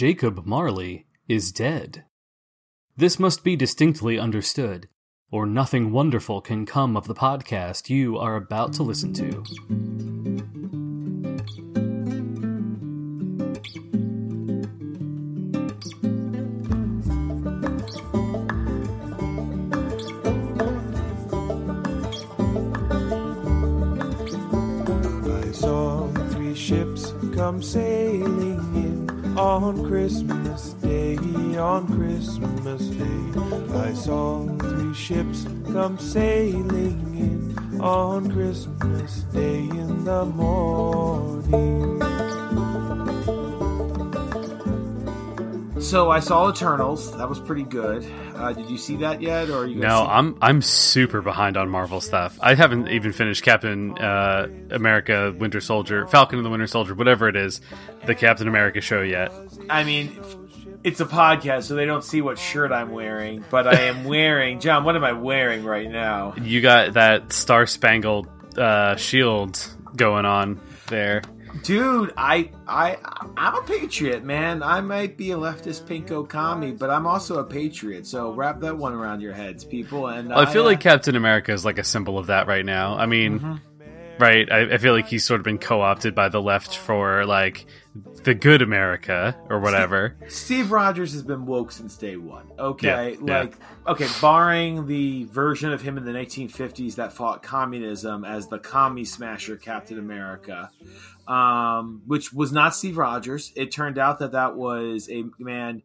Jacob 0.00 0.46
Marley 0.46 1.04
is 1.28 1.52
dead. 1.52 2.04
This 2.96 3.18
must 3.18 3.44
be 3.44 3.54
distinctly 3.54 4.18
understood, 4.18 4.88
or 5.30 5.44
nothing 5.44 5.92
wonderful 5.92 6.40
can 6.40 6.64
come 6.64 6.96
of 6.96 7.06
the 7.06 7.14
podcast 7.14 7.90
you 7.90 8.16
are 8.16 8.36
about 8.36 8.72
to 8.72 8.82
listen 8.82 9.12
to. 9.12 9.44
I 25.28 25.52
saw 25.52 26.08
three 26.30 26.54
ships 26.54 27.12
come 27.34 27.62
sailing 27.62 28.56
in 28.56 28.69
on 29.40 29.88
Christmas 29.88 30.74
Day, 30.74 31.16
on 31.56 31.86
Christmas 31.86 32.82
Day. 32.82 33.74
I 33.74 33.94
saw 33.94 34.46
three 34.58 34.92
ships 34.92 35.46
come 35.72 35.98
sailing 35.98 37.00
in 37.16 37.80
on 37.80 38.30
Christmas 38.30 39.22
Day 39.32 39.60
in 39.60 40.04
the 40.04 40.26
morning. 40.26 42.00
So 45.80 46.10
I 46.10 46.20
saw 46.20 46.50
Eternals. 46.50 47.16
That 47.16 47.28
was 47.28 47.40
pretty 47.40 47.64
good. 47.64 48.04
Uh, 48.40 48.52
did 48.54 48.70
you 48.70 48.78
see 48.78 48.96
that 48.96 49.20
yet, 49.20 49.50
or? 49.50 49.66
No, 49.66 50.06
I'm 50.06 50.36
I'm 50.40 50.62
super 50.62 51.20
behind 51.20 51.56
on 51.58 51.68
Marvel 51.68 52.00
stuff. 52.00 52.38
I 52.40 52.54
haven't 52.54 52.88
even 52.88 53.12
finished 53.12 53.42
Captain 53.42 53.98
uh, 53.98 54.48
America, 54.70 55.34
Winter 55.36 55.60
Soldier, 55.60 56.06
Falcon 56.06 56.38
and 56.38 56.46
the 56.46 56.50
Winter 56.50 56.66
Soldier, 56.66 56.94
whatever 56.94 57.28
it 57.28 57.36
is, 57.36 57.60
the 58.06 58.14
Captain 58.14 58.48
America 58.48 58.80
show 58.80 59.02
yet. 59.02 59.30
I 59.68 59.84
mean, 59.84 60.18
it's 60.82 61.00
a 61.00 61.04
podcast, 61.06 61.64
so 61.64 61.74
they 61.74 61.84
don't 61.84 62.04
see 62.04 62.22
what 62.22 62.38
shirt 62.38 62.72
I'm 62.72 62.92
wearing. 62.92 63.44
But 63.50 63.66
I 63.66 63.82
am 63.82 64.04
wearing, 64.04 64.60
John. 64.60 64.84
What 64.84 64.96
am 64.96 65.04
I 65.04 65.12
wearing 65.12 65.64
right 65.64 65.90
now? 65.90 66.34
You 66.40 66.62
got 66.62 66.94
that 66.94 67.32
Star 67.34 67.66
Spangled 67.66 68.26
uh, 68.56 68.96
Shield 68.96 69.62
going 69.94 70.24
on 70.24 70.60
there. 70.86 71.22
Dude, 71.62 72.12
I 72.16 72.50
I 72.66 72.96
I'm 73.36 73.54
a 73.56 73.62
patriot, 73.62 74.24
man. 74.24 74.62
I 74.62 74.80
might 74.80 75.16
be 75.16 75.32
a 75.32 75.36
leftist 75.36 75.84
pinko 75.84 76.28
commie, 76.28 76.72
but 76.72 76.90
I'm 76.90 77.06
also 77.06 77.38
a 77.38 77.44
patriot. 77.44 78.06
So 78.06 78.32
wrap 78.32 78.60
that 78.60 78.76
one 78.76 78.92
around 78.92 79.20
your 79.20 79.32
heads, 79.32 79.64
people. 79.64 80.06
And 80.08 80.32
I 80.32 80.46
feel 80.52 80.62
uh, 80.62 80.66
like 80.66 80.80
Captain 80.80 81.16
America 81.16 81.52
is 81.52 81.64
like 81.64 81.78
a 81.78 81.84
symbol 81.84 82.18
of 82.18 82.28
that 82.28 82.46
right 82.46 82.64
now. 82.64 82.96
I 82.96 83.06
mean, 83.06 83.40
Mm-hmm. 83.40 84.22
right? 84.22 84.50
I, 84.50 84.74
I 84.74 84.78
feel 84.78 84.92
like 84.92 85.06
he's 85.06 85.24
sort 85.24 85.40
of 85.40 85.44
been 85.44 85.58
co-opted 85.58 86.14
by 86.14 86.28
the 86.28 86.40
left 86.42 86.76
for 86.76 87.24
like 87.26 87.66
the 88.22 88.34
good 88.34 88.62
America 88.62 89.36
or 89.48 89.58
whatever. 89.60 90.14
Steve 90.28 90.70
Rogers 90.70 91.12
has 91.12 91.22
been 91.22 91.46
woke 91.46 91.72
since 91.72 91.96
day 91.96 92.16
one. 92.16 92.46
Okay, 92.58 92.86
Yeah, 93.12 93.18
yeah. 93.24 93.40
like 93.40 93.56
okay, 93.86 94.06
barring 94.20 94.86
the 94.86 95.24
version 95.24 95.72
of 95.72 95.80
him 95.80 95.96
in 95.96 96.04
the 96.04 96.12
1950s 96.12 96.96
that 96.96 97.12
fought 97.12 97.42
communism 97.42 98.24
as 98.24 98.46
the 98.48 98.58
commie 98.58 99.04
smasher 99.06 99.56
Captain 99.56 99.98
America, 99.98 100.70
um, 101.30 102.02
which 102.06 102.32
was 102.32 102.50
not 102.50 102.74
Steve 102.74 102.98
Rogers. 102.98 103.52
It 103.54 103.70
turned 103.70 103.98
out 103.98 104.18
that 104.18 104.32
that 104.32 104.56
was 104.56 105.08
a 105.08 105.24
man 105.38 105.82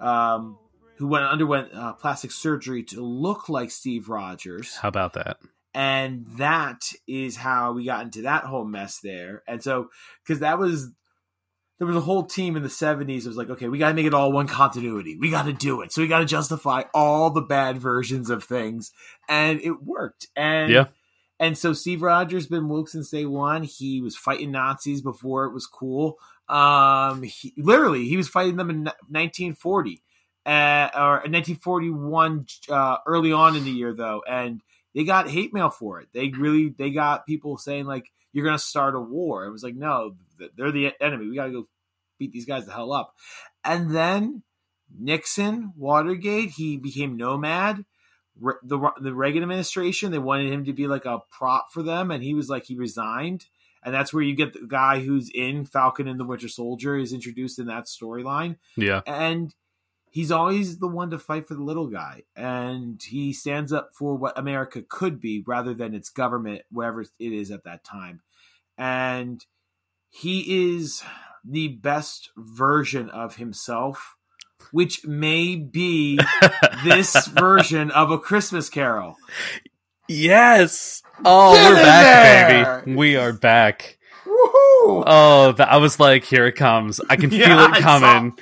um, 0.00 0.58
who 0.98 1.06
went 1.06 1.24
underwent 1.24 1.72
uh, 1.72 1.92
plastic 1.92 2.32
surgery 2.32 2.82
to 2.84 3.00
look 3.00 3.48
like 3.48 3.70
Steve 3.70 4.08
Rogers 4.08 4.76
How 4.76 4.88
about 4.88 5.12
that? 5.12 5.38
and 5.74 6.26
that 6.38 6.90
is 7.06 7.36
how 7.36 7.72
we 7.72 7.84
got 7.84 8.04
into 8.04 8.22
that 8.22 8.44
whole 8.44 8.64
mess 8.64 8.98
there. 8.98 9.44
And 9.46 9.62
so, 9.62 9.90
because 10.24 10.40
that 10.40 10.58
was 10.58 10.90
there 11.78 11.86
was 11.86 11.96
a 11.96 12.00
whole 12.00 12.24
team 12.24 12.56
in 12.56 12.64
the 12.64 12.68
'70s. 12.68 13.18
It 13.18 13.26
was 13.28 13.36
like, 13.36 13.50
okay, 13.50 13.68
we 13.68 13.78
got 13.78 13.90
to 13.90 13.94
make 13.94 14.06
it 14.06 14.14
all 14.14 14.32
one 14.32 14.48
continuity. 14.48 15.16
We 15.18 15.30
got 15.30 15.44
to 15.44 15.52
do 15.52 15.82
it. 15.82 15.92
So 15.92 16.02
we 16.02 16.08
got 16.08 16.18
to 16.18 16.24
justify 16.24 16.82
all 16.92 17.30
the 17.30 17.40
bad 17.40 17.78
versions 17.78 18.28
of 18.28 18.42
things, 18.42 18.90
and 19.28 19.60
it 19.60 19.82
worked. 19.82 20.26
And 20.34 20.72
Yeah. 20.72 20.86
And 21.40 21.56
so 21.56 21.72
Steve 21.72 22.02
Rogers 22.02 22.46
been 22.46 22.68
woke 22.68 22.90
since 22.90 23.08
day 23.08 23.24
one. 23.24 23.62
He 23.62 24.02
was 24.02 24.14
fighting 24.14 24.52
Nazis 24.52 25.00
before 25.00 25.46
it 25.46 25.54
was 25.54 25.66
cool. 25.66 26.18
Um, 26.50 27.22
he, 27.22 27.54
literally, 27.56 28.06
he 28.06 28.18
was 28.18 28.28
fighting 28.28 28.56
them 28.56 28.68
in 28.68 28.84
1940 28.84 30.02
uh, 30.44 30.90
or 30.94 31.10
1941, 31.20 32.46
uh, 32.68 32.96
early 33.06 33.32
on 33.32 33.56
in 33.56 33.64
the 33.64 33.70
year 33.70 33.94
though, 33.94 34.22
and 34.28 34.60
they 34.94 35.04
got 35.04 35.30
hate 35.30 35.54
mail 35.54 35.70
for 35.70 36.00
it. 36.00 36.08
They 36.12 36.28
really 36.28 36.74
they 36.76 36.90
got 36.90 37.26
people 37.26 37.56
saying 37.56 37.86
like 37.86 38.12
you're 38.32 38.44
going 38.44 38.58
to 38.58 38.62
start 38.62 38.94
a 38.94 39.00
war. 39.00 39.46
It 39.46 39.50
was 39.50 39.62
like 39.62 39.74
no, 39.74 40.16
they're 40.56 40.72
the 40.72 40.92
enemy. 41.00 41.26
We 41.28 41.36
got 41.36 41.46
to 41.46 41.52
go 41.52 41.68
beat 42.18 42.32
these 42.32 42.46
guys 42.46 42.66
the 42.66 42.72
hell 42.72 42.92
up. 42.92 43.14
And 43.64 43.94
then 43.94 44.42
Nixon, 44.98 45.72
Watergate, 45.74 46.50
he 46.50 46.76
became 46.76 47.16
nomad. 47.16 47.84
The 48.62 48.90
the 49.00 49.14
Reagan 49.14 49.42
administration 49.42 50.10
they 50.12 50.18
wanted 50.18 50.52
him 50.52 50.64
to 50.64 50.72
be 50.72 50.86
like 50.86 51.04
a 51.04 51.20
prop 51.30 51.72
for 51.72 51.82
them, 51.82 52.10
and 52.10 52.22
he 52.22 52.34
was 52.34 52.48
like 52.48 52.64
he 52.64 52.74
resigned. 52.76 53.46
And 53.82 53.94
that's 53.94 54.12
where 54.12 54.22
you 54.22 54.34
get 54.34 54.52
the 54.52 54.66
guy 54.66 55.00
who's 55.00 55.30
in 55.34 55.64
Falcon 55.64 56.06
and 56.06 56.20
the 56.20 56.24
Winter 56.24 56.48
Soldier 56.48 56.96
is 56.98 57.14
introduced 57.14 57.58
in 57.58 57.66
that 57.68 57.84
storyline 57.86 58.56
Yeah. 58.76 59.00
and 59.06 59.54
he's 60.10 60.30
always 60.30 60.80
the 60.80 60.88
one 60.88 61.08
to 61.10 61.18
fight 61.18 61.48
for 61.48 61.54
the 61.54 61.62
little 61.62 61.86
guy 61.86 62.24
and 62.36 63.00
he 63.02 63.32
stands 63.32 63.72
up 63.72 63.90
for 63.94 64.16
what 64.16 64.36
america 64.36 64.82
could 64.82 65.20
be 65.20 65.42
rather 65.46 65.72
than 65.72 65.94
its 65.94 66.10
government 66.10 66.62
wherever 66.70 67.00
it 67.00 67.12
is 67.18 67.50
at 67.52 67.62
that 67.62 67.84
time 67.84 68.20
and 68.76 69.46
he 70.10 70.72
is 70.74 71.02
the 71.44 71.68
best 71.68 72.30
version 72.36 73.08
of 73.10 73.36
himself 73.36 74.16
which 74.72 75.06
may 75.06 75.56
be 75.56 76.18
this 76.84 77.26
version 77.28 77.90
of 77.90 78.10
a 78.10 78.18
christmas 78.18 78.68
carol 78.68 79.16
Yes. 80.08 81.02
Oh, 81.24 81.54
Get 81.54 81.68
we're 81.70 81.74
back, 81.76 82.64
there! 82.64 82.82
baby. 82.84 82.96
We 82.96 83.16
are 83.16 83.32
back. 83.32 83.96
Woohoo! 84.26 85.04
Oh, 85.06 85.54
th- 85.56 85.68
I 85.68 85.76
was 85.76 86.00
like, 86.00 86.24
here 86.24 86.46
it 86.46 86.56
comes. 86.56 87.00
I 87.08 87.14
can 87.16 87.30
Yeah, 87.30 87.46
feel 87.68 87.74
it 87.76 87.80
coming. 87.82 88.36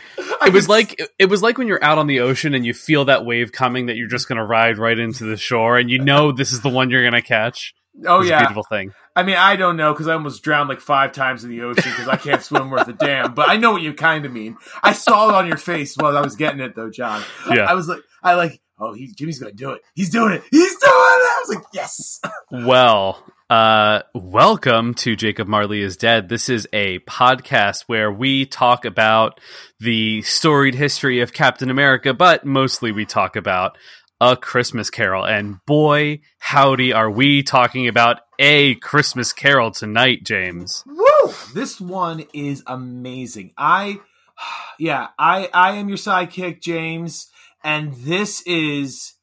It 0.47 0.53
was 0.53 0.67
like 0.69 0.99
it 1.19 1.27
was 1.27 1.43
like 1.43 1.59
when 1.59 1.67
you're 1.69 1.83
out 1.85 1.99
on 1.99 2.07
the 2.07 2.21
ocean 2.21 2.55
and 2.55 2.65
you 2.65 2.73
feel 2.73 3.05
that 3.07 3.27
wave 3.27 3.53
coming 3.53 3.87
that 3.87 3.97
you're 3.97 4.09
just 4.09 4.29
gonna 4.29 4.47
ride 4.47 4.79
right 4.79 4.99
into 4.99 5.25
the 5.25 5.37
shore 5.37 5.77
and 5.77 5.91
you 5.91 5.99
know 5.99 6.33
this 6.33 6.53
is 6.53 6.63
the 6.63 6.69
one 6.71 6.89
you're 6.91 7.05
gonna 7.05 7.21
catch. 7.21 7.75
oh 8.07 8.21
It's 8.21 8.29
a 8.29 8.31
yeah 8.31 8.39
beautiful 8.39 8.65
thing. 8.71 8.93
I 9.19 9.25
mean, 9.25 9.35
I 9.35 9.57
don't 9.57 9.77
know 9.77 9.93
because 9.93 10.07
I 10.07 10.13
almost 10.13 10.45
drowned 10.45 10.69
like 10.69 10.79
five 10.81 11.11
times 11.11 11.43
in 11.43 11.51
the 11.51 11.63
ocean 11.63 11.91
because 11.91 12.07
I 12.07 12.15
can't 12.15 12.41
swim 12.45 12.71
worth 12.71 12.87
a 12.87 12.93
damn. 12.93 13.35
But 13.35 13.49
I 13.49 13.57
know 13.57 13.73
what 13.73 13.83
you 13.83 13.93
kind 13.93 14.25
of 14.25 14.33
mean. 14.33 14.57
I 14.81 14.93
saw 14.93 15.29
it 15.29 15.35
on 15.35 15.49
your 15.49 15.57
face 15.57 15.97
while 15.97 16.17
I 16.17 16.21
was 16.21 16.37
getting 16.37 16.61
it, 16.61 16.77
though, 16.77 16.89
John. 16.89 17.25
Yeah. 17.51 17.65
I 17.65 17.75
was 17.75 17.89
like, 17.89 17.99
I 18.23 18.35
like, 18.35 18.61
oh, 18.79 18.93
he, 18.93 19.09
Jimmy's 19.09 19.41
gonna 19.41 19.51
do 19.51 19.73
it. 19.73 19.83
He's 19.97 20.11
doing 20.11 20.35
it. 20.35 20.45
He's 20.53 20.71
doing 20.77 20.79
it. 20.85 20.87
I 20.87 21.45
was 21.45 21.57
like, 21.57 21.65
yes. 21.75 22.21
Well, 22.53 23.21
uh, 23.51 24.03
welcome 24.15 24.95
to 24.95 25.17
Jacob 25.17 25.49
Marley 25.49 25.83
is 25.83 25.97
Dead. 25.97 26.29
This 26.29 26.49
is 26.49 26.69
a 26.73 27.01
podcast 27.01 27.87
where 27.89 28.13
we 28.13 28.47
talk 28.47 28.85
about 28.85 29.41
the 29.81 30.23
storied 30.23 30.77
history 30.77 31.23
of 31.23 31.33
Captain 31.33 31.71
America, 31.71 32.15
but 32.15 32.47
mostly 32.47 32.93
we 32.93 33.05
talk 33.05 33.35
about 33.35 33.79
a 34.21 34.37
Christmas 34.37 34.91
Carol. 34.91 35.27
And 35.27 35.57
boy, 35.67 36.21
howdy, 36.39 36.93
are 36.93 37.11
we 37.11 37.43
talking 37.43 37.89
about 37.89 38.21
a 38.39 38.75
Christmas 38.77 39.33
Carol 39.33 39.71
tonight, 39.71 40.25
James? 40.25 40.85
Woo! 40.87 41.33
This 41.55 41.81
one 41.81 42.25
is 42.33 42.63
amazing. 42.67 43.53
I, 43.57 44.01
yeah, 44.79 45.09
I, 45.19 45.51
I 45.53 45.73
am 45.73 45.89
your 45.89 45.99
sidekick, 45.99 46.61
James, 46.63 47.31
and 47.65 47.95
this 47.95 48.43
is. 48.47 49.15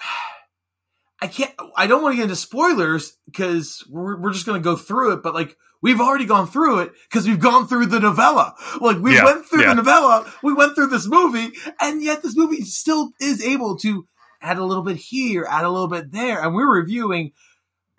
I 1.20 1.28
can't. 1.28 1.52
I 1.76 1.86
don't 1.86 2.02
want 2.02 2.14
to 2.14 2.16
get 2.16 2.24
into 2.24 2.36
spoilers 2.36 3.16
because 3.26 3.86
we're, 3.88 4.20
we're 4.20 4.32
just 4.32 4.44
going 4.44 4.60
to 4.60 4.64
go 4.64 4.74
through 4.74 5.12
it. 5.12 5.22
But 5.22 5.34
like, 5.34 5.56
we've 5.80 6.00
already 6.00 6.24
gone 6.24 6.48
through 6.48 6.80
it 6.80 6.92
because 7.08 7.28
we've 7.28 7.38
gone 7.38 7.68
through 7.68 7.86
the 7.86 8.00
novella. 8.00 8.54
Like, 8.80 8.98
we 8.98 9.14
Yeah, 9.14 9.24
went 9.24 9.46
through 9.46 9.62
yeah. 9.62 9.68
the 9.68 9.74
novella, 9.76 10.32
we 10.42 10.52
went 10.52 10.74
through 10.74 10.88
this 10.88 11.06
movie, 11.06 11.52
and 11.80 12.02
yet 12.02 12.22
this 12.24 12.36
movie 12.36 12.62
still 12.62 13.12
is 13.20 13.40
able 13.44 13.76
to 13.78 14.06
add 14.40 14.58
a 14.58 14.64
little 14.64 14.82
bit 14.82 14.96
here, 14.96 15.46
add 15.48 15.64
a 15.64 15.70
little 15.70 15.86
bit 15.86 16.10
there, 16.10 16.42
and 16.42 16.54
we're 16.56 16.74
reviewing 16.80 17.30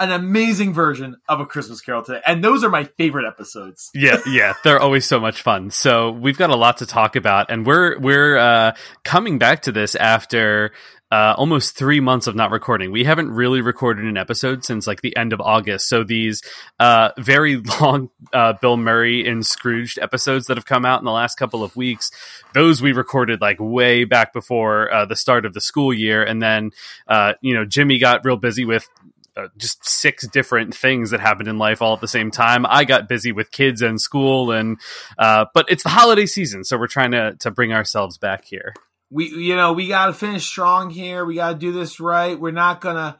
an 0.03 0.11
amazing 0.11 0.73
version 0.73 1.15
of 1.29 1.39
a 1.39 1.45
Christmas 1.45 1.81
Carol 1.81 2.03
today, 2.03 2.21
and 2.25 2.43
those 2.43 2.63
are 2.63 2.69
my 2.69 2.83
favorite 2.83 3.25
episodes. 3.25 3.89
Yeah, 3.93 4.19
yeah, 4.27 4.53
they're 4.63 4.79
always 4.79 5.05
so 5.05 5.19
much 5.19 5.41
fun. 5.41 5.71
So 5.71 6.11
we've 6.11 6.37
got 6.37 6.49
a 6.49 6.55
lot 6.55 6.77
to 6.77 6.85
talk 6.85 7.15
about, 7.15 7.49
and 7.49 7.65
we're 7.65 7.97
we're 7.99 8.37
uh, 8.37 8.75
coming 9.03 9.39
back 9.39 9.63
to 9.63 9.71
this 9.71 9.95
after 9.95 10.71
uh, 11.13 11.35
almost 11.37 11.77
three 11.77 11.99
months 11.99 12.25
of 12.25 12.35
not 12.35 12.49
recording. 12.49 12.91
We 12.91 13.03
haven't 13.03 13.29
really 13.29 13.61
recorded 13.61 14.05
an 14.05 14.17
episode 14.17 14.65
since 14.65 14.87
like 14.87 15.01
the 15.01 15.15
end 15.15 15.31
of 15.31 15.39
August. 15.39 15.87
So 15.87 16.03
these 16.03 16.41
uh, 16.79 17.11
very 17.19 17.57
long 17.81 18.09
uh, 18.33 18.53
Bill 18.59 18.77
Murray 18.77 19.27
and 19.27 19.45
Scrooged 19.45 19.99
episodes 19.99 20.47
that 20.47 20.57
have 20.57 20.65
come 20.65 20.85
out 20.85 20.97
in 21.01 21.05
the 21.05 21.11
last 21.11 21.35
couple 21.35 21.63
of 21.63 21.75
weeks, 21.75 22.09
those 22.55 22.81
we 22.81 22.93
recorded 22.93 23.41
like 23.41 23.57
way 23.59 24.05
back 24.05 24.33
before 24.33 24.91
uh, 24.91 25.05
the 25.05 25.15
start 25.15 25.45
of 25.45 25.53
the 25.53 25.61
school 25.61 25.93
year. 25.93 26.23
And 26.23 26.41
then, 26.41 26.71
uh, 27.07 27.33
you 27.41 27.53
know, 27.53 27.63
Jimmy 27.63 27.99
got 27.99 28.25
real 28.25 28.37
busy 28.37 28.65
with 28.65 28.89
uh, 29.35 29.47
just 29.57 29.85
six 29.87 30.27
different 30.27 30.75
things 30.75 31.11
that 31.11 31.19
happened 31.19 31.47
in 31.47 31.57
life 31.57 31.81
all 31.81 31.93
at 31.93 32.01
the 32.01 32.07
same 32.07 32.31
time. 32.31 32.65
I 32.67 32.85
got 32.85 33.09
busy 33.09 33.31
with 33.31 33.51
kids 33.51 33.81
and 33.81 33.99
school, 33.99 34.51
and 34.51 34.77
uh, 35.17 35.45
but 35.53 35.65
it's 35.69 35.83
the 35.83 35.89
holiday 35.89 36.25
season, 36.25 36.63
so 36.63 36.77
we're 36.77 36.87
trying 36.87 37.11
to 37.11 37.35
to 37.39 37.51
bring 37.51 37.73
ourselves 37.73 38.17
back 38.17 38.45
here 38.45 38.73
we 39.13 39.27
you 39.29 39.55
know 39.55 39.73
we 39.73 39.87
got 39.87 40.07
to 40.07 40.13
finish 40.13 40.43
strong 40.43 40.89
here. 40.89 41.23
We 41.23 41.35
got 41.35 41.51
to 41.53 41.57
do 41.57 41.71
this 41.71 41.99
right. 41.99 42.39
We're 42.39 42.51
not 42.51 42.81
gonna. 42.81 43.19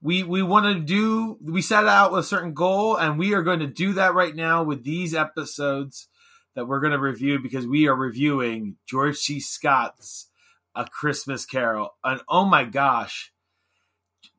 We 0.00 0.22
we 0.22 0.42
want 0.42 0.66
to 0.66 0.80
do. 0.80 1.36
We 1.42 1.62
set 1.62 1.84
out 1.86 2.12
with 2.12 2.20
a 2.20 2.26
certain 2.26 2.54
goal, 2.54 2.96
and 2.96 3.18
we 3.18 3.34
are 3.34 3.42
going 3.42 3.58
to 3.58 3.66
do 3.66 3.92
that 3.94 4.14
right 4.14 4.34
now 4.34 4.62
with 4.62 4.84
these 4.84 5.14
episodes 5.14 6.08
that 6.54 6.66
we're 6.66 6.80
going 6.80 6.92
to 6.92 6.98
review 6.98 7.40
because 7.42 7.66
we 7.66 7.88
are 7.88 7.94
reviewing 7.94 8.76
George 8.86 9.16
C. 9.16 9.40
Scott's 9.40 10.28
A 10.76 10.86
Christmas 10.86 11.44
Carol. 11.44 11.96
And 12.04 12.20
oh 12.28 12.44
my 12.44 12.64
gosh, 12.64 13.31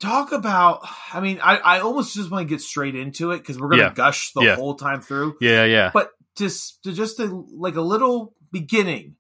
talk 0.04 0.32
about 0.32 0.82
i 1.14 1.20
mean 1.20 1.40
i, 1.42 1.56
I 1.58 1.80
almost 1.80 2.14
just 2.14 2.30
want 2.30 2.48
to 2.48 2.54
get 2.54 2.62
straight 2.62 2.96
into 2.96 3.32
it 3.32 3.40
because 3.40 3.60
we're 3.60 3.70
gonna 3.70 3.84
Yeah. 3.84 3.94
gush 3.94 4.32
the 4.34 4.42
Yeah. 4.44 4.56
whole 4.56 4.76
time 4.76 5.02
through. 5.02 5.36
Yeah, 5.42 5.64
yeah, 5.66 5.92
but 5.94 6.12
just 6.36 6.84
to 6.84 6.94
just 6.94 7.18
to, 7.18 7.48
like 7.56 7.76
a 7.76 7.82
little 7.82 8.34
beginning 8.52 9.16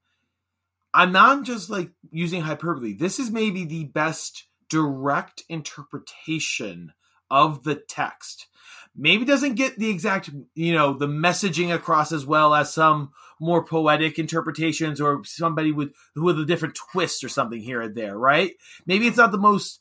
i'm 0.93 1.11
not 1.11 1.43
just 1.43 1.69
like 1.69 1.89
using 2.11 2.41
hyperbole. 2.41 2.93
This 2.93 3.17
is 3.19 3.31
maybe 3.31 3.65
the 3.65 3.85
best 3.85 4.45
direct 4.69 5.43
interpretation 5.49 6.93
of 7.31 7.63
the 7.63 7.75
text. 7.75 8.47
Maybe 8.95 9.25
doesn't 9.25 9.55
get 9.55 9.77
the 9.79 9.89
exact 9.89 10.29
you 10.53 10.73
know 10.73 10.93
the 10.93 11.07
messaging 11.07 11.73
across 11.73 12.11
as 12.11 12.25
well 12.25 12.53
as 12.53 12.73
some 12.73 13.11
more 13.39 13.63
poetic 13.65 14.19
interpretations 14.19 15.01
or 15.01 15.23
somebody 15.25 15.71
with 15.71 15.93
with 16.15 16.39
a 16.39 16.45
different 16.45 16.75
twist 16.91 17.23
or 17.23 17.29
something 17.29 17.59
here 17.59 17.81
and 17.81 17.95
there 17.95 18.17
right? 18.17 18.51
Maybe 18.85 19.07
it's 19.07 19.17
not 19.17 19.31
the 19.31 19.39
most 19.39 19.79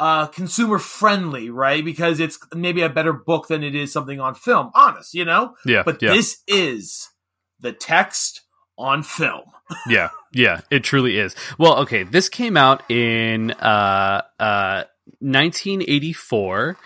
uh 0.00 0.26
consumer 0.26 0.78
friendly 0.78 1.50
right 1.50 1.84
because 1.84 2.20
it's 2.20 2.38
maybe 2.54 2.82
a 2.82 2.88
better 2.88 3.12
book 3.12 3.48
than 3.48 3.62
it 3.62 3.74
is 3.74 3.92
something 3.92 4.20
on 4.20 4.34
film 4.34 4.70
honest 4.74 5.14
you 5.14 5.24
know 5.24 5.54
yeah. 5.66 5.82
but 5.84 6.00
yeah. 6.00 6.12
this 6.12 6.42
is 6.46 7.08
the 7.60 7.72
text 7.72 8.42
on 8.78 9.02
film. 9.02 9.44
yeah, 9.88 10.10
yeah, 10.32 10.60
it 10.70 10.84
truly 10.84 11.18
is. 11.18 11.34
Well, 11.58 11.80
okay, 11.80 12.04
this 12.04 12.28
came 12.28 12.56
out 12.56 12.88
in 12.90 13.50
uh, 13.50 14.22
uh, 14.38 14.84
1984. 15.20 16.76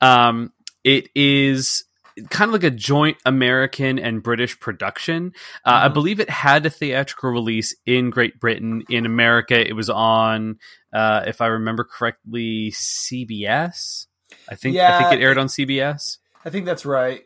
Um, 0.00 0.52
it 0.84 1.08
is 1.14 1.84
kind 2.28 2.48
of 2.48 2.52
like 2.52 2.64
a 2.64 2.70
joint 2.70 3.16
American 3.24 3.98
and 3.98 4.22
British 4.22 4.58
production. 4.60 5.32
Uh, 5.64 5.80
I 5.84 5.88
Mhm. 5.88 5.94
believe 5.94 6.20
it 6.20 6.30
had 6.30 6.66
a 6.66 6.70
theatrical 6.70 7.30
release 7.30 7.74
in 7.86 8.10
Great 8.10 8.38
Britain. 8.40 8.82
In 8.88 9.06
America, 9.06 9.58
it 9.58 9.74
was 9.74 9.88
on, 9.88 10.58
uh, 10.92 11.24
if 11.26 11.40
I 11.40 11.46
remember 11.46 11.84
correctly, 11.84 12.72
CBS. 12.72 14.06
I 14.48 14.54
think 14.54 14.76
yeah, 14.76 14.94
I 14.94 14.98
think 14.98 15.20
it 15.20 15.24
aired 15.24 15.38
on 15.38 15.48
CBS. 15.48 16.18
I 16.44 16.50
think 16.50 16.66
that's 16.66 16.84
right. 16.86 17.24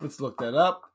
Let's 0.00 0.20
look 0.20 0.38
that 0.38 0.54
up. 0.54 0.87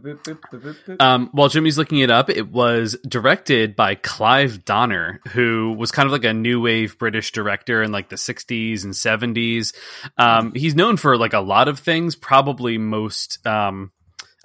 Boop, 0.00 0.40
boop, 0.50 0.76
boop. 0.86 1.02
Um, 1.02 1.28
while 1.32 1.48
Jimmy's 1.48 1.78
looking 1.78 1.98
it 1.98 2.10
up, 2.10 2.30
it 2.30 2.48
was 2.50 2.96
directed 3.08 3.76
by 3.76 3.94
Clive 3.94 4.64
Donner, 4.64 5.20
who 5.28 5.74
was 5.78 5.90
kind 5.90 6.06
of 6.06 6.12
like 6.12 6.24
a 6.24 6.32
new 6.32 6.60
wave 6.60 6.98
British 6.98 7.32
director 7.32 7.82
in 7.82 7.92
like 7.92 8.08
the 8.08 8.16
60s 8.16 8.84
and 8.84 8.92
70s. 8.92 9.74
Um, 10.18 10.52
he's 10.54 10.74
known 10.74 10.96
for 10.96 11.16
like 11.16 11.32
a 11.32 11.40
lot 11.40 11.68
of 11.68 11.78
things, 11.78 12.16
probably 12.16 12.78
most. 12.78 13.44
Um, 13.46 13.92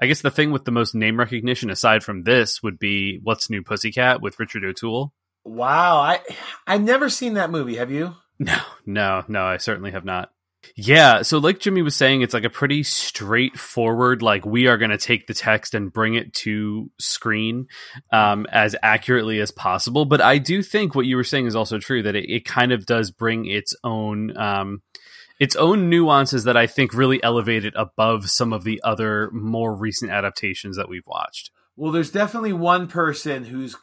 I 0.01 0.07
guess 0.07 0.21
the 0.21 0.31
thing 0.31 0.51
with 0.51 0.65
the 0.65 0.71
most 0.71 0.95
name 0.95 1.19
recognition 1.19 1.69
aside 1.69 2.03
from 2.03 2.24
this 2.24 2.63
would 2.63 2.80
be 2.80 3.19
What's 3.21 3.50
New 3.50 3.62
Pussycat 3.62 4.21
with 4.21 4.39
Richard 4.39 4.65
O'Toole. 4.65 5.13
wow, 5.44 5.98
I 5.98 6.19
I've 6.65 6.81
never 6.81 7.09
seen 7.09 7.36
that 7.36 7.51
movie. 7.51 7.75
Have 7.75 7.92
you? 7.92 8.15
No, 8.39 8.57
no, 8.88 9.24
no, 9.27 9.44
I 9.44 9.57
certainly 9.57 9.92
have 9.92 10.06
not. 10.06 10.31
Yeah, 10.75 11.24
so 11.24 11.38
like 11.38 11.60
Jimmy 11.60 11.81
was 11.81 11.96
saying, 11.96 12.22
it's 12.22 12.34
like 12.34 12.44
a 12.44 12.50
pretty 12.50 12.84
straightforward, 12.84 14.22
like 14.22 14.46
we 14.46 14.68
are 14.68 14.78
going 14.78 14.92
to 14.92 14.98
take 14.98 15.28
the 15.28 15.34
text 15.34 15.74
and 15.74 15.92
bring 15.92 16.16
it 16.16 16.34
to 16.36 16.90
screen 17.00 17.68
um, 18.12 18.46
as 18.52 18.75
accurately 18.81 19.40
as 19.40 19.52
possible. 19.52 20.06
But 20.06 20.22
I 20.22 20.38
do 20.38 20.62
think 20.62 20.96
what 20.96 21.06
you 21.06 21.16
were 21.16 21.24
saying 21.24 21.48
is 21.48 21.56
also 21.56 21.80
true 21.80 22.04
that 22.04 22.16
it, 22.16 22.30
it 22.30 22.46
kind 22.46 22.72
of 22.72 22.86
does 22.86 23.12
bring 23.12 23.48
its 23.48 23.75
own 23.84 24.38
um, 24.38 24.81
its 25.40 25.56
own 25.56 25.90
nuances 25.90 26.44
that 26.44 26.56
I 26.56 26.68
think 26.68 26.94
really 26.94 27.22
elevate 27.24 27.66
it 27.66 27.74
above 27.75 28.30
some 28.30 28.54
of 28.54 28.63
the 28.63 28.81
other 28.84 29.31
more 29.31 29.75
recent 29.75 30.12
adaptations 30.12 30.78
that 30.78 30.90
we've 30.90 31.08
watched. 31.08 31.50
Well, 31.75 31.92
there's 31.92 32.12
definitely 32.12 32.54
one 32.54 32.88
person 32.88 33.46
who's 33.46 33.75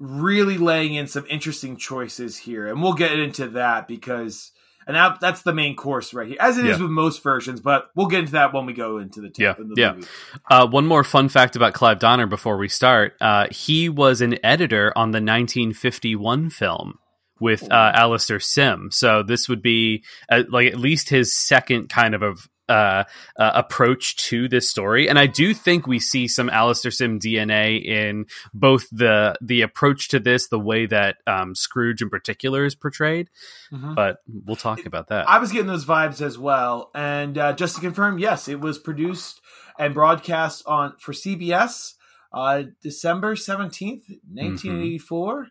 really 0.00 0.58
laying 0.58 0.94
in 0.94 1.06
some 1.06 1.24
interesting 1.30 1.76
choices 1.76 2.38
here, 2.38 2.66
and 2.66 2.82
we'll 2.82 2.94
get 2.94 3.18
into 3.18 3.48
that 3.48 3.86
because. 3.86 4.50
And 4.86 4.96
that, 4.96 5.20
that's 5.20 5.42
the 5.42 5.52
main 5.54 5.76
course 5.76 6.12
right 6.14 6.28
here, 6.28 6.36
as 6.40 6.58
it 6.58 6.66
is 6.66 6.78
Yeah. 6.78 6.82
with 6.84 6.90
most 6.90 7.22
versions. 7.22 7.60
But 7.60 7.90
we'll 7.94 8.06
get 8.08 8.20
into 8.20 8.32
that 8.32 8.52
when 8.52 8.66
we 8.66 8.72
go 8.72 8.98
into 8.98 9.20
the, 9.20 9.30
t- 9.30 9.42
Yeah, 9.42 9.54
the 9.58 9.74
yeah. 9.76 9.92
movie. 9.94 10.06
Uh, 10.50 10.66
one 10.66 10.86
more 10.86 11.04
fun 11.04 11.28
fact 11.28 11.56
about 11.56 11.72
Clive 11.74 11.98
Donner 11.98 12.26
before 12.26 12.56
we 12.56 12.68
start. 12.68 13.14
Uh, 13.20 13.46
he 13.50 13.88
was 13.88 14.20
an 14.20 14.38
editor 14.44 14.92
on 14.96 15.10
the 15.12 15.20
1951 15.20 16.50
film 16.50 16.98
with 17.40 17.64
uh, 17.70 17.92
Alastair 17.94 18.40
Sim. 18.40 18.90
So 18.92 19.22
this 19.22 19.48
would 19.48 19.62
be 19.62 20.04
uh, 20.30 20.44
like 20.48 20.68
at 20.68 20.78
least 20.78 21.08
his 21.08 21.36
second 21.36 21.88
kind 21.88 22.14
of 22.14 22.48
uh, 22.68 23.04
uh, 23.38 23.50
approach 23.54 24.16
to 24.16 24.48
this 24.48 24.68
story. 24.68 25.08
And 25.08 25.18
I 25.18 25.26
do 25.26 25.54
think 25.54 25.86
we 25.86 25.98
see 25.98 26.28
some 26.28 26.48
Alastair 26.48 26.90
Sim 26.90 27.18
DNA 27.18 27.84
in 27.84 28.26
both 28.52 28.88
the 28.90 29.36
the 29.40 29.62
approach 29.62 30.08
to 30.08 30.20
this, 30.20 30.48
the 30.48 30.58
way 30.58 30.86
that 30.86 31.16
um, 31.26 31.54
Scrooge 31.54 32.02
in 32.02 32.10
particular 32.10 32.64
is 32.64 32.74
portrayed. 32.74 33.30
Mhm. 33.72 33.94
But 33.94 34.18
we'll 34.28 34.56
talk 34.56 34.86
about 34.86 35.08
that. 35.08 35.28
I 35.28 35.38
was 35.38 35.52
getting 35.52 35.66
those 35.66 35.84
vibes 35.84 36.20
as 36.20 36.38
well. 36.38 36.90
And 36.94 37.36
uh, 37.36 37.52
just 37.52 37.74
to 37.76 37.80
confirm, 37.80 38.18
yes, 38.18 38.48
it 38.48 38.60
was 38.60 38.78
produced 38.78 39.40
and 39.78 39.92
broadcast 39.92 40.62
on 40.66 40.94
for 40.98 41.12
CBS 41.12 41.94
uh, 42.32 42.64
December 42.82 43.36
seventeenth, 43.36 44.04
nineteen 44.30 44.80
eighty 44.80 44.98
four. 44.98 45.48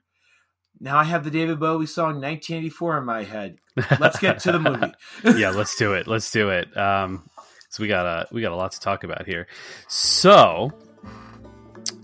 Now 0.84 0.98
I 0.98 1.06
have 1.06 1.24
the 1.24 1.32
David 1.32 1.62
Bowie 1.62 1.86
song 1.86 2.20
1984 2.20 2.98
in 2.98 3.06
my 3.06 3.24
head. 3.24 3.58
Let's 4.02 4.20
get 4.20 4.40
to 4.40 4.52
the 4.52 4.60
movie. 4.60 4.94
yeah, 5.40 5.52
let's 5.52 5.78
do 5.78 5.94
it. 5.94 6.08
Let's 6.08 6.30
do 6.30 6.50
it. 6.50 6.76
Um, 6.76 7.30
so 7.70 7.82
we 7.82 7.88
got 7.88 8.06
a 8.06 8.28
we 8.34 8.42
got 8.42 8.52
a 8.52 8.58
lot 8.58 8.74
to 8.74 8.82
talk 8.82 9.06
about 9.06 9.26
here. 9.26 9.48
So, 9.88 10.74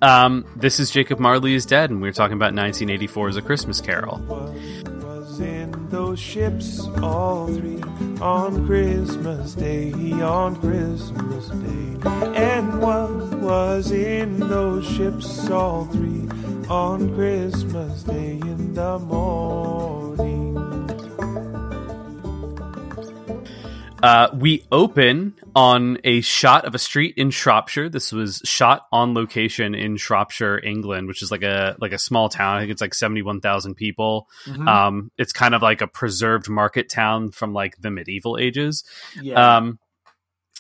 um, 0.02 0.46
this 0.56 0.80
is 0.80 0.92
Jacob 0.92 1.20
Marley 1.20 1.56
is 1.56 1.66
dead, 1.66 1.90
and 1.90 2.02
we 2.02 2.08
are 2.08 2.14
talking 2.14 2.38
about 2.38 2.54
1984 2.54 3.28
as 3.28 3.36
a 3.36 3.42
Christmas 3.42 3.82
Carol. 3.82 4.16
In 5.40 5.88
those 5.90 6.20
ships, 6.20 6.86
all 7.02 7.48
three, 7.48 7.82
on 8.20 8.68
Christmas 8.68 9.54
Day, 9.54 9.94
on 10.22 10.58
Christmas 10.58 11.48
Day? 11.48 12.10
And 12.36 12.82
what 12.82 13.10
was 13.40 13.92
in 13.92 14.40
those 14.40 14.86
ships, 14.86 15.50
all 15.50 15.86
three, 15.86 16.28
on 16.68 17.16
Christmas 17.16 18.04
Day 18.04 18.32
in 18.34 18.74
the 18.74 19.00
morning? 19.00 20.58
Uh, 24.04 24.28
we 24.34 24.66
open 24.72 25.36
on 25.60 25.98
a 26.06 26.22
shot 26.22 26.64
of 26.64 26.74
a 26.74 26.80
street 26.80 27.16
in 27.18 27.32
Shropshire. 27.32 27.90
This 27.90 28.14
was 28.14 28.42
shot 28.46 28.84
on 28.94 29.14
location 29.14 29.76
in 29.76 29.98
Shropshire, 29.98 30.58
England, 30.58 31.08
which 31.10 31.22
is 31.22 31.32
like 31.32 31.44
a 31.44 31.76
like 31.82 31.92
a 31.92 31.98
small 32.00 32.30
town. 32.30 32.56
I 32.56 32.60
think 32.62 32.72
it's 32.72 32.82
like 32.82 32.94
seventy 32.94 33.22
one 33.22 33.42
thousand 33.42 33.76
people. 33.76 34.28
Mhm. 34.46 34.68
Um, 34.68 35.12
it's 35.18 35.34
kind 35.34 35.54
of 35.54 35.62
like 35.62 35.82
a 35.82 35.88
preserved 35.88 36.48
market 36.50 36.90
town 36.90 37.32
from 37.32 37.54
like 37.54 37.76
the 37.82 37.92
medieval 37.92 38.38
ages. 38.38 38.86
yeah. 39.22 39.58
Um, 39.58 39.80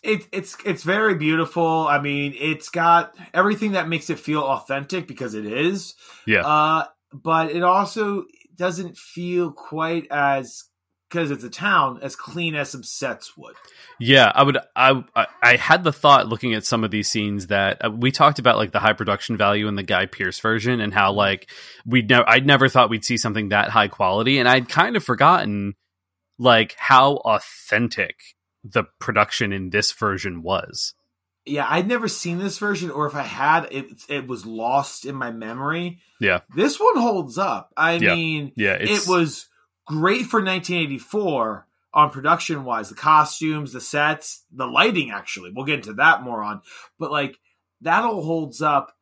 it, 0.03 0.27
it's 0.33 0.57
it's 0.65 0.83
very 0.83 1.15
beautiful. 1.15 1.87
I 1.87 1.99
mean, 1.99 2.35
it's 2.37 2.69
got 2.69 3.15
everything 3.33 3.73
that 3.73 3.87
makes 3.87 4.09
it 4.09 4.19
feel 4.19 4.41
authentic 4.41 5.07
because 5.07 5.33
it 5.33 5.45
is. 5.45 5.95
Yeah. 6.25 6.45
Uh, 6.45 6.85
but 7.13 7.51
it 7.51 7.63
also 7.63 8.25
doesn't 8.55 8.97
feel 8.97 9.51
quite 9.51 10.07
as 10.11 10.65
because 11.09 11.31
it's 11.31 11.43
a 11.43 11.49
town 11.49 11.99
as 12.01 12.15
clean 12.15 12.53
as 12.55 12.69
some 12.69 12.83
sets 12.83 13.35
would. 13.35 13.55
Yeah, 13.99 14.31
I 14.33 14.43
would. 14.43 14.57
I 14.75 15.03
I- 15.15 15.27
I 15.41 15.55
had 15.55 15.83
the 15.83 15.91
thought 15.91 16.27
looking 16.27 16.53
at 16.53 16.65
some 16.65 16.83
of 16.83 16.91
these 16.91 17.09
scenes 17.09 17.47
that 17.47 17.83
uh, 17.83 17.89
we 17.89 18.11
talked 18.11 18.39
about, 18.39 18.57
like 18.57 18.71
the 18.71 18.79
high 18.79 18.93
production 18.93 19.35
value 19.37 19.67
in 19.67 19.75
the 19.75 19.83
Guy 19.83 20.05
Pearce 20.05 20.39
version, 20.39 20.79
and 20.79 20.93
how 20.93 21.11
like 21.13 21.49
we 21.85 22.01
never. 22.03 22.29
I'd 22.29 22.45
never 22.45 22.69
thought 22.69 22.89
we'd 22.89 23.05
see 23.05 23.17
something 23.17 23.49
that 23.49 23.69
high 23.69 23.87
quality, 23.87 24.37
and 24.39 24.47
I'd 24.47 24.69
kind 24.69 24.95
of 24.95 25.03
forgotten 25.03 25.73
like 26.37 26.75
how 26.77 27.15
authentic 27.17 28.15
the 28.63 28.83
production 28.99 29.51
in 29.51 29.69
this 29.71 29.91
version 29.91 30.41
was. 30.43 30.93
Yeah, 31.45 31.65
I'd 31.67 31.87
never 31.87 32.07
seen 32.07 32.37
this 32.37 32.59
version, 32.59 32.91
or 32.91 33.07
if 33.07 33.15
I 33.15 33.23
had, 33.23 33.67
it 33.71 33.85
it 34.07 34.27
was 34.27 34.45
lost 34.45 35.05
in 35.05 35.15
my 35.15 35.31
memory. 35.31 35.99
Yeah. 36.21 36.41
This 36.55 36.79
one 36.79 36.97
holds 36.97 37.37
up. 37.37 37.71
I 37.75 37.93
Yeah. 37.93 38.13
mean, 38.13 38.51
Yeah, 38.55 38.73
it 38.73 39.07
was 39.07 39.47
great 39.89 40.27
for 40.27 40.37
1984 40.41 41.65
on 41.93 42.09
production 42.11 42.63
wise 42.63 42.87
the 42.89 42.95
costumes 42.95 43.73
the 43.73 43.81
sets 43.81 44.45
the 44.51 44.67
lighting 44.67 45.09
actually. 45.11 45.51
We'll 45.53 45.65
get 45.65 45.79
into 45.79 45.93
that 45.95 46.21
more 46.23 46.41
on. 46.43 46.61
But 46.99 47.11
like 47.11 47.37
that 47.81 48.03
all 48.05 48.23
holds 48.23 48.61
up 48.61 48.95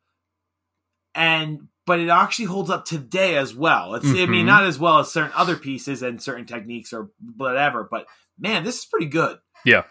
and 1.14 1.68
but 1.86 2.00
it 2.00 2.08
actually 2.08 2.44
holds 2.46 2.68
up 2.70 2.84
today 2.84 3.36
as 3.36 3.54
well. 3.54 3.94
It's 3.94 4.06
i 4.06 4.08
Mhm. 4.08 4.28
mean 4.28 4.46
not 4.46 4.64
as 4.64 4.78
well 4.78 4.98
as 4.98 5.12
certain 5.12 5.32
other 5.34 5.56
pieces 5.56 6.02
and 6.02 6.22
certain 6.22 6.46
techniques 6.46 6.92
or 6.92 7.10
whatever 7.36 7.86
but 7.90 8.06
man 8.38 8.64
this 8.64 8.78
is 8.80 8.86
pretty 8.86 9.06
good. 9.06 9.38
Yeah. 9.64 9.84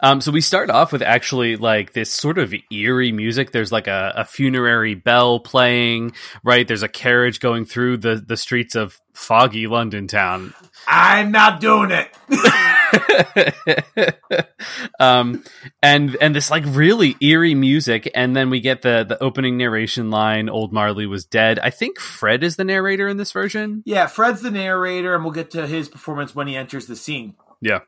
Um, 0.00 0.20
so 0.20 0.32
we 0.32 0.40
start 0.40 0.70
off 0.70 0.92
with 0.92 1.02
actually 1.02 1.56
like 1.56 1.92
this 1.92 2.12
sort 2.12 2.38
of 2.38 2.52
eerie 2.72 3.12
music. 3.12 3.52
There's 3.52 3.70
like 3.72 3.86
a, 3.86 4.12
a 4.16 4.24
funerary 4.24 4.94
bell 4.94 5.40
playing, 5.40 6.12
right? 6.42 6.66
There's 6.66 6.82
a 6.82 6.88
carriage 6.88 7.40
going 7.40 7.64
through 7.64 7.98
the, 7.98 8.16
the 8.16 8.36
streets 8.36 8.74
of 8.74 9.00
foggy 9.14 9.66
London 9.66 10.06
town. 10.06 10.54
i'm 10.86 11.32
not 11.32 11.60
doing 11.60 11.90
it 11.90 12.08
um, 15.00 15.42
and 15.82 16.16
and 16.20 16.34
this 16.34 16.50
like 16.50 16.64
really 16.66 17.16
eerie 17.20 17.54
music, 17.54 18.10
and 18.14 18.34
then 18.36 18.50
we 18.50 18.60
get 18.60 18.82
the 18.82 19.04
the 19.08 19.20
opening 19.22 19.56
narration 19.56 20.10
line. 20.10 20.48
Old 20.48 20.72
Marley 20.72 21.06
was 21.06 21.24
dead. 21.24 21.58
I 21.58 21.70
think 21.70 21.98
Fred 21.98 22.42
is 22.42 22.56
the 22.56 22.64
narrator 22.64 23.08
in 23.08 23.16
this 23.16 23.32
version. 23.32 23.82
yeah 23.86 24.06
fred's 24.06 24.40
the 24.42 24.50
narrator 24.50 25.14
and 25.14 25.24
we'll 25.24 25.32
get 25.32 25.50
to 25.52 25.66
his 25.66 25.88
performance 25.88 26.34
when 26.34 26.46
he 26.46 26.56
enters 26.56 26.86
the 26.86 26.96
scene 26.96 27.34
Yeah. 27.60 27.80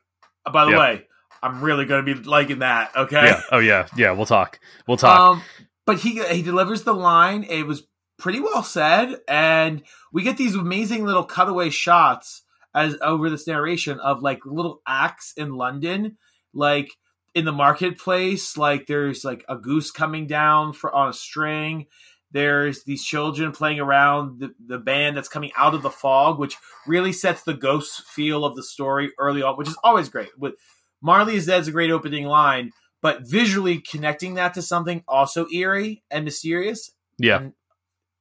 Uh, 0.45 0.51
by 0.51 0.65
the 0.65 0.71
Yeah. 0.71 0.79
way 0.79 1.07
i'm 1.43 1.61
really 1.61 1.85
going 1.85 2.05
to 2.05 2.15
be 2.15 2.21
liking 2.23 2.59
that 2.59 2.95
okay 2.95 3.25
Yeah. 3.25 3.41
Oh 3.51 3.59
yeah. 3.59 3.87
Yeah. 3.95 4.11
We'll 4.11 4.25
talk. 4.25 4.59
We'll 4.87 4.97
talk. 4.97 5.19
Um, 5.19 5.41
but 5.85 5.99
he 5.99 6.23
he 6.23 6.41
delivers 6.41 6.83
the 6.83 6.93
line. 6.93 7.43
It 7.43 7.65
was 7.65 7.83
pretty 8.17 8.39
well 8.39 8.63
said, 8.63 9.15
and 9.27 9.81
we 10.13 10.23
get 10.23 10.37
these 10.37 10.55
amazing 10.55 11.05
little 11.05 11.25
cutaway 11.25 11.69
shots 11.69 12.43
as 12.73 12.95
over 13.01 13.29
this 13.29 13.47
narration 13.47 13.99
of 13.99 14.21
like 14.21 14.45
little 14.45 14.81
acts 14.87 15.33
in 15.35 15.53
London, 15.55 16.17
like 16.53 16.91
in 17.33 17.45
the 17.45 17.51
marketplace. 17.51 18.57
Like 18.57 18.87
there's 18.87 19.25
like 19.25 19.43
a 19.49 19.57
goose 19.57 19.91
coming 19.91 20.27
down 20.27 20.73
for 20.73 20.93
on 20.93 21.09
a 21.09 21.13
string. 21.13 21.87
There's 22.33 22.83
these 22.85 23.03
children 23.03 23.51
playing 23.51 23.79
around 23.81 24.39
the, 24.39 24.53
the 24.65 24.77
band 24.77 25.17
that's 25.17 25.27
coming 25.27 25.51
out 25.57 25.73
of 25.73 25.81
the 25.81 25.89
fog, 25.89 26.39
which 26.39 26.55
really 26.87 27.11
sets 27.11 27.43
the 27.43 27.53
ghost 27.53 28.03
feel 28.03 28.45
of 28.45 28.55
the 28.55 28.63
story 28.63 29.11
early 29.19 29.41
on, 29.41 29.57
which 29.57 29.67
is 29.67 29.77
always 29.83 30.07
great. 30.07 30.29
With 30.37 30.53
Marley 31.01 31.35
is 31.35 31.45
Dead's 31.45 31.67
a 31.67 31.71
great 31.71 31.91
opening 31.91 32.25
line, 32.25 32.71
but 33.01 33.21
visually 33.29 33.79
connecting 33.79 34.35
that 34.35 34.53
to 34.53 34.61
something 34.61 35.03
also 35.07 35.47
eerie 35.53 36.03
and 36.11 36.25
mysterious, 36.25 36.91
yeah. 37.17 37.37
and 37.37 37.53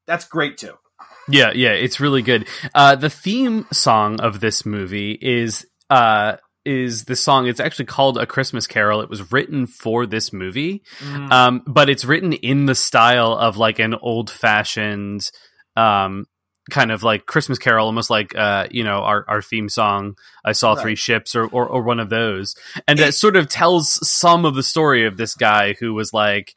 that's 0.07 0.25
great 0.27 0.57
too. 0.59 0.75
Yeah, 1.29 1.53
yeah, 1.55 1.73
it's 1.73 2.01
really 2.01 2.23
good. 2.23 2.47
Uh, 2.75 2.97
the 2.97 3.11
theme 3.11 3.67
song 3.73 4.21
of 4.21 4.41
this 4.41 4.67
movie 4.67 5.13
is 5.21 5.67
uh, 5.89 6.37
is 6.65 7.05
the 7.05 7.17
song. 7.17 7.47
It's 7.47 7.61
actually 7.61 7.87
called 7.87 8.19
"A 8.19 8.27
Christmas 8.27 8.67
Carol." 8.67 9.01
It 9.01 9.11
was 9.11 9.31
written 9.33 9.67
for 9.67 10.07
this 10.07 10.33
movie, 10.33 10.83
Mm. 11.01 11.31
um, 11.31 11.63
but 11.67 11.89
it's 11.89 12.05
written 12.05 12.33
in 12.33 12.67
the 12.67 12.75
style 12.75 13.33
of 13.33 13.57
like 13.57 13.79
an 13.79 13.95
old 13.95 14.31
fashioned 14.31 15.31
um, 15.77 16.27
kind 16.71 16.91
of 16.93 17.03
like 17.03 17.27
Christmas 17.27 17.59
Carol, 17.59 17.87
almost 17.87 18.11
like 18.11 18.35
uh, 18.37 18.67
you 18.71 18.85
know 18.85 19.01
our 19.03 19.25
our 19.29 19.43
theme 19.43 19.69
song. 19.69 20.17
I 20.45 20.53
saw 20.53 20.75
three 20.75 20.97
ships, 20.97 21.35
or, 21.35 21.47
or 21.47 21.67
or 21.67 21.83
one 21.83 22.01
of 22.01 22.09
those, 22.09 22.55
and 22.89 22.99
that 22.99 23.11
It- 23.11 23.13
sort 23.13 23.37
of 23.37 23.49
tells 23.49 24.07
some 24.09 24.45
of 24.45 24.55
the 24.55 24.63
story 24.63 25.07
of 25.07 25.17
this 25.17 25.35
guy 25.35 25.75
who 25.75 25.95
was 25.95 26.13
like 26.13 26.55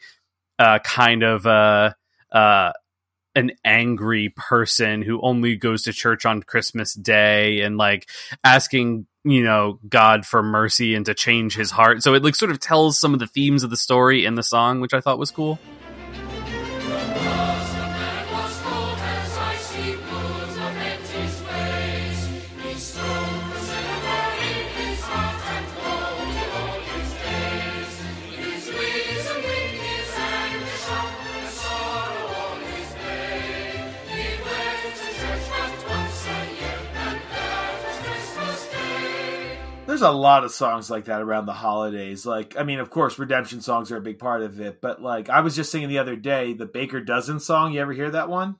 uh, 0.59 0.79
kind 0.79 1.23
of 1.23 1.45
uh, 1.45 1.93
uh, 2.31 2.71
an 3.35 3.51
angry 3.65 4.29
person 4.35 5.01
who 5.01 5.19
only 5.21 5.55
goes 5.55 5.83
to 5.83 5.93
church 5.93 6.25
on 6.25 6.43
Christmas 6.43 6.93
Day 6.93 7.61
and 7.61 7.77
like 7.77 8.07
asking 8.43 9.07
you 9.25 9.43
know 9.43 9.79
God 9.87 10.25
for 10.25 10.43
mercy 10.43 10.95
and 10.95 11.05
to 11.07 11.13
change 11.13 11.55
his 11.55 11.71
heart. 11.71 12.03
So 12.03 12.13
it 12.13 12.23
like 12.23 12.35
sort 12.35 12.51
of 12.51 12.59
tells 12.59 12.99
some 12.99 13.13
of 13.13 13.19
the 13.19 13.27
themes 13.27 13.63
of 13.63 13.69
the 13.69 13.77
story 13.77 14.25
in 14.25 14.35
the 14.35 14.43
song, 14.43 14.79
which 14.81 14.93
I 14.93 15.01
thought 15.01 15.17
was 15.19 15.31
cool. 15.31 15.59
There's 39.93 40.01
a 40.01 40.09
lot 40.09 40.43
of 40.43 40.49
songs 40.49 40.89
like 40.89 41.05
that 41.05 41.21
around 41.21 41.45
the 41.45 41.53
holidays. 41.53 42.25
Like, 42.25 42.57
I 42.57 42.63
mean, 42.63 42.79
of 42.79 42.89
course, 42.89 43.19
redemption 43.19 43.61
songs 43.61 43.91
are 43.91 43.97
a 43.97 44.01
big 44.01 44.17
part 44.17 44.41
of 44.41 44.59
it, 44.59 44.81
but 44.81 45.03
like, 45.03 45.29
I 45.29 45.41
was 45.41 45.55
just 45.55 45.71
singing 45.71 45.87
the 45.87 45.99
other 45.99 46.15
day 46.15 46.53
the 46.53 46.65
Baker 46.65 46.99
Dozen 46.99 47.39
song. 47.39 47.73
You 47.73 47.81
ever 47.81 47.93
hear 47.93 48.09
that 48.09 48.27
one? 48.27 48.55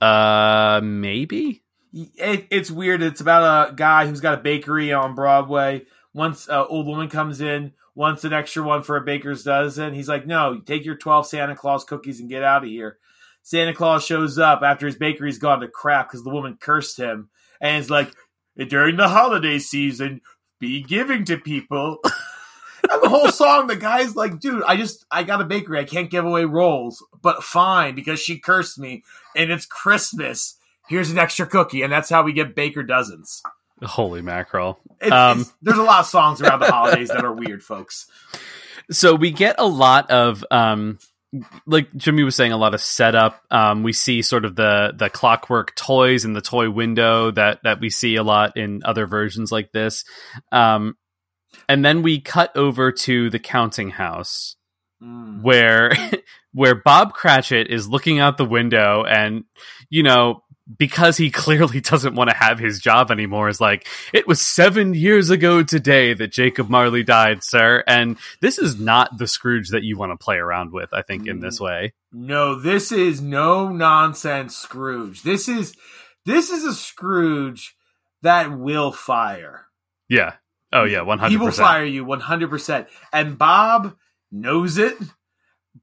Uh, 0.00 0.80
maybe. 0.84 1.64
It, 1.92 2.46
it's 2.50 2.70
weird. 2.70 3.02
It's 3.02 3.20
about 3.20 3.70
a 3.70 3.74
guy 3.74 4.06
who's 4.06 4.20
got 4.20 4.38
a 4.38 4.40
bakery 4.40 4.92
on 4.92 5.16
Broadway. 5.16 5.86
Once 6.14 6.46
an 6.46 6.64
old 6.68 6.86
woman 6.86 7.08
comes 7.08 7.40
in, 7.40 7.72
wants 7.96 8.22
an 8.22 8.32
extra 8.32 8.62
one 8.62 8.84
for 8.84 8.96
a 8.96 9.04
baker's 9.04 9.42
dozen. 9.42 9.94
He's 9.94 10.08
like, 10.08 10.28
"No, 10.28 10.60
take 10.60 10.84
your 10.84 10.96
twelve 10.96 11.26
Santa 11.26 11.56
Claus 11.56 11.82
cookies 11.82 12.20
and 12.20 12.30
get 12.30 12.44
out 12.44 12.62
of 12.62 12.70
here." 12.70 12.98
Santa 13.42 13.74
Claus 13.74 14.06
shows 14.06 14.38
up 14.38 14.62
after 14.62 14.86
his 14.86 14.94
bakery's 14.94 15.38
gone 15.38 15.58
to 15.58 15.66
crap 15.66 16.08
because 16.08 16.22
the 16.22 16.30
woman 16.30 16.56
cursed 16.60 16.98
him, 16.98 17.30
and 17.60 17.78
it's 17.78 17.90
like, 17.90 18.12
"During 18.56 18.96
the 18.96 19.08
holiday 19.08 19.58
season, 19.58 20.20
be 20.58 20.82
giving 20.82 21.24
to 21.26 21.36
people." 21.38 21.98
and 22.90 23.02
the 23.02 23.08
whole 23.08 23.28
song, 23.28 23.66
the 23.66 23.76
guy's 23.76 24.14
like, 24.16 24.38
"Dude, 24.40 24.62
I 24.66 24.76
just 24.76 25.04
I 25.10 25.22
got 25.22 25.40
a 25.40 25.44
bakery. 25.44 25.78
I 25.80 25.84
can't 25.84 26.10
give 26.10 26.24
away 26.24 26.44
rolls, 26.44 27.04
but 27.22 27.42
fine 27.42 27.94
because 27.94 28.20
she 28.20 28.38
cursed 28.38 28.78
me, 28.78 29.02
and 29.34 29.50
it's 29.50 29.66
Christmas." 29.66 30.58
here's 30.88 31.10
an 31.10 31.18
extra 31.18 31.44
cookie, 31.44 31.82
and 31.82 31.92
that's 31.92 32.08
how 32.08 32.22
we 32.22 32.32
get 32.32 32.54
Baker 32.54 32.84
dozens. 32.84 33.42
Holy 33.82 34.22
mackerel. 34.22 34.78
It's, 35.00 35.10
Um, 35.10 35.40
it's- 35.40 35.52
there's 35.60 35.78
a 35.78 35.82
lot 35.82 35.98
of 35.98 36.06
songs 36.06 36.40
around 36.40 36.60
the 36.60 36.70
holidays 36.70 37.08
that 37.08 37.24
are 37.24 37.32
weird, 37.32 37.60
folks. 37.60 38.06
so 38.92 39.16
we 39.16 39.32
get 39.32 39.56
a 39.58 39.66
lot 39.66 40.08
of 40.12 40.44
um 40.52 41.00
like 41.66 41.94
Jimmy 41.96 42.22
was 42.22 42.36
saying 42.36 42.52
a 42.52 42.56
lot 42.56 42.74
of 42.74 42.80
setup 42.80 43.42
um 43.50 43.82
we 43.82 43.92
see 43.92 44.22
sort 44.22 44.44
of 44.44 44.56
the 44.56 44.92
the 44.96 45.10
clockwork 45.10 45.74
toys 45.74 46.24
in 46.24 46.32
the 46.32 46.40
toy 46.40 46.70
window 46.70 47.30
that 47.30 47.60
that 47.64 47.80
we 47.80 47.90
see 47.90 48.16
a 48.16 48.22
lot 48.22 48.56
in 48.56 48.82
other 48.84 49.06
versions 49.06 49.50
like 49.52 49.72
this 49.72 50.04
um 50.52 50.96
and 51.68 51.84
then 51.84 52.02
we 52.02 52.20
cut 52.20 52.56
over 52.56 52.92
to 52.92 53.30
the 53.30 53.38
counting 53.38 53.90
house 53.90 54.56
Mm. 55.02 55.42
where 55.42 55.92
where 56.54 56.74
Bob 56.74 57.12
Cratchit 57.12 57.68
is 57.68 57.86
looking 57.86 58.18
out 58.18 58.38
the 58.38 58.46
window 58.46 59.04
and 59.04 59.44
you 59.90 60.02
know 60.02 60.42
because 60.78 61.16
he 61.16 61.30
clearly 61.44 61.80
doesn't 61.80 62.14
want 62.14 62.30
to 62.30 62.36
have 62.36 62.58
his 62.58 62.80
job 62.80 63.10
anymore 63.10 63.48
is 63.48 63.60
like 63.60 63.86
it 64.12 64.26
was 64.26 64.40
7 64.40 64.94
years 64.94 65.30
ago 65.30 65.62
today 65.62 66.14
that 66.14 66.32
Jacob 66.32 66.68
Marley 66.68 67.02
died 67.02 67.42
sir 67.42 67.84
and 67.86 68.16
this 68.40 68.58
is 68.58 68.78
not 68.80 69.18
the 69.18 69.26
Scrooge 69.26 69.68
that 69.70 69.82
you 69.84 69.96
want 69.96 70.12
to 70.12 70.22
play 70.22 70.36
around 70.36 70.72
with 70.72 70.92
I 70.92 71.02
think 71.02 71.26
in 71.26 71.40
this 71.40 71.58
mm. 71.58 71.64
way 71.64 71.92
No, 72.12 72.58
this 72.58 72.92
is 72.92 73.20
no 73.20 73.68
nonsense 73.68 74.56
Scrooge. 74.56 75.22
This 75.22 75.48
is 75.48 75.74
this 76.24 76.50
is 76.50 76.64
a 76.64 76.74
Scrooge 76.74 77.76
that 78.22 78.58
will 78.58 78.92
fire. 78.92 79.66
yeah 80.08 80.34
oh 80.72 80.84
yeah 80.84 81.00
100% 81.00 81.28
He 81.28 81.36
will 81.36 81.52
fire 81.52 81.84
you 81.84 82.04
100. 82.04 82.50
percent 82.50 82.88
And 83.12 83.38
Bob 83.38 83.94
knows 84.32 84.78
it, 84.78 84.96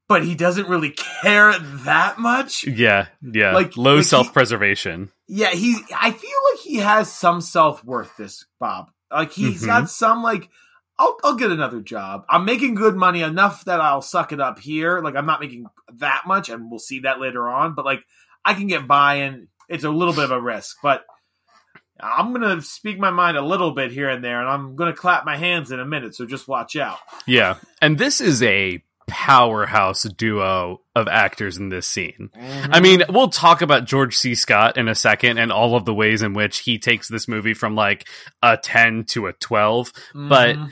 but 0.07 0.23
he 0.23 0.35
doesn't 0.35 0.67
really 0.67 0.91
care 1.23 1.57
that 1.59 2.17
much. 2.19 2.63
yeah 2.65 3.07
yeah 3.21 3.53
Like- 3.53 3.75
low 3.77 3.95
like 3.97 4.05
self-preservation 4.05 5.11
Yeah, 5.27 5.51
he. 5.51 5.77
I 5.95 6.11
feel 6.11 6.39
like 6.51 6.59
he 6.61 6.77
has 6.77 7.11
some 7.11 7.41
self 7.41 7.83
worth. 7.83 8.15
This 8.17 8.45
Bob, 8.59 8.91
like 9.11 9.31
he's 9.31 9.63
Mhm. 9.63 9.67
got 9.67 9.89
some 9.89 10.21
like. 10.23 10.49
I'll 10.99 11.17
I'll 11.23 11.35
get 11.35 11.49
another 11.51 11.81
job. 11.81 12.23
I'm 12.29 12.45
making 12.45 12.75
good 12.75 12.95
money 12.95 13.21
enough 13.23 13.65
that 13.65 13.81
I'll 13.81 14.01
suck 14.03 14.31
it 14.31 14.39
up 14.39 14.59
here. 14.59 14.99
Like 15.01 15.15
I'm 15.15 15.25
not 15.25 15.39
making 15.41 15.65
that 15.93 16.23
much, 16.27 16.49
and 16.49 16.69
we'll 16.69 16.79
see 16.79 16.99
that 16.99 17.19
later 17.19 17.47
on. 17.49 17.73
But 17.73 17.85
like 17.85 18.03
I 18.45 18.53
can 18.53 18.67
get 18.67 18.85
by, 18.87 19.15
and 19.25 19.47
it's 19.69 19.83
a 19.85 19.89
little 19.89 20.13
bit 20.13 20.25
of 20.25 20.31
a 20.31 20.39
risk. 20.41 20.77
But 20.83 21.03
I'm 21.99 22.31
gonna 22.33 22.61
speak 22.61 22.99
my 22.99 23.09
mind 23.11 23.37
a 23.37 23.41
little 23.41 23.71
bit 23.71 23.91
here 23.91 24.09
and 24.09 24.23
there, 24.23 24.39
and 24.39 24.49
I'm 24.49 24.75
gonna 24.75 24.93
clap 24.93 25.25
my 25.25 25.37
hands 25.37 25.71
in 25.71 25.79
a 25.79 25.85
minute. 25.85 26.13
So 26.15 26.25
just 26.25 26.47
watch 26.47 26.75
out. 26.75 26.99
Yeah. 27.25 27.55
And 27.81 27.97
this 27.97 28.19
is 28.21 28.43
a 28.43 28.83
powerhouse 29.07 30.03
duo 30.03 30.81
of 30.95 31.07
actors 31.07 31.57
in 31.57 31.69
this 31.69 31.87
scene. 31.87 32.29
Mm-hmm. 32.35 32.73
I 32.73 32.79
mean, 32.79 33.03
we'll 33.09 33.29
talk 33.29 33.61
about 33.61 33.85
George 33.85 34.15
C. 34.15 34.35
Scott 34.35 34.77
in 34.77 34.87
a 34.87 34.95
second 34.95 35.37
and 35.37 35.51
all 35.51 35.75
of 35.75 35.85
the 35.85 35.93
ways 35.93 36.21
in 36.21 36.33
which 36.33 36.59
he 36.59 36.77
takes 36.79 37.07
this 37.07 37.27
movie 37.27 37.53
from 37.53 37.75
like 37.75 38.07
a 38.41 38.57
10 38.57 39.05
to 39.09 39.27
a 39.27 39.33
12, 39.33 39.91
but 40.13 40.55
Mhm. 40.55 40.71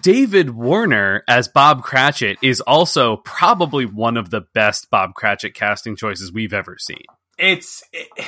David 0.00 0.50
Warner 0.50 1.24
as 1.26 1.48
Bob 1.48 1.82
Cratchit 1.82 2.38
is 2.42 2.60
also 2.60 3.16
probably 3.16 3.86
one 3.86 4.16
of 4.16 4.30
the 4.30 4.42
best 4.54 4.88
Bob 4.88 5.14
Cratchit 5.14 5.52
casting 5.54 5.96
choices 5.96 6.32
we've 6.32 6.52
ever 6.54 6.76
seen. 6.78 7.02
it's 7.38 7.82
it, 7.92 8.08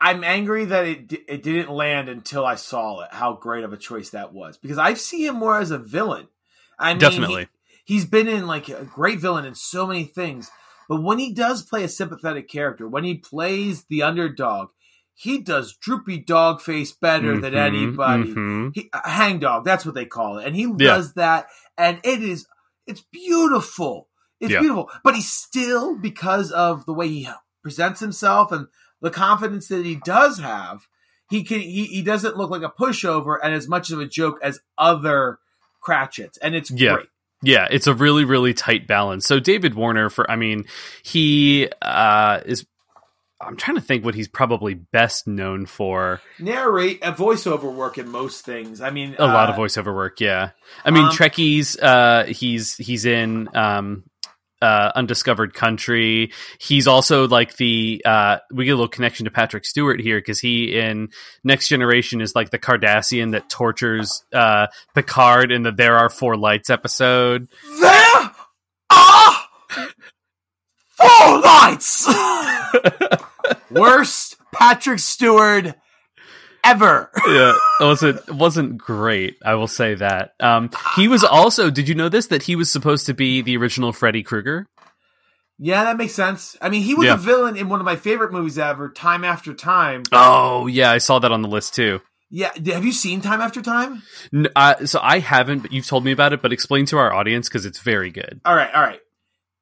I'm 0.00 0.22
angry 0.24 0.66
that 0.66 0.86
it 0.86 1.12
it 1.28 1.42
didn't 1.42 1.70
land 1.70 2.08
until 2.08 2.44
I 2.44 2.56
saw 2.56 3.00
it. 3.00 3.08
How 3.12 3.34
great 3.34 3.64
of 3.64 3.72
a 3.72 3.76
choice 3.76 4.10
that 4.10 4.32
was 4.34 4.58
because 4.58 4.76
I 4.78 4.94
see 4.94 5.24
him 5.26 5.36
more 5.36 5.58
as 5.58 5.70
a 5.70 5.78
villain. 5.78 6.28
I 6.78 6.90
mean, 6.90 6.98
Definitely. 6.98 7.48
He, 7.84 7.96
has 7.96 8.04
been 8.04 8.28
in 8.28 8.46
like 8.46 8.68
a 8.68 8.84
great 8.84 9.20
villain 9.20 9.44
in 9.44 9.54
so 9.54 9.86
many 9.86 10.04
things, 10.04 10.50
but 10.88 11.02
when 11.02 11.18
he 11.18 11.32
does 11.32 11.62
play 11.62 11.84
a 11.84 11.88
sympathetic 11.88 12.48
character, 12.48 12.88
when 12.88 13.04
he 13.04 13.14
plays 13.16 13.84
the 13.88 14.02
underdog, 14.02 14.68
he 15.14 15.38
does 15.38 15.76
droopy 15.76 16.18
dog 16.18 16.60
face 16.60 16.92
better 16.92 17.40
than 17.40 17.52
Mhm, 17.52 17.56
anybody. 17.56 18.34
mhm. 18.34 18.70
He, 18.74 18.90
a 18.92 19.08
hangdog, 19.08 19.64
that's 19.64 19.86
what 19.86 19.94
they 19.94 20.06
call 20.06 20.38
it, 20.38 20.46
and 20.46 20.56
he 20.56 20.62
Yeah. 20.64 20.74
does 20.76 21.14
that, 21.14 21.46
and 21.78 22.00
it 22.04 22.22
is 22.22 22.46
it's 22.86 23.00
beautiful. 23.12 24.08
It's 24.40 24.52
Yeah. 24.52 24.60
beautiful, 24.60 24.90
but 25.02 25.14
he's 25.14 25.32
still 25.32 25.96
because 25.96 26.52
of 26.52 26.84
the 26.84 26.92
way 26.92 27.08
he 27.08 27.28
presents 27.62 28.00
himself 28.00 28.52
and 28.52 28.66
the 29.00 29.10
confidence 29.10 29.68
that 29.68 29.86
he 29.86 29.94
does 29.94 30.38
have. 30.38 30.86
He 31.30 31.44
can 31.44 31.60
he, 31.60 31.84
he 31.86 32.02
doesn't 32.02 32.36
look 32.36 32.50
like 32.50 32.62
a 32.62 32.68
pushover 32.68 33.38
and 33.42 33.54
as 33.54 33.68
much 33.68 33.90
of 33.90 34.00
a 34.00 34.06
joke 34.06 34.38
as 34.42 34.60
other 34.76 35.38
Cratchits, 35.80 36.36
and 36.38 36.54
it's 36.54 36.70
Yeah. 36.70 36.94
great. 36.94 37.08
Yeah, 37.44 37.68
it's 37.70 37.86
a 37.86 37.94
really, 37.94 38.24
really 38.24 38.54
tight 38.54 38.86
balance. 38.86 39.26
So 39.26 39.40
David 39.40 39.74
Warner, 39.74 40.10
for 40.10 40.30
I 40.30 40.36
mean, 40.36 40.66
he 41.02 41.68
uh, 41.82 42.40
is. 42.44 42.66
I'm 43.40 43.56
trying 43.56 43.74
to 43.76 43.82
think 43.82 44.04
what 44.04 44.14
he's 44.14 44.28
probably 44.28 44.72
best 44.74 45.26
known 45.26 45.66
for. 45.66 46.22
Narrate 46.38 47.00
a 47.02 47.12
voiceover 47.12 47.74
work 47.74 47.98
in 47.98 48.08
most 48.08 48.44
things. 48.44 48.80
I 48.80 48.90
mean, 48.90 49.16
A 49.18 49.26
lot 49.26 49.50
of 49.50 49.56
uh, 49.56 49.58
voiceover 49.58 49.94
work. 49.94 50.20
Yeah, 50.20 50.50
I 50.84 50.90
mean 50.90 51.04
Um, 51.04 51.10
Trekkies. 51.10 51.76
Uh, 51.80 52.24
he's 52.24 52.76
he's 52.76 53.04
in 53.04 53.54
um, 53.54 54.04
uh, 54.62 54.92
Undiscovered 54.94 55.54
Country. 55.54 56.32
He's 56.58 56.86
also 56.86 57.28
like 57.28 57.56
the 57.56 58.02
uh, 58.04 58.38
we 58.52 58.64
get 58.64 58.72
a 58.72 58.76
little 58.76 58.88
connection 58.88 59.24
to 59.24 59.30
Patrick 59.30 59.64
Stewart 59.64 60.00
here 60.00 60.18
because 60.18 60.40
he 60.40 60.76
in 60.76 61.10
Next 61.42 61.68
Generation 61.68 62.20
is 62.20 62.34
like 62.34 62.50
the 62.50 62.58
Cardassian 62.58 63.32
that 63.32 63.48
tortures 63.48 64.24
uh, 64.32 64.68
Picard 64.94 65.52
in 65.52 65.62
the 65.62 65.72
There 65.72 65.96
Are 65.96 66.08
Four 66.08 66.36
Lights 66.36 66.70
episode. 66.70 67.48
There 67.80 68.32
are 68.90 69.44
four 70.96 71.40
lights. 71.40 72.08
Worst 73.70 74.36
Patrick 74.52 75.00
Stewart 75.00 75.74
ever. 76.64 77.10
yeah, 77.26 77.52
it 77.80 77.84
wasn't 77.84 78.16
it 78.28 78.34
wasn't 78.34 78.78
great. 78.78 79.36
I 79.44 79.54
will 79.54 79.66
say 79.68 79.94
that. 79.94 80.34
Um, 80.40 80.70
he 80.96 81.08
was 81.08 81.24
also. 81.24 81.70
Did 81.70 81.88
you 81.88 81.94
know 81.94 82.08
this? 82.08 82.28
That 82.28 82.42
he 82.44 82.56
was 82.56 82.70
supposed 82.70 83.06
to 83.06 83.14
be 83.14 83.42
the 83.42 83.56
original 83.56 83.92
Freddy 83.92 84.22
Krueger. 84.22 84.66
Yeah, 85.58 85.84
that 85.84 85.96
makes 85.96 86.14
sense. 86.14 86.56
I 86.60 86.68
mean, 86.68 86.82
he 86.82 86.94
was 86.94 87.06
Yeah. 87.06 87.14
a 87.14 87.18
villain 87.18 87.56
in 87.56 87.68
one 87.68 87.78
of 87.80 87.84
my 87.86 87.94
favorite 87.96 88.32
movies 88.32 88.58
ever, 88.58 88.88
Time 88.88 89.24
After 89.24 89.54
Time. 89.54 90.02
Oh 90.12 90.66
yeah, 90.66 90.90
I 90.90 90.98
saw 90.98 91.18
that 91.20 91.30
on 91.32 91.42
the 91.42 91.48
list 91.48 91.74
too. 91.74 92.00
Yeah, 92.30 92.50
have 92.72 92.84
you 92.84 92.90
seen 92.92 93.20
Time 93.20 93.40
After 93.40 93.62
Time? 93.62 94.02
N- 94.32 94.48
uh, 94.56 94.86
so 94.86 94.98
I 95.00 95.20
haven't, 95.20 95.60
but 95.60 95.70
you've 95.72 95.86
told 95.86 96.04
me 96.04 96.10
about 96.10 96.32
it. 96.32 96.42
But 96.42 96.52
explain 96.52 96.86
to 96.86 96.98
our 96.98 97.12
audience 97.12 97.48
because 97.48 97.64
it's 97.66 97.78
very 97.78 98.10
good. 98.10 98.40
All 98.44 98.56
right, 98.56 98.74
all 98.74 98.82
right. 98.82 98.98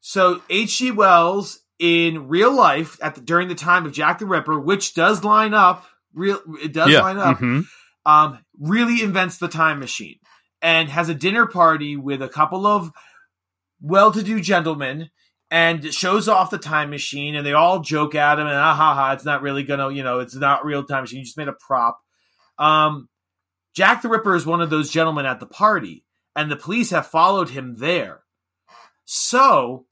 So 0.00 0.40
H.G. 0.48 0.92
Wells 0.92 1.60
in 1.78 2.28
real 2.28 2.54
life 2.54 2.98
at 3.02 3.14
the, 3.16 3.20
during 3.20 3.48
the 3.48 3.54
time 3.54 3.84
of 3.84 3.92
Jack 3.92 4.18
the 4.20 4.26
Ripper, 4.26 4.58
which 4.58 4.94
does 4.94 5.22
line 5.22 5.52
up, 5.52 5.84
real 6.14 6.40
it 6.62 6.72
does 6.72 6.92
line 7.02 7.18
up. 7.18 7.38
mhm. 7.38 7.64
um, 8.06 8.38
really 8.60 9.02
invents 9.02 9.38
the 9.38 9.48
time 9.48 9.78
machine 9.80 10.18
and 10.60 10.88
has 10.88 11.08
a 11.08 11.14
dinner 11.14 11.46
party 11.46 11.96
with 11.96 12.22
a 12.22 12.28
couple 12.28 12.66
of 12.66 12.90
well-to-do 13.80 14.40
gentlemen 14.40 15.10
and 15.50 15.92
shows 15.92 16.28
off 16.28 16.50
the 16.50 16.58
time 16.58 16.88
machine 16.88 17.34
and 17.34 17.46
they 17.46 17.52
all 17.52 17.80
joke 17.80 18.14
at 18.14 18.38
him 18.38 18.46
and 18.46 18.56
ah 18.56 18.74
ha 18.74 18.94
ha 18.94 19.12
it's 19.12 19.24
not 19.24 19.42
really 19.42 19.62
gonna 19.62 19.90
you 19.90 20.02
know 20.02 20.20
it's 20.20 20.34
not 20.34 20.64
real 20.64 20.82
time 20.84 21.02
machine 21.02 21.18
you 21.18 21.24
just 21.24 21.36
made 21.36 21.48
a 21.48 21.52
prop 21.52 22.00
um, 22.58 23.08
jack 23.74 24.02
the 24.02 24.08
ripper 24.08 24.34
is 24.34 24.46
one 24.46 24.60
of 24.60 24.70
those 24.70 24.90
gentlemen 24.90 25.26
at 25.26 25.40
the 25.40 25.46
party 25.46 26.04
and 26.34 26.50
the 26.50 26.56
police 26.56 26.90
have 26.90 27.06
followed 27.06 27.50
him 27.50 27.76
there 27.78 28.20
so 29.04 29.84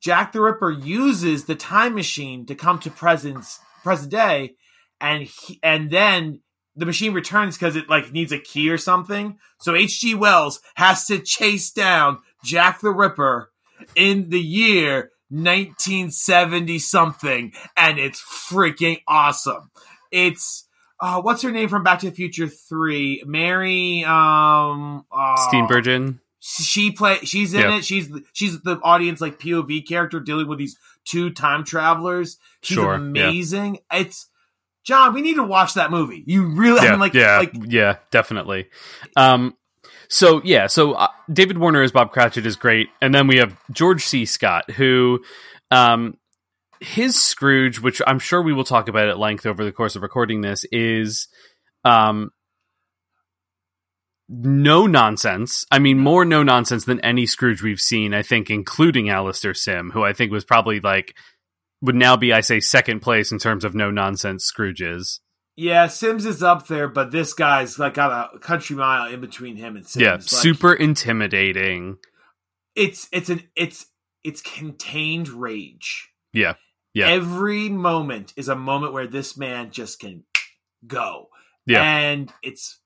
jack 0.00 0.32
the 0.32 0.40
ripper 0.40 0.70
uses 0.70 1.44
the 1.44 1.54
time 1.56 1.94
machine 1.94 2.46
to 2.46 2.54
come 2.54 2.78
to 2.78 2.90
present 2.90 3.44
present 3.82 4.10
day 4.10 4.54
and 5.00 5.22
he, 5.24 5.58
and 5.62 5.90
then 5.90 6.40
the 6.76 6.86
machine 6.86 7.12
returns 7.12 7.56
because 7.58 7.76
it 7.76 7.88
like 7.88 8.12
needs 8.12 8.32
a 8.32 8.38
key 8.38 8.70
or 8.70 8.78
something. 8.78 9.38
So 9.58 9.74
H.G. 9.74 10.14
Wells 10.14 10.60
has 10.76 11.06
to 11.06 11.18
chase 11.18 11.70
down 11.70 12.18
Jack 12.44 12.80
the 12.80 12.90
Ripper 12.90 13.50
in 13.96 14.30
the 14.30 14.40
year 14.40 15.10
1970 15.78 16.78
something, 16.78 17.52
and 17.76 17.98
it's 17.98 18.20
freaking 18.22 19.02
awesome. 19.06 19.70
It's 20.10 20.66
uh, 21.00 21.20
what's 21.22 21.42
her 21.42 21.50
name 21.50 21.68
from 21.68 21.82
Back 21.82 22.00
to 22.00 22.10
the 22.10 22.16
Future 22.16 22.48
Three? 22.48 23.22
Mary 23.26 24.04
um 24.04 25.04
uh, 25.12 25.36
Steenburgen. 25.48 26.18
She 26.42 26.90
play. 26.90 27.18
She's 27.18 27.52
in 27.54 27.60
Yeah. 27.60 27.76
it. 27.78 27.84
She's 27.84 28.10
she's 28.32 28.60
the 28.62 28.78
audience 28.82 29.20
like 29.20 29.38
POV 29.38 29.86
character 29.86 30.20
dealing 30.20 30.48
with 30.48 30.58
these 30.58 30.76
two 31.04 31.30
time 31.30 31.64
travelers. 31.64 32.38
She's 32.62 32.76
Sure, 32.76 32.92
yeah. 32.92 32.96
amazing. 32.96 33.78
It's 33.92 34.26
John. 34.90 35.14
We 35.14 35.22
need 35.22 35.36
to 35.36 35.44
watch 35.44 35.74
that 35.74 35.92
movie. 35.92 36.24
You 36.26 36.48
really 36.48 36.80
I 36.80 36.90
mean, 36.90 37.00
like 37.00 37.14
yeah, 37.14 37.38
like 37.38 37.52
yeah, 37.68 37.96
definitely. 38.10 38.68
Um, 39.16 39.56
so 40.08 40.42
yeah, 40.44 40.66
so 40.66 40.94
uh, 40.94 41.06
David 41.32 41.56
Warner 41.58 41.82
as 41.82 41.92
Bob 41.92 42.10
Cratchit 42.10 42.44
is 42.44 42.56
great, 42.56 42.88
and 43.00 43.14
then 43.14 43.28
we 43.28 43.36
have 43.36 43.56
George 43.70 44.04
C. 44.04 44.26
Scott, 44.26 44.68
who, 44.72 45.20
um, 45.70 46.16
his 46.80 47.22
Scrooge, 47.22 47.80
which 47.80 48.02
I'm 48.04 48.18
sure 48.18 48.42
we 48.42 48.52
will 48.52 48.64
talk 48.64 48.88
about 48.88 49.08
at 49.08 49.20
length 49.20 49.46
over 49.46 49.64
the 49.64 49.70
course 49.70 49.94
of 49.94 50.02
recording 50.02 50.40
this, 50.40 50.64
is, 50.72 51.28
um, 51.84 52.30
no 54.28 54.88
nonsense. 54.88 55.64
I 55.70 55.78
mean, 55.78 55.98
more 55.98 56.24
no 56.24 56.42
nonsense 56.42 56.84
than 56.86 56.98
any 57.00 57.26
Scrooge 57.26 57.62
we've 57.62 57.80
seen. 57.80 58.12
I 58.12 58.22
think, 58.22 58.50
including 58.50 59.10
Alastair 59.10 59.54
Sim, 59.54 59.92
who 59.92 60.02
I 60.02 60.12
think 60.12 60.32
was 60.32 60.44
probably 60.44 60.80
like 60.80 61.14
would 61.82 61.94
now 61.96 62.16
be, 62.16 62.32
I 62.32 62.40
say, 62.40 62.60
second 62.60 63.00
place 63.00 63.32
in 63.32 63.38
terms 63.38 63.64
of 63.64 63.74
no 63.74 63.90
nonsense 63.90 64.50
Scrooges. 64.50 65.20
yeah. 65.56 65.86
Sims 65.86 66.26
is 66.26 66.42
up 66.42 66.66
there, 66.66 66.88
but 66.88 67.10
this 67.10 67.32
guy's 67.34 67.78
like 67.78 67.94
got 67.94 68.34
a 68.34 68.38
country 68.38 68.76
mile 68.76 69.12
in 69.12 69.20
between 69.20 69.56
him 69.56 69.76
and 69.76 69.86
Sims. 69.86 70.02
yeah, 70.02 70.12
Like, 70.12 70.22
super 70.22 70.72
intimidating. 70.74 71.96
It's 72.76 73.08
it's 73.12 73.28
an 73.30 73.42
it's 73.56 73.86
it's 74.24 74.42
contained 74.42 75.28
rage. 75.28 76.08
Yeah, 76.32 76.54
yeah. 76.94 77.08
Every 77.08 77.68
moment 77.68 78.32
is 78.36 78.48
a 78.48 78.54
moment 78.56 78.92
where 78.92 79.06
this 79.06 79.36
man 79.36 79.70
just 79.70 79.98
can 80.00 80.24
go. 80.86 81.28
Yeah. 81.66 81.82
and 81.82 82.32
it's 82.42 82.79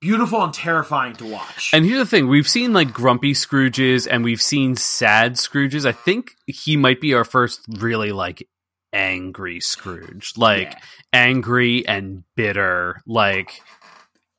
beautiful 0.00 0.42
and 0.42 0.52
terrifying 0.54 1.14
to 1.16 1.26
watch. 1.26 1.70
And 1.72 1.84
here's 1.84 1.98
the 1.98 2.06
thing: 2.06 2.28
we've 2.28 2.48
seen 2.48 2.72
like 2.72 2.92
grumpy 2.92 3.32
Scrooges, 3.32 4.06
and 4.10 4.24
we've 4.24 4.42
seen 4.42 4.76
sad 4.76 5.34
Scrooges. 5.34 5.86
I 5.86 5.92
think 5.92 6.32
he 6.46 6.76
might 6.76 7.00
be 7.00 7.14
our 7.14 7.24
first 7.24 7.60
really 7.68 8.12
like 8.12 8.48
angry 8.92 9.60
Scrooge, 9.60 10.32
like 10.36 10.68
Yeah. 10.72 10.78
angry 11.12 11.86
and 11.86 12.24
bitter. 12.34 13.02
Like, 13.06 13.60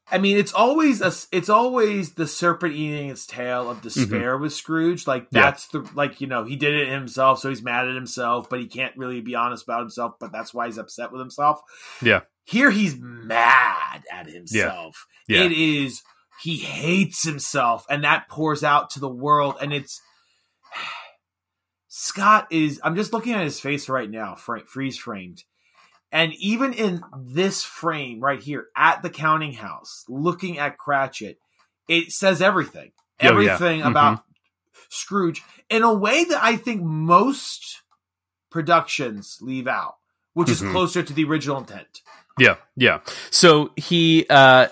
I 0.09 0.17
mean, 0.19 0.37
it's 0.37 0.53
always 0.53 1.01
a, 1.01 1.11
it's 1.35 1.49
always 1.49 2.13
the 2.13 2.25
serpent 2.27 2.73
eating 2.73 3.09
its 3.09 3.25
tail 3.27 3.69
of 3.69 3.81
despair 3.81 4.37
with 4.37 4.53
Scrooge. 4.53 5.05
Like 5.05 5.25
Mm-hmm. 5.25 5.35
Yeah. 5.37 5.41
that's 5.43 5.67
the 5.67 5.87
like 5.95 6.21
you 6.21 6.27
know 6.27 6.43
he 6.45 6.55
did 6.55 6.73
it 6.73 6.87
himself, 6.87 7.39
so 7.39 7.49
he's 7.49 7.61
mad 7.61 7.87
at 7.87 7.95
himself, 7.95 8.49
but 8.49 8.59
he 8.59 8.67
can't 8.67 8.95
really 8.97 9.21
be 9.21 9.35
honest 9.35 9.63
about 9.65 9.81
himself. 9.81 10.13
But 10.19 10.31
that's 10.31 10.53
why 10.53 10.67
he's 10.67 10.77
upset 10.77 11.11
with 11.11 11.19
himself. 11.19 11.59
yeah, 12.01 12.21
Here 12.47 12.71
he's 12.71 12.95
mad 12.97 14.03
at 14.11 14.27
himself. 14.27 15.05
Yeah. 15.27 15.43
It 15.43 15.51
is 15.51 16.01
he 16.41 16.57
hates 16.57 17.23
himself, 17.23 17.85
and 17.89 18.03
that 18.05 18.29
pours 18.29 18.63
out 18.63 18.89
to 18.91 18.99
the 19.01 19.09
world. 19.09 19.55
And 19.61 19.73
it's 19.73 20.01
Scott 21.87 22.47
is. 22.51 22.79
I'm 22.83 22.95
just 22.95 23.11
looking 23.11 23.33
at 23.33 23.43
his 23.43 23.59
face 23.59 23.89
right 23.89 24.09
now, 24.09 24.35
freeze 24.35 24.97
framed. 24.97 25.43
And 26.11 26.33
even 26.35 26.71
in 26.71 27.01
this 27.21 27.63
frame 27.63 28.21
right 28.21 28.41
here 28.41 28.67
at 28.77 29.01
the 29.01 29.09
counting 29.09 29.53
house, 29.53 30.05
looking 30.07 30.57
at 30.57 30.77
Cratchit, 30.77 31.37
it 31.89 32.11
says 32.13 32.41
everything. 32.41 32.91
Oh, 33.21 33.39
yeah. 33.39 33.53
Everything 33.55 33.81
Mhm. 33.81 33.87
about 33.91 34.23
Scrooge 34.89 35.43
in 35.69 35.83
a 35.83 35.93
way 35.93 36.23
that 36.23 36.41
I 36.41 36.55
think 36.55 36.81
most 36.81 37.81
productions 38.49 39.39
leave 39.41 39.67
out, 39.67 39.95
which 40.33 40.49
is 40.49 40.61
Mhm. 40.61 40.71
closer 40.71 41.03
to 41.03 41.11
the 41.13 41.25
original 41.25 41.57
intent. 41.57 42.01
Yeah, 42.37 42.55
yeah. 42.75 42.99
So 43.31 43.71
he, 43.75 44.25
uh, 44.29 44.67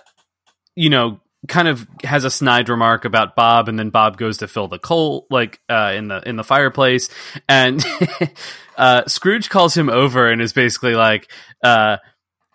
you 0.75 0.89
know, 0.89 1.19
kind 1.47 1.67
of 1.67 1.88
has 2.04 2.23
a 2.23 2.32
snide 2.32 2.69
remark 2.69 3.06
about 3.06 3.36
Bob, 3.36 3.69
and 3.69 3.78
then 3.78 3.89
Bob 3.89 4.17
goes 4.17 4.38
to 4.39 4.47
fill 4.47 4.67
the 4.67 4.80
coal 4.80 5.28
like 5.30 5.60
uh, 5.69 5.93
in 5.95 6.08
the 6.08 6.28
in 6.28 6.36
the 6.36 6.43
fireplace, 6.43 7.10
and 7.47 7.84
uh, 8.78 9.06
Scrooge 9.08 9.49
calls 9.49 9.75
him 9.75 9.89
over 9.89 10.30
and 10.30 10.41
is 10.41 10.54
basically 10.54 10.95
like, 10.95 11.32
uh, 11.63 11.97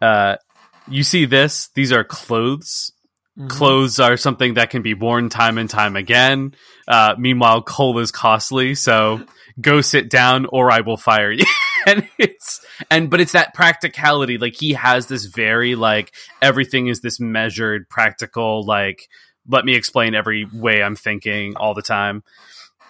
uh, 0.03 0.37
"You 0.88 1.03
see 1.03 1.25
this? 1.25 1.70
These 1.75 1.92
are 1.92 2.05
clothes." 2.05 2.92
Mm-hmm. 3.38 3.49
Clothes 3.49 4.01
are 4.01 4.16
something 4.16 4.55
that 4.55 4.70
can 4.70 4.83
be 4.83 4.94
worn 4.94 5.29
time 5.29 5.57
and 5.57 5.70
time 5.70 5.96
again. 5.96 6.55
Uh, 6.88 7.14
meanwhile, 7.16 7.62
coal 7.62 7.99
is 7.99 8.11
costly, 8.11 8.75
so 8.75 9.25
go 9.61 9.81
sit 9.81 10.11
down 10.11 10.46
or 10.46 10.70
I 10.70 10.81
will 10.81 10.96
fire 10.96 11.31
you. 11.31 11.44
and 11.90 12.09
it's 12.18 12.64
and 12.90 13.11
but 13.11 13.20
it's 13.20 13.33
that 13.33 13.55
practicality. 13.55 14.38
Like 14.38 14.55
he 14.57 14.72
has 14.74 15.07
this 15.07 15.26
very 15.26 15.74
like 15.74 16.12
everything 16.42 16.87
is 16.88 17.00
this 17.00 17.20
measured, 17.20 17.88
practical. 17.88 18.64
Like 18.64 19.09
let 19.48 19.64
me 19.64 19.74
explain 19.74 20.14
every 20.14 20.46
way 20.53 20.83
I'm 20.83 20.96
thinking 20.96 21.57
all 21.57 21.74
the 21.74 21.83
time. 21.83 22.22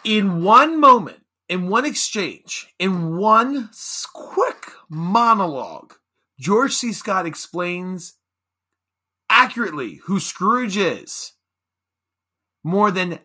in 0.04 0.42
one 0.42 0.80
moment, 0.80 1.24
in 1.48 1.68
one 1.68 1.84
exchange, 1.84 2.68
in 2.78 3.16
one 3.16 3.70
quick 4.12 4.66
monologue, 4.88 5.94
George 6.38 6.72
C. 6.74 6.92
Scott 6.92 7.26
explains 7.26 8.14
accurately 9.28 10.00
who 10.04 10.20
Scrooge 10.20 10.76
is. 10.76 11.32
More 12.62 12.90
than 12.90 13.20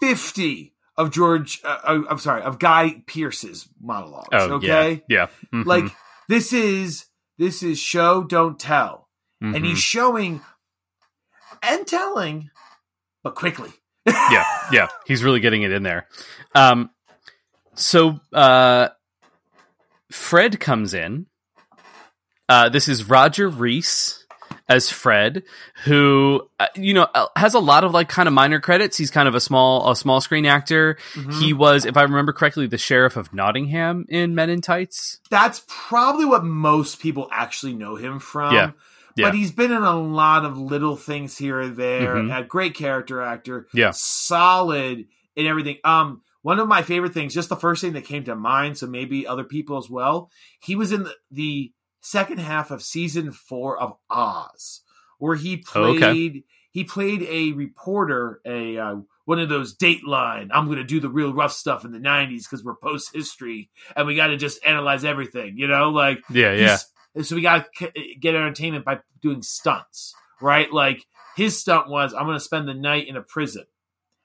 50 0.00 0.74
of 0.98 1.10
George, 1.12 1.60
uh, 1.64 1.78
uh, 1.84 2.02
I'm 2.10 2.18
sorry, 2.18 2.42
of 2.42 2.58
Guy 2.58 3.02
Pearce's 3.06 3.66
monologues. 3.80 4.28
Oh 4.32 4.54
okay. 4.56 5.04
yeah, 5.08 5.26
yeah. 5.52 5.58
Mhm. 5.60 5.64
Like 5.64 5.84
this 6.28 6.52
is, 6.52 7.06
this 7.38 7.62
is 7.62 7.78
show, 7.78 8.24
don't 8.24 8.58
tell. 8.58 9.08
And 9.40 9.54
Mhm. 9.54 9.64
he's 9.68 9.78
showing 9.78 10.42
and 11.62 11.86
telling, 11.86 12.50
but 13.22 13.34
quickly. 13.36 13.70
yeah, 14.06 14.44
yeah, 14.72 14.88
he's 15.06 15.22
really 15.22 15.40
getting 15.40 15.62
it 15.62 15.70
in 15.72 15.82
there. 15.84 16.08
Um, 16.54 16.90
so 17.74 18.18
uh, 18.32 18.88
Fred 20.10 20.58
comes 20.58 20.94
in. 20.94 21.26
Uh, 22.48 22.68
this 22.70 22.88
is 22.88 23.08
Roger 23.08 23.48
Rees 23.48 24.17
as 24.68 24.90
Fred, 24.90 25.44
who 25.84 26.48
uh, 26.60 26.66
you 26.74 26.92
know 26.94 27.06
uh, 27.14 27.26
has 27.36 27.54
a 27.54 27.58
lot 27.58 27.84
of 27.84 27.92
like 27.92 28.08
kind 28.08 28.26
of 28.28 28.34
minor 28.34 28.60
credits. 28.60 28.96
He's 28.96 29.10
kind 29.10 29.26
of 29.28 29.34
a 29.34 29.40
small 29.40 29.90
a 29.90 29.96
small 29.96 30.20
screen 30.20 30.46
actor. 30.46 30.98
Mhm. 31.14 31.40
He 31.40 31.52
was, 31.52 31.84
if 31.86 31.96
I 31.96 32.02
remember 32.02 32.32
correctly, 32.32 32.66
the 32.66 32.78
sheriff 32.78 33.16
of 33.16 33.32
Nottingham 33.32 34.04
in 34.08 34.34
Men 34.34 34.50
in 34.50 34.60
Tights. 34.60 35.20
that's 35.30 35.64
probably 35.68 36.24
what 36.24 36.44
most 36.44 37.00
people 37.00 37.28
actually 37.32 37.74
know 37.74 37.96
him 37.96 38.18
from. 38.18 38.54
Yeah. 38.54 38.70
Yeah. 39.16 39.26
But 39.26 39.34
he's 39.34 39.50
been 39.50 39.72
in 39.72 39.82
a 39.82 39.98
lot 39.98 40.44
of 40.44 40.56
little 40.58 40.94
things 40.96 41.36
here 41.36 41.60
and 41.60 41.76
there. 41.76 42.14
Mhm. 42.14 42.38
A 42.38 42.44
great 42.44 42.74
character 42.74 43.20
actor. 43.20 43.66
Yeah. 43.74 43.90
Solid 43.92 45.06
in 45.34 45.46
everything. 45.46 45.78
Um, 45.84 46.22
one 46.42 46.60
of 46.60 46.68
my 46.68 46.82
favorite 46.82 47.14
things, 47.14 47.34
just 47.34 47.48
the 47.48 47.56
first 47.56 47.80
thing 47.82 47.94
that 47.94 48.04
came 48.04 48.24
to 48.24 48.36
mind, 48.36 48.78
so 48.78 48.86
maybe 48.86 49.26
other 49.26 49.42
people 49.44 49.76
as 49.76 49.90
well. 49.90 50.30
He 50.60 50.76
was 50.76 50.92
in 50.92 51.02
the, 51.02 51.14
the 51.32 51.72
second 52.10 52.38
half 52.38 52.70
of 52.70 52.82
season 52.82 53.30
four 53.32 53.78
of 53.78 53.94
Oz, 54.10 54.82
where 55.18 55.36
he 55.36 55.62
Oh, 55.74 55.94
played 55.94 56.02
okay. 56.02 56.44
he 56.70 56.84
played 56.84 57.22
a 57.22 57.52
reporter, 57.52 58.40
a 58.46 58.78
uh, 58.78 58.96
one 59.24 59.38
of 59.40 59.48
those 59.48 59.76
Dateline. 59.76 60.48
I'm 60.52 60.66
going 60.66 60.78
to 60.78 60.84
do 60.84 61.00
the 61.00 61.08
real 61.08 61.32
rough 61.32 61.52
stuff 61.52 61.84
in 61.84 61.92
the 61.92 61.98
'90s 61.98 62.42
because 62.44 62.64
we're 62.64 62.76
post 62.76 63.14
history 63.14 63.70
and 63.96 64.06
we 64.06 64.14
got 64.16 64.28
to 64.28 64.36
just 64.36 64.64
analyze 64.64 65.04
everything. 65.04 65.56
You 65.58 65.66
know, 65.68 65.90
like 65.90 66.20
Yeah, 66.30 66.52
yeah, 66.52 67.22
so 67.22 67.36
we 67.36 67.42
got 67.42 67.66
to 67.78 67.90
get 68.20 68.34
entertainment 68.34 68.84
by 68.84 69.00
doing 69.20 69.42
stunts, 69.42 70.14
right? 70.40 70.72
Like 70.72 71.04
his 71.36 71.58
stunt 71.58 71.88
was, 71.88 72.14
I'm 72.14 72.24
going 72.26 72.36
to 72.36 72.40
spend 72.40 72.66
the 72.68 72.74
night 72.74 73.06
in 73.08 73.16
a 73.16 73.22
prison. 73.22 73.64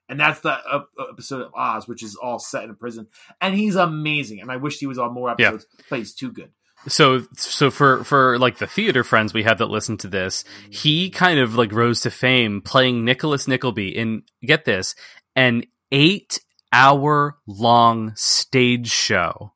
And 0.10 0.20
that's 0.20 0.42
the 0.42 0.52
uh, 0.52 0.82
episode 1.12 1.42
of 1.44 1.54
Oz, 1.56 1.88
which 1.88 2.04
is 2.04 2.16
all 2.16 2.38
set 2.40 2.64
in 2.66 2.70
a 2.70 2.74
prison. 2.74 3.08
And 3.40 3.56
he's 3.56 3.76
amazing. 3.76 4.42
And 4.42 4.52
I 4.52 4.58
wish 4.58 4.78
he 4.80 4.86
was 4.86 4.98
on 5.00 5.14
more 5.14 5.34
Yeah. 5.40 5.48
episodes, 5.50 5.66
but 5.90 6.00
he's 6.00 6.14
too 6.14 6.32
good. 6.32 6.52
So 6.88 7.26
so 7.38 7.72
for 7.72 8.04
for 8.04 8.38
like 8.40 8.58
the 8.58 8.68
theater 8.68 9.04
friends 9.04 9.34
we 9.34 9.44
have 9.44 9.58
that 9.58 9.70
listen 9.70 9.98
to 9.98 10.08
this 10.08 10.44
he 10.70 11.10
kind 11.10 11.40
of 11.40 11.56
like 11.56 11.72
rose 11.72 12.02
to 12.02 12.12
fame 12.12 12.62
playing 12.62 13.06
nicholas 13.06 13.48
nickleby 13.48 13.90
in 13.90 14.24
get 14.44 14.66
this 14.66 14.96
an 15.36 15.64
eight 15.92 16.40
hour 16.72 17.38
long 17.48 18.12
stage 18.16 18.90
show 18.90 19.54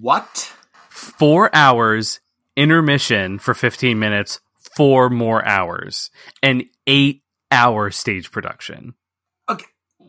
What? 0.00 0.52
four 0.88 1.54
hours 1.54 2.20
intermission 2.56 3.38
for 3.38 3.54
15 3.54 3.98
minutes 3.98 4.40
four 4.76 5.10
more 5.10 5.44
hours 5.46 6.10
an 6.42 6.62
eight 6.86 7.22
hour 7.50 7.90
stage 7.90 8.30
production. 8.30 8.94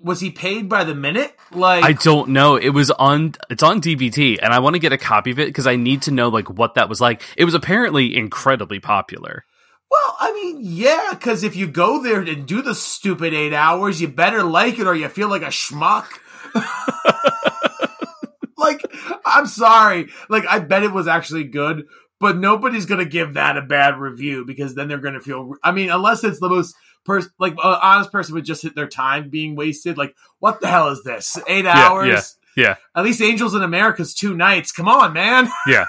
Was 0.03 0.19
he 0.19 0.31
paid 0.31 0.67
by 0.67 0.83
the 0.83 0.95
minute? 0.95 1.35
Like, 1.51 1.83
I 1.83 1.93
don't 1.93 2.29
know. 2.29 2.55
It 2.55 2.69
was 2.69 2.89
on 2.91 3.35
it's 3.49 3.63
on 3.63 3.81
DVD 3.81 4.39
and 4.41 4.53
I 4.53 4.59
want 4.59 4.75
to 4.75 4.79
get 4.79 4.93
a 4.93 4.97
copy 4.97 5.31
of 5.31 5.39
it 5.39 5.47
because 5.47 5.67
I 5.67 5.75
need 5.75 6.01
to 6.03 6.11
know 6.11 6.29
like 6.29 6.49
what 6.49 6.75
that 6.75 6.89
was 6.89 6.99
like. 6.99 7.21
It 7.37 7.45
was 7.45 7.53
apparently 7.53 8.15
incredibly 8.15 8.79
popular. 8.79 9.45
well, 9.91 10.15
I 10.19 10.33
mean, 10.33 10.59
yeah, 10.61 11.09
because 11.11 11.43
if 11.43 11.55
you 11.55 11.67
go 11.67 12.01
there 12.01 12.21
and 12.21 12.47
do 12.47 12.61
the 12.61 12.73
stupid 12.73 13.33
eight 13.33 13.53
hours, 13.53 14.01
you 14.01 14.07
better 14.07 14.43
like 14.43 14.79
it 14.79 14.87
or 14.87 14.95
you 14.95 15.07
feel 15.09 15.29
like 15.29 15.43
a 15.43 15.47
schmuck. 15.47 16.07
like, 18.57 18.81
I'm 19.25 19.45
sorry. 19.45 20.07
Like, 20.29 20.45
I 20.49 20.59
bet 20.59 20.83
it 20.83 20.91
was 20.93 21.07
actually 21.07 21.45
good, 21.45 21.85
but 22.19 22.37
nobody's 22.37 22.85
going 22.85 23.03
to 23.03 23.09
give 23.09 23.33
that 23.33 23.57
a 23.57 23.61
bad 23.61 23.99
review 23.99 24.45
because 24.45 24.75
then 24.75 24.87
they're 24.87 24.97
going 24.97 25.15
to 25.15 25.19
feel. 25.19 25.53
I 25.63 25.71
mean, 25.71 25.89
unless 25.89 26.23
it's 26.23 26.39
the 26.39 26.49
most. 26.49 26.75
Pers- 27.05 27.29
like 27.39 27.53
an 27.53 27.59
honest 27.63 28.11
person 28.11 28.35
would 28.35 28.45
just 28.45 28.61
hit 28.61 28.75
their 28.75 28.87
time 28.87 29.29
being 29.29 29.55
wasted. 29.55 29.97
Like, 29.97 30.15
what 30.39 30.61
the 30.61 30.67
hell 30.67 30.89
is 30.89 31.03
this? 31.03 31.37
Eight 31.47 31.65
Yeah, 31.65 31.71
hours? 31.89 32.37
yeah, 32.55 32.63
yeah. 32.63 32.75
At 32.95 33.03
least 33.03 33.21
Angels 33.21 33.55
in 33.55 33.63
America's 33.63 34.13
two 34.13 34.35
nights. 34.35 34.71
Come 34.71 34.87
on, 34.87 35.13
man. 35.13 35.49
Yeah. 35.67 35.85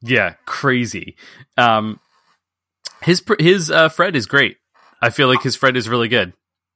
Yeah, 0.00 0.34
crazy. 0.46 1.16
Um 1.58 2.00
his 3.02 3.22
his 3.38 3.70
uh 3.70 3.88
Fred 3.90 4.16
is 4.16 4.26
great. 4.26 4.56
I 5.02 5.10
feel 5.10 5.28
like 5.28 5.42
his 5.42 5.56
Fred 5.56 5.76
is 5.76 5.88
really 5.88 6.08
good. 6.08 6.32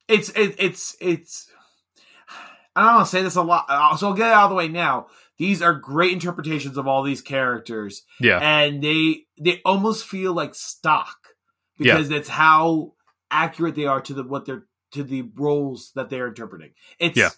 it's 0.09 0.29
it, 0.31 0.57
it's 0.59 0.97
it's 1.01 1.49
I 2.77 2.85
don't 2.85 2.95
want 2.97 3.07
to 3.07 3.11
say 3.11 3.23
this 3.23 3.35
a 3.37 3.43
lot, 3.43 3.65
uh, 3.69 3.97
so 3.97 4.09
I'll 4.09 4.15
get 4.15 4.29
it 4.29 4.33
out 4.33 4.45
of 4.45 4.51
the 4.51 4.57
way 4.57 4.69
now. 4.69 5.07
These 5.37 5.63
are 5.63 5.75
great 5.75 6.13
interpretations 6.13 6.77
of 6.77 6.87
all 6.87 7.03
these 7.03 7.23
characters, 7.23 8.03
Yeah. 8.21 8.39
and 8.39 8.83
they 8.83 9.23
they 9.41 9.61
almost 9.65 10.05
feel 10.07 10.33
like 10.33 10.55
stock 10.55 11.17
because 11.79 12.09
that's 12.09 12.29
how 12.29 12.93
accurate 13.31 13.75
they 13.75 13.87
are 13.87 14.01
to 14.03 14.15
the 14.15 14.23
what 14.25 14.45
they're 14.47 14.65
to 14.93 15.03
the 15.03 15.23
roles 15.37 15.93
that 15.95 16.09
they're 16.11 16.29
interpreting. 16.29 16.71
It's 16.99 17.17
Yeah. 17.19 17.31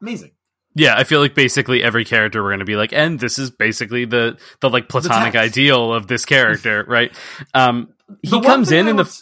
amazing. 0.00 0.32
Yeah, 0.74 0.94
I 0.94 1.04
feel 1.04 1.20
like 1.20 1.34
basically 1.34 1.82
every 1.82 2.04
character 2.04 2.42
we're 2.42 2.50
going 2.50 2.58
to 2.60 2.66
be 2.66 2.76
like, 2.76 2.92
and 2.92 3.18
this 3.18 3.38
is 3.38 3.50
basically 3.50 4.04
the 4.04 4.38
the 4.60 4.68
like 4.70 4.88
platonic 4.88 5.32
text. 5.32 5.52
ideal 5.56 5.92
of 5.92 6.06
this 6.06 6.24
character, 6.24 6.84
right? 6.88 7.16
Um, 7.54 7.88
he 8.22 8.40
comes 8.40 8.70
in 8.72 8.86
I 8.86 8.90
in 8.90 8.96
the. 8.96 9.04
would 9.04 9.12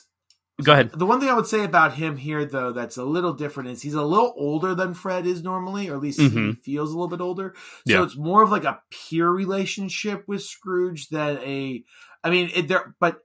Go 0.63 0.73
ahead. 0.73 0.91
The 0.93 1.05
one 1.07 1.19
thing 1.19 1.29
I 1.29 1.35
would 1.35 1.49
say 1.49 1.65
about 1.65 1.95
him 1.95 2.17
here, 2.17 2.45
though, 2.45 2.71
that's 2.73 2.97
a 2.97 3.03
little 3.05 3.33
different 3.33 3.71
is 3.71 3.83
he's 3.83 3.95
a 3.95 4.05
little 4.05 4.33
older 4.37 4.73
than 4.73 4.95
Fred 4.95 5.27
is 5.27 5.43
normally, 5.43 5.89
or 5.91 5.97
at 5.97 6.01
least 6.01 6.21
he 6.21 6.29
Mhm. 6.29 6.59
feels 6.61 6.91
a 6.91 6.93
little 6.93 7.09
bit 7.09 7.21
older. 7.21 7.55
So 7.89 7.95
Yeah. 7.95 8.03
it's 8.05 8.17
more 8.17 8.45
of 8.45 8.51
like 8.53 8.63
a 8.63 8.81
peer 8.89 9.29
relationship 9.29 10.23
with 10.29 10.43
Scrooge 10.43 11.09
than 11.09 11.39
a. 11.39 11.83
I 12.23 12.31
mean, 12.31 12.51
it, 12.55 12.69
there, 12.69 12.95
but 13.01 13.19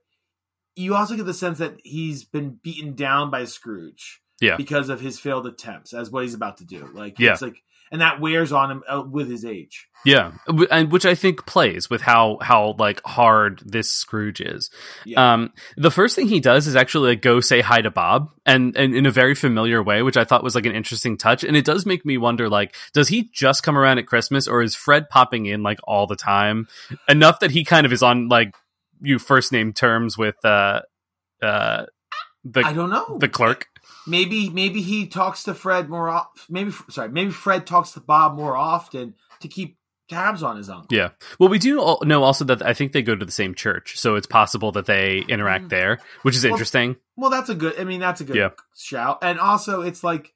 you 0.80 0.94
also 0.94 1.16
get 1.16 1.26
the 1.26 1.34
sense 1.34 1.58
that 1.58 1.76
he's 1.84 2.24
been 2.24 2.58
beaten 2.62 2.94
down 2.94 3.30
by 3.30 3.44
Scrooge, 3.44 4.20
Yeah. 4.40 4.56
because 4.56 4.88
of 4.88 5.00
his 5.00 5.18
failed 5.18 5.46
attempts, 5.46 5.92
as 5.92 6.10
what 6.10 6.22
he's 6.24 6.34
about 6.34 6.58
to 6.58 6.64
do. 6.64 6.88
Like, 6.94 7.18
Yeah. 7.18 7.32
it's 7.32 7.42
like, 7.42 7.62
and 7.92 8.00
that 8.00 8.20
wears 8.20 8.52
on 8.52 8.70
him 8.70 8.82
uh, 8.88 9.02
with 9.02 9.28
his 9.28 9.44
age. 9.44 9.88
Yeah, 10.04 10.30
and 10.70 10.92
which 10.92 11.04
I 11.04 11.16
think 11.16 11.44
plays 11.44 11.90
with 11.90 12.00
how 12.02 12.38
how 12.40 12.76
like 12.78 13.02
hard 13.04 13.60
this 13.66 13.90
Scrooge 13.92 14.40
is. 14.40 14.70
Yeah. 15.04 15.32
Um, 15.34 15.52
the 15.76 15.90
first 15.90 16.14
thing 16.16 16.28
he 16.28 16.38
does 16.38 16.68
is 16.68 16.76
actually 16.76 17.10
like 17.10 17.20
go 17.20 17.40
say 17.40 17.60
hi 17.60 17.80
to 17.82 17.90
Bob, 17.90 18.30
and 18.46 18.76
and 18.76 18.94
in 18.94 19.06
a 19.06 19.10
very 19.10 19.34
familiar 19.34 19.82
way, 19.82 20.02
which 20.02 20.16
I 20.16 20.22
thought 20.24 20.44
was 20.44 20.54
like 20.54 20.66
an 20.66 20.74
interesting 20.74 21.18
touch. 21.18 21.42
And 21.42 21.56
it 21.56 21.64
does 21.64 21.84
make 21.84 22.06
me 22.06 22.16
wonder, 22.16 22.48
like, 22.48 22.74
does 22.94 23.08
he 23.08 23.28
just 23.34 23.62
come 23.64 23.76
around 23.76 23.98
at 23.98 24.06
Christmas, 24.06 24.46
or 24.46 24.62
is 24.62 24.74
Fred 24.76 25.10
popping 25.10 25.46
in 25.46 25.62
like 25.64 25.80
all 25.84 26.06
the 26.06 26.16
time, 26.16 26.68
enough 27.08 27.40
that 27.40 27.50
he 27.50 27.64
kind 27.64 27.84
of 27.84 27.92
is 27.92 28.04
on 28.04 28.28
like 28.28 28.54
you 29.00 29.18
first 29.18 29.52
name 29.52 29.72
terms 29.72 30.16
with 30.18 30.36
uh 30.44 30.82
uh 31.42 31.86
the 32.44 32.62
I 32.64 32.72
don't 32.72 32.90
know. 32.90 33.18
the 33.18 33.28
clerk? 33.28 33.66
maybe 34.06 34.48
maybe 34.48 34.80
he 34.82 35.06
talks 35.06 35.44
to 35.44 35.54
Fred 35.54 35.88
more. 35.88 36.26
Maybe 36.48 36.72
sorry, 36.88 37.10
maybe 37.10 37.30
Fred 37.30 37.66
talks 37.66 37.92
to 37.92 38.00
Bob 38.00 38.34
more 38.36 38.56
often 38.56 39.14
to 39.40 39.48
keep 39.48 39.76
tabs 40.08 40.42
on 40.42 40.56
his 40.56 40.68
uncle. 40.68 40.88
Yeah. 40.96 41.10
Well, 41.38 41.48
we 41.48 41.58
do 41.58 41.96
know 42.02 42.24
also 42.24 42.44
that 42.46 42.66
I 42.66 42.72
think 42.74 42.92
they 42.92 43.02
go 43.02 43.14
to 43.14 43.24
the 43.24 43.30
same 43.30 43.54
church, 43.54 43.96
so 43.98 44.16
it's 44.16 44.26
possible 44.26 44.72
that 44.72 44.86
they 44.86 45.18
interact 45.28 45.66
Mm. 45.66 45.70
there, 45.70 45.98
which 46.22 46.34
is 46.34 46.42
Well, 46.44 46.52
interesting. 46.54 46.96
Well, 47.16 47.30
that's 47.30 47.48
a 47.50 47.54
good. 47.54 47.78
I 47.78 47.84
mean, 47.84 48.00
that's 48.00 48.20
a 48.20 48.24
good 48.24 48.36
Yeah. 48.36 48.50
shout. 48.76 49.18
And 49.22 49.38
also, 49.38 49.82
it's 49.82 50.02
like 50.02 50.32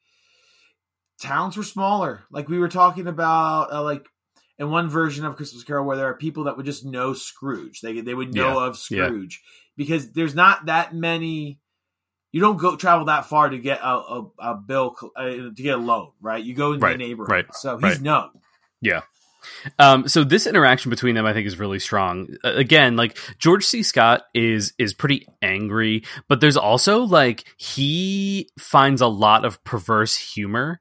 towns 1.21 1.57
were 1.57 1.63
smaller. 1.63 2.23
Like 2.31 2.49
we 2.49 2.59
were 2.59 2.69
talking 2.69 3.07
about, 3.07 3.73
uh, 3.73 3.83
like 3.83 4.07
in 4.59 4.71
one 4.71 4.89
version 4.89 5.25
of 5.25 5.37
Christmas 5.37 5.65
Carol, 5.65 5.85
where 5.87 5.97
there 5.97 6.07
are 6.09 6.15
people 6.15 6.45
that 6.45 6.57
would 6.57 6.67
just 6.67 6.85
know 6.85 7.13
Scrooge. 7.15 7.81
They 7.81 8.01
they 8.01 8.15
would 8.15 8.35
know 8.35 8.59
of 8.61 8.79
Yeah. 8.91 9.07
Scrooge 9.07 9.43
because 9.77 10.13
there's 10.13 10.35
not 10.35 10.67
that 10.67 10.95
many. 10.95 11.59
you 12.33 12.41
don't 12.41 12.57
go 12.57 12.77
travel 12.77 13.07
that 13.07 13.27
far 13.27 13.49
to 13.49 13.59
get 13.59 13.81
a, 13.81 13.87
a, 13.89 14.27
a 14.41 14.55
bill 14.57 14.97
uh, 15.17 15.25
to 15.25 15.53
get 15.57 15.75
a 15.75 15.81
loan, 15.83 16.11
right? 16.21 16.43
You 16.45 16.55
go 16.55 16.73
into 16.73 16.85
Right, 16.85 16.93
the 16.99 17.05
neighborhood. 17.05 17.31
right, 17.31 17.47
So 17.55 17.77
he's 17.79 17.83
right. 17.83 18.01
known. 18.01 18.31
Yeah. 18.81 19.03
Um, 19.79 20.09
so 20.09 20.25
this 20.25 20.47
interaction 20.47 20.89
between 20.91 21.15
them, 21.15 21.27
I 21.27 21.33
think, 21.35 21.47
is 21.47 21.59
really 21.59 21.79
strong. 21.79 22.29
Uh, 22.43 22.53
again, 22.55 22.97
like 22.97 23.19
George 23.39 23.65
C. 23.65 23.83
Scott 23.83 24.23
is 24.35 24.73
is 24.79 24.95
pretty 24.95 25.27
angry, 25.43 26.05
but 26.29 26.41
there's 26.41 26.57
also 26.57 27.01
like 27.03 27.45
he 27.57 28.49
finds 28.59 29.01
a 29.03 29.07
lot 29.07 29.45
of 29.45 29.63
perverse 29.63 30.17
humor, 30.17 30.81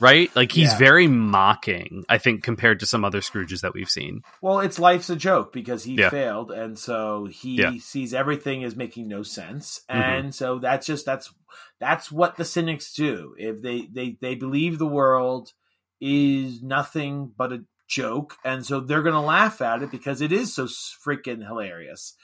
right? 0.00 0.34
Like 0.34 0.52
he's 0.52 0.72
Yeah. 0.72 0.78
very 0.78 1.06
mocking. 1.06 2.04
I 2.08 2.18
think 2.18 2.42
compared 2.42 2.80
to 2.80 2.86
some 2.86 3.04
other 3.04 3.20
Scrooges 3.20 3.60
that 3.60 3.74
we've 3.74 3.90
seen. 3.90 4.22
Well, 4.40 4.60
it's 4.60 4.78
life's 4.78 5.10
a 5.10 5.16
joke 5.16 5.52
because 5.52 5.84
he 5.84 5.94
Yeah. 5.94 6.10
failed, 6.10 6.50
and 6.50 6.78
so 6.78 7.26
he 7.26 7.56
Yeah. 7.56 7.66
Mm-hmm. 7.68 7.78
sees 7.78 8.14
everything 8.14 8.64
as 8.64 8.76
making 8.76 9.08
no 9.08 9.22
sense, 9.22 9.82
and 9.88 10.34
so 10.34 10.58
that's 10.58 10.86
just 10.86 11.06
that's 11.06 11.32
that's 11.78 12.10
what 12.12 12.36
the 12.36 12.44
cynics 12.44 12.92
do. 12.92 13.34
If 13.38 13.62
they 13.62 13.82
they 13.92 14.16
they 14.20 14.34
believe 14.34 14.78
the 14.78 14.86
world 14.86 15.52
is 16.00 16.62
nothing 16.62 17.32
but 17.36 17.52
a 17.52 17.64
joke, 17.90 18.36
and 18.44 18.64
so 18.64 18.80
they're 18.80 19.02
going 19.02 19.14
to 19.14 19.20
laugh 19.20 19.60
at 19.60 19.82
it 19.82 19.90
because 19.90 20.20
it 20.22 20.32
is 20.32 20.54
so 20.54 20.64
freaking 20.66 21.44
hilarious. 21.46 22.14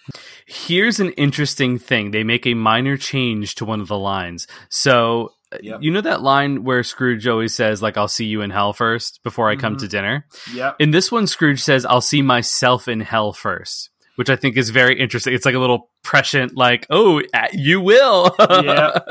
Here's 0.47 1.01
an 1.01 1.11
interesting 1.13 1.79
thing. 1.79 2.13
They 2.13 2.25
make 2.25 2.47
a 2.47 2.55
minor 2.55 2.97
change 2.97 3.57
to 3.57 3.65
one 3.65 3.81
of 3.81 3.89
the 3.89 3.99
lines. 3.99 4.47
So 4.71 5.33
uh, 5.53 5.59
Yep. 5.63 5.79
you 5.83 5.91
know 5.93 6.01
that 6.01 6.23
line 6.23 6.65
where 6.65 6.83
Scrooge 6.83 7.27
always 7.29 7.55
says, 7.55 7.83
like, 7.83 7.97
I'll 7.97 8.09
see 8.09 8.25
you 8.27 8.43
in 8.43 8.51
hell 8.51 8.73
first 8.73 9.21
before 9.23 9.49
I 9.51 9.57
come 9.57 9.77
Mhm. 9.77 9.81
to 9.81 9.89
dinner? 9.89 10.27
Yep. 10.55 10.77
In 10.81 10.91
this 10.91 11.13
one, 11.13 11.27
Scrooge 11.27 11.61
says, 11.61 11.85
I'll 11.85 12.01
see 12.01 12.23
myself 12.23 12.89
in 12.89 13.01
hell 13.01 13.33
first, 13.33 13.91
which 14.17 14.29
I 14.31 14.35
think 14.37 14.57
is 14.57 14.71
very 14.71 14.99
interesting. 14.99 15.35
It's 15.35 15.45
like 15.47 15.55
a 15.55 15.61
little 15.61 15.91
prescient, 16.03 16.57
like, 16.57 16.87
oh, 16.91 17.23
you 17.53 17.81
will. 17.81 18.35
Yeah. 18.41 18.99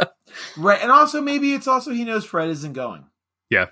Right, 0.57 0.81
and 0.81 0.91
also 0.91 1.21
maybe 1.21 1.53
it's 1.53 1.67
also 1.67 1.91
he 1.91 2.03
knows 2.03 2.25
Fred 2.25 2.49
isn't 2.49 2.73
going. 2.73 3.05
Yeah. 3.49 3.67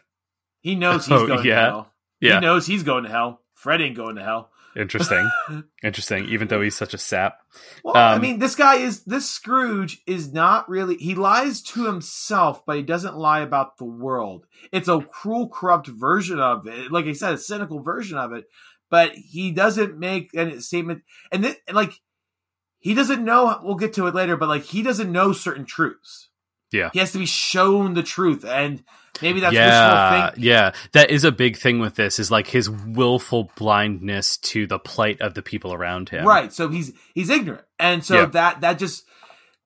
he 0.62 0.76
knows 0.76 1.06
he's 1.08 1.20
Oh, 1.20 1.28
going 1.28 1.46
yeah. 1.46 1.56
to 1.56 1.62
hell. 1.72 1.93
Yeah. 2.24 2.36
He 2.36 2.40
knows 2.42 2.66
he's 2.66 2.84
going 2.84 3.04
to 3.04 3.10
hell. 3.10 3.42
Fred 3.54 3.82
ain't 3.82 3.96
going 3.98 4.16
to 4.16 4.24
hell. 4.24 4.50
Interesting. 4.76 5.30
Interesting. 5.84 6.26
Even 6.30 6.48
though 6.48 6.62
he's 6.62 6.76
such 6.76 6.94
a 6.94 6.98
sap. 6.98 7.38
Well, 7.84 7.96
I 7.96 8.14
Um, 8.14 8.22
mean, 8.22 8.40
this 8.40 8.56
guy 8.56 8.76
is 8.78 9.04
this 9.04 9.30
Scrooge 9.30 10.02
is 10.08 10.34
not 10.34 10.68
really. 10.68 10.96
He 10.98 11.14
lies 11.16 11.62
to 11.64 11.86
himself, 11.86 12.66
but 12.66 12.78
he 12.78 12.82
doesn't 12.82 13.16
lie 13.16 13.42
about 13.42 13.78
the 13.78 13.86
world. 13.86 14.46
It's 14.72 14.88
a 14.88 15.00
cruel, 15.02 15.48
corrupt 15.50 15.88
version 15.88 16.40
of 16.40 16.66
it. 16.66 16.92
Like 16.92 17.06
I 17.06 17.14
said, 17.14 17.34
a 17.36 17.38
cynical 17.38 17.82
version 17.82 18.18
of 18.18 18.34
it. 18.34 18.46
But 18.90 19.12
he 19.16 19.52
doesn't 19.52 19.98
make 20.00 20.30
any 20.36 20.60
statement, 20.60 21.02
and 21.32 21.44
then 21.44 21.56
like 21.72 21.94
he 22.80 22.94
doesn't 22.94 23.24
know. 23.24 23.60
We'll 23.64 23.76
get 23.76 23.94
to 23.94 24.08
it 24.08 24.16
later, 24.16 24.38
but 24.38 24.50
like 24.50 24.64
he 24.64 24.82
doesn't 24.84 25.12
know 25.12 25.34
certain 25.34 25.66
truths. 25.66 26.30
Yeah. 26.72 26.90
he 26.94 26.98
has 27.00 27.12
to 27.12 27.20
be 27.20 27.26
shown 27.28 27.94
the 27.94 28.02
truth, 28.04 28.44
and 28.44 28.84
maybe 29.24 29.40
that's 29.40 29.54
yeah. 29.54 30.32
Yeah. 30.38 30.72
That 30.92 31.10
is 31.10 31.24
a 31.24 31.32
big 31.32 31.58
thing 31.58 31.80
with 31.80 31.96
this 31.96 32.20
is 32.20 32.30
like 32.30 32.48
his 32.48 32.70
willful 32.70 33.52
blindness 33.56 34.38
to 34.38 34.68
the 34.68 34.78
plight 34.80 35.22
of 35.22 35.34
the 35.34 35.42
people 35.42 35.74
around 35.74 36.10
him. 36.10 36.26
Right. 36.26 36.54
So 36.54 36.70
he's 36.70 36.94
he's 37.16 37.30
ignorant. 37.30 37.64
And 37.80 38.06
so 38.06 38.22
Yeah. 38.22 38.26
that 38.28 38.62
that 38.62 38.78
just 38.80 39.06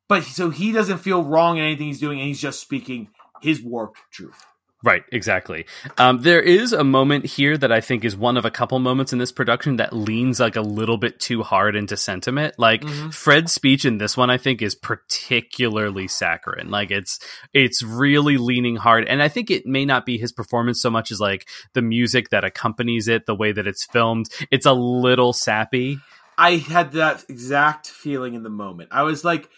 but 0.07 0.23
so 0.23 0.49
he 0.49 0.71
doesn't 0.71 0.99
feel 0.99 1.23
wrong 1.23 1.57
in 1.57 1.63
anything 1.63 1.87
he's 1.87 1.99
doing 1.99 2.19
and 2.19 2.27
he's 2.27 2.41
just 2.41 2.61
speaking 2.61 3.09
his 3.41 3.61
warped 3.61 3.99
truth. 4.11 4.45
Right, 4.87 5.03
exactly. 5.11 5.65
Um, 5.97 6.21
there 6.21 6.41
is 6.41 6.71
a 6.71 6.85
moment 6.85 7.25
here 7.25 7.57
that 7.57 7.73
I 7.73 7.81
think 7.81 8.05
is 8.05 8.15
one 8.15 8.37
of 8.37 8.45
a 8.45 8.49
couple 8.49 8.79
moments 8.79 9.11
in 9.11 9.19
this 9.19 9.33
production 9.33 9.75
that 9.77 9.91
leans 9.91 10.39
like 10.39 10.55
a 10.55 10.61
little 10.61 10.95
bit 10.95 11.19
too 11.19 11.43
hard 11.43 11.75
into 11.75 11.97
sentiment. 11.97 12.53
Like 12.57 12.83
Mhm. 12.83 13.13
Fred's 13.13 13.51
speech 13.51 13.83
in 13.83 13.97
this 13.97 14.15
one, 14.15 14.29
I 14.29 14.37
think, 14.37 14.61
is 14.61 14.75
particularly 14.75 16.07
saccharine. 16.07 16.69
Like 16.69 16.89
it's 16.89 17.19
it's 17.53 17.83
really 17.83 18.37
leaning 18.37 18.77
hard, 18.77 19.05
and 19.09 19.21
I 19.21 19.27
think 19.27 19.51
it 19.51 19.65
may 19.65 19.83
not 19.83 20.05
be 20.05 20.17
his 20.17 20.31
performance 20.31 20.81
so 20.81 20.89
much 20.89 21.11
as 21.11 21.19
like 21.19 21.49
the 21.73 21.81
music 21.81 22.29
that 22.29 22.45
accompanies 22.45 23.09
it, 23.09 23.25
the 23.25 23.35
way 23.35 23.51
that 23.51 23.67
it's 23.67 23.83
filmed. 23.83 24.29
It's 24.51 24.65
a 24.65 24.71
little 24.71 25.33
sappy. 25.33 25.99
I 26.37 26.57
had 26.57 26.93
that 26.93 27.25
exact 27.27 27.87
feeling 27.87 28.35
in 28.35 28.43
the 28.43 28.49
moment. 28.49 28.89
I 28.93 29.03
was 29.03 29.25
like 29.25 29.49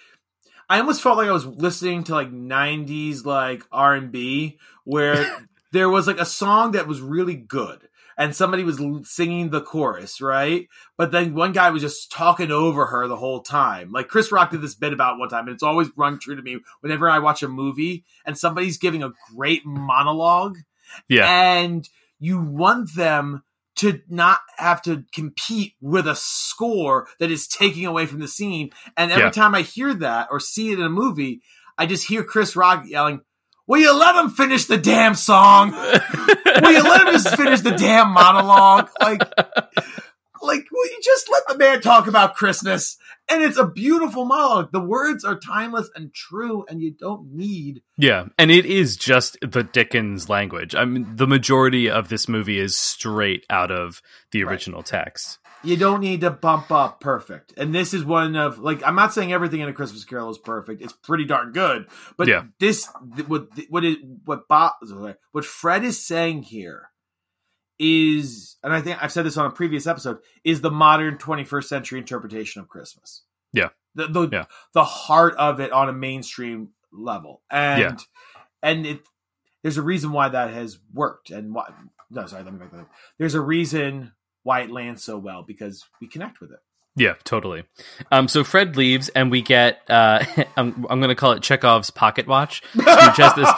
I 0.70 0.80
almost 0.80 1.02
felt 1.02 1.18
like 1.18 1.28
I 1.28 1.34
was 1.34 1.46
listening 1.46 2.04
to 2.06 2.14
like 2.14 2.32
90s 2.32 3.26
like 3.26 3.64
R&B 3.72 4.60
where 4.84 5.30
there 5.72 5.90
was 5.90 6.08
like 6.08 6.20
a 6.20 6.26
song 6.26 6.72
that 6.72 6.88
was 6.88 7.02
really 7.02 7.36
good 7.36 7.90
and 8.18 8.36
somebody 8.36 8.64
was 8.64 8.80
l- 8.80 9.02
singing 9.04 9.50
the 9.50 9.62
chorus, 9.62 10.22
right? 10.22 10.68
But 10.98 11.12
then 11.12 11.34
one 11.34 11.54
guy 11.54 11.72
was 11.72 11.82
just 11.82 12.12
talking 12.12 12.52
over 12.52 12.86
her 12.88 13.08
the 13.08 13.16
whole 13.16 13.42
time. 13.42 13.92
Like 13.92 14.10
Chris 14.10 14.32
Rock 14.32 14.52
did 14.52 14.62
this 14.62 14.76
bit 14.76 14.94
about 14.94 15.18
one 15.18 15.30
time 15.30 15.48
and 15.48 15.54
it's 15.54 15.64
always 15.64 15.90
rung 15.96 16.20
true 16.20 16.36
to 16.36 16.42
me 16.42 16.60
whenever 16.82 17.10
I 17.10 17.20
watch 17.20 17.42
a 17.42 17.48
movie 17.48 18.04
and 18.26 18.38
somebody's 18.38 18.78
giving 18.78 19.02
a 19.02 19.14
great 19.36 19.66
monologue 19.66 20.58
Yeah, 21.08 21.28
and 21.28 21.88
you 22.20 22.42
want 22.42 22.94
them 22.96 23.44
to 23.80 24.02
not 24.10 24.40
have 24.58 24.82
to 24.84 25.04
compete 25.14 25.74
with 25.82 26.08
a 26.08 26.16
score 26.16 27.08
that 27.20 27.32
is 27.32 27.48
taking 27.48 27.86
away 27.86 28.06
from 28.06 28.20
the 28.20 28.28
scene. 28.28 28.72
And 28.98 29.12
every 29.12 29.26
Yeah. 29.26 29.30
time 29.32 29.56
I 29.56 29.62
hear 29.62 29.94
that 29.94 30.28
or 30.32 30.40
see 30.40 30.72
it 30.72 30.80
in 30.80 30.86
a 30.86 30.90
movie, 30.90 31.42
I 31.78 31.86
just 31.86 32.08
hear 32.08 32.24
Chris 32.24 32.56
Rock 32.56 32.84
yelling, 32.88 33.22
Will 33.68 33.80
you 33.80 33.94
let 33.94 34.16
him 34.16 34.32
finish 34.32 34.66
the 34.66 34.78
damn 34.78 35.14
song? 35.14 35.72
Will 36.62 36.72
you 36.72 36.84
let 36.84 37.02
him 37.08 37.14
just 37.14 37.36
finish 37.36 37.62
the 37.62 37.70
damn 37.72 38.10
monologue? 38.10 38.90
Like, 39.00 39.22
like, 40.42 40.66
will 40.72 40.86
you 40.86 41.00
just 41.04 41.30
let 41.32 41.44
the 41.48 41.58
man 41.58 41.82
talk 41.82 42.08
about 42.08 42.36
Christmas? 42.36 42.98
And 43.32 43.44
it's 43.44 43.58
a 43.58 43.66
beautiful 43.68 44.26
monologue. 44.26 44.72
The 44.72 44.80
words 44.80 45.24
are 45.24 45.40
timeless 45.40 45.90
and 45.96 46.14
true, 46.14 46.66
and 46.68 46.82
you 46.82 46.92
don't 46.92 47.34
need 47.34 47.82
yeah, 47.98 48.26
and 48.38 48.50
it 48.50 48.66
is 48.66 48.96
just 48.98 49.38
the 49.42 49.62
Dickens 49.64 50.30
language. 50.30 50.74
I 50.74 50.86
mean, 50.86 51.16
the 51.16 51.28
majority 51.28 51.90
of 51.90 52.08
this 52.10 52.28
movie 52.30 52.58
is 52.60 52.78
straight 52.78 53.46
out 53.50 53.72
of 53.72 54.02
the 54.32 54.44
Right. 54.44 54.52
original 54.54 54.82
text. 54.84 55.38
you 55.62 55.76
don't 55.76 56.00
need 56.00 56.22
to 56.22 56.30
bump 56.32 56.72
up 56.72 57.02
perfect. 57.02 57.54
And 57.58 57.76
this 57.76 57.94
is 57.94 58.06
one 58.06 58.38
of 58.38 58.60
like 58.60 58.82
I'm 58.88 58.96
not 58.96 59.14
saying 59.14 59.34
everything 59.34 59.60
in 59.60 59.68
a 59.68 59.74
Christmas 59.74 60.06
Carol 60.06 60.30
is 60.30 60.38
perfect. 60.38 60.82
It's 60.82 60.94
pretty 60.94 61.26
darn 61.26 61.52
good. 61.52 61.88
But 62.16 62.30
Yeah. 62.30 62.44
this 62.60 62.88
what 63.28 63.50
what 63.70 63.84
it 63.84 64.00
what 64.26 64.48
Bob 64.48 64.72
what 65.34 65.44
Fred 65.46 65.84
is 65.84 66.04
saying 66.04 66.44
here 66.44 66.90
is 67.80 68.58
and 68.64 68.74
I 68.74 68.82
think 68.82 69.02
I've 69.02 69.12
said 69.12 69.26
this 69.26 69.38
on 69.38 69.46
a 69.46 69.52
previous 69.52 69.88
episode 69.88 70.20
is 70.44 70.62
the 70.62 70.72
modern 70.72 71.18
21st 71.18 71.64
century 71.64 72.00
interpretation 72.00 72.62
of 72.62 72.68
Christmas. 72.68 73.24
Yeah. 73.54 73.70
The 73.96 74.08
the, 74.08 74.30
Yeah. 74.32 74.46
the 74.74 74.84
heart 74.84 75.36
of 75.38 75.60
it 75.60 75.72
on 75.72 75.90
a 75.90 75.94
mainstream 75.94 76.70
level. 76.92 77.42
And 77.50 77.82
Yeah. 77.82 77.96
and 78.62 78.86
it 78.86 79.02
there's 79.64 79.78
a 79.78 79.82
reason 79.82 80.12
why 80.12 80.30
that 80.30 80.52
has 80.54 80.80
worked 80.94 81.30
and 81.32 81.54
why 81.54 81.72
no 82.10 82.26
sorry 82.26 82.44
let 82.44 82.54
me 82.54 82.60
back 82.60 82.72
that 82.72 82.82
up. 82.82 82.92
There's 83.18 83.36
a 83.36 83.42
reason 83.42 84.12
why 84.44 84.62
it 84.62 84.72
lands 84.72 85.04
so 85.04 85.18
well 85.18 85.44
because 85.44 85.86
we 86.02 86.08
connect 86.08 86.42
with 86.42 86.52
it. 86.52 86.60
Yeah, 87.00 87.14
totally. 87.24 87.64
Um, 88.12 88.28
so 88.28 88.44
Fred 88.44 88.76
leaves, 88.76 89.08
and 89.08 89.32
we 89.32 89.42
get 89.42 89.82
uh, 89.90 90.22
I'm 90.58 90.86
I'm 90.90 91.00
going 91.00 91.08
to 91.08 91.16
call 91.16 91.32
it 91.32 91.42
Chekhov's 91.42 91.92
pocket 91.92 92.28
watch. 92.28 92.62
Scrooge 92.74 93.18
has 93.18 93.36
this. 93.36 93.50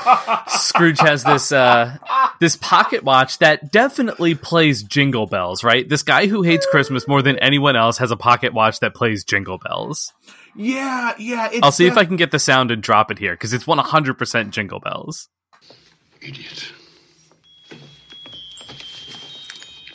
Scrooge 0.62 1.00
has 1.00 1.24
this 1.24 1.52
uh, 1.52 1.98
this 2.40 2.56
pocket 2.56 3.04
watch 3.04 3.40
that 3.40 3.72
definitely 3.72 4.36
plays 4.36 4.84
jingle 4.84 5.26
bells. 5.26 5.64
Right, 5.64 5.90
this 5.90 6.04
guy 6.04 6.28
who 6.28 6.44
hates 6.44 6.68
Christmas 6.68 7.08
more 7.08 7.24
than 7.24 7.40
anyone 7.40 7.76
else 7.76 7.98
has 7.98 8.12
a 8.12 8.16
pocket 8.16 8.54
watch 8.54 8.80
that 8.82 8.94
plays 8.94 9.24
jingle 9.24 9.58
bells. 9.58 10.14
Yeah, 10.56 11.16
yeah. 11.18 11.50
It's 11.52 11.64
I'll 11.64 11.72
see 11.72 11.88
if 11.88 11.98
I 11.98 12.06
can 12.06 12.18
get 12.18 12.30
the 12.30 12.40
sound 12.40 12.70
and 12.70 12.84
drop 12.84 13.10
it 13.10 13.18
here 13.18 13.34
because 13.34 13.54
it's 13.54 13.66
100 13.66 14.20
percent 14.20 14.54
jingle 14.54 14.80
bells. 14.80 15.30
Idiot. 16.22 16.74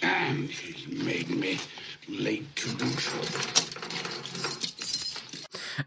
And 0.03 0.51
he's 0.51 0.89
made 0.89 1.31
me 1.31 1.61
late 2.09 2.55
to 2.57 2.75
do 2.77 2.87
so. 2.91 3.21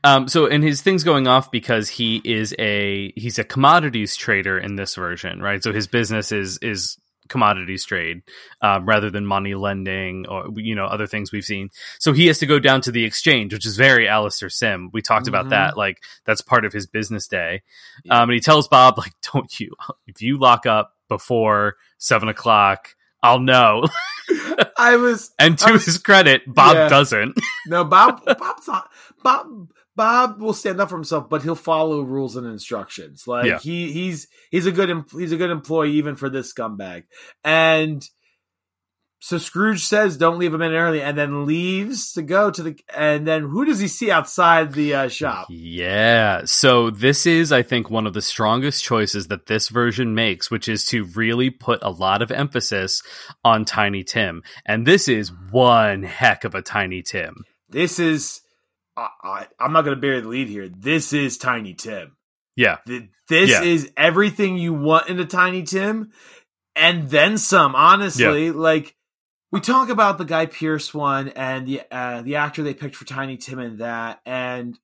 Um, 0.03 0.27
so 0.27 0.45
and 0.45 0.63
his 0.63 0.81
thing's 0.81 1.03
going 1.03 1.27
off 1.27 1.49
because 1.51 1.89
he 1.89 2.21
is 2.23 2.53
a 2.59 3.11
he's 3.15 3.39
a 3.39 3.43
commodities 3.43 4.15
trader 4.15 4.57
in 4.57 4.75
this 4.75 4.95
version, 4.95 5.41
right? 5.41 5.63
So 5.63 5.73
his 5.73 5.87
business 5.87 6.31
is 6.31 6.59
is 6.61 6.97
commodities 7.27 7.85
trade 7.85 8.21
um, 8.61 8.87
rather 8.87 9.09
than 9.11 9.25
money 9.25 9.53
lending 9.55 10.25
or 10.27 10.47
you 10.57 10.75
know 10.75 10.85
other 10.85 11.07
things 11.07 11.31
we've 11.31 11.43
seen. 11.45 11.69
So 11.99 12.13
he 12.13 12.27
has 12.27 12.37
to 12.39 12.45
go 12.45 12.59
down 12.59 12.81
to 12.81 12.91
the 12.91 13.03
exchange, 13.03 13.51
which 13.53 13.65
is 13.65 13.77
very 13.77 14.07
Alastair 14.07 14.49
Sim. 14.49 14.89
We 14.93 15.01
talked 15.01 15.25
Mhm. 15.25 15.29
about 15.29 15.49
that, 15.49 15.75
like 15.77 16.03
that's 16.25 16.41
part 16.41 16.65
of 16.65 16.73
his 16.73 16.85
business 16.85 17.27
day. 17.27 17.63
Um, 18.09 18.29
and 18.29 18.33
he 18.33 18.39
tells 18.39 18.67
Bob, 18.67 18.97
like, 18.99 19.13
don't 19.33 19.59
you 19.59 19.73
if 20.07 20.21
you 20.21 20.37
lock 20.37 20.67
up 20.67 20.93
before 21.07 21.77
seven 21.97 22.29
o'clock, 22.29 22.95
I'll 23.23 23.39
know. 23.39 23.85
I 24.77 24.95
was 24.97 25.31
and 25.39 25.57
to 25.59 25.73
was- 25.73 25.85
his 25.85 25.97
credit, 25.97 26.41
Bob 26.47 26.75
Yeah. 26.75 26.89
doesn't. 26.89 27.37
no 27.67 27.83
Bob. 27.83 28.23
Bob's 28.25 28.67
not 28.67 28.89
Bob. 29.23 29.69
Bob 29.95 30.39
will 30.41 30.53
stand 30.53 30.79
up 30.79 30.89
for 30.89 30.95
himself, 30.95 31.29
but 31.29 31.41
he'll 31.43 31.55
follow 31.55 32.01
rules 32.01 32.37
and 32.37 32.47
instructions. 32.47 33.27
Like 33.27 33.45
Yeah. 33.45 33.59
he 33.59 33.91
he's 33.91 34.27
he's 34.49 34.65
a 34.65 34.71
good 34.71 35.03
he's 35.11 35.31
a 35.33 35.37
good 35.37 35.49
employee 35.51 35.91
even 35.93 36.15
for 36.15 36.29
this 36.29 36.53
scumbag. 36.53 37.03
And 37.43 38.01
so 39.21 39.37
Scrooge 39.37 39.83
says, 39.85 40.15
"Don't 40.17 40.37
leave 40.39 40.53
a 40.53 40.57
minute 40.57 40.77
early," 40.77 41.01
and 41.01 41.17
then 41.17 41.45
leaves 41.45 42.13
to 42.13 42.21
go 42.21 42.49
to 42.51 42.63
the. 42.63 42.79
And 42.95 43.27
then 43.27 43.43
who 43.43 43.65
does 43.65 43.79
he 43.79 43.87
see 43.87 44.09
outside 44.11 44.71
the 44.73 44.93
uh, 44.95 45.07
shop? 45.09 45.47
Yeah. 45.49 46.43
So 46.45 46.89
this 46.89 47.25
is, 47.25 47.51
I 47.51 47.61
think, 47.61 47.89
one 47.89 48.07
of 48.07 48.13
the 48.13 48.21
strongest 48.21 48.83
choices 48.83 49.27
that 49.27 49.47
this 49.47 49.67
version 49.69 50.15
makes, 50.15 50.49
which 50.49 50.69
is 50.69 50.85
to 50.85 51.03
really 51.03 51.49
put 51.49 51.79
a 51.81 51.89
lot 51.91 52.21
of 52.21 52.31
emphasis 52.31 53.03
on 53.43 53.65
Tiny 53.65 54.03
Tim. 54.03 54.41
And 54.65 54.85
this 54.85 55.07
is 55.07 55.31
one 55.51 56.03
heck 56.03 56.43
of 56.45 56.55
a 56.55 56.61
Tiny 56.61 57.01
Tim. 57.01 57.43
This 57.67 57.99
is. 57.99 58.41
I, 58.95 59.09
I, 59.23 59.47
I'm 59.59 59.73
not 59.73 59.83
going 59.83 59.95
to 59.95 60.01
bury 60.01 60.21
the 60.21 60.27
lead 60.29 60.47
here. 60.47 60.69
This 60.69 61.11
is 61.13 61.37
Tiny 61.37 61.73
Tim. 61.73 62.15
Yeah. 62.55 62.77
Th- 62.87 63.09
This 63.27 63.49
Yeah. 63.51 63.63
is 63.63 63.91
everything 63.95 64.57
you 64.57 64.73
want 64.73 65.07
in 65.09 65.19
a 65.19 65.25
Tiny 65.25 65.63
Tim, 65.63 66.11
and 66.75 67.09
then 67.09 67.37
some. 67.37 67.75
Honestly, 67.75 68.51
like 68.51 68.95
we 69.51 69.59
talk 69.59 69.89
about 69.89 70.17
the 70.17 70.25
Guy 70.25 70.45
Pearce 70.45 70.93
one 70.93 71.29
and 71.29 71.67
the 71.67 71.81
uh, 71.91 72.21
the 72.21 72.35
actor 72.35 72.63
they 72.63 72.73
picked 72.73 72.95
for 72.95 73.05
Tiny 73.05 73.37
Tim 73.37 73.59
and 73.59 73.79
that, 73.79 74.21
and 74.25 74.77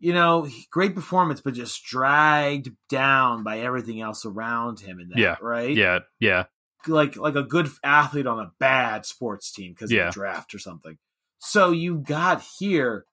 you 0.00 0.12
know, 0.12 0.48
great 0.70 0.94
performance, 0.94 1.40
but 1.40 1.54
just 1.54 1.82
dragged 1.84 2.70
down 2.88 3.42
by 3.42 3.58
everything 3.60 4.00
else 4.00 4.24
around 4.24 4.78
him. 4.80 5.00
In 5.00 5.08
that, 5.10 5.18
Yeah. 5.18 5.36
right? 5.42 5.74
Yeah. 5.76 6.00
Yeah. 6.20 6.44
like 6.86 7.16
like 7.16 7.34
a 7.34 7.42
good 7.42 7.68
athlete 7.82 8.26
on 8.26 8.38
a 8.38 8.52
bad 8.60 9.04
sports 9.04 9.50
team 9.52 9.72
because 9.72 9.90
Yeah. 9.90 10.08
of 10.08 10.14
draft 10.14 10.54
or 10.54 10.58
something. 10.60 10.96
So 11.40 11.70
you 11.72 11.98
got 11.98 12.42
here 12.58 13.04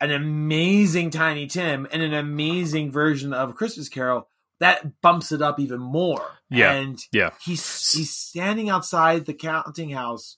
an 0.00 0.10
amazing 0.10 1.10
Tiny 1.10 1.46
Tim 1.46 1.86
and 1.90 2.02
an 2.02 2.14
amazing 2.14 2.90
version 2.92 3.32
of 3.32 3.54
Christmas 3.54 3.88
Carol 3.88 4.28
that 4.60 5.00
bumps 5.00 5.32
it 5.32 5.42
up 5.42 5.58
even 5.58 5.80
more. 5.80 6.22
Yeah. 6.50 6.72
and 6.72 6.98
Yeah. 7.12 7.30
he's 7.42 7.92
he's 7.92 8.14
standing 8.14 8.68
outside 8.70 9.26
the 9.26 9.34
counting 9.34 9.90
house, 9.90 10.36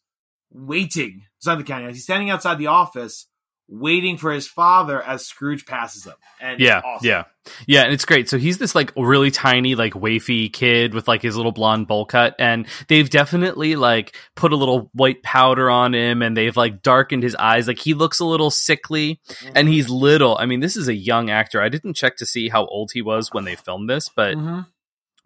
waiting. 0.51 1.23
It's 1.39 1.47
not 1.47 1.59
the 1.59 1.65
counting 1.65 1.87
house. 1.87 1.97
He's 1.97 2.05
standing 2.05 2.31
outside 2.31 2.59
the 2.59 2.69
office, 2.69 3.27
waiting 3.75 4.19
for 4.19 4.31
his 4.33 4.47
father 4.47 5.03
as 5.03 5.25
Scrooge 5.25 5.65
passes 5.65 6.05
him. 6.05 6.13
And 6.41 6.61
Yeah, 6.61 6.83
awesome. 6.85 7.09
yeah, 7.09 7.25
yeah, 7.67 7.83
and 7.85 7.93
it's 7.95 8.05
great. 8.05 8.29
So 8.29 8.37
he's 8.37 8.59
this 8.59 8.75
like 8.75 8.93
really 8.97 9.31
tiny, 9.31 9.75
like 9.75 9.95
wafy 9.95 10.53
kid 10.53 10.93
with 10.93 11.09
like 11.09 11.23
his 11.23 11.37
little 11.37 11.53
blonde 11.53 11.87
bowl 11.87 12.05
cut, 12.05 12.35
and 12.39 12.67
they've 12.89 13.09
definitely 13.09 13.77
like 13.77 14.15
put 14.35 14.53
a 14.53 14.57
little 14.57 14.91
white 14.93 15.23
powder 15.23 15.71
on 15.71 15.95
him, 15.95 16.21
and 16.21 16.37
they've 16.37 16.57
like 16.57 16.83
darkened 16.83 17.23
his 17.23 17.35
eyes. 17.37 17.67
Like 17.67 17.79
he 17.79 17.95
looks 17.95 18.21
a 18.21 18.27
little 18.27 18.51
sickly, 18.51 19.21
and 19.55 19.69
he's 19.69 19.89
little. 19.89 20.37
I 20.39 20.45
mean, 20.47 20.61
this 20.61 20.77
is 20.77 20.89
a 20.89 20.95
young 20.95 21.31
actor. 21.31 21.63
I 21.63 21.69
didn't 21.71 21.95
check 21.95 22.17
to 22.19 22.27
see 22.27 22.49
how 22.51 22.67
old 22.67 22.91
he 22.93 23.01
was 23.01 23.33
when 23.33 23.45
they 23.45 23.57
filmed 23.57 23.89
this, 23.89 24.11
but 24.15 24.37
Mhm. 24.37 24.67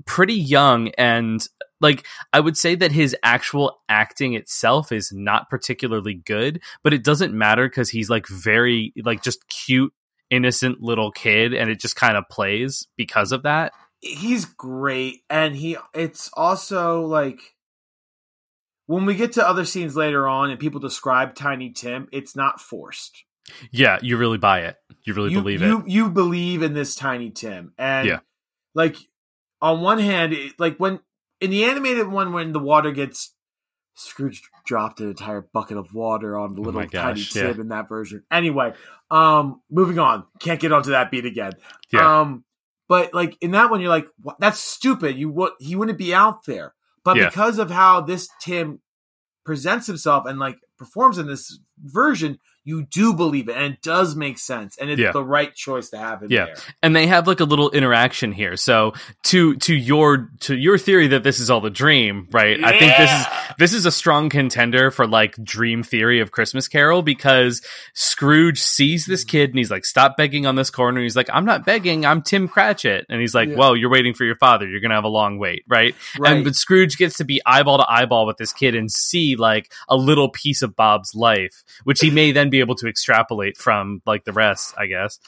pretty 0.05 0.35
young 0.35 0.89
and 0.99 1.47
like 1.81 2.07
I 2.33 2.41
would 2.41 2.57
say 2.57 2.75
that 2.77 2.93
his 2.93 3.15
actual 3.23 3.81
acting 3.89 4.35
itself 4.35 4.93
is 4.93 5.13
not 5.13 5.51
particularly 5.51 6.15
good, 6.15 6.61
but 6.83 6.95
it 6.95 7.05
doesn't 7.05 7.35
matter 7.35 7.69
because 7.69 7.91
he's 7.91 8.09
like 8.11 8.27
very 8.29 8.93
like 9.05 9.23
just 9.23 9.47
cute, 9.49 9.93
innocent 10.31 10.81
little 10.83 11.11
kid, 11.13 11.53
and 11.55 11.71
it 11.71 11.79
just 11.81 11.97
kind 11.97 12.17
of 12.17 12.25
plays 12.31 12.87
because 12.97 13.33
of 13.33 13.43
that. 13.45 13.73
he's 14.01 14.45
great 14.45 15.23
and 15.31 15.57
he 15.57 15.77
it's 15.95 16.31
also 16.35 17.01
like 17.07 17.41
when 18.87 19.05
we 19.07 19.15
get 19.15 19.33
to 19.33 19.49
other 19.49 19.65
scenes 19.65 19.97
later 19.97 20.29
on 20.29 20.51
and 20.51 20.61
people 20.61 20.79
describe 20.81 21.35
tiny 21.35 21.71
tim 21.71 22.07
it's 22.13 22.37
not 22.37 22.61
forced 22.61 23.25
Yeah, 23.71 23.99
you 24.03 24.17
really 24.17 24.39
buy 24.39 24.61
it. 24.63 24.77
You 25.05 25.15
really 25.15 25.31
you, 25.33 25.41
believe 25.41 25.63
you, 25.63 25.79
it. 25.81 25.89
you 25.89 26.11
believe 26.11 26.63
in 26.63 26.75
this 26.75 26.95
tiny 26.95 27.31
tim 27.31 27.73
and 27.79 28.07
Yeah. 28.07 28.19
like 28.75 28.97
on 29.63 29.81
one 29.81 29.99
hand 29.99 30.33
it, 30.35 30.59
like 30.61 30.77
when 30.79 31.01
in 31.41 31.51
the 31.51 31.65
animated 31.65 32.09
one 32.09 32.33
when 32.33 32.53
the 32.53 32.59
water 32.59 32.91
gets 32.93 33.33
Scrooge 33.95 34.43
dropped 34.67 35.01
an 35.01 35.09
entire 35.09 35.41
bucket 35.55 35.79
of 35.79 35.95
water 35.95 36.37
on 36.37 36.55
the 36.55 36.61
Oh 36.61 36.65
little 36.65 36.81
my 36.81 36.87
tiny 36.87 37.21
gosh, 37.21 37.33
Tim 37.33 37.55
yeah. 37.55 37.61
in 37.63 37.69
that 37.69 37.89
version. 37.89 38.25
Anyway, 38.31 38.75
um, 39.11 39.63
moving 39.71 39.99
on. 39.99 40.25
Can't 40.39 40.61
get 40.61 40.71
onto 40.73 40.91
that 40.91 41.11
beat 41.11 41.25
again. 41.25 41.53
Yeah. 41.91 42.21
Um, 42.21 42.45
but 42.89 43.15
like 43.15 43.37
in 43.41 43.53
that 43.53 43.71
one, 43.71 43.81
you're 43.81 43.89
like, 43.89 44.07
what? 44.21 44.37
that's 44.39 44.59
stupid. 44.61 45.17
You 45.17 45.31
would 45.31 45.53
he 45.59 45.77
wouldn't 45.77 45.97
be 45.99 46.15
out 46.15 46.45
there. 46.45 46.75
But 47.05 47.17
Yeah. 47.17 47.29
because 47.31 47.59
of 47.59 47.71
how 47.71 48.03
this 48.03 48.29
Tim 48.41 48.81
presents 49.45 49.87
himself 49.87 50.27
and 50.27 50.39
like 50.39 50.59
performs 50.77 51.17
in 51.19 51.27
this 51.27 51.59
version, 51.83 52.39
you 52.67 52.83
do 52.83 53.15
believe 53.15 53.49
it, 53.49 53.57
and 53.57 53.75
it 53.75 53.81
does 53.81 54.17
make 54.17 54.39
sense, 54.39 54.77
and 54.77 54.91
it's 54.91 55.01
Yeah. 55.01 55.13
the 55.13 55.23
right 55.23 55.55
choice 55.55 55.89
to 55.91 55.99
have 55.99 56.23
him 56.23 56.33
Yeah. 56.33 56.47
there. 56.47 56.57
and 56.83 56.97
they 56.97 57.07
have 57.07 57.29
like 57.29 57.39
a 57.39 57.45
little 57.45 57.71
interaction 57.71 58.33
here. 58.33 58.57
So 58.57 58.93
to 59.25 59.55
to 59.57 59.75
your 59.75 60.31
to 60.41 60.57
your 60.57 60.77
theory 60.77 61.07
that 61.09 61.23
this 61.23 61.39
is 61.39 61.49
all 61.49 61.61
the 61.61 61.71
dream, 61.71 62.27
right? 62.33 62.63
I 62.63 62.77
think 62.79 62.97
this 62.97 63.11
is 63.11 63.27
this 63.59 63.73
is 63.73 63.87
a 63.87 63.93
strong 63.93 64.29
contender 64.29 64.91
for 64.91 65.07
like 65.07 65.37
dream 65.43 65.85
theory 65.85 66.19
of 66.21 66.33
Christmas 66.33 66.67
Carol 66.67 67.03
because 67.03 67.63
Scrooge 67.95 68.61
sees 68.61 69.07
this 69.07 69.23
mm-hmm. 69.23 69.31
kid 69.31 69.51
and 69.51 69.59
he's 69.59 69.71
like, 69.71 69.85
"Stop 69.85 70.17
begging 70.17 70.45
on 70.45 70.57
this 70.57 70.71
corner." 70.71 71.01
He's 71.01 71.17
like, 71.17 71.31
"I'm 71.33 71.45
not 71.45 71.65
begging. 71.65 72.05
I'm 72.05 72.21
Tim 72.21 72.49
Cratchit," 72.49 73.07
and 73.09 73.21
he's 73.21 73.35
like, 73.35 73.49
Yeah. 73.49 73.57
"Well, 73.57 73.77
you're 73.77 73.91
waiting 73.91 74.13
for 74.13 74.25
your 74.25 74.37
father. 74.37 74.67
You're 74.69 74.81
gonna 74.81 74.95
have 74.95 75.05
a 75.05 75.09
long 75.09 75.39
wait, 75.39 75.63
right?" 75.69 75.95
Right. 76.19 76.33
And 76.33 76.45
but 76.45 76.57
Scrooge 76.57 76.97
gets 76.97 77.17
to 77.19 77.25
be 77.25 77.41
eyeball 77.47 77.79
to 77.79 77.87
eyeball 77.89 78.27
with 78.27 78.39
this 78.39 78.53
kid 78.53 78.75
and 78.75 78.91
see 78.91 79.37
like 79.37 79.73
a 79.89 79.97
little 79.97 80.29
piece 80.31 80.63
of 80.63 80.75
Bob's 80.75 81.15
life, 81.15 81.63
which 81.85 82.01
he 82.01 82.11
may 82.11 82.33
then 82.33 82.51
be 82.51 82.56
able 82.61 82.75
to 82.77 82.89
extrapolate 82.89 83.57
from 83.57 84.03
like 84.07 84.25
the 84.25 84.33
rest, 84.33 84.75
I 84.79 84.87
guess. 84.87 85.19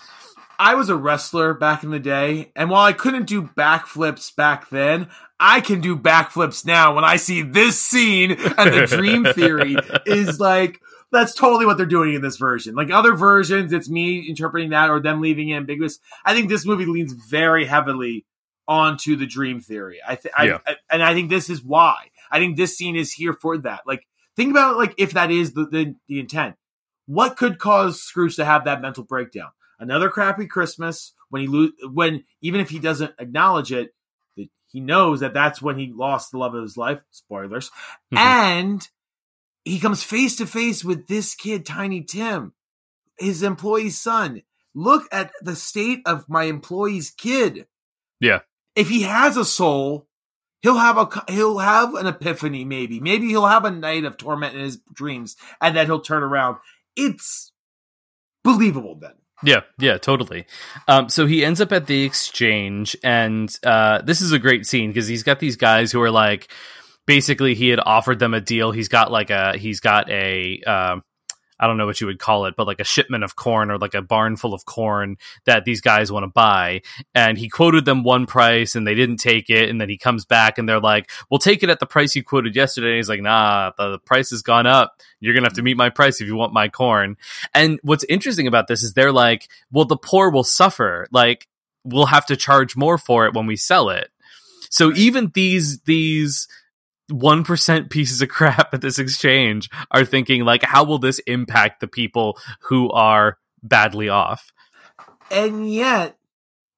I 0.58 0.74
was 0.74 0.88
a 0.88 0.96
wrestler 0.96 1.54
back 1.54 1.84
in 1.84 1.90
the 1.90 2.00
day, 2.00 2.50
and 2.56 2.68
while 2.68 2.84
I 2.84 2.92
couldn't 2.92 3.26
do 3.26 3.42
backflips 3.42 4.34
back 4.34 4.70
then, 4.70 5.08
I 5.38 5.60
can 5.60 5.80
do 5.80 5.96
backflips 5.96 6.66
now 6.66 6.94
when 6.94 7.04
I 7.04 7.16
see 7.16 7.42
this 7.42 7.80
scene 7.80 8.32
and 8.32 8.74
the 8.74 8.86
dream 8.88 9.24
theory 9.34 9.76
is 10.04 10.40
like 10.40 10.80
that's 11.12 11.34
totally 11.34 11.64
what 11.64 11.76
they're 11.76 11.86
doing 11.86 12.14
in 12.14 12.22
this 12.22 12.36
version. 12.36 12.74
Like 12.74 12.90
other 12.90 13.14
versions, 13.14 13.72
it's 13.72 13.88
me 13.88 14.28
interpreting 14.28 14.70
that 14.70 14.90
or 14.90 15.00
them 15.00 15.20
leaving 15.20 15.50
it 15.50 15.56
ambiguous. 15.56 16.00
I 16.24 16.34
think 16.34 16.48
this 16.48 16.66
movie 16.66 16.86
leans 16.86 17.12
very 17.12 17.64
heavily 17.64 18.26
onto 18.66 19.16
the 19.16 19.26
dream 19.26 19.60
theory. 19.60 20.00
I, 20.06 20.16
th- 20.16 20.34
Yeah. 20.42 20.58
I, 20.66 20.72
I 20.72 20.76
and 20.90 21.02
I 21.02 21.14
think 21.14 21.30
this 21.30 21.48
is 21.48 21.62
why. 21.62 22.10
I 22.30 22.38
think 22.38 22.56
this 22.56 22.76
scene 22.76 22.96
is 22.96 23.12
here 23.12 23.32
for 23.32 23.56
that. 23.58 23.82
Like 23.86 24.06
think 24.36 24.50
about 24.50 24.76
like 24.76 24.94
if 24.98 25.12
that 25.12 25.30
is 25.30 25.52
the 25.52 25.66
the, 25.66 25.94
the 26.08 26.20
intent. 26.20 26.56
What 27.08 27.36
could 27.38 27.58
cause 27.58 28.02
Scrooge 28.02 28.36
to 28.36 28.44
have 28.44 28.66
that 28.66 28.82
mental 28.82 29.02
breakdown? 29.02 29.48
Another 29.80 30.10
crappy 30.10 30.46
Christmas 30.46 31.14
when 31.30 31.40
he 31.42 31.48
lo- 31.48 31.88
when 31.90 32.24
even 32.42 32.60
if 32.60 32.68
he 32.68 32.78
doesn't 32.78 33.14
acknowledge 33.18 33.72
it, 33.72 33.94
that 34.36 34.48
he 34.66 34.80
knows 34.80 35.20
that 35.20 35.32
that's 35.32 35.62
when 35.62 35.78
he 35.78 35.90
lost 35.90 36.30
the 36.30 36.38
love 36.38 36.54
of 36.54 36.62
his 36.62 36.76
life. 36.76 37.00
Spoilers, 37.10 37.70
Mhm. 38.12 38.18
and 38.18 38.88
he 39.64 39.80
comes 39.80 40.02
face 40.02 40.36
to 40.36 40.46
face 40.46 40.84
with 40.84 41.06
this 41.08 41.34
kid, 41.34 41.64
Tiny 41.64 42.02
Tim, 42.02 42.52
his 43.18 43.42
employee's 43.42 43.98
son. 43.98 44.42
Look 44.74 45.04
at 45.10 45.32
the 45.40 45.56
state 45.56 46.00
of 46.06 46.28
my 46.28 46.44
employee's 46.44 47.10
kid. 47.10 47.66
Yeah. 48.20 48.40
If 48.76 48.90
he 48.90 49.02
has 49.02 49.36
a 49.36 49.44
soul, 49.46 50.06
he'll 50.62 50.76
have 50.78 50.98
a 50.98 51.24
he'll 51.32 51.58
have 51.58 51.94
an 51.94 52.06
epiphany. 52.06 52.64
Maybe 52.64 53.00
maybe 53.00 53.28
he'll 53.28 53.46
have 53.46 53.64
a 53.64 53.70
night 53.70 54.04
of 54.04 54.16
torment 54.18 54.54
in 54.54 54.60
his 54.60 54.78
dreams, 54.92 55.36
and 55.60 55.74
then 55.76 55.86
he'll 55.86 56.00
turn 56.00 56.22
around. 56.22 56.58
It's 56.98 57.52
believable 58.42 58.98
then. 59.00 59.12
Yeah, 59.44 59.60
yeah, 59.78 59.98
totally. 59.98 60.46
Um, 60.88 61.08
so 61.08 61.26
he 61.26 61.44
ends 61.44 61.60
up 61.60 61.72
at 61.72 61.86
the 61.86 62.02
exchange, 62.02 62.96
and 63.04 63.54
uh, 63.64 64.02
this 64.02 64.20
is 64.20 64.32
a 64.32 64.38
great 64.38 64.66
scene 64.66 64.90
because 64.90 65.06
he's 65.06 65.22
got 65.22 65.38
these 65.38 65.56
guys 65.56 65.92
who 65.92 66.02
are 66.02 66.10
like, 66.10 66.48
basically, 67.06 67.54
he 67.54 67.68
had 67.68 67.78
offered 67.78 68.18
them 68.18 68.34
a 68.34 68.40
deal. 68.40 68.72
He's 68.72 68.88
got 68.88 69.12
like 69.12 69.30
a, 69.30 69.56
he's 69.56 69.78
got 69.78 70.10
a, 70.10 70.60
um, 70.62 71.02
I 71.58 71.66
don't 71.66 71.76
know 71.76 71.86
what 71.86 72.00
you 72.00 72.06
would 72.06 72.18
call 72.18 72.46
it, 72.46 72.54
but 72.56 72.66
like 72.66 72.80
a 72.80 72.84
shipment 72.84 73.24
of 73.24 73.36
corn 73.36 73.70
or 73.70 73.78
like 73.78 73.94
a 73.94 74.02
barn 74.02 74.36
full 74.36 74.54
of 74.54 74.64
corn 74.64 75.16
that 75.44 75.64
these 75.64 75.80
guys 75.80 76.12
want 76.12 76.24
to 76.24 76.28
buy. 76.28 76.82
And 77.14 77.36
he 77.36 77.48
quoted 77.48 77.84
them 77.84 78.04
one 78.04 78.26
price 78.26 78.74
and 78.74 78.86
they 78.86 78.94
didn't 78.94 79.16
take 79.16 79.50
it. 79.50 79.68
And 79.68 79.80
then 79.80 79.88
he 79.88 79.98
comes 79.98 80.24
back 80.24 80.58
and 80.58 80.68
they're 80.68 80.80
like, 80.80 81.10
we'll 81.30 81.38
take 81.38 81.62
it 81.62 81.70
at 81.70 81.80
the 81.80 81.86
price 81.86 82.14
you 82.14 82.22
quoted 82.22 82.54
yesterday. 82.54 82.88
And 82.88 82.96
he's 82.96 83.08
like, 83.08 83.22
nah, 83.22 83.72
the, 83.76 83.92
the 83.92 83.98
price 83.98 84.30
has 84.30 84.42
gone 84.42 84.66
up. 84.66 85.00
You're 85.20 85.34
going 85.34 85.44
to 85.44 85.48
have 85.48 85.56
to 85.56 85.62
meet 85.62 85.76
my 85.76 85.90
price 85.90 86.20
if 86.20 86.26
you 86.26 86.36
want 86.36 86.52
my 86.52 86.68
corn. 86.68 87.16
And 87.54 87.80
what's 87.82 88.04
interesting 88.04 88.46
about 88.46 88.68
this 88.68 88.82
is 88.82 88.92
they're 88.92 89.12
like, 89.12 89.48
well, 89.72 89.84
the 89.84 89.96
poor 89.96 90.30
will 90.30 90.44
suffer. 90.44 91.06
Like, 91.10 91.48
we'll 91.84 92.06
have 92.06 92.26
to 92.26 92.36
charge 92.36 92.76
more 92.76 92.98
for 92.98 93.26
it 93.26 93.34
when 93.34 93.46
we 93.46 93.56
sell 93.56 93.88
it. 93.90 94.10
So 94.70 94.92
even 94.92 95.30
these, 95.34 95.80
these, 95.80 96.46
1% 97.10 97.90
pieces 97.90 98.20
of 98.22 98.28
crap 98.38 98.72
at 98.74 98.80
this 98.80 98.98
exchange 98.98 99.68
are 99.90 100.04
thinking 100.04 100.44
like 100.44 100.62
how 100.62 100.84
will 100.84 100.98
this 100.98 101.18
impact 101.20 101.80
the 101.80 101.88
people 101.88 102.38
who 102.62 102.90
are 102.90 103.38
badly 103.62 104.08
off 104.08 104.52
And 105.30 105.70
yet, 105.72 106.16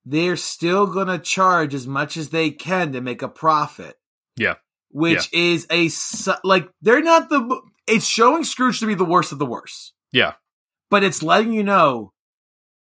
they're 0.05 0.37
still 0.37 0.87
going 0.87 1.09
to 1.09 1.19
charge 1.19 1.75
as 1.75 1.87
much 1.87 2.17
as 2.17 2.31
they 2.31 2.51
can 2.51 2.93
to 2.93 3.01
make 3.01 3.23
a 3.23 3.29
profit. 3.29 3.97
Yeah. 4.37 4.55
Which 4.91 5.33
is 5.33 5.67
a, 5.71 5.89
su- 5.89 6.33
like, 6.43 6.69
they're 6.83 7.03
not 7.03 7.29
the, 7.29 7.61
it's 7.87 8.07
showing 8.07 8.43
Scrooge 8.45 8.81
to 8.81 8.87
be 8.87 8.95
the 8.95 9.05
worst 9.05 9.31
of 9.31 9.39
the 9.39 9.47
worst. 9.47 9.93
Yeah. 10.11 10.33
But 10.91 11.05
it's 11.05 11.23
letting 11.23 11.53
you 11.53 11.63
know 11.63 12.13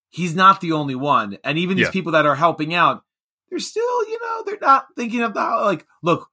he's 0.09 0.35
not 0.35 0.61
the 0.61 0.73
only 0.73 0.93
one. 0.93 1.37
And 1.43 1.57
even 1.57 1.77
these 1.77 1.87
Yeah. 1.87 1.91
people 1.91 2.11
that 2.11 2.25
are 2.27 2.35
helping 2.35 2.73
out, 2.75 3.03
they're 3.49 3.57
still, 3.59 4.07
you 4.09 4.19
know, 4.21 4.43
they're 4.45 4.59
not 4.61 4.87
thinking 4.95 5.21
of 5.21 5.33
the, 5.33 5.39
like, 5.39 5.87
look, 6.03 6.29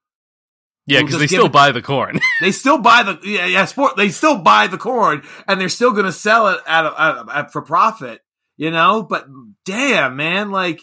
Yeah, 0.87 1.01
because 1.03 1.19
they 1.21 1.27
still 1.29 1.47
it- 1.47 1.53
buy 1.53 1.71
the 1.73 1.83
corn. 1.83 2.19
They 2.41 2.51
still 2.53 2.79
buy 2.79 3.05
the 3.05 3.21
yeah, 3.23 3.47
yeah 3.47 3.65
sport. 3.67 3.97
They 3.97 4.09
still 4.09 4.39
buy 4.39 4.67
the 4.67 4.79
corn, 4.79 5.23
and 5.47 5.61
they're 5.61 5.69
still 5.69 5.93
going 5.93 6.07
to 6.07 6.13
sell 6.13 6.49
it 6.49 6.61
at, 6.67 6.85
a, 6.85 7.01
at, 7.01 7.17
a- 7.29 7.37
at 7.39 7.53
for 7.53 7.63
profit. 7.63 8.21
You 8.57 8.71
know, 8.71 9.03
but 9.03 9.27
damn, 9.65 10.17
man, 10.17 10.51
like 10.51 10.81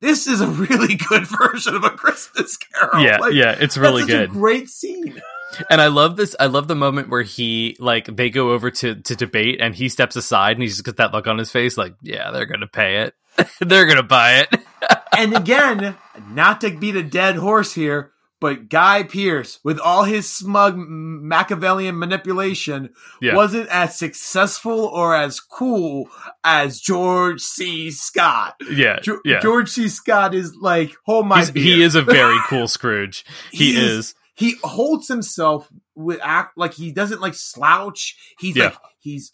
this 0.00 0.26
is 0.28 0.40
a 0.40 0.46
really 0.68 0.94
good 0.94 1.26
version 1.26 1.74
of 1.74 1.84
a 1.84 1.90
Christmas 1.90 2.56
Carol. 2.56 3.02
yeah, 3.04 3.18
Like, 3.18 3.34
yeah, 3.34 3.56
it's 3.58 3.76
really 3.76 4.04
good. 4.06 4.30
A 4.30 4.32
great 4.32 4.68
scene. 4.68 5.20
And 5.68 5.80
I 5.80 5.88
love 5.88 6.16
this. 6.16 6.34
I 6.40 6.46
love 6.46 6.66
the 6.68 6.74
moment 6.74 7.10
where 7.10 7.22
he 7.22 7.76
like 7.78 8.06
they 8.16 8.30
go 8.30 8.52
over 8.52 8.70
to 8.70 8.94
to 8.94 9.16
debate, 9.16 9.60
and 9.60 9.74
he 9.74 9.88
steps 9.88 10.14
aside, 10.16 10.52
and 10.52 10.62
he's 10.62 10.74
just 10.74 10.84
got 10.84 10.96
that 10.96 11.12
look 11.12 11.26
on 11.26 11.36
his 11.38 11.50
face, 11.50 11.76
like, 11.76 11.94
yeah, 12.00 12.30
they're 12.30 12.46
gonna 12.46 12.66
pay 12.68 13.02
it. 13.02 13.14
they're 13.60 13.86
gonna 13.86 14.02
buy 14.02 14.38
it. 14.40 14.48
and 15.16 15.36
again, 15.36 15.96
not 16.30 16.60
to 16.62 16.70
beat 16.70 16.96
a 16.96 17.02
dead 17.02 17.36
horse 17.36 17.74
here, 17.74 18.12
but 18.42 18.68
Guy 18.68 19.04
Pearce, 19.04 19.58
with 19.64 19.78
all 19.78 20.04
his 20.04 20.28
smug 20.28 20.74
Machiavellian 20.76 21.98
manipulation, 21.98 22.90
Yeah. 23.22 23.34
wasn't 23.36 23.68
as 23.70 23.98
successful 23.98 24.80
or 24.84 25.14
as 25.14 25.40
cool 25.40 26.08
as 26.44 26.80
George 26.80 27.40
C. 27.40 27.90
Scott. 27.90 28.56
yeah, 28.70 28.98
Jo- 29.00 29.20
yeah. 29.24 29.40
George 29.40 29.70
C. 29.70 29.88
Scott 29.88 30.34
is 30.34 30.54
like, 30.56 30.92
oh 31.08 31.22
my 31.22 31.44
he 31.44 31.82
is 31.82 31.94
a 31.94 32.02
very 32.02 32.36
cool 32.48 32.68
Scrooge. 32.68 33.24
He, 33.50 33.72
He 33.72 33.78
is. 33.80 33.90
is- 34.08 34.14
He 34.34 34.56
holds 34.64 35.08
himself 35.08 35.68
with 35.94 36.18
act 36.22 36.58
like 36.58 36.74
he 36.74 36.90
doesn't 36.92 37.20
like 37.20 37.34
slouch. 37.34 38.16
He's 38.38 38.56
Yeah. 38.56 38.64
like 38.64 38.78
he's 38.98 39.32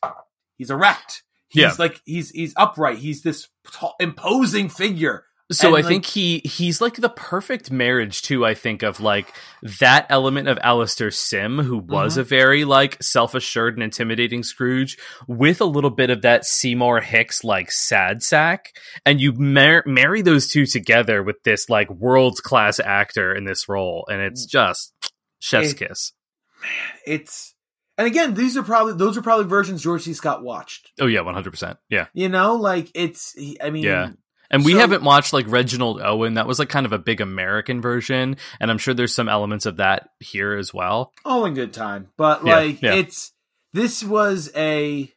he's 0.57 0.71
erect. 0.71 1.23
He's 1.49 1.63
Yeah. 1.63 1.75
like 1.79 2.01
he's 2.05 2.31
he's 2.31 2.53
upright. 2.57 2.99
He's 2.99 3.23
this 3.23 3.49
tall, 3.73 3.95
imposing 4.01 4.69
figure. 4.69 5.25
So 5.51 5.69
And, 5.69 5.77
I 5.77 5.81
like- 5.81 5.89
think 5.89 6.05
he 6.07 6.41
he's 6.45 6.81
like 6.83 6.97
the 6.97 7.09
perfect 7.09 7.71
marriage 7.71 8.21
too. 8.21 8.45
I 8.45 8.53
think 8.53 8.83
of 8.83 9.01
like 9.01 9.33
that 9.81 10.07
element 10.11 10.47
of 10.47 10.59
Alastair 10.63 11.11
Sim, 11.11 11.59
who 11.59 11.79
was 11.79 12.13
Mm-hmm. 12.13 12.21
a 12.21 12.25
very 12.25 12.65
like 12.67 13.03
self 13.03 13.35
assured 13.35 13.75
and 13.75 13.83
intimidating 13.83 14.43
Scrooge, 14.43 14.99
with 15.27 15.63
a 15.63 15.65
little 15.65 15.89
bit 15.91 16.11
of 16.11 16.21
that 16.23 16.45
Seymour 16.45 17.01
Hicks 17.01 17.45
like 17.45 17.71
sad 17.71 18.23
sack, 18.23 18.77
and 19.07 19.21
you 19.23 19.33
mar- 19.33 19.85
marry 19.87 20.21
those 20.21 20.49
two 20.49 20.67
together 20.67 21.23
with 21.23 21.43
this 21.45 21.71
like 21.71 21.89
world 21.91 22.43
class 22.43 22.79
actor 22.79 23.35
in 23.35 23.45
this 23.47 23.71
role, 23.71 24.07
and 24.11 24.21
it's 24.21 24.45
just 24.45 24.93
chef's 25.41 25.73
It- 25.73 25.79
kiss. 25.79 26.13
Man, 26.61 26.71
it's 27.07 27.55
and 27.97 28.07
again, 28.07 28.35
these 28.35 28.57
are 28.57 28.63
probably 28.63 28.93
those 28.95 29.17
are 29.17 29.23
probably 29.23 29.47
versions 29.47 29.83
George 29.83 30.03
C. 30.03 30.13
Scott 30.13 30.43
watched. 30.43 30.91
Oh 31.01 31.07
yeah, 31.07 31.23
one 31.23 31.33
hundred 31.35 31.53
percent. 31.53 31.79
Yeah, 31.89 32.07
You 32.13 32.29
know, 32.29 32.57
like 32.57 32.91
it's. 32.95 33.35
I 33.63 33.71
mean, 33.71 33.85
Yeah. 33.85 34.11
And 34.51 34.65
we 34.65 34.73
So- 34.73 34.79
haven't 34.79 35.03
watched 35.03 35.33
like 35.33 35.47
Reginald 35.49 36.01
Owen. 36.01 36.35
That 36.35 36.47
was 36.47 36.59
like 36.59 36.69
kind 36.69 36.87
of 36.87 36.93
a 36.93 36.99
big 36.99 37.21
American 37.21 37.81
version, 37.81 38.37
and 38.61 38.71
I'm 38.71 38.79
sure 38.79 38.95
there's 38.95 39.15
some 39.15 39.29
elements 39.29 39.67
of 39.67 39.77
that 39.77 40.11
here 40.21 40.57
as 40.57 40.73
well. 40.75 41.13
all 41.25 41.45
in 41.47 41.55
good 41.55 41.73
time. 41.73 42.09
But 42.17 42.45
Yeah, 42.45 42.57
like 42.57 42.83
yeah. 42.83 42.95
it's 42.95 43.33
this 43.73 44.03
was 44.05 44.51
a 44.57 45.13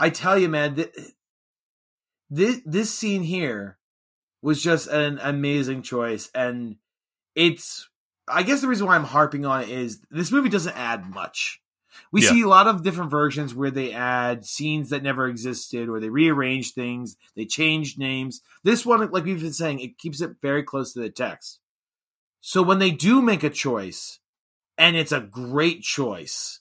I 0.00 0.10
tell 0.10 0.38
you, 0.38 0.48
man, 0.48 0.74
th- 0.76 0.94
this 2.30 2.60
this 2.66 2.92
scene 2.92 3.22
here 3.22 3.78
was 4.42 4.62
just 4.62 4.88
an 4.88 5.18
amazing 5.22 5.82
choice, 5.82 6.30
and 6.34 6.76
it's. 7.34 7.88
I 8.26 8.42
guess 8.42 8.62
the 8.62 8.68
reason 8.68 8.86
why 8.86 8.94
I'm 8.96 9.04
harping 9.04 9.44
on 9.44 9.62
it 9.62 9.68
is 9.68 10.00
this 10.10 10.32
movie 10.32 10.48
doesn't 10.48 10.74
add 10.76 11.04
much. 11.12 11.60
We 12.12 12.22
Yeah. 12.22 12.30
see 12.30 12.42
a 12.42 12.48
lot 12.48 12.66
of 12.66 12.82
different 12.82 13.10
versions 13.10 13.54
where 13.54 13.70
they 13.70 13.92
add 13.92 14.44
scenes 14.44 14.90
that 14.90 15.02
never 15.02 15.26
existed, 15.28 15.88
or 15.88 16.00
they 16.00 16.08
rearrange 16.08 16.72
things, 16.72 17.16
they 17.34 17.44
change 17.44 17.98
names. 17.98 18.40
This 18.62 18.84
one, 18.86 19.00
like 19.10 19.24
we've 19.24 19.40
been 19.40 19.52
saying, 19.52 19.80
it 19.80 19.98
keeps 19.98 20.20
it 20.20 20.36
very 20.42 20.62
close 20.62 20.92
to 20.92 21.00
the 21.00 21.10
text. 21.10 21.60
So 22.40 22.62
when 22.62 22.78
they 22.78 22.90
do 22.90 23.22
make 23.22 23.42
a 23.42 23.50
choice, 23.50 24.18
and 24.76 24.96
it's 24.96 25.12
a 25.12 25.20
great 25.20 25.82
choice, 25.82 26.60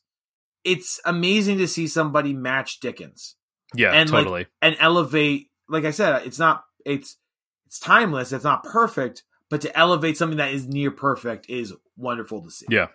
it's 0.63 0.99
amazing 1.03 1.57
to 1.57 1.67
see 1.67 1.87
somebody 1.87 2.33
match 2.33 2.79
Dickens 2.79 3.35
Yeah, 3.75 3.91
And, 3.91 4.09
like, 4.11 4.23
totally. 4.23 4.47
and 4.61 4.77
elevate. 4.79 5.49
Like 5.67 5.83
I 5.85 5.91
said, 5.91 6.25
it's 6.27 6.39
not 6.39 6.63
it's 6.85 7.17
it's 7.65 7.79
timeless. 7.79 8.31
It's 8.31 8.43
not 8.43 8.63
perfect, 8.63 9.23
but 9.53 9.61
to 9.61 9.77
elevate 9.77 10.17
something 10.17 10.39
that 10.39 10.51
is 10.51 10.67
near 10.67 10.89
perfect 10.89 11.47
is 11.47 11.71
wonderful 11.95 12.41
to 12.41 12.49
see. 12.49 12.65
Yeah. 12.71 12.87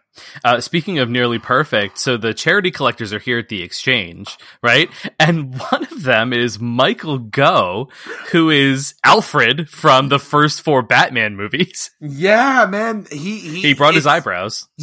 Uh, 0.42 0.60
speaking 0.60 0.98
of 0.98 1.08
nearly 1.08 1.38
perfect, 1.38 2.00
so 2.00 2.16
the 2.16 2.34
charity 2.34 2.72
collectors 2.72 3.12
are 3.12 3.20
here 3.20 3.38
at 3.38 3.48
the 3.48 3.62
exchange, 3.62 4.36
right? 4.60 4.90
And 5.20 5.56
one 5.56 5.84
of 5.84 6.02
them 6.02 6.32
is 6.32 6.58
Michael 6.58 7.18
Gough, 7.18 7.92
who 8.32 8.50
is 8.50 8.96
Alfred 9.04 9.70
from 9.70 10.08
the 10.08 10.18
first 10.18 10.62
four 10.62 10.82
Batman 10.82 11.36
movies. 11.36 11.92
Yeah, 12.00 12.66
man. 12.68 13.06
He 13.08 13.38
he, 13.38 13.60
He 13.60 13.74
brought 13.74 13.94
his 13.94 14.08
eyebrows. 14.08 14.66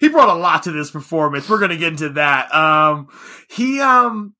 he 0.00 0.08
brought 0.08 0.36
a 0.36 0.40
lot 0.40 0.64
to 0.64 0.72
this 0.72 0.90
performance. 0.90 1.48
We're 1.48 1.60
gonna 1.60 1.76
get 1.76 1.92
into 1.92 2.08
that. 2.14 2.52
Um, 2.52 3.06
he 3.48 3.80
um, 3.80 4.34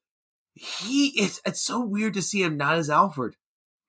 he 0.54 1.12
it's 1.14 1.40
it's 1.46 1.62
so 1.62 1.84
weird 1.84 2.14
to 2.14 2.22
see 2.22 2.42
him 2.42 2.56
not 2.56 2.78
as 2.78 2.90
Alfred. 2.90 3.36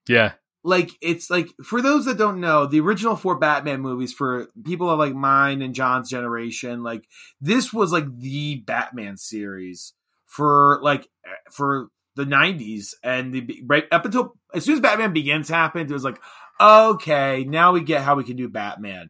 Yeah. 0.07 0.33
Like 0.63 0.91
it's 1.01 1.29
like 1.29 1.49
for 1.63 1.81
those 1.81 2.05
that 2.05 2.17
don't 2.17 2.39
know, 2.39 2.65
the 2.65 2.79
original 2.79 3.15
four 3.17 3.37
Batman 3.37 3.81
movies 3.81 4.13
for 4.13 4.47
people 4.63 4.89
of 4.89 4.97
like 4.97 5.13
mine 5.13 5.61
and 5.61 5.75
John's 5.75 6.09
generation, 6.09 6.83
like 6.83 7.05
this 7.41 7.73
was 7.73 7.91
like 7.91 8.05
the 8.19 8.63
Batman 8.65 9.17
series 9.17 9.93
for 10.25 10.79
like 10.81 11.07
eh, 11.25 11.31
for 11.51 11.89
the 12.15 12.23
'90s 12.23 12.93
and 13.03 13.33
the 13.33 13.61
right 13.65 13.85
up 13.91 14.05
until 14.05 14.35
as 14.53 14.63
soon 14.63 14.75
as 14.75 14.79
Batman 14.79 15.11
Begins 15.11 15.49
happened, 15.49 15.89
it 15.89 15.93
was 15.93 16.05
like 16.05 16.19
okay, 16.59 17.43
now 17.47 17.73
we 17.73 17.81
get 17.81 18.03
how 18.03 18.15
we 18.15 18.23
can 18.23 18.37
do 18.37 18.47
Batman. 18.47 19.09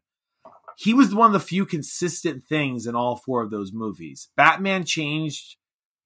He 0.77 0.93
was 0.93 1.13
one 1.13 1.27
of 1.27 1.33
the 1.33 1.39
few 1.39 1.65
consistent 1.65 2.43
things 2.49 2.87
in 2.87 2.95
all 2.95 3.17
four 3.17 3.43
of 3.43 3.51
those 3.51 3.71
movies. 3.71 4.29
Batman 4.35 4.85
changed 4.85 5.57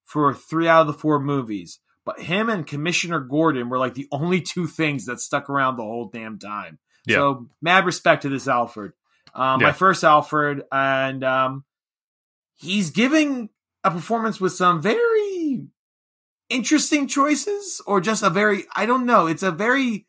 for 0.04 0.34
three 0.34 0.68
out 0.68 0.82
of 0.82 0.86
the 0.88 0.92
four 0.92 1.20
movies, 1.20 1.80
but 2.08 2.20
him 2.20 2.48
and 2.48 2.66
Commissioner 2.66 3.20
Gordon 3.20 3.68
were 3.68 3.76
like 3.76 3.92
the 3.92 4.08
only 4.10 4.40
two 4.40 4.66
things 4.66 5.04
that 5.04 5.20
stuck 5.20 5.50
around 5.50 5.76
the 5.76 5.82
whole 5.82 6.08
damn 6.08 6.38
time. 6.38 6.78
Yeah. 7.04 7.16
So 7.16 7.48
mad 7.60 7.84
respect 7.84 8.22
to 8.22 8.30
this 8.30 8.48
Alfred. 8.48 8.92
Um, 9.34 9.60
Yeah. 9.60 9.66
My 9.66 9.72
first 9.72 10.02
Alfred, 10.02 10.62
and 10.72 11.22
um, 11.22 11.66
he's 12.54 12.88
giving 12.88 13.50
a 13.84 13.90
performance 13.90 14.40
with 14.40 14.54
some 14.54 14.80
very 14.80 15.66
interesting 16.48 17.08
choices, 17.08 17.82
or 17.86 18.00
just 18.00 18.22
a 18.22 18.30
very 18.30 18.64
I 18.74 18.86
don't 18.86 19.04
know. 19.04 19.26
It's 19.26 19.42
a 19.42 19.52
very 19.52 20.06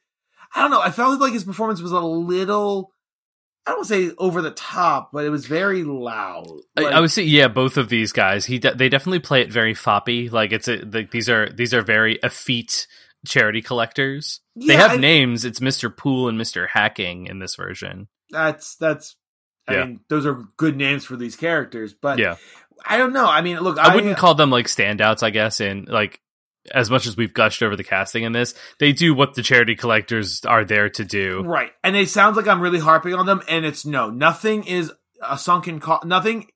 I 0.55 0.61
don't 0.61 0.71
know. 0.71 0.79
I 0.79 0.91
felt 0.91 1.19
like 1.19 1.33
his 1.33 1.43
performance 1.43 1.81
was 1.81 1.91
a 1.91 1.99
little. 1.99 2.93
I 3.69 3.73
don't 3.73 3.85
say 3.85 4.11
over 4.17 4.41
the 4.41 4.51
top, 4.51 5.11
but 5.13 5.25
it 5.25 5.29
was 5.29 5.45
very 5.45 5.83
loud. 5.83 6.47
I, 6.75 6.81
Like- 6.81 6.93
I 6.93 6.99
would 6.99 7.11
say, 7.11 7.23
yeah, 7.23 7.47
both 7.47 7.77
of 7.77 7.87
these 7.89 8.11
guys. 8.11 8.45
He 8.45 8.57
de- 8.57 8.73
they 8.73 8.89
definitely 8.89 9.19
play 9.19 9.41
it 9.41 9.51
very 9.51 9.75
foppy. 9.75 10.31
Like 10.31 10.51
it's 10.51 10.67
a 10.67 10.77
like 10.77 11.11
these 11.11 11.29
are 11.29 11.49
these 11.49 11.73
are 11.73 11.81
very 11.83 12.17
effete 12.23 12.87
charity 13.27 13.61
collectors. 13.61 14.39
they 14.55 14.75
have 14.75 14.91
I- 14.93 14.95
names. 14.97 15.45
It's 15.45 15.61
Mister 15.61 15.89
Poole 15.89 16.29
and 16.29 16.37
Mister 16.37 16.65
Hacking 16.67 17.27
in 17.27 17.37
this 17.39 17.55
version. 17.55 18.07
that's 18.31 18.75
that's. 18.77 19.15
I 19.67 19.73
Yeah. 19.73 19.85
mean, 19.85 19.99
those 20.09 20.25
are 20.25 20.45
good 20.57 20.75
names 20.75 21.05
for 21.05 21.15
these 21.15 21.35
characters, 21.35 21.93
but 21.93 22.17
Yeah, 22.17 22.37
I 22.83 22.97
don't 22.97 23.13
know. 23.13 23.27
I 23.29 23.41
mean, 23.41 23.59
look, 23.59 23.77
I 23.77 23.93
wouldn't 23.93 24.17
call 24.17 24.33
them 24.33 24.49
like 24.49 24.65
standouts. 24.65 25.21
I 25.21 25.29
guess 25.29 25.61
in 25.61 25.85
like 25.85 26.19
as 26.73 26.89
much 26.89 27.07
as 27.07 27.15
we've 27.17 27.33
gushed 27.33 27.63
over 27.63 27.75
the 27.75 27.83
casting 27.83 28.23
in 28.23 28.31
this, 28.31 28.53
they 28.79 28.91
do 28.91 29.13
what 29.13 29.33
the 29.33 29.41
charity 29.41 29.75
collectors 29.75 30.43
are 30.45 30.63
there 30.65 30.89
to 30.89 31.05
do. 31.05 31.41
Right. 31.41 31.71
And 31.83 31.95
it 31.95 32.09
sounds 32.09 32.37
like 32.37 32.47
I'm 32.47 32.61
really 32.61 32.79
harping 32.79 33.13
on 33.13 33.25
them, 33.25 33.41
and 33.47 33.65
it's 33.65 33.85
no. 33.85 34.09
Nothing 34.09 34.63
is 34.65 34.91
a 35.21 35.37
sunken 35.37 35.79
cost. 35.79 36.05
Nothing 36.05 36.47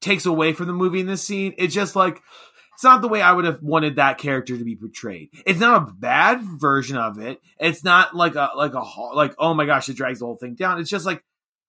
takes 0.00 0.26
away 0.26 0.52
from 0.52 0.66
the 0.66 0.72
movie 0.72 1.00
in 1.00 1.06
this 1.06 1.22
scene. 1.22 1.54
It's 1.58 1.74
just 1.74 1.96
like, 1.96 2.20
it's 2.74 2.84
not 2.84 3.00
the 3.00 3.08
way 3.08 3.22
I 3.22 3.32
would 3.32 3.46
have 3.46 3.62
wanted 3.62 3.96
that 3.96 4.18
character 4.18 4.56
to 4.56 4.62
be 4.64 4.76
portrayed. 4.76 5.30
It's 5.46 5.58
not 5.58 5.82
a 5.82 5.92
bad 5.92 6.42
version 6.42 6.98
of 6.98 7.18
it. 7.18 7.40
It's 7.58 7.82
not 7.82 8.14
like 8.14 8.34
a, 8.34 8.50
like 8.54 8.74
a, 8.74 8.80
like, 9.14 9.34
oh 9.38 9.54
my 9.54 9.64
gosh, 9.64 9.88
it 9.88 9.96
drags 9.96 10.18
the 10.18 10.26
whole 10.26 10.36
thing 10.36 10.54
down. 10.54 10.78
It's 10.78 10.90
just 10.90 11.06
like, 11.06 11.24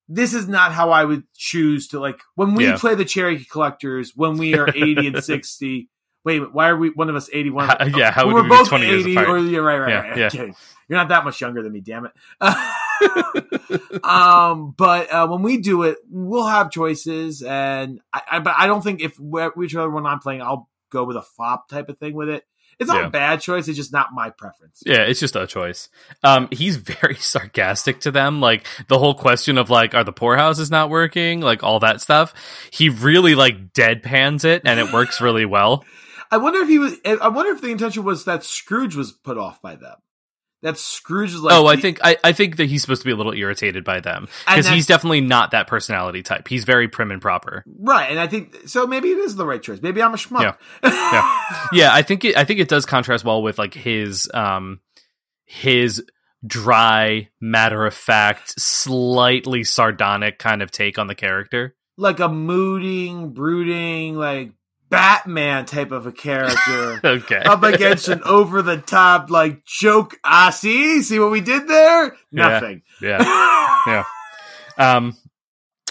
this 0.09 0.33
is 0.33 0.47
not 0.49 0.73
how 0.73 0.91
I 0.91 1.05
would 1.05 1.23
choose 1.33 1.87
to 1.89 1.99
like, 1.99 2.19
when 2.35 2.55
we 2.55 2.65
Yeah. 2.65 2.77
play 2.77 2.95
the 2.95 3.05
charity 3.05 3.45
collectors, 3.49 4.11
when 4.15 4.37
we 4.37 4.55
are 4.57 4.67
80 4.67 5.07
and 5.07 5.23
60. 5.23 5.89
Wait, 6.27 6.53
why 6.53 6.67
are 6.67 6.75
we 6.75 6.89
one 6.89 7.09
of 7.09 7.15
us 7.15 7.29
81? 7.31 7.69
How- 7.69 7.85
yeah, 7.85 8.11
how 8.11 8.27
we 8.27 8.33
we're 8.33 8.43
be 8.43 8.49
both 8.49 8.67
20 8.67 8.85
years 8.85 9.01
80 9.05 9.11
apart? 9.15 9.29
or 9.29 9.37
yeah, 9.39 9.59
right, 9.59 9.77
right, 9.77 9.89
Yeah, 9.89 9.99
right. 10.09 10.17
yeah. 10.17 10.25
Okay. 10.27 10.53
You're 10.89 10.99
not 10.99 11.07
that 11.09 11.23
much 11.23 11.39
younger 11.39 11.63
than 11.63 11.71
me, 11.71 11.79
damn 11.79 12.05
it. 12.05 12.11
um, 14.03 14.73
but 14.77 15.11
uh, 15.11 15.27
when 15.27 15.41
we 15.41 15.57
do 15.57 15.83
it, 15.83 15.97
we'll 16.09 16.45
have 16.47 16.69
choices, 16.71 17.41
and 17.41 18.01
I, 18.13 18.21
I 18.31 18.39
but 18.39 18.53
I 18.57 18.67
don't 18.67 18.81
think 18.83 19.01
if 19.01 19.19
we- 19.19 19.43
whichever 19.55 19.89
one 19.89 20.05
I'm 20.05 20.19
playing, 20.19 20.41
I'll 20.41 20.69
go 20.89 21.03
with 21.03 21.17
a 21.17 21.21
fop 21.21 21.69
type 21.69 21.89
of 21.89 21.97
thing 21.97 22.13
with 22.13 22.29
it. 22.29 22.43
It's 22.79 22.89
not 22.89 23.01
Yeah. 23.01 23.07
a 23.07 23.09
bad 23.09 23.41
choice. 23.41 23.67
It's 23.67 23.75
just 23.77 23.91
not 23.91 24.09
my 24.13 24.29
preference. 24.29 24.83
Yeah, 24.85 25.01
it's 25.01 25.19
just 25.19 25.35
a 25.35 25.47
choice. 25.47 25.89
Um, 26.23 26.47
he's 26.51 26.75
very 27.01 27.15
sarcastic 27.15 28.01
to 28.01 28.11
them. 28.11 28.39
Like 28.39 28.65
the 28.87 28.99
whole 28.99 29.15
question 29.15 29.57
of 29.57 29.69
like, 29.71 29.95
are 29.95 30.03
the 30.03 30.13
poorhouses 30.13 30.69
not 30.69 30.89
working? 30.91 31.41
Like 31.41 31.63
all 31.63 31.79
that 31.79 32.01
stuff. 32.01 32.33
He 32.71 32.89
really 32.89 33.33
like 33.35 33.73
deadpans 33.73 34.45
it, 34.45 34.61
and 34.65 34.79
it 34.79 34.93
works 34.93 35.21
really 35.21 35.45
well. 35.45 35.83
I 36.31 36.37
wonder 36.37 36.59
if 36.59 36.67
he 36.69 36.79
was. 36.79 36.95
I 37.05 37.27
wonder 37.29 37.51
if 37.53 37.61
the 37.61 37.69
intention 37.69 38.03
was 38.03 38.25
that 38.25 38.43
Scrooge 38.43 38.95
was 38.95 39.11
put 39.11 39.37
off 39.37 39.61
by 39.61 39.75
them. 39.75 39.95
that 40.63 40.77
Scrooge 40.77 41.33
is 41.33 41.41
like. 41.41 41.53
oh, 41.53 41.67
I 41.67 41.75
the- 41.75 41.81
think 41.81 41.99
I, 42.03 42.17
I 42.23 42.31
think 42.33 42.57
that 42.57 42.65
he's 42.65 42.81
supposed 42.81 43.01
to 43.01 43.05
be 43.05 43.11
a 43.11 43.15
little 43.15 43.33
irritated 43.33 43.83
by 43.83 43.99
them 43.99 44.27
because 44.47 44.67
he's 44.67 44.85
definitely 44.87 45.21
not 45.21 45.51
that 45.51 45.67
personality 45.67 46.23
type. 46.23 46.47
He's 46.47 46.63
very 46.65 46.87
prim 46.87 47.11
and 47.11 47.21
proper. 47.21 47.63
right, 47.79 48.09
and 48.09 48.19
I 48.19 48.27
think 48.27 48.67
so. 48.67 48.87
Maybe 48.87 49.09
it 49.09 49.19
is 49.19 49.35
the 49.35 49.45
right 49.45 49.61
choice. 49.61 49.81
Maybe 49.81 50.01
I'm 50.01 50.13
a 50.13 50.17
schmuck. 50.17 50.55
Yeah. 50.83 51.39
Yeah, 51.71 51.89
I 51.93 52.01
think 52.01 52.25
it, 52.25 52.35
I 52.37 52.43
think 52.43 52.59
it 52.59 52.67
does 52.69 52.85
contrast 52.85 53.23
well 53.23 53.41
with 53.43 53.57
like 53.57 53.73
his 53.73 54.29
um 54.33 54.79
his 55.45 56.03
dry, 56.45 57.29
matter 57.41 57.85
of 57.85 57.93
fact, 57.93 58.59
slightly 58.59 59.63
sardonic 59.63 60.39
kind 60.39 60.61
of 60.61 60.71
take 60.71 60.97
on 60.99 61.07
the 61.07 61.15
character. 61.15 61.75
like 61.97 62.19
a 62.19 62.29
mooding, 62.29 63.31
brooding, 63.33 64.15
like 64.15 64.51
Batman 64.89 65.65
type 65.65 65.91
of 65.91 66.07
a 66.07 66.11
character. 66.11 66.99
Okay. 67.07 67.37
up 67.37 67.63
against 67.63 68.07
an 68.07 68.21
over 68.23 68.61
the 68.61 68.77
top 68.77 69.29
like 69.29 69.65
joke. 69.65 70.17
Ah, 70.23 70.49
see, 70.49 71.01
see 71.01 71.19
what 71.19 71.31
we 71.31 71.41
did 71.41 71.67
there? 71.67 72.15
Nothing. 72.31 72.81
yeah. 73.01 73.23
Yeah. 73.87 74.03
Um 74.77 75.15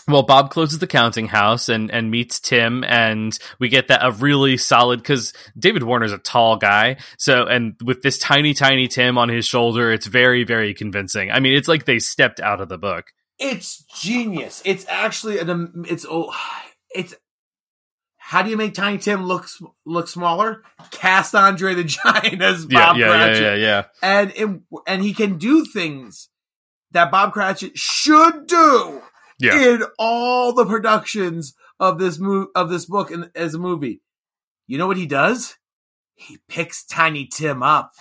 well, 0.09 0.22
Bob 0.22 0.51
closes 0.51 0.78
the 0.78 0.86
counting 0.86 1.26
house 1.26 1.68
and, 1.68 1.90
and 1.90 2.12
meets 2.12 2.38
Tim, 2.38 2.84
and 2.84 3.36
we 3.59 3.68
get 3.68 3.88
that 3.88 4.05
a 4.05 4.12
really 4.12 4.57
solid 4.57 5.03
because 5.03 5.32
David 5.59 5.82
Warner's 5.82 6.12
a 6.12 6.18
tall 6.18 6.57
guy, 6.57 6.99
so 7.18 7.47
and 7.47 7.74
with 7.84 8.03
this 8.03 8.18
tiny, 8.18 8.55
tiny 8.55 8.86
Tim 8.86 9.18
on 9.18 9.28
his 9.28 9.47
shoulder, 9.47 9.92
it's 9.92 10.07
very, 10.07 10.44
very 10.44 10.74
convincing. 10.74 11.32
I 11.32 11.40
mean, 11.40 11.55
it's 11.55 11.66
like 11.66 11.86
they 11.86 11.99
stepped 11.99 12.38
out 12.38 12.61
of 12.61 12.68
the 12.68 12.78
book. 12.78 13.07
It's 13.38 13.84
genius. 14.01 14.62
It's 14.64 14.86
actually 14.88 15.38
an. 15.40 15.84
It's 15.88 16.07
oh, 16.09 16.32
it's. 16.94 17.14
How 18.29 18.43
do 18.43 18.51
you 18.51 18.57
make 18.57 18.74
Tiny 18.74 18.99
Tim 18.99 19.24
look 19.24 19.47
look 19.85 20.09
smaller? 20.09 20.62
Cast 20.91 21.33
Andre 21.35 21.74
the 21.74 21.85
Giant 22.05 22.43
as 22.43 22.66
Yeah, 22.68 22.79
Bob 22.87 22.97
yeah, 22.97 23.07
Cratchit, 23.09 23.43
yeah, 23.43 23.55
yeah, 23.55 23.57
yeah. 23.57 23.85
and 24.03 24.33
it, 24.35 24.61
and 24.89 25.03
he 25.03 25.14
can 25.14 25.39
do 25.39 25.64
things 25.64 26.29
that 26.91 27.12
Bob 27.12 27.33
Cratchit 27.33 27.79
should 27.79 28.47
do 28.49 29.01
Yeah. 29.39 29.57
in 29.61 29.83
all 29.99 30.53
the 30.53 30.66
productions 30.66 31.55
of 31.79 31.99
this 32.01 32.18
move 32.18 32.49
of 32.57 32.68
this 32.68 32.87
book 32.87 33.12
and 33.12 33.31
as 33.37 33.55
a 33.55 33.59
movie. 33.59 34.03
You 34.66 34.79
know 34.79 34.89
what 34.89 34.97
he 34.97 35.07
does? 35.07 35.55
He 36.16 36.39
picks 36.49 36.85
Tiny 36.85 37.27
Tim 37.27 37.62
up, 37.62 37.93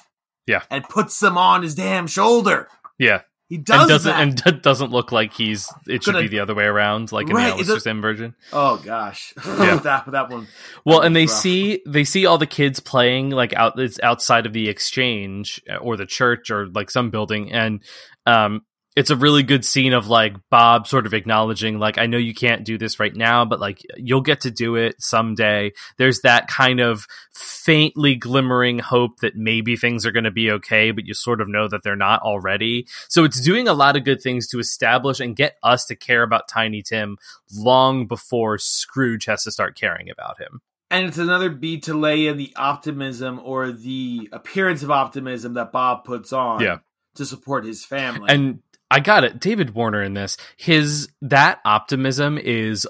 Yeah. 0.48 0.64
and 0.72 0.86
puts 0.90 1.22
him 1.22 1.38
on 1.38 1.62
his 1.62 1.76
damn 1.76 2.08
shoulder. 2.08 2.68
Yeah. 2.98 3.22
He 3.48 3.58
does 3.58 3.82
and 3.82 3.90
doesn't 3.90 4.36
that. 4.44 4.48
and 4.48 4.62
doesn't 4.64 4.92
look 4.92 5.12
like 5.12 5.32
he's 5.34 5.72
it 5.88 6.04
should 6.04 6.14
Gonna- 6.14 6.24
be 6.24 6.30
the 6.30 6.40
other 6.40 6.56
way 6.56 6.64
around 6.66 7.12
like 7.12 7.30
in 7.30 7.36
Right, 7.36 7.50
the 7.50 7.54
Alastair 7.54 7.80
Sim 7.80 8.02
version 8.02 8.34
oh 8.52 8.78
gosh, 8.78 9.34
Yeah. 9.46 9.76
that 9.78 10.06
that 10.12 10.30
one. 10.32 10.48
well 10.84 11.02
that 11.02 11.06
and 11.08 11.16
they 11.16 11.28
rough. 11.28 11.30
see 11.36 11.82
they 11.86 12.04
see 12.06 12.26
all 12.26 12.40
the 12.40 12.48
kids 12.48 12.80
playing 12.80 13.30
like 13.30 13.54
out 13.54 13.78
it's 13.80 14.00
outside 14.02 14.46
of 14.48 14.54
the 14.54 14.68
exchange 14.68 15.62
uh, 15.72 15.76
or 15.76 15.96
the 15.96 16.08
church 16.08 16.50
or 16.50 16.68
like 16.68 16.90
some 16.90 17.12
building 17.12 17.52
and 17.52 17.84
um 18.26 18.62
it's 18.96 19.10
a 19.10 19.16
really 19.16 19.44
good 19.44 19.66
scene 19.66 19.92
of 19.92 20.08
like 20.08 20.36
Bob 20.50 20.88
sort 20.88 21.06
of 21.06 21.14
acknowledging 21.14 21.80
like 21.80 21.98
I 21.98 22.06
know 22.06 22.18
you 22.18 22.34
can't 22.34 22.64
do 22.64 22.78
this 22.78 23.00
right 23.00 23.14
now 23.16 23.44
but 23.46 23.60
like 23.60 23.82
you'll 23.98 24.22
get 24.22 24.42
to 24.42 24.52
do 24.52 24.76
it 24.76 24.96
someday 25.00 25.72
there's 25.98 26.22
that 26.22 26.48
kind 26.48 26.80
of 26.80 27.06
faintly 27.34 28.16
glimmering 28.16 28.80
hope 28.80 29.20
that 29.20 29.36
maybe 29.36 29.76
things 29.76 30.06
are 30.06 30.12
going 30.12 30.24
to 30.24 30.32
be 30.32 30.52
okay 30.52 30.92
but 30.92 31.06
you 31.06 31.14
sort 31.14 31.42
of 31.42 31.48
know 31.48 31.68
that 31.68 31.84
they're 31.84 31.96
not 31.96 32.22
already 32.22 32.88
so 33.10 33.24
it's 33.24 33.42
doing 33.42 33.68
a 33.68 33.74
lot 33.74 33.96
of 33.98 34.04
good 34.04 34.22
things 34.22 34.48
to 34.48 34.60
establish 34.60 35.20
and 35.20 35.36
get 35.36 35.58
us 35.64 35.86
to 35.86 35.96
care 35.96 36.24
about 36.24 36.48
Tiny 36.48 36.82
Tim 36.82 37.18
long 37.54 38.08
before 38.08 38.58
Scrooge 38.58 39.26
has 39.26 39.44
to 39.44 39.52
start 39.52 39.76
caring 39.78 40.10
about 40.10 40.40
him 40.40 40.62
And 40.90 41.06
it's 41.08 41.18
another 41.18 41.50
beat 41.50 41.84
to 41.84 41.94
lay 41.94 42.28
in 42.28 42.38
the 42.38 42.54
optimism 42.56 43.40
or 43.44 43.72
the 43.72 44.30
appearance 44.32 44.84
of 44.84 44.92
optimism 44.92 45.54
that 45.56 45.72
Bob 45.72 46.06
puts 46.06 46.32
on 46.32 46.62
Yeah. 46.62 46.78
to 47.16 47.26
support 47.26 47.66
his 47.66 47.84
family. 47.86 48.28
and 48.30 48.60
I 48.92 49.00
got 49.00 49.24
it. 49.24 49.40
David 49.40 49.72
Warner 49.74 50.02
in 50.04 50.14
this, 50.14 50.38
his 50.58 51.10
that 51.22 51.60
optimism 51.66 52.38
is 52.38 52.88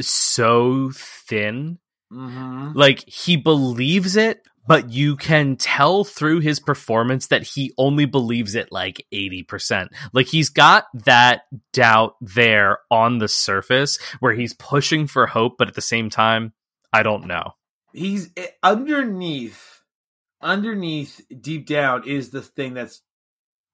so 0.00 0.90
thin. 0.94 1.78
Mhm. 2.12 2.74
Like 2.74 3.08
he 3.08 3.36
believes 3.36 4.16
it, 4.16 4.42
but 4.68 4.90
you 4.90 5.16
can 5.16 5.56
tell 5.56 6.04
through 6.04 6.40
his 6.40 6.58
performance 6.60 7.28
that 7.28 7.42
he 7.44 7.72
only 7.78 8.04
believes 8.04 8.54
it 8.54 8.70
like 8.72 9.04
80%. 9.12 9.88
Like 10.12 10.26
he's 10.26 10.48
got 10.50 10.86
that 11.04 11.42
doubt 11.72 12.16
there 12.20 12.78
on 12.90 13.18
the 13.18 13.28
surface 13.28 13.98
where 14.20 14.34
he's 14.34 14.54
pushing 14.54 15.06
for 15.06 15.26
hope, 15.26 15.54
but 15.58 15.68
at 15.68 15.74
the 15.74 15.80
same 15.80 16.10
time, 16.10 16.52
I 16.92 17.02
don't 17.02 17.26
know. 17.26 17.52
he's 17.92 18.30
eh, 18.36 18.46
underneath 18.62 19.82
underneath 20.42 21.20
deep 21.40 21.66
down 21.66 22.06
is 22.06 22.30
the 22.30 22.42
thing 22.42 22.74
that's 22.74 23.00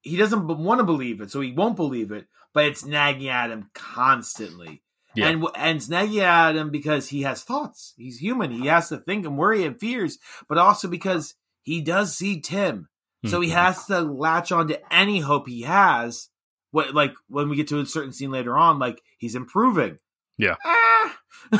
he 0.03 0.17
doesn't 0.17 0.47
want 0.47 0.79
to 0.81 0.85
believe 0.85 1.21
it 1.21 1.31
so 1.31 1.41
he 1.41 1.53
won't 1.53 1.77
believe 1.77 2.11
it 2.13 2.27
but 2.53 2.65
it's 2.67 2.85
nagging 2.85 3.29
at 3.29 3.51
him 3.51 3.71
constantly 3.75 4.83
Yeah. 5.15 5.29
and 5.29 5.45
and 5.57 5.77
it's 5.79 5.89
nagging 5.89 6.21
at 6.21 6.57
him 6.57 6.71
because 6.71 7.09
he 7.09 7.23
has 7.23 7.43
thoughts 7.45 7.95
he's 7.97 8.19
human 8.19 8.51
he 8.51 8.67
has 8.67 8.89
to 8.91 8.99
think 8.99 9.25
and 9.27 9.39
worry 9.39 9.65
and 9.65 9.79
fears 9.79 10.19
but 10.49 10.59
also 10.59 10.89
because 10.89 11.35
he 11.63 11.81
does 11.81 12.17
see 12.17 12.41
tim 12.41 12.89
so 13.25 13.41
he 13.41 13.51
Mhm. 13.51 13.55
has 13.55 13.87
to 13.87 14.01
latch 14.01 14.51
on 14.53 14.69
to 14.69 14.95
any 14.95 15.21
hope 15.21 15.47
he 15.49 15.63
has 15.63 16.29
what 16.73 16.95
like 16.95 17.15
when 17.29 17.49
we 17.49 17.57
get 17.57 17.69
to 17.69 17.79
a 17.81 17.87
certain 17.87 18.13
scene 18.13 18.31
later 18.33 18.57
on 18.59 18.79
like 18.79 19.01
he's 19.19 19.35
improving 19.35 19.99
Yeah. 20.39 20.57
Ah! 20.65 21.17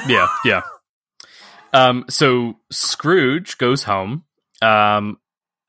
yeah, 0.09 0.29
yeah. 0.45 0.63
Um, 1.75 2.05
so 2.11 2.59
Scrooge 2.71 3.57
goes 3.57 3.85
home. 3.85 4.25
Um, 4.61 5.19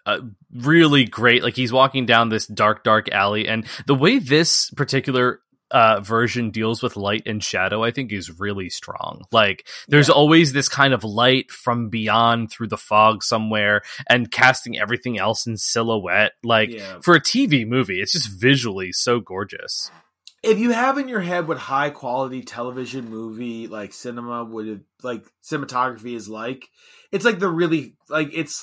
uh, 0.05 0.19
really 0.53 1.05
great. 1.05 1.43
Like 1.43 1.55
he's 1.55 1.73
walking 1.73 2.05
down 2.05 2.29
this 2.29 2.45
dark, 2.47 2.83
dark 2.83 3.09
alley, 3.09 3.47
and 3.47 3.65
the 3.85 3.95
way 3.95 4.19
this 4.19 4.69
particular 4.71 5.39
uh 5.71 5.99
version 6.01 6.51
deals 6.51 6.83
with 6.83 6.95
light 6.95 7.23
and 7.25 7.43
shadow, 7.43 7.83
I 7.83 7.89
think, 7.89 8.11
is 8.11 8.39
really 8.39 8.69
strong. 8.69 9.23
Like 9.31 9.67
there's 9.87 10.09
Yeah. 10.09 10.13
always 10.15 10.53
this 10.53 10.69
kind 10.69 10.93
of 10.93 11.03
light 11.03 11.49
from 11.49 11.89
beyond 11.89 12.51
through 12.51 12.67
the 12.67 12.77
fog 12.77 13.23
somewhere, 13.23 13.81
and 14.07 14.29
casting 14.29 14.77
everything 14.77 15.17
else 15.17 15.47
in 15.47 15.57
silhouette. 15.57 16.33
Like 16.43 16.69
Yeah. 16.73 16.99
for 17.01 17.15
a 17.15 17.19
TV 17.21 17.65
movie, 17.65 18.01
it's 18.01 18.11
just 18.11 18.29
visually 18.29 18.91
so 18.91 19.19
gorgeous. 19.19 19.89
if 20.43 20.59
you 20.59 20.71
have 20.71 20.97
in 20.97 21.07
your 21.07 21.21
head 21.21 21.47
what 21.47 21.57
high 21.57 21.89
quality 21.89 22.41
television 22.43 23.09
movie 23.09 23.65
like 23.67 23.93
cinema 23.93 24.43
would 24.43 24.83
like 25.01 25.23
cinematography 25.41 26.15
is 26.15 26.27
like 26.27 26.67
it's 27.13 27.23
like 27.23 27.39
the 27.39 27.47
really 27.47 27.95
like 28.09 28.29
it's 28.33 28.61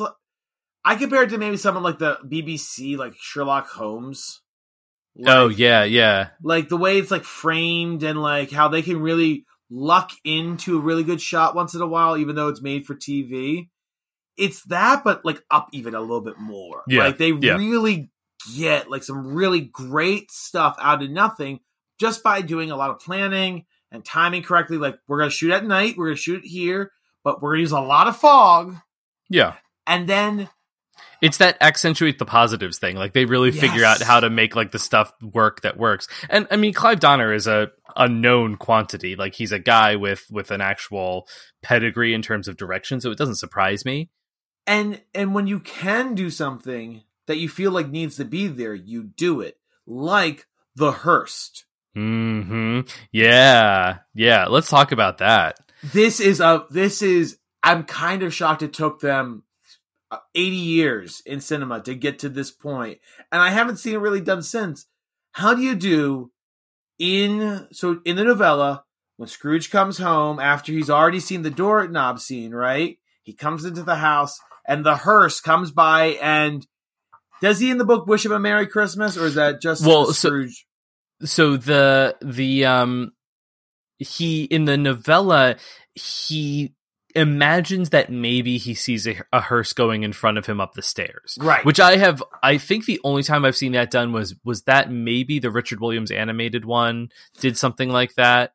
i 0.84 0.94
compare 0.96 1.22
it 1.22 1.30
to 1.30 1.38
maybe 1.38 1.56
someone 1.56 1.82
like 1.82 1.98
the 1.98 2.18
bbc 2.24 2.96
like 2.96 3.14
sherlock 3.18 3.68
holmes. 3.68 4.40
Oh, 5.18 5.22
like, 5.22 5.34
oh 5.34 5.48
yeah, 5.48 5.84
yeah, 5.84 6.28
like 6.42 6.68
the 6.68 6.76
way 6.76 6.98
it's 6.98 7.10
like 7.10 7.24
framed 7.24 8.02
and 8.04 8.22
like 8.22 8.50
how 8.50 8.68
they 8.68 8.82
can 8.82 9.00
really 9.00 9.44
luck 9.68 10.12
into 10.24 10.78
a 10.78 10.80
really 10.80 11.02
good 11.02 11.20
shot 11.20 11.54
once 11.54 11.74
in 11.74 11.80
a 11.80 11.86
while 11.86 12.16
even 12.16 12.36
though 12.36 12.48
it's 12.48 12.62
made 12.62 12.84
for 12.84 12.94
tv 12.94 13.68
it's 14.40 14.62
that 14.64 15.04
but 15.04 15.24
like 15.24 15.42
up 15.50 15.68
even 15.72 15.94
a 15.94 16.00
little 16.00 16.22
bit 16.22 16.38
more. 16.38 16.82
Yeah, 16.88 17.04
like 17.04 17.18
they 17.18 17.30
yeah. 17.30 17.56
really 17.56 18.10
get 18.56 18.90
like 18.90 19.02
some 19.02 19.34
really 19.34 19.60
great 19.60 20.30
stuff 20.30 20.76
out 20.80 21.02
of 21.02 21.10
nothing 21.10 21.60
just 21.98 22.22
by 22.22 22.40
doing 22.40 22.70
a 22.70 22.76
lot 22.76 22.90
of 22.90 23.00
planning 23.00 23.66
and 23.92 24.04
timing 24.04 24.42
correctly. 24.42 24.78
Like 24.78 24.98
we're 25.06 25.18
gonna 25.18 25.30
shoot 25.30 25.52
at 25.52 25.64
night 25.64 25.96
we're 25.96 26.06
gonna 26.06 26.16
shoot 26.16 26.44
here 26.44 26.90
but 27.22 27.42
we're 27.42 27.52
gonna 27.52 27.60
use 27.60 27.72
a 27.72 27.80
lot 27.80 28.08
of 28.08 28.16
fog. 28.16 28.76
Yeah. 29.28 29.54
and 29.86 30.08
then 30.08 30.48
it's 31.22 31.38
that 31.38 31.56
accentuate 31.60 32.18
the 32.18 32.24
positives 32.24 32.78
thing. 32.78 32.96
Like 32.96 33.12
they 33.12 33.24
really 33.24 33.50
figure 33.50 33.84
out 33.84 34.00
how 34.02 34.20
to 34.20 34.30
make 34.30 34.56
like 34.56 34.72
the 34.72 34.78
stuff 34.78 35.12
work 35.22 35.60
that 35.62 35.76
works. 35.76 36.08
And 36.28 36.46
I 36.50 36.56
mean, 36.56 36.72
Clive 36.74 37.00
Donner 37.00 37.32
is 37.32 37.46
a 37.46 37.70
a 37.96 38.08
known 38.08 38.56
quantity. 38.56 39.16
Like 39.16 39.34
he's 39.34 39.52
a 39.52 39.58
guy 39.58 39.96
with 39.96 40.24
with 40.30 40.50
an 40.50 40.60
actual 40.60 41.26
pedigree 41.62 42.14
in 42.14 42.22
terms 42.22 42.48
of 42.48 42.56
direction, 42.56 43.00
so 43.00 43.10
it 43.10 43.18
doesn't 43.18 43.36
surprise 43.36 43.84
me. 43.84 44.10
and 44.66 45.00
and 45.14 45.34
when 45.34 45.46
you 45.46 45.60
can 45.60 46.14
do 46.14 46.30
something 46.30 47.02
that 47.26 47.38
you 47.38 47.48
feel 47.48 47.70
like 47.72 47.88
needs 47.88 48.16
to 48.16 48.24
be 48.24 48.46
there 48.48 48.74
you 48.74 49.02
do 49.04 49.40
it 49.40 49.56
like 49.86 50.46
the 50.76 50.92
hearst 50.92 51.64
Hmm. 51.94 52.80
Yeah. 53.12 53.98
Yeah. 54.14 54.46
Let's 54.46 54.68
talk 54.70 54.92
about 54.92 55.18
that. 55.18 55.58
this 55.82 56.20
is 56.20 56.40
a 56.40 56.64
this 56.70 57.02
is 57.02 57.38
i'm 57.62 57.82
kind 57.84 58.22
of 58.22 58.32
shocked 58.34 58.62
it 58.62 58.72
took 58.72 59.00
them 59.00 59.42
80 60.34 60.56
years 60.56 61.22
in 61.24 61.40
cinema 61.40 61.80
to 61.82 61.94
get 61.94 62.18
to 62.20 62.28
this 62.28 62.50
point 62.50 62.98
and 63.30 63.40
i 63.40 63.50
haven't 63.50 63.76
seen 63.78 63.94
it 63.94 63.98
really 64.00 64.20
done 64.20 64.42
since. 64.42 64.86
How 65.32 65.54
do 65.54 65.62
you 65.62 65.74
do 65.76 66.32
in 66.98 67.68
so 67.72 68.00
in 68.04 68.16
the 68.16 68.24
novella 68.24 68.84
when 69.16 69.28
scrooge 69.28 69.70
comes 69.70 69.98
home 69.98 70.38
after 70.40 70.72
he's 70.72 70.90
already 70.90 71.20
seen 71.20 71.42
the 71.42 71.50
doorknob 71.50 72.18
scene 72.20 72.52
right? 72.52 72.98
He 73.22 73.32
comes 73.32 73.64
into 73.64 73.82
the 73.82 73.96
house 73.96 74.40
and 74.66 74.84
the 74.84 74.96
hearse 74.96 75.40
comes 75.40 75.70
by 75.70 76.18
and 76.20 76.66
does 77.40 77.60
he 77.60 77.70
in 77.70 77.78
the 77.78 77.84
book 77.84 78.06
wish 78.06 78.24
him 78.24 78.32
a 78.32 78.38
merry 78.40 78.66
christmas 78.66 79.16
or 79.16 79.26
is 79.26 79.34
that 79.36 79.60
just 79.62 79.86
Well, 79.86 80.06
the 80.06 80.14
so- 80.14 80.46
so 81.22 81.56
the 81.56 82.16
the 82.22 82.64
um 82.64 83.12
he 83.98 84.44
in 84.44 84.64
the 84.64 84.76
novella 84.78 85.56
he 85.94 86.74
imagines 87.14 87.90
that 87.90 88.10
maybe 88.10 88.58
he 88.58 88.74
sees 88.74 89.06
a, 89.06 89.16
a 89.32 89.40
hearse 89.40 89.72
going 89.72 90.02
in 90.02 90.12
front 90.12 90.38
of 90.38 90.46
him 90.46 90.60
up 90.60 90.74
the 90.74 90.82
stairs. 90.82 91.36
Right. 91.40 91.64
Which 91.64 91.80
I 91.80 91.96
have 91.96 92.22
I 92.42 92.58
think 92.58 92.84
the 92.86 93.00
only 93.04 93.22
time 93.22 93.44
I've 93.44 93.56
seen 93.56 93.72
that 93.72 93.90
done 93.90 94.12
was 94.12 94.34
was 94.44 94.62
that 94.62 94.90
maybe 94.90 95.38
the 95.38 95.50
Richard 95.50 95.80
Williams 95.80 96.10
animated 96.10 96.64
one 96.64 97.10
did 97.40 97.56
something 97.58 97.90
like 97.90 98.14
that. 98.14 98.52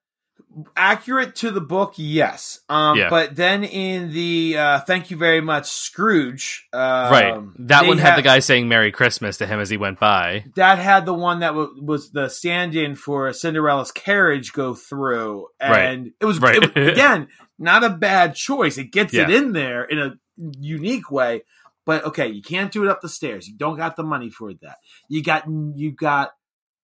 accurate 0.78 1.36
to 1.36 1.51
the 1.51 1.62
book, 1.62 1.93
yes. 1.97 2.60
Um, 2.70 2.97
Yeah. 2.97 3.10
But 3.10 3.36
then 3.36 3.64
in 3.64 4.12
the 4.14 4.58
uh, 4.58 4.80
thank 4.82 5.12
you 5.12 5.18
very 5.18 5.41
much, 5.41 5.70
Scrooge. 5.70 6.68
Um, 6.74 6.80
right. 7.12 7.41
That 7.68 7.88
one 7.88 7.97
had 7.97 8.12
ha- 8.12 8.16
the 8.18 8.22
guy 8.22 8.39
saying 8.39 8.68
Merry 8.68 8.91
Christmas 8.91 9.38
to 9.38 9.45
him 9.45 9.60
as 9.60 9.70
he 9.70 9.78
went 9.78 9.99
by. 9.99 10.45
That 10.56 10.80
had 10.80 11.06
the 11.06 11.14
one 11.14 11.39
that 11.39 11.49
w- 11.49 11.74
was 11.84 12.12
the 12.12 12.30
stand-in 12.30 12.95
for 12.95 13.32
Cinderella's 13.34 13.91
carriage 13.91 14.53
go 14.53 14.74
through, 14.76 15.47
Right. 15.62 15.80
and 15.89 16.12
it 16.20 16.26
was, 16.26 16.39
Right. 16.39 16.56
it 16.64 16.76
was- 16.76 16.88
again 16.93 17.28
not 17.58 17.84
a 17.84 17.89
bad 17.89 18.36
choice. 18.36 18.78
It 18.78 18.91
gets 18.91 19.14
it 19.14 19.30
in 19.30 19.53
there 19.53 19.84
in 19.84 19.99
a 19.99 20.14
unique 20.60 21.10
way. 21.12 21.43
But 21.86 22.03
okay, 22.06 22.28
you 22.28 22.41
can't 22.41 22.72
do 22.72 22.84
it 22.84 22.89
up 22.89 23.01
the 23.01 23.10
stairs. 23.10 23.47
You 23.47 23.56
don't 23.58 23.78
got 23.78 23.95
the 23.95 24.03
money 24.03 24.30
for 24.32 24.51
that. 24.62 24.78
You 25.08 25.22
got 25.24 25.45
you 25.47 25.91
got 25.91 26.32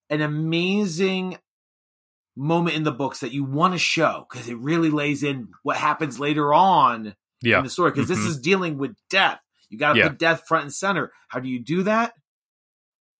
an 0.09 0.21
amazing 0.21 1.37
moment 2.35 2.75
in 2.75 2.83
the 2.83 2.91
books 2.91 3.19
that 3.19 3.31
you 3.31 3.43
want 3.43 3.73
to 3.73 3.79
show 3.79 4.25
because 4.29 4.47
it 4.47 4.57
really 4.57 4.89
lays 4.89 5.23
in 5.23 5.49
what 5.63 5.77
happens 5.77 6.19
later 6.19 6.53
on 6.53 7.15
Yeah. 7.41 7.57
in 7.57 7.63
the 7.63 7.69
story 7.69 7.91
because 7.91 8.05
Mhm. 8.05 8.09
this 8.09 8.19
is 8.25 8.39
dealing 8.39 8.77
with 8.77 8.95
death. 9.09 9.39
You 9.69 9.77
got 9.77 9.93
to 9.93 9.99
Yeah. 9.99 10.07
put 10.09 10.19
death 10.19 10.43
front 10.47 10.63
and 10.65 10.73
center. 10.73 11.11
How 11.29 11.39
do 11.39 11.49
you 11.49 11.59
do 11.59 11.83
that? 11.83 12.13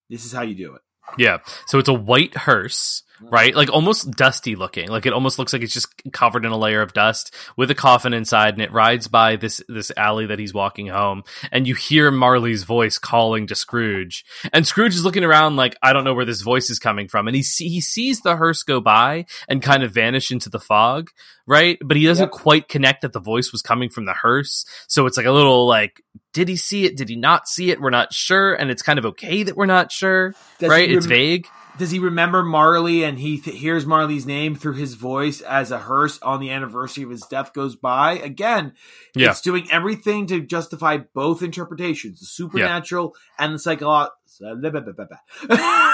This 0.10 0.26
is 0.26 0.32
how 0.32 0.42
you 0.44 0.56
do 0.56 0.76
it. 0.76 0.82
Yeah. 1.18 1.40
So 1.68 1.80
it's 1.80 1.90
a 1.90 1.94
white 1.94 2.36
hearse, 2.36 3.04
right? 3.22 3.56
Like 3.56 3.70
almost 3.72 4.12
dusty 4.12 4.56
looking. 4.56 4.90
Like 4.90 5.06
it 5.06 5.14
almost 5.14 5.38
looks 5.40 5.54
like 5.54 5.62
it's 5.62 5.74
just 5.74 5.90
covered 6.12 6.46
in 6.46 6.52
a 6.52 6.58
layer 6.58 6.82
of 6.82 6.94
dust 6.94 7.34
with 7.56 7.70
a 7.72 7.76
coffin 7.76 8.14
inside 8.14 8.54
and 8.54 8.62
it 8.62 8.72
rides 8.72 9.08
by 9.08 9.36
this 9.36 9.62
this 9.68 9.92
alley 9.98 10.26
that 10.28 10.40
he's 10.40 10.54
walking 10.54 10.88
home 10.88 11.24
and 11.52 11.68
you 11.68 11.76
hear 11.76 12.12
Marley's 12.12 12.64
voice 12.64 12.98
calling 12.98 13.48
to 13.48 13.56
Scrooge. 13.56 14.26
And 14.54 14.66
Scrooge 14.66 14.96
is 14.96 15.04
looking 15.06 15.24
around 15.24 15.56
like 15.56 15.76
I 15.82 15.94
don't 15.94 16.04
know 16.04 16.14
where 16.14 16.26
this 16.26 16.42
voice 16.42 16.70
is 16.70 16.80
coming 16.80 17.08
from 17.08 17.28
and 17.28 17.36
he 17.36 17.44
see, 17.44 17.70
he 17.70 17.82
sees 17.82 18.22
the 18.22 18.36
hearse 18.36 18.64
go 18.64 18.82
by 18.82 19.26
and 19.48 19.62
kind 19.62 19.84
of 19.84 19.94
vanish 19.94 20.32
into 20.32 20.50
the 20.50 20.60
fog, 20.60 21.10
right? 21.46 21.78
But 21.84 21.98
he 21.98 22.06
doesn't 22.06 22.22
Yep. 22.22 22.32
quite 22.32 22.68
connect 22.68 23.02
that 23.02 23.14
the 23.14 23.20
voice 23.20 23.52
was 23.52 23.62
coming 23.62 23.90
from 23.90 24.06
the 24.06 24.14
hearse. 24.14 24.66
So 24.88 25.06
it's 25.06 25.18
like 25.18 25.26
a 25.26 25.32
little 25.32 25.68
like 25.68 26.02
did 26.34 26.48
he 26.48 26.56
see 26.56 26.86
it? 26.86 26.96
Did 26.96 27.10
he 27.10 27.18
not 27.18 27.48
see 27.50 27.72
it? 27.72 27.82
We're 27.82 27.90
not 27.90 28.14
sure 28.14 28.54
and 28.54 28.72
it's 28.72 28.82
kind 28.82 28.98
of 29.00 29.06
okay 29.08 29.44
that 29.44 29.58
we're 29.58 29.66
not 29.66 29.92
sure 29.92 30.34
Does 30.60 30.70
right? 30.70 30.88
he 30.90 30.96
it's 30.96 31.06
vague. 31.06 31.48
Does 31.78 31.90
he 31.92 32.00
remember 32.00 32.44
Marley 32.44 33.04
and 33.04 33.18
he 33.18 33.40
th- 33.40 33.58
hears 33.58 33.86
Marley's 33.86 34.26
name 34.26 34.56
through 34.56 34.74
his 34.74 34.94
voice 34.96 35.42
as 35.42 35.72
a 35.72 35.80
hearse 35.80 36.20
on 36.22 36.40
the 36.40 36.52
anniversary 36.52 37.04
of 37.04 37.10
his 37.10 37.22
death 37.24 37.54
goes 37.54 37.76
by? 37.76 38.14
Again, 38.20 38.74
Yeah. 39.16 39.32
it's 39.32 39.42
doing 39.42 39.68
everything 39.72 40.28
to 40.28 40.42
justify 40.42 40.98
both 41.16 41.42
interpretations, 41.42 42.20
the 42.20 42.26
supernatural 42.26 43.16
and 43.40 43.56
the 43.56 43.60
psychological. 43.60 44.16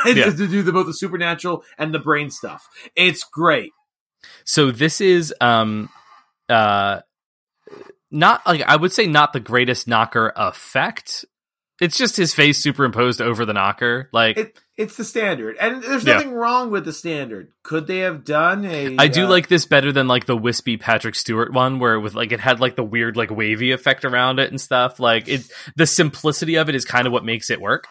Yeah. 0.05 0.25
to 0.30 0.47
do 0.47 0.61
the, 0.63 0.71
both 0.71 0.86
the 0.88 0.93
supernatural 0.93 1.63
and 1.78 1.93
the 1.93 1.99
brain 1.99 2.30
stuff. 2.32 2.67
It's 2.95 3.23
great. 3.23 3.71
So 4.45 4.71
this 4.71 4.99
is 5.01 5.34
um 5.41 5.89
uh 6.49 7.01
not 8.11 8.45
like 8.45 8.61
I 8.61 8.75
would 8.75 8.91
say 8.93 9.05
not 9.07 9.34
the 9.34 9.39
greatest 9.39 9.88
knocker 9.88 10.32
effect. 10.36 11.25
It's 11.80 11.97
just 11.97 12.17
his 12.17 12.34
face 12.34 12.57
superimposed 12.57 13.21
over 13.21 13.45
the 13.45 13.53
knocker. 13.53 14.09
Like 14.11 14.38
It, 14.38 14.59
it's 14.78 14.97
the 14.97 15.03
standard, 15.03 15.57
and 15.59 15.84
there's 15.84 16.03
Yeah. 16.03 16.15
nothing 16.15 16.34
wrong 16.34 16.71
with 16.71 16.86
the 16.86 16.93
standard. 16.93 17.51
Could 17.63 17.86
they 17.88 17.99
have 17.99 18.23
done 18.23 18.65
a? 18.65 18.95
I 18.97 19.07
do 19.07 19.25
uh, 19.25 19.30
like 19.30 19.47
this 19.47 19.65
better 19.65 19.91
than 19.91 20.07
like 20.07 20.25
the 20.25 20.36
wispy 20.38 20.78
Patrick 20.78 21.13
Stewart 21.15 21.53
one 21.53 21.80
where 21.80 21.93
it 21.93 21.99
was 21.99 22.15
like 22.15 22.32
it 22.32 22.39
had 22.39 22.59
like 22.59 22.75
the 22.75 22.84
weird 22.84 23.15
like 23.15 23.30
wavy 23.30 23.71
effect 23.71 24.05
around 24.05 24.39
it 24.39 24.49
and 24.49 24.59
stuff. 24.59 24.99
Like 24.99 25.28
it 25.28 25.49
the 25.75 25.86
simplicity 25.86 26.55
of 26.55 26.67
it 26.69 26.73
is 26.75 26.84
kind 26.86 27.05
of 27.05 27.13
what 27.13 27.23
makes 27.23 27.49
it 27.49 27.61
work. 27.61 27.88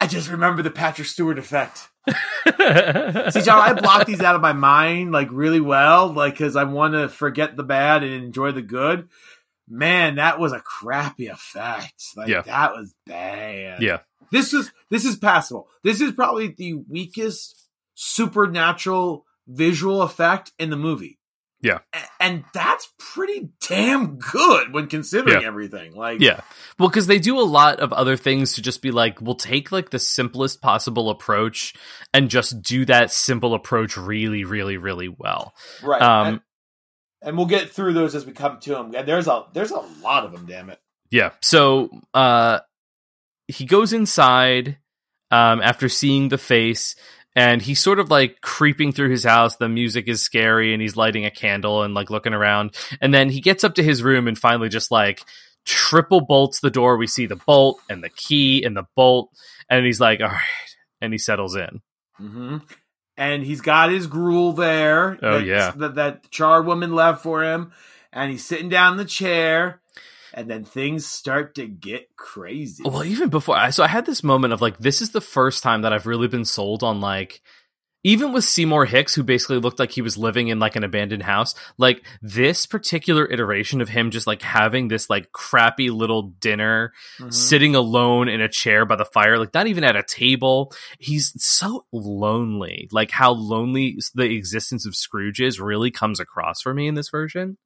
I 0.00 0.06
just 0.06 0.30
remember 0.30 0.62
the 0.62 0.70
Patrick 0.70 1.08
Stewart 1.08 1.38
effect. 1.38 1.88
See, 2.08 3.40
John, 3.40 3.60
I 3.60 3.72
block 3.72 4.06
these 4.06 4.20
out 4.20 4.34
of 4.34 4.42
my 4.42 4.52
mind 4.52 5.12
like 5.12 5.28
really 5.30 5.60
well, 5.60 6.12
like 6.12 6.34
because 6.34 6.56
I 6.56 6.64
want 6.64 6.92
to 6.94 7.08
forget 7.08 7.56
the 7.56 7.62
bad 7.62 8.02
and 8.02 8.12
enjoy 8.12 8.52
the 8.52 8.60
good. 8.60 9.08
Man, 9.68 10.16
that 10.16 10.38
was 10.38 10.52
a 10.52 10.60
crappy 10.60 11.28
effect. 11.28 12.02
Like 12.16 12.28
Yeah. 12.28 12.42
that 12.42 12.72
was 12.74 12.94
bad. 13.06 13.82
Yeah. 13.82 14.00
This 14.30 14.52
is 14.52 14.70
this 14.90 15.04
is 15.04 15.16
passable. 15.16 15.68
This 15.82 16.00
is 16.00 16.12
probably 16.12 16.48
the 16.48 16.74
weakest 16.88 17.68
supernatural 17.94 19.24
visual 19.46 20.02
effect 20.02 20.52
in 20.58 20.70
the 20.70 20.76
movie. 20.76 21.18
Yeah. 21.60 21.78
And 22.20 22.44
that's 22.52 22.92
pretty 22.98 23.48
damn 23.66 24.18
good 24.18 24.74
when 24.74 24.86
considering 24.86 25.40
Yeah. 25.40 25.46
everything. 25.46 25.94
Like 25.94 26.20
Yeah. 26.20 26.40
Well, 26.78 26.90
because 26.90 27.06
they 27.06 27.18
do 27.18 27.38
a 27.38 27.42
lot 27.42 27.80
of 27.80 27.90
other 27.92 28.16
things 28.18 28.52
to 28.54 28.62
just 28.62 28.82
be 28.82 28.90
like, 28.90 29.20
we'll 29.22 29.34
take 29.34 29.72
like 29.72 29.88
the 29.90 29.98
simplest 29.98 30.60
possible 30.60 31.08
approach 31.08 31.72
and 32.12 32.28
just 32.28 32.60
do 32.60 32.84
that 32.86 33.10
simple 33.10 33.54
approach 33.54 33.96
really, 33.96 34.44
really, 34.44 34.76
really 34.76 35.08
well. 35.08 35.54
right. 35.82 36.02
Um, 36.02 36.26
and, 36.26 36.40
and 37.24 37.36
we'll 37.36 37.46
get 37.46 37.70
through 37.70 37.94
those 37.94 38.14
as 38.14 38.26
we 38.26 38.32
come 38.32 38.60
to 38.60 38.70
them. 38.70 38.94
And 38.94 39.08
there's 39.08 39.26
a 39.26 39.44
there's 39.52 39.70
a 39.70 39.82
lot 40.02 40.24
of 40.24 40.32
them, 40.32 40.46
damn 40.46 40.70
it. 40.70 40.78
Yeah. 41.10 41.30
So 41.42 41.90
uh 42.12 42.60
he 43.48 43.64
goes 43.64 43.92
inside 43.92 44.78
um 45.30 45.60
after 45.62 45.88
seeing 45.88 46.28
the 46.28 46.38
face 46.38 46.94
and 47.36 47.60
he's 47.60 47.80
sort 47.80 47.98
of 47.98 48.10
like 48.10 48.40
creeping 48.40 48.92
through 48.92 49.10
his 49.10 49.24
house. 49.24 49.56
The 49.56 49.68
music 49.68 50.06
is 50.06 50.22
scary 50.22 50.72
and 50.72 50.80
he's 50.80 50.96
lighting 50.96 51.24
a 51.24 51.30
candle 51.30 51.82
and 51.82 51.92
like 51.94 52.10
looking 52.10 52.34
around. 52.34 52.76
And 53.00 53.12
then 53.12 53.28
he 53.28 53.40
gets 53.40 53.64
up 53.64 53.74
to 53.74 53.82
his 53.82 54.02
room 54.02 54.28
and 54.28 54.38
finally 54.38 54.68
just 54.68 54.90
like 54.90 55.22
triple 55.64 56.20
bolts 56.20 56.60
the 56.60 56.70
door. 56.70 56.96
We 56.96 57.06
see 57.06 57.26
the 57.26 57.36
bolt 57.36 57.80
and 57.88 58.04
the 58.04 58.10
key 58.10 58.62
and 58.64 58.76
the 58.76 58.84
bolt 58.94 59.30
and 59.68 59.84
he's 59.84 60.00
like, 60.00 60.20
"All 60.20 60.28
right." 60.28 60.40
And 61.00 61.12
he 61.12 61.18
settles 61.18 61.56
in. 61.56 61.80
hmm 62.16 62.58
And 63.16 63.44
he's 63.44 63.60
got 63.60 63.90
his 63.90 64.06
gruel 64.06 64.52
there. 64.52 65.18
Oh, 65.22 65.38
that- 65.38 65.46
yeah. 65.46 65.72
that 65.76 65.94
that 65.94 66.30
charred 66.30 66.66
woman 66.66 66.94
left 66.94 67.22
for 67.22 67.42
him, 67.44 67.72
and 68.12 68.30
he's 68.30 68.44
sitting 68.44 68.68
down 68.68 68.92
in 68.92 68.98
the 68.98 69.04
chair, 69.04 69.80
and 70.32 70.50
then 70.50 70.64
things 70.64 71.06
start 71.06 71.54
to 71.54 71.66
get 71.66 72.16
crazy. 72.16 72.82
Well, 72.84 73.04
even 73.04 73.28
before, 73.28 73.56
I 73.56 73.70
so 73.70 73.84
I 73.84 73.88
had 73.88 74.04
this 74.06 74.24
moment 74.24 74.52
of 74.52 74.60
like, 74.60 74.78
this 74.78 75.00
is 75.00 75.10
the 75.10 75.20
first 75.20 75.62
time 75.62 75.82
that 75.82 75.92
I've 75.92 76.06
really 76.06 76.26
been 76.28 76.44
sold 76.44 76.82
on 76.82 77.00
like, 77.00 77.40
even 78.04 78.32
with 78.32 78.44
Seymour 78.44 78.84
Hicks, 78.84 79.14
who 79.14 79.22
basically 79.24 79.58
looked 79.58 79.78
like 79.80 79.90
he 79.90 80.02
was 80.02 80.16
living 80.16 80.48
in 80.48 80.58
like 80.60 80.76
an 80.76 80.84
abandoned 80.84 81.22
house, 81.22 81.54
like 81.78 82.04
this 82.22 82.66
particular 82.66 83.26
iteration 83.28 83.80
of 83.80 83.88
him 83.88 84.10
just 84.10 84.26
like 84.26 84.42
having 84.42 84.88
this 84.88 85.08
like 85.10 85.32
crappy 85.32 85.90
little 85.90 86.22
dinner, 86.40 86.92
Mhm. 87.18 87.32
sitting 87.32 87.74
alone 87.74 88.28
in 88.28 88.40
a 88.40 88.48
chair 88.48 88.84
by 88.84 88.94
the 88.96 89.04
fire, 89.06 89.38
like 89.38 89.54
not 89.54 89.66
even 89.66 89.82
at 89.84 89.96
a 89.96 90.02
table. 90.02 90.72
He's 90.98 91.32
so 91.42 91.86
lonely. 91.92 92.88
Like 92.92 93.10
how 93.10 93.32
lonely 93.32 93.98
the 94.14 94.30
existence 94.30 94.86
of 94.86 94.94
Scrooge 94.94 95.40
is 95.40 95.58
really 95.58 95.90
comes 95.90 96.20
across 96.20 96.60
for 96.62 96.72
me 96.74 96.86
in 96.86 96.94
this 96.94 97.08
version. 97.08 97.56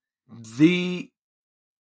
the 0.58 1.10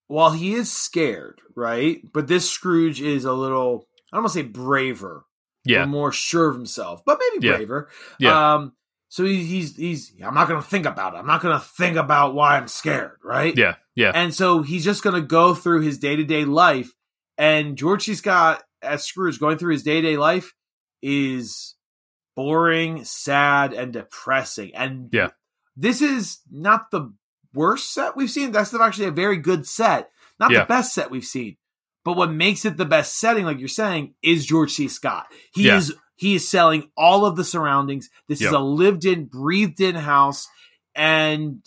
while 0.06 0.30
he 0.32 0.54
is 0.54 0.72
scared, 0.72 1.40
right? 1.54 2.00
But 2.14 2.28
this 2.28 2.48
Scrooge 2.50 3.00
is 3.00 3.24
a 3.24 3.32
little 3.34 3.86
I 4.10 4.16
don't 4.16 4.22
want 4.24 4.32
to 4.32 4.38
say 4.40 4.42
braver, 4.42 5.26
Yeah. 5.64 5.82
or 5.82 5.86
more 5.86 6.12
sure 6.12 6.48
of 6.48 6.56
himself, 6.56 7.02
but 7.04 7.18
maybe 7.20 7.46
Yeah. 7.46 7.56
braver. 7.56 7.88
Yeah. 8.18 8.54
Um 8.54 8.72
so 9.10 9.24
he, 9.24 9.42
he's 9.44 9.76
he's 9.76 10.12
I'm 10.24 10.34
not 10.34 10.48
gonna 10.48 10.62
think 10.62 10.86
about 10.86 11.14
it. 11.14 11.18
I'm 11.18 11.26
not 11.26 11.40
gonna 11.42 11.60
think 11.60 11.96
about 11.96 12.34
why 12.34 12.56
I'm 12.56 12.68
scared, 12.68 13.18
right? 13.24 13.56
Yeah. 13.56 13.76
Yeah. 13.94 14.12
And 14.14 14.34
so 14.34 14.62
he's 14.62 14.84
just 14.84 15.02
to 15.02 15.20
go 15.20 15.54
through 15.54 15.80
his 15.82 15.98
day 15.98 16.16
to 16.16 16.24
day 16.24 16.44
life. 16.44 16.92
And 17.36 17.76
George 17.78 18.04
C. 18.04 18.14
Scott, 18.14 18.62
as 18.82 19.04
Scrooge, 19.04 19.38
going 19.40 19.58
through 19.58 19.72
his 19.72 19.82
day 19.82 20.00
to 20.00 20.06
day 20.08 20.16
life 20.16 20.52
is 21.02 21.74
boring, 22.36 23.04
sad, 23.04 23.72
and 23.72 23.92
depressing. 23.92 24.74
And 24.74 25.08
Yeah. 25.12 25.30
this 25.76 26.00
is 26.02 26.40
not 26.50 26.90
the 26.90 27.12
worst 27.54 27.92
set 27.92 28.16
we've 28.16 28.30
seen. 28.30 28.52
That's 28.52 28.74
actually 28.74 29.06
a 29.06 29.10
very 29.12 29.36
good 29.38 29.66
set. 29.66 30.10
Not 30.38 30.50
Yeah. 30.50 30.60
the 30.60 30.66
best 30.66 30.94
set 30.94 31.10
we've 31.10 31.24
seen. 31.24 31.56
But 32.08 32.16
what 32.16 32.32
makes 32.32 32.64
it 32.64 32.78
the 32.78 32.86
best 32.86 33.18
setting, 33.20 33.44
like 33.44 33.58
you're 33.58 33.68
saying, 33.68 34.14
is 34.22 34.46
George 34.46 34.72
C. 34.72 34.88
Scott. 34.88 35.26
He 35.52 35.64
Yeah. 35.66 35.76
is 35.76 35.94
he 36.16 36.36
is 36.36 36.48
selling 36.48 36.90
all 36.96 37.26
of 37.26 37.36
the 37.36 37.44
surroundings. 37.44 38.08
This 38.28 38.40
is 38.40 38.50
a 38.50 38.58
lived 38.58 39.04
in, 39.04 39.26
breathed 39.26 39.78
in 39.78 39.94
house. 39.94 40.48
And 40.94 41.60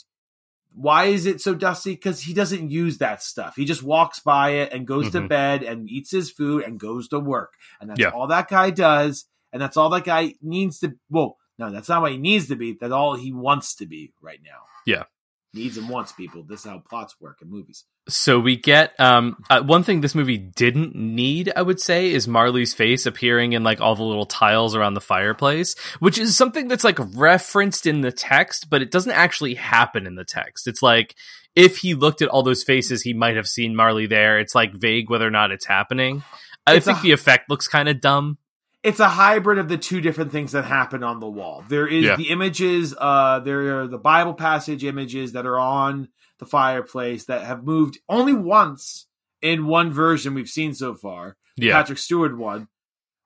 why 0.73 1.05
is 1.05 1.27
it 1.27 1.41
so 1.41 1.53
dusty? 1.53 1.91
Because 1.91 2.21
he 2.23 2.33
doesn't 2.33 2.71
use 2.71 2.97
that 2.97 3.21
stuff. 3.21 3.55
He 3.55 3.65
just 3.65 3.83
walks 3.83 4.19
by 4.19 4.49
it 4.53 4.73
and 4.73 4.87
goes 4.87 5.11
to 5.11 5.21
Mhm. 5.21 5.27
bed 5.29 5.61
and 5.63 5.87
eats 5.87 6.09
his 6.09 6.31
food 6.31 6.63
and 6.63 6.79
goes 6.79 7.07
to 7.09 7.19
work. 7.19 7.53
And 7.79 7.91
that's 7.91 7.99
Yeah. 7.99 8.09
all 8.09 8.25
that 8.27 8.47
guy 8.49 8.71
does. 8.71 9.25
And 9.53 9.61
that's 9.61 9.77
all 9.77 9.91
that 9.91 10.05
guy 10.05 10.33
needs 10.41 10.79
to. 10.79 10.95
Well, 11.07 11.37
no, 11.59 11.69
that's 11.71 11.87
not 11.87 12.01
what 12.01 12.13
he 12.13 12.17
needs 12.17 12.47
to 12.47 12.55
be. 12.55 12.73
That's 12.73 12.91
all 12.91 13.13
he 13.13 13.31
wants 13.31 13.75
to 13.75 13.85
be 13.85 14.11
right 14.21 14.39
now. 14.43 14.63
Yeah. 14.87 15.03
Needs 15.53 15.77
and 15.77 15.89
wants 15.89 16.13
people. 16.13 16.43
This 16.43 16.61
is 16.61 16.65
how 16.71 16.79
plots 16.79 17.15
work 17.19 17.39
in 17.41 17.49
movies. 17.49 17.83
So 18.07 18.39
we 18.39 18.55
get 18.55 18.97
um 18.99 19.35
uh, 19.49 19.61
one 19.61 19.83
thing 19.83 19.99
this 19.99 20.15
movie 20.15 20.37
didn't 20.37 20.95
need, 20.95 21.51
I 21.55 21.61
would 21.61 21.79
say, 21.81 22.11
is 22.11 22.25
Marley's 22.27 22.73
face 22.73 23.05
appearing 23.05 23.51
in 23.53 23.61
like 23.63 23.81
all 23.81 23.95
the 23.95 24.03
little 24.03 24.25
tiles 24.25 24.75
around 24.75 24.93
the 24.93 25.01
fireplace, 25.01 25.77
which 25.99 26.17
is 26.17 26.37
something 26.37 26.69
that's 26.69 26.85
like 26.85 26.99
referenced 27.15 27.85
in 27.85 27.99
the 27.99 28.13
text, 28.13 28.69
but 28.69 28.81
it 28.81 28.91
doesn't 28.91 29.11
actually 29.11 29.55
happen 29.55 30.07
in 30.07 30.15
the 30.15 30.23
text. 30.25 30.67
It's 30.67 30.81
like 30.81 31.15
if 31.53 31.77
he 31.79 31.95
looked 31.95 32.21
at 32.21 32.29
all 32.29 32.43
those 32.43 32.63
faces, 32.63 33.01
he 33.01 33.13
might 33.13 33.35
have 33.35 33.47
seen 33.47 33.75
Marley 33.75 34.07
there. 34.07 34.39
It's 34.39 34.55
like 34.55 34.73
vague 34.73 35.09
whether 35.09 35.27
or 35.27 35.31
not 35.31 35.51
it's 35.51 35.65
happening. 35.65 36.23
I 36.65 36.75
It's 36.75 36.85
think 36.85 36.99
a- 36.99 37.01
the 37.01 37.11
effect 37.11 37.49
looks 37.49 37.67
kind 37.67 37.89
of 37.89 37.99
dumb. 37.99 38.37
It's 38.83 38.99
a 38.99 39.09
hybrid 39.09 39.57
of 39.59 39.67
the 39.69 39.77
two 39.77 40.01
different 40.01 40.31
things 40.31 40.53
that 40.53 40.65
happen 40.65 41.03
on 41.03 41.19
the 41.19 41.29
wall. 41.29 41.63
There 41.69 41.87
is 41.87 42.05
Yeah. 42.05 42.15
the 42.15 42.29
images, 42.29 42.95
uh, 42.97 43.39
there 43.39 43.81
are 43.81 43.87
the 43.87 43.97
Bible 43.99 44.33
passage 44.33 44.83
images 44.83 45.33
that 45.33 45.45
are 45.45 45.59
on 45.59 46.09
the 46.39 46.45
fireplace 46.45 47.25
that 47.25 47.43
have 47.43 47.63
moved 47.63 47.99
only 48.09 48.33
once 48.33 49.05
in 49.41 49.67
one 49.67 49.91
version 49.91 50.33
we've 50.33 50.49
seen 50.49 50.73
so 50.73 50.95
far. 50.95 51.37
Yeah. 51.57 51.73
Patrick 51.77 51.99
Stewart 51.99 52.35
one. 52.37 52.67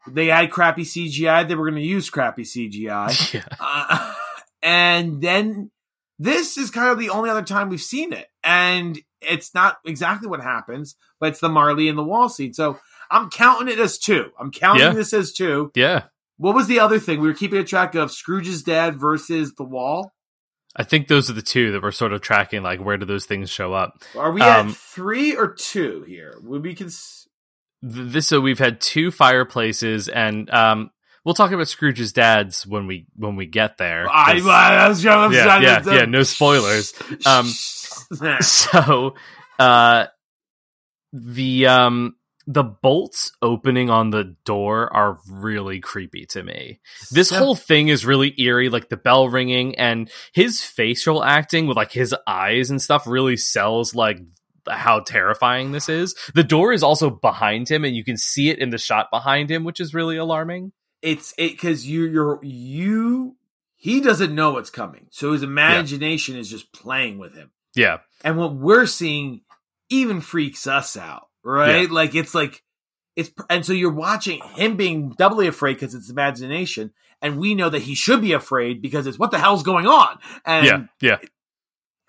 They 0.07 0.27
had 0.27 0.51
crappy 0.51 0.83
CGI. 0.83 1.47
They 1.47 1.55
were 1.55 1.69
going 1.69 1.81
to 1.81 1.87
use 1.87 2.09
crappy 2.09 2.43
CGI. 2.43 3.33
yeah. 3.33 3.45
Uh, 3.59 4.13
and 4.61 5.21
then 5.21 5.71
this 6.19 6.57
is 6.57 6.69
kind 6.71 6.89
of 6.91 6.99
the 6.99 7.09
only 7.09 7.29
other 7.29 7.41
time 7.41 7.69
we've 7.69 7.81
seen 7.81 8.13
it. 8.13 8.27
And 8.43 8.99
it's 9.21 9.53
not 9.53 9.77
exactly 9.85 10.27
what 10.27 10.41
happens, 10.41 10.95
but 11.19 11.29
it's 11.29 11.39
the 11.39 11.49
Marley 11.49 11.87
and 11.89 11.97
the 11.97 12.03
wall 12.03 12.29
scene. 12.29 12.53
So 12.53 12.77
I'm 13.15 13.29
counting 13.29 13.67
it 13.73 13.79
as 13.79 13.97
two. 13.97 14.31
I'm 14.39 14.51
counting 14.51 14.83
Yeah. 14.83 14.93
this 14.93 15.13
as 15.13 15.31
two. 15.33 15.71
Yeah. 15.75 16.03
What 16.37 16.53
was 16.55 16.67
the 16.67 16.79
other 16.81 16.99
thing? 16.99 17.21
We 17.21 17.27
were 17.27 17.33
keeping 17.33 17.59
a 17.59 17.63
track 17.63 17.95
of 17.95 18.11
Scrooge's 18.11 18.61
dad 18.63 18.99
versus 18.99 19.53
the 19.57 19.63
wall. 19.63 20.11
I 20.75 20.83
think 20.83 21.07
those 21.07 21.29
are 21.29 21.33
the 21.33 21.41
two 21.41 21.71
that 21.71 21.81
we're 21.81 21.91
sort 21.91 22.11
of 22.11 22.19
tracking. 22.19 22.61
Like, 22.61 22.81
where 22.83 22.97
do 22.97 23.05
those 23.05 23.25
things 23.25 23.49
show 23.49 23.73
up? 23.73 24.03
Are 24.17 24.31
we 24.33 24.41
Um, 24.41 24.69
at 24.69 24.75
three 24.75 25.33
or 25.35 25.53
two 25.53 26.03
here? 26.05 26.37
Would 26.43 26.63
we 26.63 26.75
cons- 26.75 27.27
This 27.81 28.27
so 28.27 28.41
we've 28.41 28.59
had 28.59 28.81
two 28.81 29.11
fireplaces, 29.11 30.09
and 30.09 30.49
um, 30.53 30.89
we'll 31.23 31.35
talk 31.35 31.51
about 31.53 31.69
Scrooge's 31.69 32.11
dad's 32.11 32.67
when 32.67 32.87
we 32.87 33.05
when 33.15 33.37
we 33.37 33.45
get 33.45 33.77
there. 33.77 34.05
I, 34.09 34.31
I 34.43 34.87
was 34.89 35.01
trying 35.01 35.29
to- 35.31 35.35
yeah, 35.37 35.59
yeah, 35.61 35.81
yeah. 35.85 36.05
No 36.05 36.23
spoilers. 36.23 36.93
Um, 37.25 37.45
so 38.41 39.15
uh 39.57 40.07
the 41.13 41.67
um 41.67 42.15
the 42.47 42.63
bolts 42.63 43.31
opening 43.41 43.89
on 43.89 44.11
the 44.11 44.35
door 44.45 44.93
are 44.95 45.17
really 45.29 45.79
creepy 45.79 46.25
to 46.27 46.43
me. 46.43 46.79
This 47.11 47.29
whole 47.31 47.55
thing 47.55 47.87
is 47.87 48.05
really 48.05 48.33
eerie, 48.39 48.69
like 48.69 48.89
the 48.89 48.97
bell 48.97 49.29
ringing 49.29 49.75
and 49.77 50.09
his 50.33 50.61
facial 50.61 51.23
acting 51.23 51.65
with 51.67 51.75
like 51.77 51.91
his 51.91 52.15
eyes 52.27 52.69
and 52.69 52.81
stuff 52.81 53.07
really 53.07 53.37
sells 53.37 53.95
like 53.95 54.19
how 54.69 54.99
terrifying 54.99 55.71
this 55.71 55.89
is. 55.89 56.15
The 56.33 56.43
door 56.43 56.71
is 56.73 56.83
also 56.83 57.09
behind 57.09 57.69
him 57.69 57.83
and 57.83 57.95
you 57.95 58.03
can 58.03 58.17
see 58.17 58.49
it 58.49 58.59
in 58.59 58.69
the 58.69 58.77
shot 58.77 59.07
behind 59.11 59.49
him, 59.49 59.63
which 59.63 59.79
is 59.79 59.93
really 59.93 60.17
alarming. 60.17 60.71
it's 61.01 61.33
it 61.37 61.51
because 61.51 61.85
you 61.87 62.05
you're 62.05 62.39
you 62.43 63.35
he 63.75 64.01
doesn't 64.01 64.33
know 64.33 64.51
what's 64.51 64.69
coming 64.71 65.05
so 65.11 65.33
his 65.33 65.43
imagination 65.43 66.35
is 66.35 66.49
just 66.49 66.71
playing 66.71 67.17
with 67.19 67.35
him 67.35 67.51
Yeah. 67.75 67.97
and 68.23 68.37
what 68.37 68.55
we're 68.55 68.85
seeing 68.87 69.41
even 69.89 70.21
freaks 70.21 70.65
us 70.65 70.95
out 70.97 71.27
right 71.45 71.89
like 71.91 72.15
it's 72.15 72.33
like 72.35 72.61
it's 73.15 73.31
and 73.49 73.65
so 73.65 73.71
you're 73.71 73.93
watching 73.93 74.41
him 74.55 74.75
being 74.75 75.11
doubly 75.11 75.47
afraid 75.47 75.73
because 75.75 75.93
it's 75.95 76.09
imagination 76.09 76.91
and 77.21 77.37
we 77.37 77.55
know 77.55 77.69
that 77.69 77.83
he 77.83 77.95
should 77.95 78.19
be 78.21 78.33
afraid 78.33 78.81
because 78.81 79.07
it's 79.07 79.17
what 79.19 79.31
the 79.31 79.39
hell's 79.39 79.63
going 79.63 79.87
on 79.87 80.17
and 80.45 80.65
Yeah. 80.65 80.81
Yeah. 80.99 81.17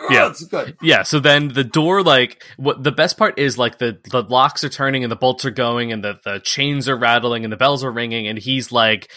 oh, 0.01 0.07
yeah. 0.11 0.71
Yeah, 0.83 1.03
so 1.05 1.21
then 1.21 1.49
the 1.49 1.65
door 1.65 2.03
like 2.03 2.43
what 2.57 2.83
the 2.83 2.91
best 2.93 3.17
part 3.17 3.39
is 3.39 3.57
like 3.57 3.79
the 3.79 3.99
the 4.11 4.23
locks 4.23 4.65
are 4.65 4.69
turning 4.69 5.05
and 5.05 5.11
the 5.13 5.17
bolts 5.17 5.45
are 5.45 5.51
going 5.51 5.93
and 5.93 6.03
the 6.03 6.19
the 6.25 6.41
chains 6.41 6.89
are 6.89 6.97
rattling 6.97 7.45
and 7.45 7.53
the 7.53 7.57
bells 7.57 7.85
are 7.85 7.93
ringing 7.93 8.27
and 8.27 8.39
he's 8.39 8.73
like 8.73 9.11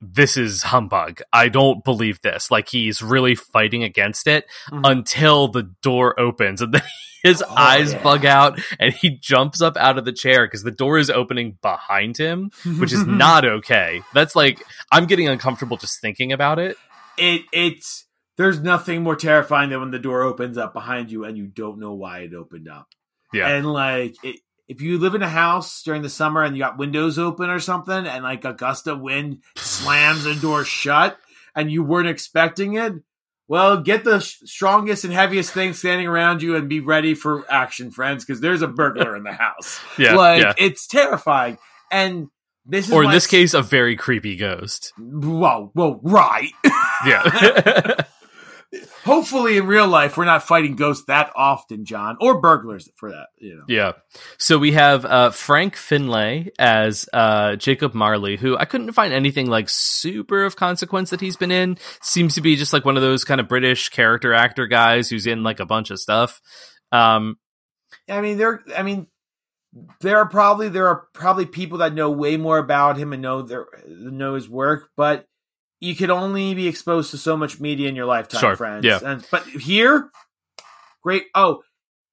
this 0.00 0.36
is 0.36 0.62
humbug. 0.62 1.20
I 1.32 1.48
don't 1.48 1.82
believe 1.84 2.20
this. 2.22 2.52
Like 2.52 2.68
he's 2.68 3.02
really 3.02 3.34
fighting 3.34 3.82
against 3.82 4.28
it 4.28 4.46
Mhm. 4.70 4.88
until 4.88 5.48
the 5.48 5.64
door 5.82 6.18
opens 6.20 6.62
and 6.62 6.72
then 6.72 6.82
his 7.28 7.42
Oh, 7.42 7.54
eyes 7.56 7.92
yeah. 7.92 8.02
bug 8.02 8.24
out 8.26 8.60
and 8.80 8.92
he 8.92 9.10
jumps 9.18 9.60
up 9.62 9.76
out 9.76 9.98
of 9.98 10.04
the 10.04 10.12
chair 10.12 10.46
because 10.46 10.62
the 10.62 10.70
door 10.70 10.98
is 10.98 11.10
opening 11.10 11.58
behind 11.62 12.16
him, 12.16 12.50
which 12.78 12.92
is 12.92 13.04
not 13.06 13.44
okay. 13.44 14.02
That's 14.14 14.34
like 14.34 14.62
I'm 14.90 15.06
getting 15.06 15.28
uncomfortable 15.28 15.76
just 15.76 16.00
thinking 16.00 16.32
about 16.32 16.58
it. 16.58 16.76
it 17.16 17.42
it's 17.52 18.06
there's 18.36 18.60
nothing 18.60 19.02
more 19.02 19.16
terrifying 19.16 19.70
than 19.70 19.80
when 19.80 19.90
the 19.90 19.98
door 19.98 20.22
opens 20.22 20.56
up 20.58 20.72
behind 20.72 21.10
you 21.10 21.24
and 21.24 21.36
you 21.36 21.46
don't 21.46 21.78
know 21.80 21.94
why 21.94 22.20
it 22.20 22.34
opened 22.34 22.68
up 22.68 22.86
Yeah. 23.32 23.48
And 23.48 23.66
like, 23.72 24.14
it, 24.22 24.40
if 24.68 24.80
you 24.80 24.98
live 24.98 25.14
in 25.14 25.22
a 25.22 25.28
house 25.28 25.82
during 25.82 26.02
the 26.02 26.08
summer 26.10 26.42
and 26.44 26.54
you 26.56 26.62
got 26.62 26.76
windows 26.78 27.18
open 27.18 27.48
or 27.50 27.58
something, 27.58 28.06
and 28.06 28.22
like 28.22 28.44
a 28.44 28.52
gust 28.52 28.86
of 28.86 29.00
wind 29.00 29.38
slams 29.56 30.24
the 30.24 30.34
door 30.34 30.62
shut, 30.64 31.18
and 31.54 31.70
you 31.70 31.82
weren't 31.82 32.06
expecting 32.08 32.74
it, 32.74 32.92
well, 33.48 33.80
get 33.80 34.04
the 34.04 34.20
sh- 34.20 34.36
strongest 34.44 35.04
and 35.04 35.12
heaviest 35.12 35.52
thing 35.52 35.72
standing 35.72 36.06
around 36.06 36.42
you 36.42 36.54
and 36.54 36.68
be 36.68 36.80
ready 36.80 37.14
for 37.14 37.44
action, 37.50 37.90
friends, 37.90 38.24
because 38.24 38.40
there's 38.40 38.62
a 38.62 38.68
burglar 38.68 39.16
in 39.16 39.24
the 39.24 39.32
house. 39.32 39.80
yeah. 39.98 40.14
like, 40.14 40.42
yeah. 40.42 40.52
it's 40.58 40.86
terrifying. 40.86 41.58
And 41.90 42.28
this 42.66 42.86
is 42.86 42.92
Or 42.92 43.02
in 43.04 43.10
this 43.10 43.24
s- 43.24 43.30
case, 43.30 43.54
a 43.54 43.62
very 43.62 43.96
creepy 43.96 44.36
ghost. 44.36 44.92
whoa, 44.98 45.70
whoa, 45.72 45.98
right. 46.02 46.52
Yeah. 47.06 48.02
Hopefully, 49.04 49.56
in 49.56 49.66
real 49.66 49.88
life, 49.88 50.18
we're 50.18 50.26
not 50.26 50.42
fighting 50.42 50.76
ghosts 50.76 51.06
that 51.06 51.32
often, 51.34 51.86
John, 51.86 52.18
or 52.20 52.38
burglars 52.38 52.90
for 52.96 53.10
that. 53.10 53.28
You 53.38 53.56
know, 53.56 53.62
yeah. 53.66 53.92
So 54.36 54.58
we 54.58 54.72
have 54.72 55.06
uh, 55.06 55.30
Frank 55.30 55.74
Finlay 55.74 56.50
as 56.58 57.08
uh, 57.14 57.56
Jacob 57.56 57.94
Marley, 57.94 58.36
who 58.36 58.58
I 58.58 58.66
couldn't 58.66 58.92
find 58.92 59.14
anything 59.14 59.48
like 59.48 59.70
super 59.70 60.44
of 60.44 60.56
consequence 60.56 61.08
that 61.10 61.22
he's 61.22 61.36
been 61.36 61.50
in. 61.50 61.78
Seems 62.02 62.34
to 62.34 62.42
be 62.42 62.56
just 62.56 62.74
like 62.74 62.84
one 62.84 62.96
of 62.96 63.02
those 63.02 63.24
kind 63.24 63.40
of 63.40 63.48
British 63.48 63.88
character 63.88 64.34
actor 64.34 64.66
guys 64.66 65.08
who's 65.08 65.26
in 65.26 65.42
like 65.42 65.60
a 65.60 65.66
bunch 65.66 65.90
of 65.90 65.98
stuff. 65.98 66.42
Um, 66.92 67.38
I 68.06 68.20
mean, 68.20 68.36
there. 68.36 68.62
I 68.76 68.82
mean, 68.82 69.06
there 70.00 70.18
are 70.18 70.28
probably 70.28 70.68
there 70.68 70.88
are 70.88 71.06
probably 71.14 71.46
people 71.46 71.78
that 71.78 71.94
know 71.94 72.10
way 72.10 72.36
more 72.36 72.58
about 72.58 72.96
him 72.96 73.12
and 73.12 73.22
know 73.22 73.42
their 73.42 73.66
know 73.86 74.34
his 74.34 74.48
work, 74.48 74.90
but 74.96 75.26
you 75.80 75.94
could 75.94 76.10
only 76.10 76.54
be 76.54 76.66
exposed 76.68 77.10
to 77.12 77.18
so 77.18 77.36
much 77.36 77.60
media 77.60 77.88
in 77.88 77.96
your 77.96 78.06
lifetime, 78.06 78.40
Sure, 78.40 78.56
friends. 78.56 78.84
yeah. 78.84 78.98
And, 79.04 79.24
but 79.30 79.44
here, 79.46 80.10
great. 81.02 81.24
Oh, 81.34 81.62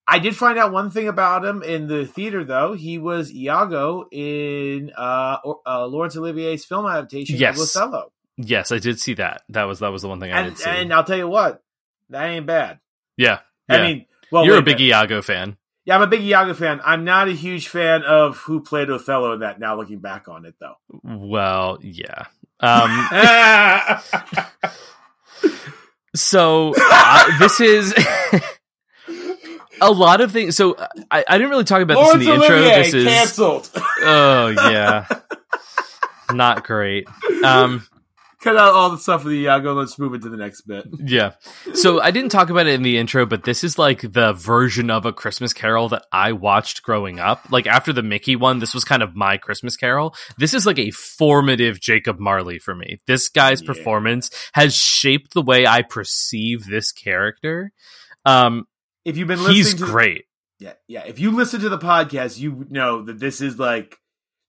I 0.07 0.19
did 0.19 0.35
find 0.35 0.59
out 0.59 0.71
one 0.71 0.91
thing 0.91 1.07
about 1.07 1.43
him 1.43 1.63
in 1.63 1.87
the 1.87 2.05
theater, 2.05 2.43
though. 2.43 2.73
He 2.73 2.97
was 2.99 3.33
Iago 3.33 4.05
in 4.11 4.91
uh, 4.95 5.37
uh 5.65 5.85
Laurence 5.87 6.15
Olivier's 6.15 6.63
film 6.63 6.85
adaptation 6.85 7.37
Yes. 7.37 7.57
of 7.75 7.81
Othello, 7.81 8.11
yes, 8.37 8.71
I 8.71 8.77
did 8.77 8.99
see 8.99 9.15
that. 9.15 9.41
That 9.49 9.63
was 9.63 9.79
that 9.79 9.91
was 9.91 10.03
the 10.03 10.07
one 10.09 10.19
thing 10.19 10.31
I 10.31 10.41
and 10.41 10.49
did 10.55 10.63
see. 10.63 10.69
and 10.69 10.93
I'll 10.93 11.03
tell 11.03 11.17
you 11.17 11.27
what, 11.27 11.63
that 12.09 12.23
ain't 12.27 12.45
bad. 12.45 12.79
yeah. 13.17 13.39
I 13.67 13.81
mean, 13.81 14.05
well, 14.31 14.45
you're 14.45 14.57
a 14.57 14.61
big 14.61 14.75
minute. 14.77 14.89
Iago 14.89 15.23
fan. 15.23 15.57
Yeah, 15.85 15.95
I'm 15.95 16.03
a 16.03 16.07
big 16.07 16.21
Iago 16.21 16.53
fan. 16.53 16.81
I'm 16.85 17.03
not 17.03 17.27
a 17.27 17.31
huge 17.31 17.67
fan 17.67 18.03
of 18.03 18.37
who 18.37 18.61
played 18.61 18.91
Othello 18.91 19.33
in 19.33 19.39
that. 19.39 19.59
Now 19.59 19.75
looking 19.75 19.99
back 19.99 20.27
on 20.27 20.45
it, 20.45 20.53
though. 20.59 20.75
Well, 21.03 21.79
yeah. 21.81 22.25
Um, 22.59 23.07
so 26.15 26.73
uh, 26.77 27.39
this 27.39 27.59
is 27.59 27.93
a 29.81 29.91
lot 29.91 30.21
of 30.21 30.31
things. 30.31 30.55
So 30.55 30.75
I, 31.11 31.23
I 31.27 31.37
didn't 31.37 31.49
really 31.49 31.63
talk 31.65 31.81
about 31.81 31.95
this 32.01 32.13
in 32.13 32.19
the 32.21 32.33
intro. 32.33 32.61
This 32.61 32.93
is 32.93 33.05
canceled. 33.05 33.69
oh 34.01 34.47
yeah, 34.69 35.05
not 36.31 36.63
great. 36.63 37.07
Um, 37.43 37.85
Cut 38.45 38.57
out 38.57 38.73
all 38.75 38.91
the 38.91 38.99
stuff 38.99 39.23
with 39.23 39.33
the 39.33 39.39
Iago. 39.39 39.73
Let's 39.73 39.97
move 39.97 40.13
into 40.13 40.29
the 40.29 40.37
next 40.37 40.61
bit. 40.67 40.85
yeah. 41.03 41.31
So 41.73 41.99
I 41.99 42.11
didn't 42.11 42.29
talk 42.29 42.51
about 42.51 42.67
it 42.67 42.75
in 42.75 42.83
the 42.83 42.97
intro, 42.99 43.25
but 43.25 43.43
this 43.43 43.63
is 43.63 43.79
like 43.79 44.01
the 44.13 44.33
version 44.33 44.91
of 44.91 45.03
a 45.07 45.11
Christmas 45.11 45.51
Carol 45.51 45.89
that 45.89 46.05
I 46.11 46.31
watched 46.33 46.83
growing 46.83 47.19
up. 47.19 47.51
Like 47.51 47.65
after 47.65 47.91
the 47.91 48.03
Mickey 48.03 48.35
one, 48.35 48.59
this 48.59 48.75
was 48.75 48.83
kind 48.83 49.01
of 49.01 49.15
my 49.15 49.37
Christmas 49.37 49.75
Carol. 49.75 50.13
This 50.37 50.53
is 50.53 50.67
like 50.67 50.77
a 50.77 50.91
formative 50.91 51.79
Jacob 51.81 52.19
Marley 52.19 52.59
for 52.59 52.75
me. 52.75 52.99
This 53.07 53.29
guy's 53.29 53.63
Yeah. 53.63 53.65
performance 53.73 54.29
has 54.53 54.75
shaped 54.75 55.33
the 55.33 55.41
way 55.41 55.65
I 55.65 55.81
perceive 55.81 56.65
this 56.67 56.91
character. 56.91 57.71
Um, 58.25 58.65
If 59.05 59.17
you've 59.17 59.27
been 59.27 59.39
listening, 59.39 59.55
he's 59.55 59.73
to 59.73 59.85
great. 59.85 60.25
yeah, 60.59 60.73
yeah. 60.87 61.03
If 61.07 61.17
you 61.19 61.31
listen 61.31 61.61
to 61.61 61.69
the 61.69 61.79
podcast, 61.79 62.37
you 62.37 62.67
know 62.69 63.01
that 63.01 63.19
this 63.19 63.41
is 63.41 63.57
like 63.57 63.97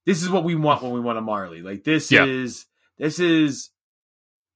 this 0.05 0.22
is 0.22 0.28
what 0.28 0.44
we 0.44 0.55
want 0.55 0.82
when 0.82 0.92
we 0.92 1.01
want 1.01 1.16
a 1.16 1.22
Marley. 1.22 1.62
Like 1.62 1.82
this 1.82 2.12
Yeah. 2.12 2.26
is 2.26 2.66
this 2.99 3.18
is 3.18 3.70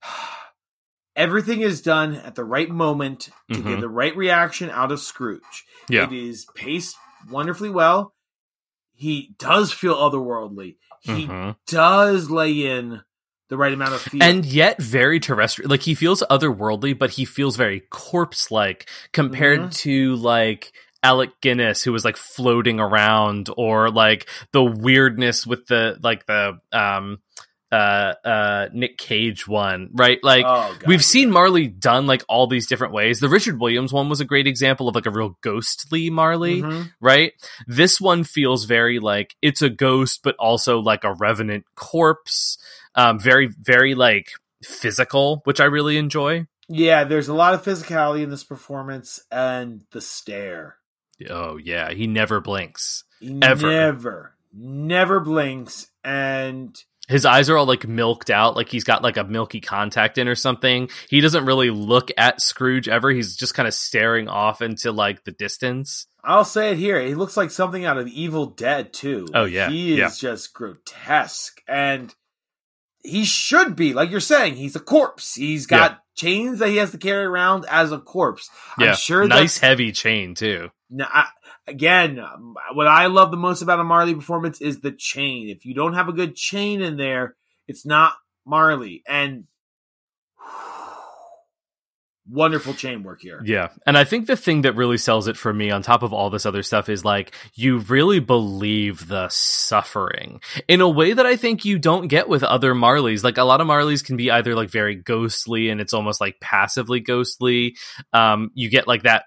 everything 1.16 1.60
is 1.60 1.82
done 1.82 2.14
at 2.14 2.34
the 2.34 2.44
right 2.44 2.70
moment 2.70 3.28
to 3.52 3.58
Mhm. 3.60 3.64
get 3.68 3.80
the 3.80 3.88
right 3.88 4.16
reaction 4.16 4.70
out 4.70 4.92
of 4.92 5.00
Scrooge. 5.00 5.64
Yeah. 5.88 6.04
It 6.04 6.12
is 6.12 6.46
paced 6.54 6.96
wonderfully 7.28 7.70
well. 7.70 8.14
He 8.94 9.34
does 9.38 9.72
feel 9.72 9.94
otherworldly. 9.96 10.76
He 11.00 11.26
Mhm. 11.26 11.56
does 11.66 12.30
lay 12.30 12.52
in 12.66 13.02
the 13.48 13.56
right 13.56 13.72
amount 13.72 13.94
of 13.94 14.02
fear. 14.02 14.22
and 14.22 14.44
yet 14.44 14.80
very 14.80 15.18
terrestrial. 15.18 15.68
Like 15.70 15.82
he 15.82 15.94
feels 15.94 16.22
otherworldly, 16.30 16.96
but 16.96 17.10
he 17.10 17.24
feels 17.24 17.56
very 17.56 17.80
corpse 17.90 18.50
like 18.50 18.88
compared 19.12 19.60
Mhm. 19.60 19.76
to 19.78 20.14
like 20.16 20.72
Alec 21.02 21.30
Guinness, 21.40 21.82
who 21.82 21.92
was 21.92 22.04
like 22.04 22.16
floating 22.16 22.78
around, 22.78 23.48
or 23.56 23.90
like 23.90 24.28
the 24.52 24.62
weirdness 24.62 25.46
with 25.46 25.66
the 25.66 25.98
like 26.02 26.26
the 26.26 26.60
um 26.72 27.18
uh 27.72 28.14
uh 28.24 28.68
Nick 28.72 28.98
Cage 28.98 29.46
one, 29.46 29.90
right? 29.92 30.18
Like 30.22 30.44
Oh, 30.46 30.74
God, 30.78 30.86
we've 30.86 31.04
seen 31.04 31.30
Marley 31.30 31.68
done 31.68 32.06
like 32.06 32.22
all 32.28 32.46
these 32.46 32.66
different 32.66 32.92
ways. 32.92 33.20
The 33.20 33.28
Richard 33.28 33.60
Williams 33.60 33.92
one 33.92 34.08
was 34.08 34.20
a 34.20 34.24
great 34.24 34.46
example 34.46 34.88
of 34.88 34.94
like 34.94 35.06
a 35.06 35.10
real 35.10 35.38
ghostly 35.40 36.10
Marley, 36.10 36.62
Mhm. 36.62 36.92
right? 37.00 37.32
This 37.66 38.00
one 38.00 38.24
feels 38.24 38.64
very 38.64 38.98
like 38.98 39.36
it's 39.40 39.62
a 39.62 39.70
ghost, 39.70 40.20
but 40.24 40.34
also 40.36 40.80
like 40.80 41.04
a 41.04 41.14
revenant 41.14 41.64
corpse. 41.76 42.58
Um, 42.96 43.20
very, 43.20 43.46
very 43.46 43.94
like 43.94 44.30
physical, 44.64 45.42
which 45.44 45.60
I 45.60 45.66
really 45.66 45.96
enjoy. 45.96 46.46
Yeah, 46.68 47.04
there's 47.04 47.28
a 47.28 47.34
lot 47.34 47.54
of 47.54 47.62
physicality 47.64 48.22
in 48.22 48.30
this 48.30 48.44
performance 48.44 49.20
and 49.30 49.82
the 49.92 50.00
stare. 50.00 50.76
Oh 51.28 51.56
yeah, 51.56 51.92
he 51.92 52.06
never 52.06 52.40
blinks. 52.40 53.04
He 53.20 53.38
Ever. 53.42 53.68
never, 53.70 54.34
never 54.52 55.20
blinks, 55.20 55.88
and 56.02 56.74
His 57.10 57.26
eyes 57.26 57.50
are 57.50 57.56
all 57.56 57.66
like 57.66 57.88
milked 57.88 58.30
out, 58.30 58.54
like 58.54 58.68
he's 58.68 58.84
got 58.84 59.02
like 59.02 59.16
a 59.16 59.24
milky 59.24 59.60
contact 59.60 60.16
in 60.16 60.28
or 60.28 60.36
something. 60.36 60.88
He 61.08 61.20
doesn't 61.20 61.44
really 61.44 61.70
look 61.70 62.12
at 62.16 62.40
Scrooge 62.40 62.88
ever. 62.88 63.10
He's 63.10 63.34
just 63.34 63.52
kind 63.52 63.66
of 63.66 63.74
staring 63.74 64.28
off 64.28 64.62
into 64.62 64.92
like 64.92 65.24
the 65.24 65.32
distance. 65.32 66.06
I'll 66.22 66.44
say 66.44 66.70
it 66.70 66.78
here. 66.78 67.00
He 67.00 67.16
looks 67.16 67.36
like 67.36 67.50
something 67.50 67.84
out 67.84 67.98
of 67.98 68.06
Evil 68.06 68.46
Dead 68.46 68.92
too. 68.92 69.26
Oh, 69.34 69.44
yeah, 69.44 69.68
he 69.68 69.94
is 69.94 69.98
yeah. 69.98 70.30
just 70.30 70.54
grotesque, 70.54 71.60
and 71.66 72.14
he 73.02 73.24
should 73.24 73.74
be 73.74 73.92
like 73.92 74.10
you're 74.10 74.20
saying. 74.20 74.54
He's 74.54 74.76
a 74.76 74.80
corpse. 74.80 75.34
He's 75.34 75.66
got 75.66 75.98
chains 76.14 76.60
that 76.60 76.68
he 76.68 76.76
has 76.76 76.92
to 76.92 76.98
carry 76.98 77.24
around 77.24 77.66
as 77.68 77.90
a 77.90 77.98
corpse. 77.98 78.48
Yeah, 78.78 78.90
I'm 78.90 78.94
sure 78.94 79.26
nice 79.26 79.58
heavy 79.58 79.90
chain 79.90 80.36
too. 80.36 80.70
Now, 80.90 81.08
I, 81.12 81.26
again, 81.70 82.18
um, 82.18 82.56
what 82.74 82.86
I 82.86 83.06
love 83.06 83.30
the 83.30 83.36
most 83.36 83.62
about 83.62 83.80
a 83.80 83.84
Marley 83.84 84.14
performance 84.14 84.60
is 84.60 84.80
the 84.80 84.92
chain. 84.92 85.48
If 85.48 85.64
you 85.64 85.74
don't 85.74 85.94
have 85.94 86.08
a 86.08 86.12
good 86.12 86.36
chain 86.36 86.82
in 86.82 86.96
there, 86.96 87.36
it's 87.66 87.86
not 87.86 88.14
Marley. 88.44 89.02
And 89.08 89.44
wonderful 92.28 92.74
chain 92.74 93.02
work 93.02 93.22
here. 93.22 93.40
Yeah. 93.44 93.68
And 93.86 93.96
I 93.96 94.04
think 94.04 94.26
the 94.26 94.36
thing 94.36 94.62
that 94.62 94.76
really 94.76 94.98
sells 94.98 95.28
it 95.28 95.36
for 95.36 95.52
me 95.52 95.70
on 95.70 95.82
top 95.82 96.02
of 96.02 96.12
all 96.12 96.30
this 96.30 96.46
other 96.46 96.62
stuff 96.62 96.88
is 96.88 97.04
like 97.04 97.34
you 97.54 97.78
really 97.78 98.20
believe 98.20 99.06
the 99.06 99.28
suffering 99.28 100.40
in 100.68 100.80
a 100.80 100.88
way 100.88 101.12
that 101.12 101.26
I 101.26 101.36
think 101.36 101.64
you 101.64 101.78
don't 101.78 102.08
get 102.08 102.28
with 102.28 102.42
other 102.42 102.74
Marleys. 102.74 103.24
Like 103.24 103.38
a 103.38 103.44
lot 103.44 103.60
of 103.60 103.66
Marleys 103.66 104.04
can 104.04 104.16
be 104.16 104.30
either 104.30 104.54
like 104.54 104.70
very 104.70 104.96
ghostly 104.96 105.70
and 105.70 105.80
it's 105.80 105.94
almost 105.94 106.20
like 106.20 106.40
passively 106.40 107.00
ghostly. 107.00 107.76
Um 108.12 108.50
you 108.54 108.68
get 108.68 108.88
like 108.88 109.04
that 109.04 109.24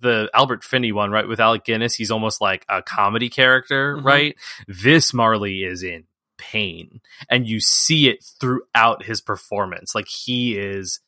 the 0.00 0.30
Albert 0.34 0.62
Finney 0.64 0.92
one, 0.92 1.10
right, 1.10 1.26
with 1.28 1.40
Alec 1.40 1.64
Guinness, 1.64 1.94
he's 1.94 2.10
almost 2.10 2.40
like 2.40 2.64
a 2.68 2.82
comedy 2.82 3.28
character, 3.28 3.96
Mhm. 3.96 4.04
right? 4.04 4.36
This 4.68 5.14
Marley 5.14 5.62
is 5.64 5.82
in 5.82 6.04
pain 6.38 7.00
and 7.30 7.48
you 7.48 7.60
see 7.60 8.08
it 8.08 8.22
throughout 8.40 9.04
his 9.04 9.20
performance. 9.22 9.94
Like 9.94 10.06
he 10.08 10.58
is 10.58 11.00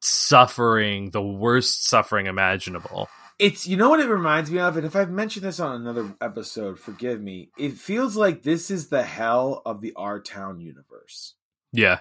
suffering 0.00 1.10
the 1.10 1.22
worst 1.22 1.86
suffering 1.88 2.26
imaginable. 2.26 3.08
It's 3.38 3.66
you 3.66 3.76
know 3.76 3.90
what 3.90 4.00
it 4.00 4.08
reminds 4.08 4.50
me 4.50 4.60
of, 4.60 4.76
and 4.76 4.86
if 4.86 4.94
I've 4.94 5.10
mentioned 5.10 5.44
this 5.44 5.58
on 5.58 5.80
another 5.80 6.14
episode, 6.20 6.78
forgive 6.78 7.20
me. 7.20 7.50
It 7.58 7.72
feels 7.74 8.16
like 8.16 8.42
this 8.42 8.70
is 8.70 8.88
the 8.88 9.02
hell 9.02 9.60
of 9.66 9.80
the 9.80 9.92
Our 9.96 10.20
Town 10.20 10.60
universe. 10.60 11.34
Yeah. 11.72 12.00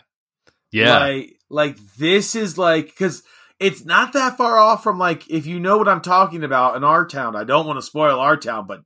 Yeah. 0.71 0.99
Like, 0.99 1.39
like 1.49 1.77
this 1.97 2.35
is 2.35 2.57
like 2.57 2.85
because 2.87 3.23
it's 3.63 3.85
not 3.85 4.13
that 4.13 4.37
far 4.37 4.57
off 4.57 4.83
from 4.83 4.99
like 4.99 5.29
if 5.29 5.45
you 5.45 5.59
know 5.59 5.77
what 5.77 5.87
I'm 5.87 6.01
talking 6.01 6.43
about 6.43 6.75
in 6.75 6.83
our 6.83 7.05
town. 7.05 7.35
I 7.35 7.43
don't 7.43 7.65
want 7.65 7.77
to 7.77 7.81
spoil 7.81 8.19
our 8.19 8.37
town, 8.37 8.67
but 8.67 8.81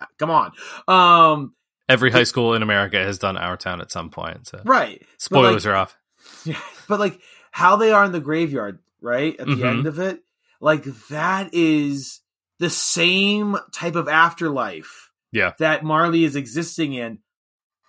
uh, 0.00 0.06
come 0.18 0.30
on. 0.30 0.52
Um, 0.88 1.54
Every 1.88 2.10
high 2.10 2.24
school 2.24 2.54
in 2.54 2.62
America 2.62 2.96
has 2.96 3.18
done 3.18 3.36
Our 3.36 3.56
Town 3.58 3.80
at 3.82 3.90
some 3.92 4.08
point. 4.10 4.46
So 4.46 4.60
right. 4.64 5.02
spoilers 5.18 5.66
like, 5.66 5.72
are 5.72 5.76
off. 5.76 5.96
Yeah, 6.46 6.60
But 6.88 6.98
like 7.00 7.20
how 7.50 7.76
they 7.76 7.92
are 7.92 8.04
in 8.04 8.12
the 8.12 8.20
graveyard, 8.20 8.78
right? 9.02 9.38
At 9.38 9.46
the 9.46 9.52
Mhm. 9.56 9.66
end 9.68 9.86
of 9.86 9.98
it, 9.98 10.20
like 10.60 10.84
that 11.08 11.50
is 11.52 12.20
the 12.58 12.70
same 12.70 13.56
type 13.72 13.96
of 13.96 14.08
afterlife 14.08 15.10
Yeah. 15.32 15.52
that 15.58 15.84
Marley 15.84 16.24
is 16.24 16.36
existing 16.36 16.94
in, 16.94 17.18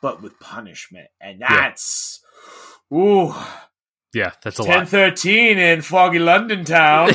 but 0.02 0.22
with 0.22 0.40
punishment. 0.40 1.08
And 1.22 1.42
that's 1.42 2.20
ooh 2.94 3.34
Yeah, 4.16 4.32
that's 4.42 4.60
a 4.60 4.64
ten 4.64 4.80
lot. 4.80 4.88
thirteen 4.90 5.58
in 5.58 5.82
foggy 5.82 6.20
London 6.20 6.64
town. 6.64 7.12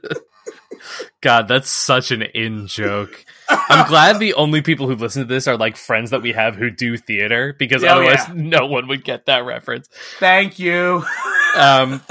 God, 1.21 1.47
that's 1.47 1.69
such 1.69 2.11
an 2.11 2.21
in 2.21 2.67
joke. 2.67 3.25
I'm 3.49 3.87
glad 3.87 4.19
the 4.19 4.33
only 4.33 4.61
people 4.61 4.87
who 4.87 4.95
listen 4.95 5.21
to 5.23 5.27
this 5.27 5.47
are 5.47 5.57
like 5.57 5.77
friends 5.77 6.11
that 6.11 6.21
we 6.21 6.33
have 6.33 6.55
who 6.55 6.69
do 6.69 6.97
theater 6.97 7.55
because 7.57 7.83
Oh, 7.83 7.87
otherwise 7.87 8.27
yeah. 8.27 8.33
no 8.35 8.65
one 8.67 8.87
would 8.89 9.03
get 9.03 9.25
that 9.27 9.45
reference. 9.45 9.87
Thank 10.19 10.59
you. 10.59 11.03
Um, 11.55 12.01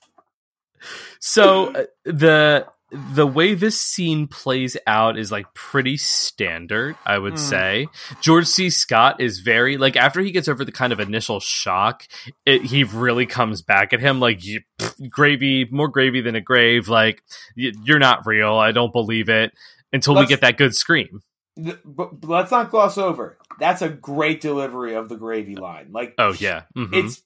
so 1.20 1.72
uh, 1.74 1.84
the 2.04 2.66
the 2.92 3.26
way 3.26 3.54
this 3.54 3.80
scene 3.80 4.26
plays 4.26 4.76
out 4.86 5.18
is 5.18 5.30
like 5.30 5.52
pretty 5.54 5.96
standard, 5.96 6.96
I 7.06 7.18
would 7.18 7.34
Mm. 7.34 7.38
say. 7.38 7.86
George 8.20 8.46
C. 8.46 8.70
Scott 8.70 9.20
is 9.20 9.40
very 9.40 9.76
like 9.76 9.96
after 9.96 10.20
he 10.20 10.30
gets 10.32 10.48
over 10.48 10.64
the 10.64 10.72
kind 10.72 10.92
of 10.92 11.00
initial 11.00 11.40
shock, 11.40 12.04
it, 12.44 12.62
he 12.62 12.84
really 12.84 13.26
comes 13.26 13.62
back 13.62 13.92
at 13.92 14.00
him 14.00 14.18
like 14.20 14.44
you, 14.44 14.62
pff, 14.80 15.08
gravy, 15.10 15.66
more 15.70 15.88
gravy 15.88 16.20
than 16.20 16.34
a 16.34 16.40
grave. 16.40 16.88
Like 16.88 17.22
y- 17.56 17.72
you're 17.84 17.98
not 18.00 18.26
real. 18.26 18.54
I 18.54 18.72
don't 18.72 18.92
believe 18.92 19.28
it 19.28 19.52
until 19.92 20.14
we 20.14 20.20
Let's- 20.20 20.30
get 20.30 20.40
that 20.42 20.56
good 20.56 20.74
scream. 20.74 21.20
Th- 21.62 21.78
But, 21.84 22.20
but 22.20 22.28
let's 22.28 22.50
not 22.50 22.70
gloss 22.70 22.96
over. 22.96 23.36
That's 23.58 23.82
a 23.82 23.88
great 23.88 24.40
delivery 24.40 24.94
of 24.94 25.08
the 25.08 25.16
gravy 25.16 25.56
line. 25.56 25.88
Like, 25.92 26.14
Oh 26.18 26.32
yeah, 26.32 26.62
Mhm. 26.76 26.94
it's. 26.94 27.22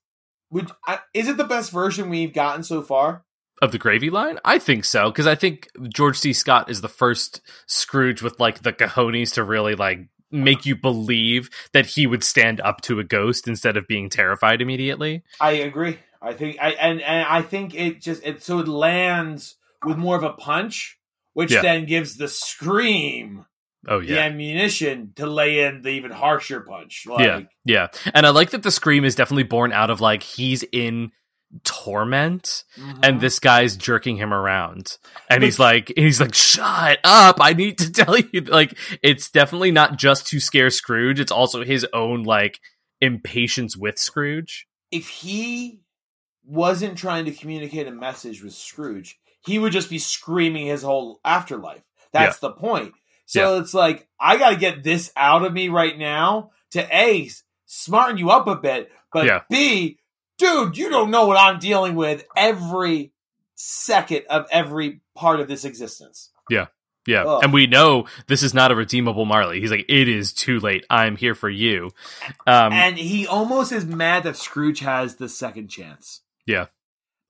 Would, 0.50 0.70
I, 0.86 1.00
is 1.12 1.28
it 1.28 1.36
the 1.36 1.44
best 1.44 1.72
version 1.72 2.10
we've 2.10 2.32
gotten 2.32 2.62
so 2.62 2.80
far? 2.82 3.24
Of 3.62 3.72
the 3.72 3.78
gravy 3.78 4.10
line? 4.10 4.38
I 4.44 4.58
think 4.58 4.84
so 4.84 5.10
because 5.10 5.26
I 5.26 5.34
think 5.34 5.68
George 5.88 6.18
C. 6.18 6.32
Scott 6.32 6.70
is 6.70 6.80
the 6.80 6.88
first 6.88 7.40
Scrooge 7.66 8.22
with 8.22 8.40
like 8.40 8.62
the 8.62 8.72
cojones 8.72 9.34
to 9.34 9.44
really 9.44 9.74
like 9.74 10.00
make 10.30 10.66
you 10.66 10.74
believe 10.74 11.48
that 11.72 11.86
he 11.86 12.06
would 12.06 12.24
stand 12.24 12.60
up 12.60 12.80
to 12.82 12.98
a 12.98 13.04
ghost 13.04 13.46
instead 13.46 13.76
of 13.76 13.86
being 13.86 14.08
terrified 14.10 14.60
immediately. 14.60 15.22
I 15.40 15.52
agree. 15.52 15.98
I 16.20 16.32
think 16.32 16.56
I 16.60 16.70
and, 16.70 17.00
and 17.02 17.26
I 17.28 17.42
think 17.42 17.74
it 17.74 18.00
just 18.00 18.24
it 18.24 18.42
so 18.42 18.58
it 18.60 18.68
lands 18.68 19.56
with 19.84 19.96
more 19.98 20.16
of 20.16 20.22
a 20.24 20.32
punch, 20.32 20.98
which 21.34 21.52
Yeah. 21.52 21.62
then 21.62 21.84
gives 21.84 22.16
the 22.16 22.28
scream 22.28 23.44
Oh 23.86 24.00
yeah 24.00 24.14
the 24.14 24.20
ammunition 24.22 25.12
to 25.16 25.26
lay 25.26 25.60
in 25.60 25.82
the 25.82 25.90
even 25.90 26.10
harsher 26.10 26.60
punch. 26.60 27.04
Like, 27.06 27.20
yeah, 27.20 27.40
yeah, 27.66 27.86
and 28.14 28.24
I 28.24 28.30
like 28.30 28.50
that 28.50 28.62
the 28.62 28.70
scream 28.70 29.04
is 29.04 29.14
definitely 29.14 29.42
born 29.42 29.72
out 29.74 29.90
of 29.90 30.00
like 30.00 30.22
he's 30.22 30.64
in 30.72 31.12
torment 31.62 32.64
mhm. 32.76 32.98
and 33.02 33.20
this 33.20 33.38
guy's 33.38 33.76
jerking 33.76 34.16
him 34.16 34.34
around 34.34 34.98
and 35.30 35.44
he's 35.44 35.58
like 35.58 35.92
he's 35.96 36.20
like 36.20 36.34
shut 36.34 36.98
up 37.04 37.36
i 37.40 37.52
need 37.52 37.78
to 37.78 37.92
tell 38.04 38.18
you 38.18 38.40
like 38.40 38.76
it's 39.02 39.30
definitely 39.30 39.70
not 39.70 39.96
just 39.96 40.26
to 40.26 40.40
scare 40.40 40.70
scrooge 40.70 41.20
it's 41.20 41.30
also 41.30 41.64
his 41.64 41.86
own 41.92 42.24
like 42.24 42.58
impatience 43.00 43.76
with 43.76 43.98
scrooge 43.98 44.66
if 44.90 45.08
he 45.08 45.80
wasn't 46.46 46.98
trying 46.98 47.24
to 47.24 47.32
communicate 47.32 47.86
a 47.86 47.92
message 47.92 48.42
with 48.42 48.52
Scrooge, 48.52 49.18
he 49.44 49.58
would 49.58 49.72
just 49.72 49.90
be 49.90 49.98
screaming 49.98 50.66
his 50.66 50.82
whole 50.82 51.20
afterlife. 51.24 51.82
That's 52.12 52.38
the 52.38 52.52
point. 52.52 52.94
So 53.26 53.58
it's 53.58 53.74
like, 53.74 54.06
I 54.20 54.36
got 54.36 54.50
to 54.50 54.56
get 54.56 54.84
this 54.84 55.10
out 55.16 55.44
of 55.44 55.52
me 55.52 55.68
right 55.68 55.98
now 55.98 56.50
to 56.72 56.96
A, 56.96 57.28
smarten 57.66 58.18
you 58.18 58.30
up 58.30 58.46
a 58.46 58.54
bit, 58.54 58.90
but 59.12 59.26
Yeah. 59.26 59.40
B, 59.50 59.98
dude, 60.38 60.76
you 60.76 60.90
don't 60.90 61.10
know 61.10 61.26
what 61.26 61.36
I'm 61.36 61.58
dealing 61.58 61.94
with 61.94 62.24
every 62.36 63.12
second 63.54 64.22
of 64.28 64.46
every 64.50 65.00
part 65.14 65.40
of 65.40 65.48
this 65.48 65.64
existence. 65.64 66.30
yeah 67.06 67.24
Ugh. 67.24 67.44
and 67.44 67.52
we 67.52 67.66
know 67.66 68.06
this 68.26 68.42
is 68.42 68.54
not 68.54 68.72
a 68.72 68.74
redeemable 68.74 69.26
marley 69.26 69.60
he's 69.60 69.70
like 69.70 69.84
it 69.90 70.08
is 70.08 70.32
too 70.32 70.58
late 70.58 70.86
i'm 70.88 71.16
here 71.16 71.34
for 71.34 71.50
you 71.50 71.90
um 72.46 72.72
and 72.72 72.96
he 72.96 73.26
almost 73.26 73.72
is 73.72 73.84
mad 73.84 74.24
that 74.24 74.36
Scrooge 74.36 74.80
has 74.80 75.16
the 75.16 75.28
second 75.28 75.68
chance. 75.68 76.22
Yeah. 76.46 76.66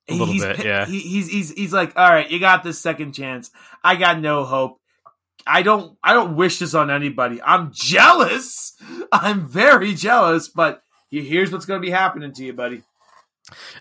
A 0.09 0.13
little 0.13 0.27
he's, 0.27 0.45
bit, 0.45 0.65
yeah. 0.65 0.85
He, 0.87 1.01
he's 1.01 1.29
he's 1.29 1.51
he's 1.53 1.73
like, 1.73 1.97
all 1.97 2.09
right, 2.09 2.31
you 2.31 2.39
got 2.39 2.63
this 2.63 2.79
second 2.79 3.13
chance. 3.13 3.51
I 3.83 3.97
got 3.97 4.21
no 4.21 4.45
hope. 4.45 4.81
I 5.47 5.63
don't 5.63 5.97
I 6.03 6.13
don't 6.13 6.37
wish 6.37 6.59
this 6.59 6.75
on 6.75 6.91
anybody. 6.91 7.41
I'm 7.43 7.71
jealous. 7.73 8.77
I'm 9.13 9.47
very 9.49 9.95
jealous, 9.95 10.49
but 10.49 10.83
here's 11.11 11.53
what's 11.53 11.65
going 11.67 11.81
to 11.81 11.87
be 11.87 11.93
happening 11.93 12.33
to 12.33 12.45
you, 12.45 12.53
buddy. 12.53 12.83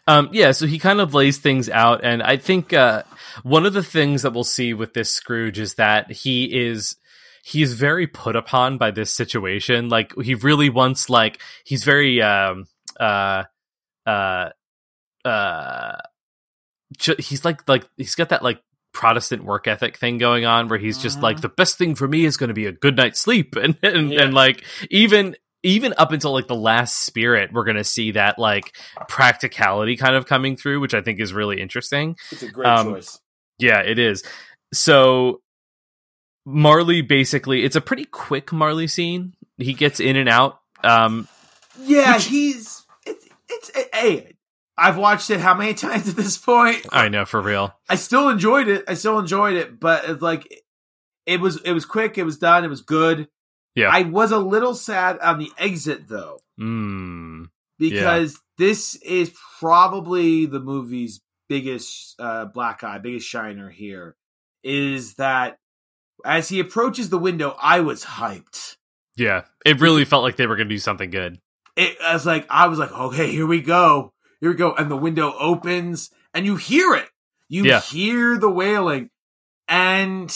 Um, 0.07 0.29
yeah, 0.33 0.51
so 0.51 0.67
he 0.67 0.77
kind 0.79 0.99
of 0.99 1.13
lays 1.13 1.37
things 1.37 1.69
out, 1.69 2.01
and 2.03 2.21
I 2.21 2.37
think 2.37 2.73
uh, 2.73 3.03
one 3.43 3.65
of 3.65 3.73
the 3.73 3.83
things 3.83 4.21
that 4.23 4.33
we'll 4.33 4.43
see 4.43 4.73
with 4.73 4.93
this 4.93 5.09
Scrooge 5.09 5.57
is 5.59 5.75
that 5.75 6.11
he 6.11 6.45
is 6.67 6.97
he's 7.45 7.73
very 7.73 8.05
put 8.07 8.35
upon 8.35 8.77
by 8.77 8.91
this 8.91 9.11
situation. 9.11 9.89
Like 9.89 10.13
he 10.21 10.35
really 10.35 10.69
wants, 10.69 11.09
like 11.09 11.41
he's 11.65 11.83
very 11.85 12.21
um 12.21 12.65
uh 12.99 13.43
uh 14.05 14.49
uh 15.25 15.95
ju- 16.97 17.15
he's 17.19 17.45
like 17.45 17.67
like 17.67 17.87
he's 17.97 18.15
got 18.15 18.29
that 18.29 18.43
like 18.43 18.61
Protestant 18.93 19.43
work 19.43 19.67
ethic 19.67 19.97
thing 19.97 20.17
going 20.19 20.45
on 20.45 20.67
where 20.67 20.77
he's 20.77 20.97
just 20.99 21.21
like 21.21 21.37
Mhm. 21.37 21.41
the 21.41 21.49
best 21.49 21.77
thing 21.77 21.95
for 21.95 22.07
me 22.07 22.25
is 22.25 22.37
going 22.37 22.49
to 22.49 22.53
be 22.53 22.67
a 22.67 22.71
good 22.71 22.95
night's 22.95 23.19
sleep 23.19 23.55
and 23.61 23.77
and, 23.81 24.11
Yeah. 24.11 24.23
and 24.23 24.33
like 24.33 24.63
even 24.91 25.35
even 25.63 25.93
up 25.97 26.11
until 26.11 26.31
like 26.33 26.47
the 26.47 26.55
last 26.55 26.99
spirit, 26.99 27.51
we're 27.53 27.63
gonna 27.63 27.83
see 27.83 28.11
that 28.11 28.37
like 28.37 28.75
practicality 29.07 29.95
kind 29.97 30.15
of 30.15 30.25
coming 30.25 30.55
through, 30.57 30.79
which 30.81 30.93
I 30.93 31.01
think 31.01 31.19
is 31.19 31.33
really 31.33 31.61
interesting. 31.61 32.15
It's 32.31 32.43
a 32.43 32.49
great 32.51 32.67
Um, 32.67 32.93
choice. 32.93 33.19
Yeah, 33.59 33.79
it 33.79 33.97
is. 33.99 34.23
So 34.73 35.41
Marley 36.45 37.01
basically, 37.01 37.63
it's 37.63 37.75
a 37.75 37.81
pretty 37.81 38.05
quick 38.05 38.51
Marley 38.51 38.87
scene. 38.87 39.33
He 39.57 39.73
gets 39.73 39.99
in 39.99 40.15
and 40.15 40.27
out. 40.27 40.59
Um, 40.83 41.27
Yeah, 41.79 42.15
which- 42.15 42.25
he's 42.25 42.83
it's 43.05 43.27
it's 43.49 43.71
hey. 43.93 44.35
I've 44.75 44.97
watched 44.97 45.29
it 45.29 45.39
how 45.39 45.53
many 45.53 45.73
times 45.75 46.09
at 46.09 46.15
this 46.15 46.37
point? 46.37 46.85
I 46.91 47.07
know 47.07 47.25
for 47.25 47.39
real. 47.41 47.73
I 47.87 47.95
still 47.95 48.29
enjoyed 48.29 48.67
it. 48.67 48.83
I 48.87 48.95
still 48.95 49.19
enjoyed 49.19 49.55
it, 49.55 49.79
but 49.79 50.03
it's 50.09 50.21
like 50.21 50.63
it 51.25 51.39
was 51.39 51.61
it 51.61 51.71
was 51.71 51.85
quick, 51.85 52.17
it 52.17 52.23
was 52.23 52.37
done, 52.39 52.65
it 52.65 52.69
was 52.69 52.81
good. 52.81 53.27
Yeah. 53.75 53.89
I 53.91 54.03
was 54.03 54.31
a 54.31 54.37
little 54.37 54.75
sad 54.75 55.19
on 55.19 55.39
the 55.39 55.51
exit 55.57 56.07
though, 56.07 56.39
Mm, 56.59 57.47
because 57.79 58.39
this 58.57 58.95
is 58.97 59.33
probably 59.59 60.45
the 60.45 60.59
movie's 60.59 61.21
biggest 61.49 62.15
uh, 62.19 62.45
black 62.45 62.83
eye, 62.83 62.99
biggest 62.99 63.27
shiner 63.27 63.69
here. 63.69 64.15
Is 64.63 65.15
that 65.15 65.57
as 66.23 66.47
he 66.49 66.59
approaches 66.59 67.09
the 67.09 67.17
window, 67.17 67.55
I 67.61 67.79
was 67.81 68.03
hyped. 68.05 68.77
yeah, 69.17 69.43
it 69.65 69.81
really 69.81 70.05
felt 70.05 70.23
like 70.23 70.35
they 70.37 70.47
were 70.47 70.55
gonna 70.55 70.69
do 70.69 70.77
something 70.77 71.09
good. 71.09 71.39
It 71.75 71.97
I 72.01 72.13
was 72.13 72.25
like 72.25 72.45
I 72.49 72.67
was 72.67 72.77
like, 72.79 72.91
okay, 72.91 73.31
here 73.31 73.47
we 73.47 73.61
go, 73.61 74.13
here 74.39 74.51
we 74.51 74.55
go, 74.55 74.73
and 74.75 74.89
the 74.91 74.95
window 74.97 75.33
opens, 75.37 76.11
and 76.33 76.45
you 76.45 76.55
hear 76.55 76.93
it. 76.93 77.09
You 77.49 77.65
Yeah. 77.65 77.81
hear 77.81 78.37
the 78.37 78.49
wailing, 78.49 79.09
and 79.67 80.31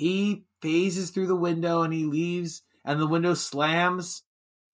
he 0.00 0.44
phases 0.62 1.10
through 1.10 1.26
the 1.26 1.36
window 1.36 1.82
and 1.82 1.92
he 1.92 2.04
leaves, 2.04 2.62
and 2.84 2.98
the 3.00 3.06
window 3.06 3.34
slams, 3.34 4.22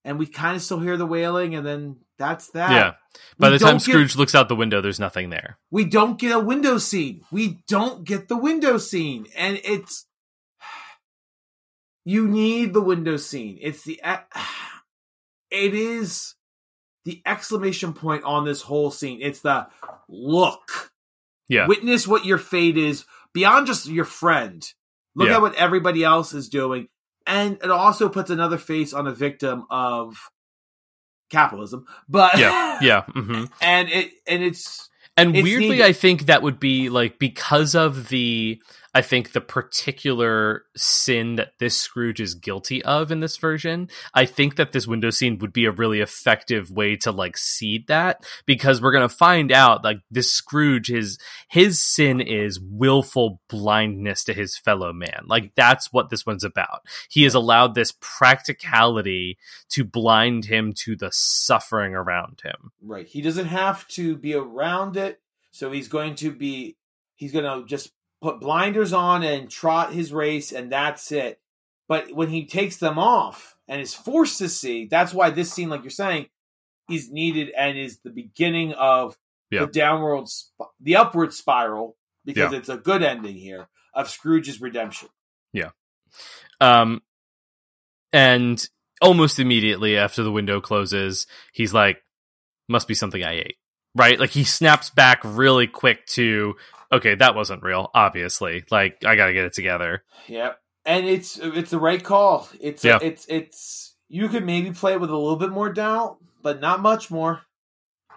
and 0.04 0.18
we 0.18 0.26
kind 0.26 0.54
of 0.56 0.62
still 0.62 0.78
hear 0.80 0.96
the 0.96 1.04
wailing, 1.06 1.54
and 1.56 1.66
then 1.66 1.96
that's 2.18 2.50
that. 2.52 2.70
yeah. 2.70 2.92
By 3.38 3.48
We 3.48 3.58
the 3.58 3.64
time 3.64 3.68
don't 3.72 3.84
get- 3.84 3.92
Scrooge 3.92 4.16
looks 4.16 4.34
out 4.34 4.48
the 4.48 4.54
window, 4.56 4.80
there's 4.80 5.00
nothing 5.00 5.30
there. 5.30 5.58
we 5.70 5.84
don't 5.84 6.18
get 6.18 6.30
a 6.30 6.38
window 6.38 6.78
scene. 6.78 7.22
We 7.32 7.58
don't 7.68 8.04
get 8.04 8.28
the 8.28 8.36
window 8.36 8.78
scene, 8.78 9.26
and 9.36 9.60
it's 9.64 10.06
you 12.04 12.28
need 12.28 12.72
the 12.72 12.80
window 12.80 13.16
scene. 13.16 13.58
It's 13.60 13.82
the 13.84 14.00
it 15.50 15.74
is 15.74 16.34
the 17.04 17.22
exclamation 17.26 17.92
point 17.92 18.24
on 18.24 18.44
this 18.44 18.62
whole 18.62 18.90
scene. 18.90 19.20
It's 19.22 19.40
the 19.40 19.66
look, 20.08 20.92
Yeah, 21.48 21.66
witness 21.66 22.06
what 22.06 22.24
your 22.24 22.38
fate 22.38 22.76
is 22.78 23.04
beyond 23.32 23.66
just 23.66 23.86
your 23.88 24.04
friend. 24.04 24.64
Look 25.16 25.28
Yeah. 25.28 25.36
at 25.36 25.42
what 25.42 25.54
everybody 25.56 26.04
else 26.04 26.32
is 26.34 26.48
doing, 26.48 26.86
and 27.26 27.54
it 27.62 27.70
also 27.70 28.08
puts 28.08 28.30
another 28.30 28.58
face 28.58 28.92
on 28.92 29.08
a 29.08 29.12
victim 29.12 29.64
of 29.70 30.16
capitalism. 31.30 31.86
But 32.08 32.38
yeah, 32.38 32.78
yeah. 32.82 33.02
hmm 33.06 33.44
and 33.60 33.88
it 33.88 34.12
and 34.28 34.42
it's 34.44 34.88
And 35.16 35.34
It's 35.34 35.44
weirdly, 35.44 35.68
needed. 35.70 35.84
I 35.86 35.92
think 35.92 36.26
that 36.26 36.42
would 36.42 36.60
be 36.60 36.88
like 36.90 37.18
because 37.18 37.74
of 37.74 38.08
the, 38.10 38.60
I 38.96 39.02
think 39.02 39.32
the 39.32 39.42
particular 39.42 40.64
sin 40.74 41.36
that 41.36 41.52
this 41.58 41.76
Scrooge 41.76 42.18
is 42.18 42.34
guilty 42.34 42.82
of 42.82 43.12
in 43.12 43.20
this 43.20 43.36
version. 43.36 43.90
I 44.14 44.24
think 44.24 44.56
that 44.56 44.72
this 44.72 44.86
window 44.86 45.10
scene 45.10 45.36
would 45.36 45.52
be 45.52 45.66
a 45.66 45.70
really 45.70 46.00
effective 46.00 46.70
way 46.70 46.96
to 47.02 47.10
like 47.12 47.36
seed 47.36 47.88
that 47.88 48.24
because 48.46 48.80
we're 48.80 48.94
gonna 48.94 49.10
find 49.10 49.52
out 49.52 49.84
like 49.84 49.98
this 50.10 50.32
Scrooge 50.32 50.88
his 50.88 51.18
his 51.46 51.78
sin 51.78 52.22
is 52.22 52.58
willful 52.58 53.42
blindness 53.50 54.24
to 54.24 54.32
his 54.32 54.56
fellow 54.56 54.94
man. 54.94 55.24
Like 55.26 55.54
that's 55.54 55.92
what 55.92 56.08
this 56.08 56.24
one's 56.24 56.42
about. 56.42 56.80
He 57.10 57.24
has 57.24 57.34
allowed 57.34 57.74
this 57.74 57.92
practicality 58.00 59.36
to 59.72 59.84
blind 59.84 60.46
him 60.46 60.72
to 60.84 60.96
the 60.96 61.10
suffering 61.12 61.94
around 61.94 62.40
him. 62.42 62.72
Right. 62.80 63.06
He 63.06 63.20
doesn't 63.20 63.48
have 63.48 63.86
to 63.88 64.16
be 64.16 64.32
around 64.32 64.96
it. 64.96 65.20
So 65.50 65.70
he's 65.70 65.88
going 65.88 66.14
to 66.14 66.32
be 66.32 66.78
he's 67.14 67.32
going 67.32 67.44
to 67.44 67.68
just 67.68 67.90
put 68.22 68.40
blinders 68.40 68.92
on 68.92 69.22
and 69.22 69.50
trot 69.50 69.92
his 69.92 70.12
race 70.12 70.52
and 70.52 70.72
that's 70.72 71.12
it. 71.12 71.40
But 71.88 72.12
when 72.12 72.28
he 72.28 72.46
takes 72.46 72.76
them 72.78 72.98
off 72.98 73.56
and 73.68 73.80
is 73.80 73.94
forced 73.94 74.38
to 74.38 74.48
see, 74.48 74.86
that's 74.86 75.14
why 75.14 75.30
this 75.30 75.52
scene 75.52 75.68
like 75.68 75.82
you're 75.82 75.90
saying 75.90 76.26
is 76.90 77.10
needed 77.10 77.50
and 77.56 77.76
is 77.78 77.98
the 78.00 78.10
beginning 78.10 78.72
of 78.72 79.16
Yeah. 79.50 79.60
the 79.60 79.66
downward 79.72 80.28
sp- 80.30 80.74
the 80.80 80.96
upward 80.96 81.32
spiral 81.32 81.96
because 82.24 82.52
Yeah. 82.52 82.58
it's 82.58 82.68
a 82.68 82.76
good 82.76 83.02
ending 83.02 83.36
here 83.36 83.68
of 83.94 84.08
Scrooge's 84.10 84.60
redemption. 84.60 85.08
Yeah. 85.52 85.70
Um, 86.60 87.02
and 88.12 88.66
almost 89.00 89.38
immediately 89.38 89.96
after 89.96 90.22
the 90.22 90.32
window 90.32 90.60
closes, 90.60 91.26
he's 91.52 91.72
like, 91.74 92.02
"Must 92.68 92.88
be 92.88 92.94
something 92.94 93.22
I 93.22 93.34
ate." 93.34 93.56
Right? 93.94 94.18
Like 94.18 94.30
he 94.30 94.44
snaps 94.44 94.90
back 94.90 95.20
really 95.24 95.66
quick 95.66 96.06
to, 96.08 96.56
"Okay, 96.92 97.14
that 97.16 97.34
wasn't 97.34 97.62
real." 97.62 97.90
Obviously, 97.94 98.64
like 98.70 99.04
I 99.04 99.16
gotta 99.16 99.32
get 99.32 99.44
it 99.44 99.52
together. 99.54 100.04
Yep. 100.28 100.58
And 100.84 101.06
it's 101.06 101.38
it's 101.38 101.70
the 101.70 101.80
right 101.80 102.02
call. 102.02 102.48
It's 102.60 102.84
Yeah. 102.84 102.98
it's 103.02 103.26
it's 103.28 103.94
you 104.08 104.28
could 104.28 104.44
maybe 104.46 104.70
play 104.72 104.92
it 104.92 105.00
with 105.00 105.10
a 105.10 105.16
little 105.16 105.36
bit 105.36 105.50
more 105.50 105.72
doubt, 105.72 106.18
but 106.42 106.60
not 106.60 106.80
much 106.80 107.10
more. 107.10 107.42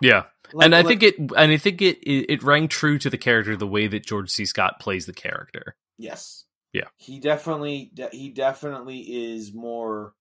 Yeah, 0.01 0.25
Like- 0.53 0.65
and 0.65 0.75
I 0.75 0.79
like- 0.81 0.87
think 0.87 1.03
it, 1.03 1.17
and 1.19 1.51
I 1.51 1.57
think 1.57 1.81
it, 1.81 1.97
it, 2.03 2.31
it 2.31 2.43
rang 2.43 2.67
true 2.69 2.97
to 2.99 3.09
the 3.09 3.17
character 3.17 3.57
the 3.57 3.67
way 3.67 3.87
that 3.87 4.05
George 4.05 4.29
C. 4.29 4.45
Scott 4.45 4.79
plays 4.79 5.05
the 5.07 5.13
character. 5.13 5.75
Yes. 5.97 6.45
Yeah. 6.71 6.85
He 6.95 7.19
definitely 7.19 7.91
de- 7.93 8.09
he 8.11 8.29
definitely 8.29 8.99
is 8.99 9.51
more 9.53 10.13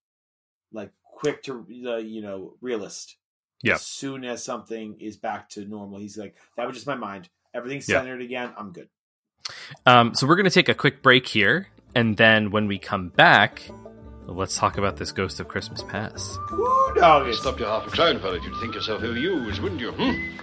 like 0.73 0.91
quick 1.05 1.43
to 1.45 1.65
uh, 1.87 1.97
you 1.99 2.23
know 2.23 2.55
realist. 2.61 3.17
Yeah. 3.63 3.75
As 3.75 3.83
soon 3.87 4.25
as 4.25 4.43
something 4.45 4.97
is 5.01 5.17
back 5.17 5.51
to 5.51 5.65
normal, 5.65 5.99
he's 5.99 6.17
like 6.17 6.35
that 6.57 6.67
was 6.67 6.75
just 6.77 6.87
my 6.87 6.95
mind. 6.97 7.29
Everything's 7.55 7.89
Yeah. 7.89 7.99
centered 8.01 8.21
again. 8.23 8.51
I'm 8.57 8.73
good. 8.73 8.89
Um, 9.87 10.15
so 10.15 10.27
we're 10.27 10.37
gonna 10.37 10.51
take 10.51 10.69
a 10.69 10.75
quick 10.75 11.03
break 11.03 11.27
here, 11.27 11.69
and 11.95 12.17
then 12.17 12.51
when 12.51 12.67
we 12.67 12.79
come 12.79 13.09
back, 13.09 13.63
let's 14.27 14.57
talk 14.59 14.77
about 14.79 14.97
this 14.99 15.11
Ghost 15.13 15.41
of 15.41 15.49
Christmas 15.49 15.83
Past. 15.83 16.39
Woo 16.53 16.93
doggies. 16.95 17.39
Stop 17.41 17.59
your 17.59 17.69
half 17.69 17.87
a 17.87 17.91
crown 17.91 18.19
for 18.21 18.35
it. 18.37 18.43
You'd 18.43 18.61
think 18.61 18.75
yourself 18.75 19.03
ill-used, 19.03 19.61
wouldn't 19.63 19.81
you? 19.81 19.93
Hmm? 19.93 20.37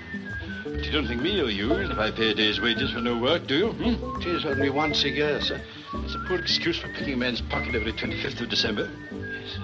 But 0.63 0.83
you 0.83 0.91
don't 0.91 1.07
think 1.07 1.21
me 1.21 1.39
ill-used 1.39 1.91
if 1.91 1.97
I 1.99 2.09
pay 2.11 2.31
a 2.31 2.33
day's 2.33 2.59
wages 2.59 2.91
for 2.91 2.99
no 3.01 3.17
work, 3.17 3.45
do 3.47 3.55
you? 3.57 3.67
Hmm? 3.71 4.21
It 4.21 4.27
is 4.27 4.45
only 4.45 4.69
once 4.69 5.03
a 5.03 5.09
year, 5.09 5.39
sir. 5.39 5.61
It's 5.93 6.15
a 6.15 6.19
poor 6.27 6.39
excuse 6.39 6.77
for 6.79 6.87
picking 6.89 7.13
a 7.13 7.17
man's 7.17 7.41
pocket 7.41 7.75
every 7.75 7.93
25th 7.93 8.41
of 8.41 8.49
December. 8.49 8.89
Yes, 9.11 9.57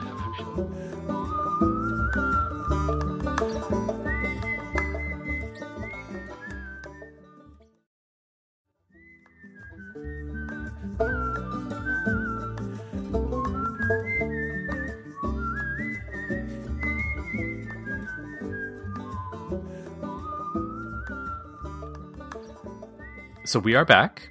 So 23.51 23.59
we 23.59 23.75
are 23.75 23.83
back. 23.83 24.29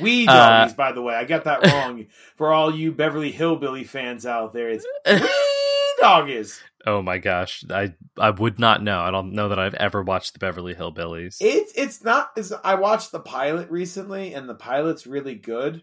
We 0.00 0.28
Uh, 0.28 0.32
doggies, 0.32 0.74
by 0.74 0.92
the 0.92 1.02
way. 1.02 1.16
I 1.16 1.24
got 1.24 1.42
that 1.44 1.66
wrong. 1.72 2.06
For 2.36 2.52
all 2.52 2.72
you 2.72 2.92
Beverly 2.92 3.32
Hillbilly 3.32 3.82
fans 3.82 4.24
out 4.24 4.52
there, 4.52 4.68
it's 4.70 4.86
we 5.04 5.28
doggies. 6.00 6.62
Oh 6.86 7.02
my 7.02 7.18
gosh, 7.18 7.64
I 7.68 7.94
I 8.16 8.30
would 8.30 8.60
not 8.60 8.80
know. 8.80 9.00
I 9.00 9.10
don't 9.10 9.32
know 9.32 9.48
that 9.48 9.58
I've 9.58 9.74
ever 9.74 10.00
watched 10.00 10.34
the 10.34 10.38
Beverly 10.38 10.76
Hillbillies. 10.76 11.38
It's 11.40 11.72
it's 11.74 12.04
not. 12.04 12.30
It's, 12.36 12.52
I 12.62 12.76
watched 12.76 13.10
the 13.10 13.18
pilot 13.18 13.68
recently, 13.68 14.32
and 14.32 14.48
the 14.48 14.54
pilot's 14.54 15.08
really 15.08 15.34
good. 15.34 15.82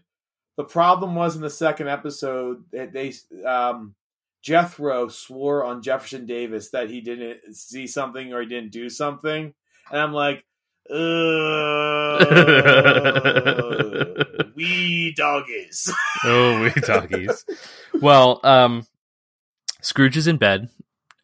The 0.56 0.64
problem 0.64 1.14
was 1.14 1.36
in 1.36 1.42
the 1.42 1.50
second 1.50 1.88
episode 1.88 2.64
that 2.72 2.94
they 2.94 3.12
um, 3.44 3.94
Jethro 4.42 5.08
swore 5.08 5.64
on 5.64 5.82
Jefferson 5.82 6.24
Davis 6.24 6.70
that 6.70 6.88
he 6.88 7.02
didn't 7.02 7.54
see 7.54 7.86
something 7.86 8.32
or 8.32 8.40
he 8.40 8.48
didn't 8.48 8.72
do 8.72 8.88
something, 8.88 9.52
and 9.90 10.00
I'm 10.00 10.14
like, 10.14 10.44
Ugh, 10.88 12.26
we 14.56 15.14
doggies. 15.16 15.92
oh, 16.24 16.62
we 16.62 16.70
doggies. 16.80 17.44
well, 18.00 18.40
um, 18.42 18.86
Scrooge 19.82 20.16
is 20.16 20.26
in 20.26 20.36
bed, 20.36 20.68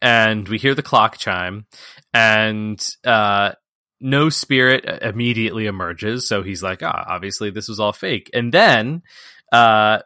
and 0.00 0.48
we 0.48 0.58
hear 0.58 0.74
the 0.74 0.82
clock 0.82 1.18
chime, 1.18 1.66
and 2.14 2.96
uh, 3.04 3.52
no 4.00 4.28
spirit 4.28 4.84
immediately 5.02 5.66
emerges. 5.66 6.28
So 6.28 6.42
he's 6.42 6.62
like, 6.62 6.82
ah, 6.82 7.04
obviously 7.08 7.50
this 7.50 7.68
was 7.68 7.80
all 7.80 7.92
fake. 7.92 8.30
And 8.32 8.52
then 8.52 9.02
uh, 9.52 10.00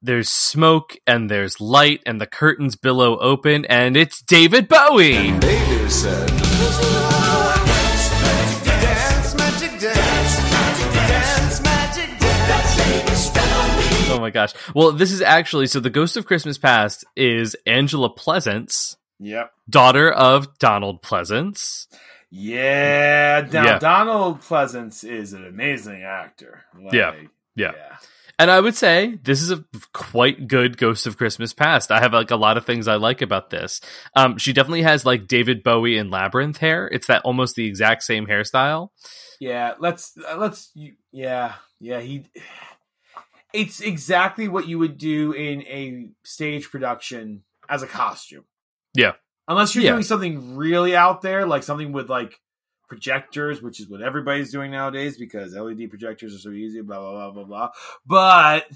there's 0.00 0.28
smoke, 0.28 0.96
and 1.06 1.30
there's 1.30 1.60
light, 1.60 2.00
and 2.06 2.20
the 2.20 2.26
curtains 2.26 2.76
billow 2.76 3.18
open, 3.18 3.64
and 3.66 3.96
it's 3.96 4.20
David 4.22 4.68
Bowie. 4.68 5.32
Baby 5.38 5.88
said, 5.88 6.31
Dance, 6.31 6.31
magic 6.31 6.31
my 14.22 14.30
gosh. 14.30 14.52
Well, 14.74 14.92
this 14.92 15.12
is 15.12 15.20
actually 15.20 15.66
so 15.66 15.80
the 15.80 15.90
Ghost 15.90 16.16
of 16.16 16.24
Christmas 16.26 16.56
Past 16.56 17.04
is 17.16 17.54
Angela 17.66 18.14
Pleasence, 18.14 18.96
Yep. 19.20 19.52
daughter 19.68 20.10
of 20.10 20.58
Donald 20.58 21.02
Pleasence. 21.02 21.86
Yeah. 22.30 23.46
Now 23.52 23.64
Yeah. 23.64 23.78
Donald 23.78 24.40
Pleasence 24.40 25.04
is 25.04 25.34
an 25.34 25.46
amazing 25.46 26.02
actor. 26.02 26.64
Like, 26.82 26.94
Yeah. 26.94 27.12
Yeah. 27.54 27.72
And 28.38 28.50
I 28.50 28.58
would 28.58 28.74
say 28.74 29.18
this 29.22 29.42
is 29.42 29.50
a 29.52 29.62
quite 29.92 30.48
good 30.48 30.78
Ghost 30.78 31.06
of 31.06 31.18
Christmas 31.18 31.52
Past. 31.52 31.92
I 31.92 32.00
have 32.00 32.14
like 32.14 32.30
a 32.30 32.36
lot 32.36 32.56
of 32.56 32.64
things 32.64 32.88
I 32.88 32.94
like 32.96 33.20
about 33.22 33.50
this. 33.50 33.80
Um, 34.16 34.38
she 34.38 34.52
definitely 34.54 34.82
has 34.82 35.04
like 35.04 35.28
David 35.28 35.62
Bowie 35.62 35.98
and 35.98 36.10
Labyrinth 36.10 36.56
hair. 36.56 36.88
It's 36.88 37.06
that 37.08 37.22
almost 37.24 37.54
the 37.54 37.66
exact 37.66 38.02
same 38.02 38.26
hairstyle. 38.26 38.88
Yeah, 39.38 39.74
let's 39.78 40.16
uh, 40.28 40.36
let's 40.38 40.72
yeah 41.12 41.54
yeah 41.78 42.00
he. 42.00 42.24
It's 43.54 43.80
exactly 43.80 44.48
what 44.48 44.66
you 44.68 44.78
would 44.78 44.96
do 44.98 45.32
in 45.32 45.62
a 45.62 46.10
stage 46.24 46.70
production 46.70 47.42
as 47.68 47.82
a 47.82 47.86
costume. 47.86 48.44
Yeah. 48.94 49.12
unless 49.48 49.74
you're 49.74 49.82
Yeah. 49.84 49.90
doing 49.92 50.04
something 50.04 50.56
really 50.56 50.94
out 50.94 51.20
there, 51.22 51.46
like 51.46 51.62
something 51.64 51.92
with 51.92 52.08
like 52.08 52.40
projectors, 52.88 53.60
which 53.62 53.80
is 53.80 53.88
what 53.88 54.00
everybody's 54.02 54.52
doing 54.52 54.70
nowadays 54.70 55.16
because 55.18 55.54
LED 55.54 55.88
projectors 55.88 56.34
are 56.34 56.38
so 56.38 56.50
easy. 56.50 56.80
Blah 56.80 56.98
blah 57.00 57.12
blah 57.12 57.30
blah 57.30 57.44
blah. 57.44 57.70
But 58.06 58.68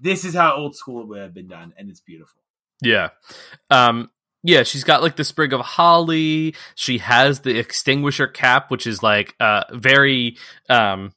this 0.00 0.24
is 0.24 0.34
how 0.34 0.54
old 0.56 0.74
school 0.76 1.02
it 1.02 1.08
would 1.08 1.20
have 1.20 1.34
been 1.34 1.46
done, 1.46 1.72
and 1.78 1.88
it's 1.88 2.00
beautiful. 2.00 2.40
Yeah. 2.82 3.10
Um 3.70 4.10
yeah, 4.42 4.62
she's 4.62 4.84
got 4.84 5.02
like 5.02 5.16
the 5.16 5.24
sprig 5.24 5.52
of 5.52 5.60
holly. 5.60 6.54
She 6.74 6.98
has 6.98 7.40
the 7.40 7.58
extinguisher 7.58 8.26
cap, 8.26 8.70
which 8.70 8.86
is 8.86 9.02
like 9.02 9.34
uh 9.40 9.64
very 9.72 10.36
um 10.68 11.12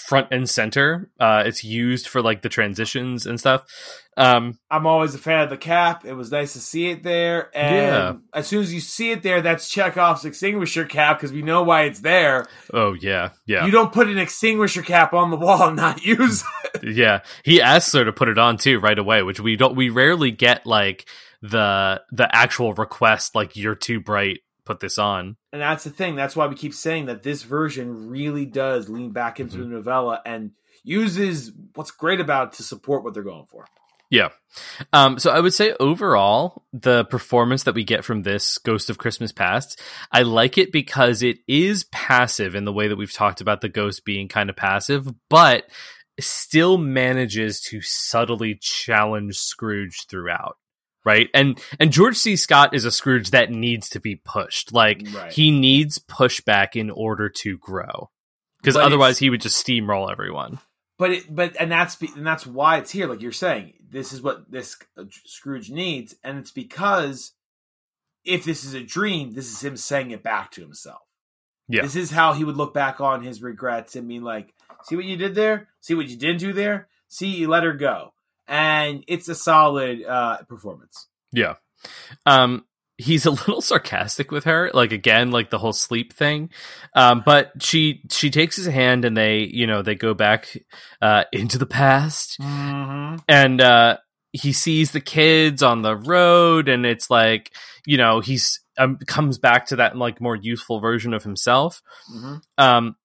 front 0.00 0.28
and 0.30 0.48
center. 0.48 1.10
Uh 1.20 1.42
it's 1.46 1.62
used 1.64 2.08
for 2.08 2.22
like 2.22 2.42
the 2.42 2.48
transitions 2.48 3.26
and 3.26 3.38
stuff. 3.38 3.64
Um 4.16 4.58
I'm 4.70 4.86
always 4.86 5.14
a 5.14 5.18
fan 5.18 5.42
of 5.42 5.50
the 5.50 5.56
cap. 5.56 6.04
It 6.04 6.14
was 6.14 6.30
nice 6.32 6.52
to 6.54 6.58
see 6.58 6.90
it 6.90 7.02
there. 7.02 7.50
And 7.56 7.76
Yeah. 7.76 8.12
as 8.34 8.46
soon 8.46 8.62
as 8.62 8.74
you 8.74 8.80
see 8.80 9.12
it 9.12 9.22
there, 9.22 9.40
that's 9.40 9.68
Chekhov's 9.68 10.24
extinguisher 10.24 10.84
cap 10.84 11.18
because 11.18 11.32
we 11.32 11.42
know 11.42 11.62
why 11.62 11.82
it's 11.82 12.00
there. 12.00 12.46
oh 12.74 12.94
yeah, 12.94 13.30
yeah. 13.46 13.64
You 13.64 13.70
don't 13.70 13.92
put 13.92 14.08
an 14.08 14.18
extinguisher 14.18 14.82
cap 14.82 15.12
on 15.12 15.30
the 15.30 15.36
wall 15.36 15.68
and 15.68 15.76
not 15.84 16.04
use 16.04 16.42
it. 16.74 16.94
yeah. 16.94 17.20
He 17.44 17.62
asks 17.62 17.92
her 17.92 18.04
to 18.04 18.12
put 18.12 18.28
it 18.28 18.38
on 18.38 18.56
too 18.56 18.80
right 18.80 18.98
away, 18.98 19.22
which 19.22 19.40
we 19.40 19.56
don't 19.56 19.76
we 19.76 19.90
rarely 19.90 20.30
get 20.32 20.66
like 20.66 21.08
the 21.42 22.02
the 22.12 22.28
actual 22.34 22.74
request 22.74 23.34
like 23.34 23.56
you're 23.56 23.74
too 23.74 24.00
bright, 24.00 24.40
put 24.64 24.80
this 24.80 24.98
on. 24.98 25.36
And 25.52 25.60
that's 25.60 25.84
the 25.84 25.90
thing. 25.90 26.14
That's 26.14 26.36
why 26.36 26.46
we 26.46 26.54
keep 26.54 26.74
saying 26.74 27.06
that 27.06 27.22
this 27.22 27.42
version 27.42 28.08
really 28.08 28.46
does 28.46 28.88
lean 28.88 29.10
back 29.10 29.40
into 29.40 29.56
Mhm. 29.56 29.60
the 29.60 29.66
novella 29.66 30.22
and 30.24 30.52
uses 30.84 31.52
what's 31.74 31.90
great 31.90 32.20
about 32.20 32.48
it 32.48 32.56
to 32.58 32.62
support 32.62 33.02
what 33.02 33.14
they're 33.14 33.22
going 33.22 33.46
for. 33.46 33.66
Yeah. 34.10 34.30
Um, 34.92 35.18
so 35.20 35.30
I 35.30 35.38
would 35.38 35.54
say 35.54 35.74
overall, 35.78 36.64
the 36.72 37.04
performance 37.04 37.62
that 37.62 37.74
we 37.76 37.84
get 37.84 38.04
from 38.04 38.22
this 38.22 38.58
Ghost 38.58 38.90
of 38.90 38.98
Christmas 38.98 39.30
Past, 39.30 39.80
I 40.10 40.22
like 40.22 40.58
it 40.58 40.72
because 40.72 41.22
it 41.22 41.38
is 41.46 41.84
passive 41.84 42.56
in 42.56 42.64
the 42.64 42.72
way 42.72 42.88
that 42.88 42.96
we've 42.96 43.12
talked 43.12 43.40
about 43.40 43.60
the 43.60 43.68
ghost 43.68 44.04
being 44.04 44.26
kind 44.26 44.50
of 44.50 44.56
passive, 44.56 45.06
but 45.28 45.68
still 46.18 46.76
manages 46.76 47.60
to 47.60 47.80
subtly 47.80 48.56
challenge 48.60 49.36
Scrooge 49.38 50.06
throughout. 50.08 50.56
Right. 51.04 51.28
And 51.32 51.60
and 51.78 51.92
George 51.92 52.16
C. 52.16 52.36
Scott 52.36 52.74
is 52.74 52.84
a 52.84 52.90
Scrooge 52.90 53.30
that 53.30 53.50
needs 53.50 53.88
to 53.90 54.00
be 54.00 54.16
pushed. 54.16 54.72
Like 54.72 55.06
Right. 55.14 55.32
he 55.32 55.50
needs 55.50 55.98
pushback 55.98 56.76
in 56.76 56.90
order 56.90 57.28
to 57.28 57.56
grow. 57.58 58.10
Because 58.58 58.76
otherwise 58.76 59.18
he 59.18 59.30
would 59.30 59.40
just 59.40 59.64
steamroll 59.64 60.10
everyone. 60.10 60.58
But 60.98 61.12
it, 61.12 61.34
but 61.34 61.56
and 61.58 61.72
that's 61.72 61.96
be, 61.96 62.10
and 62.14 62.26
that's 62.26 62.46
why 62.46 62.76
it's 62.76 62.90
here. 62.90 63.06
Like 63.06 63.22
you're 63.22 63.32
saying, 63.32 63.72
this 63.88 64.12
is 64.12 64.20
what 64.20 64.50
this 64.50 64.76
uh, 64.98 65.04
Scrooge 65.24 65.70
needs, 65.70 66.14
and 66.22 66.36
it's 66.36 66.50
because 66.50 67.32
if 68.22 68.44
this 68.44 68.64
is 68.64 68.74
a 68.74 68.82
dream, 68.82 69.32
this 69.32 69.50
is 69.50 69.62
him 69.62 69.78
saying 69.78 70.10
it 70.10 70.22
back 70.22 70.50
to 70.52 70.60
himself. 70.60 71.00
Yeah. 71.68 71.82
This 71.82 71.96
is 71.96 72.10
how 72.10 72.34
he 72.34 72.44
would 72.44 72.58
look 72.58 72.74
back 72.74 73.00
on 73.00 73.22
his 73.22 73.40
regrets 73.40 73.96
and 73.96 74.06
be 74.06 74.20
like, 74.20 74.52
"See 74.82 74.94
what 74.94 75.06
you 75.06 75.16
did 75.16 75.34
there? 75.34 75.68
See 75.80 75.94
what 75.94 76.08
you 76.08 76.18
didn't 76.18 76.40
do 76.40 76.52
there? 76.52 76.88
See, 77.08 77.28
you 77.28 77.48
let 77.48 77.64
her 77.64 77.72
go." 77.72 78.12
And 78.50 79.04
it's 79.06 79.28
a 79.28 79.34
solid 79.34 80.04
uh, 80.04 80.42
performance. 80.48 81.06
Yeah. 81.32 81.54
Um 82.26 82.64
he's 82.98 83.24
a 83.24 83.30
little 83.42 83.62
sarcastic 83.62 84.30
with 84.30 84.44
her, 84.44 84.70
like 84.74 84.92
again, 84.92 85.30
like 85.30 85.48
the 85.48 85.58
whole 85.58 85.72
sleep 85.72 86.12
thing. 86.12 86.50
Um 86.94 87.22
but 87.24 87.52
she 87.62 88.02
she 88.10 88.28
takes 88.28 88.56
his 88.56 88.66
hand 88.66 89.06
and 89.06 89.16
they, 89.16 89.38
you 89.50 89.66
know, 89.66 89.80
they 89.82 89.94
go 89.94 90.12
back 90.12 90.54
uh 91.00 91.24
into 91.32 91.56
the 91.56 91.66
past 91.66 92.38
Mm-hmm. 92.40 93.16
and 93.28 93.60
uh 93.60 93.96
he 94.32 94.52
sees 94.52 94.92
the 94.92 95.00
kids 95.00 95.62
on 95.62 95.82
the 95.82 95.96
road 95.96 96.68
and 96.68 96.84
it's 96.86 97.10
like, 97.10 97.50
you 97.86 97.96
know, 97.96 98.20
he's 98.20 98.60
um, 98.78 98.98
comes 99.06 99.38
back 99.38 99.66
to 99.66 99.76
that 99.76 99.96
like 99.96 100.20
more 100.20 100.36
youthful 100.36 100.80
version 100.80 101.14
of 101.14 101.22
himself. 101.22 101.82
Mm-hmm. 102.14 102.36
Um, 102.58 102.96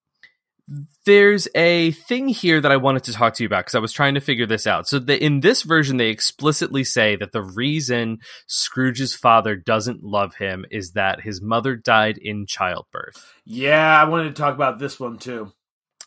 there's 1.05 1.47
a 1.53 1.91
thing 1.91 2.27
here 2.27 2.59
that 2.59 2.71
I 2.71 2.77
wanted 2.77 3.03
to 3.05 3.13
talk 3.13 3.35
to 3.35 3.43
you 3.43 3.47
about 3.47 3.65
because 3.65 3.75
I 3.75 3.79
was 3.79 3.91
trying 3.91 4.15
to 4.15 4.19
figure 4.19 4.47
this 4.47 4.65
out. 4.65 4.87
So 4.87 4.99
the, 4.99 5.23
in 5.23 5.41
this 5.41 5.61
version, 5.61 5.97
they 5.97 6.09
explicitly 6.09 6.83
say 6.83 7.15
that 7.17 7.31
the 7.31 7.43
reason 7.43 8.19
Scrooge's 8.47 9.15
father 9.15 9.55
doesn't 9.55 10.03
love 10.03 10.35
him 10.35 10.65
is 10.71 10.91
that 10.93 11.21
his 11.21 11.41
mother 11.41 11.75
died 11.75 12.17
in 12.17 12.45
childbirth. 12.47 13.33
Yeah, 13.45 14.01
I 14.01 14.05
wanted 14.05 14.35
to 14.35 14.41
talk 14.41 14.55
about 14.55 14.79
this 14.79 14.99
one 14.99 15.17
too. 15.19 15.51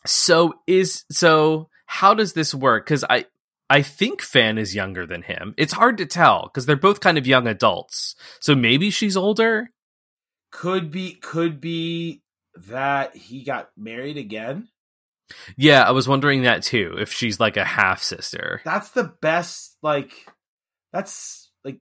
So 0.05 0.53
is 0.67 1.05
so 1.11 1.69
how 1.85 2.13
does 2.13 2.33
this 2.33 2.53
work? 2.53 2.85
Because 2.85 3.05
I 3.09 3.25
I 3.69 3.83
think 3.83 4.21
Fan 4.21 4.57
is 4.57 4.75
younger 4.75 5.05
than 5.05 5.21
him. 5.21 5.53
It's 5.57 5.73
hard 5.73 5.99
to 5.99 6.05
tell 6.05 6.43
because 6.43 6.65
they're 6.65 6.75
both 6.75 7.01
kind 7.01 7.17
of 7.17 7.27
young 7.27 7.47
adults. 7.47 8.15
So 8.41 8.55
maybe 8.55 8.89
she's 8.89 9.15
older. 9.15 9.69
Could 10.51 10.89
be, 10.89 11.13
could 11.13 11.61
be 11.61 12.23
that 12.67 13.15
he 13.15 13.43
got 13.43 13.69
married 13.77 14.17
again. 14.17 14.67
Yeah, 15.57 15.83
I 15.83 15.91
was 15.91 16.07
wondering 16.07 16.43
that 16.43 16.63
too. 16.63 16.95
If 16.99 17.11
she's 17.13 17.39
like 17.39 17.55
a 17.57 17.63
half 17.65 18.01
sister. 18.01 18.61
That's 18.65 18.89
the 18.91 19.13
best. 19.21 19.77
Like, 19.83 20.11
that's 20.91 21.51
like, 21.63 21.79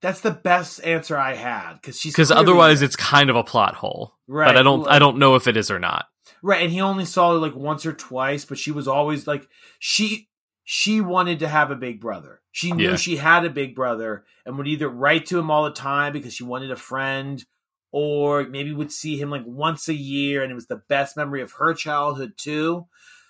that's 0.00 0.20
the 0.22 0.30
best 0.30 0.82
answer 0.84 1.16
I 1.18 1.34
had 1.34 1.74
because 1.74 2.00
she's 2.00 2.12
Because 2.14 2.30
otherwise, 2.30 2.80
it's 2.82 2.96
kind 2.96 3.28
of 3.30 3.36
a 3.36 3.44
plot 3.44 3.74
hole. 3.74 4.14
right. 4.26 4.46
But 4.48 4.56
I 4.56 4.62
don't. 4.62 4.88
I 4.88 4.98
don't 4.98 5.18
know 5.18 5.34
if 5.34 5.46
it 5.46 5.56
is 5.56 5.70
or 5.70 5.78
not. 5.78 6.06
Right, 6.42 6.62
and 6.62 6.70
he 6.70 6.80
only 6.80 7.04
saw 7.04 7.32
her 7.32 7.38
like 7.38 7.54
once 7.56 7.84
or 7.84 7.92
twice, 7.92 8.44
but 8.44 8.58
she 8.58 8.70
was 8.70 8.86
always 8.88 9.26
like 9.26 9.46
she 9.78 10.28
she 10.64 11.00
wanted 11.00 11.40
to 11.40 11.48
have 11.48 11.70
a 11.70 11.76
big 11.76 12.00
brother. 12.00 12.40
She 12.52 12.72
knew 12.72 12.90
Yeah. 12.90 12.96
she 12.96 13.16
had 13.16 13.44
a 13.44 13.50
big 13.50 13.74
brother 13.74 14.24
and 14.46 14.56
would 14.56 14.68
either 14.68 14.88
write 14.88 15.26
to 15.26 15.38
him 15.38 15.50
all 15.50 15.64
the 15.64 15.72
time 15.72 16.12
because 16.12 16.32
she 16.34 16.44
wanted 16.44 16.70
a 16.70 16.76
friend 16.76 17.44
or 17.90 18.44
maybe 18.44 18.72
would 18.72 18.92
see 18.92 19.18
him 19.18 19.30
like 19.30 19.44
once 19.46 19.88
a 19.88 19.94
year 19.94 20.42
and 20.42 20.50
it 20.52 20.54
was 20.54 20.66
the 20.66 20.82
best 20.88 21.16
memory 21.16 21.42
of 21.42 21.52
her 21.52 21.74
childhood 21.74 22.32
too. 22.36 22.86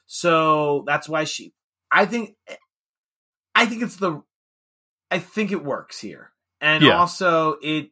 So 0.06 0.84
that's 0.86 1.08
why 1.08 1.24
she 1.24 1.52
I 1.90 2.06
think 2.06 2.34
I 3.54 3.66
think 3.66 3.82
it's 3.82 3.96
the 3.96 4.22
I 5.10 5.18
think 5.18 5.52
it 5.52 5.64
works 5.64 6.00
here. 6.00 6.32
And 6.60 6.82
Yeah. 6.84 6.98
also 6.98 7.56
it 7.62 7.90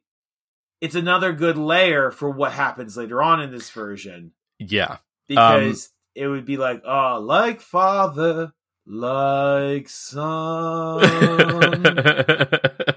it's 0.80 0.94
another 0.94 1.32
good 1.32 1.56
layer 1.56 2.10
for 2.10 2.30
what 2.30 2.52
happens 2.52 2.96
later 2.96 3.22
on 3.22 3.40
in 3.40 3.50
this 3.50 3.70
version 3.70 4.32
Yeah. 4.58 4.98
because 5.28 5.86
um, 5.86 5.90
it 6.14 6.28
would 6.28 6.44
be 6.44 6.56
like, 6.56 6.82
oh, 6.86 7.20
like 7.20 7.60
father, 7.60 8.52
like 8.86 9.88
son. 9.88 10.14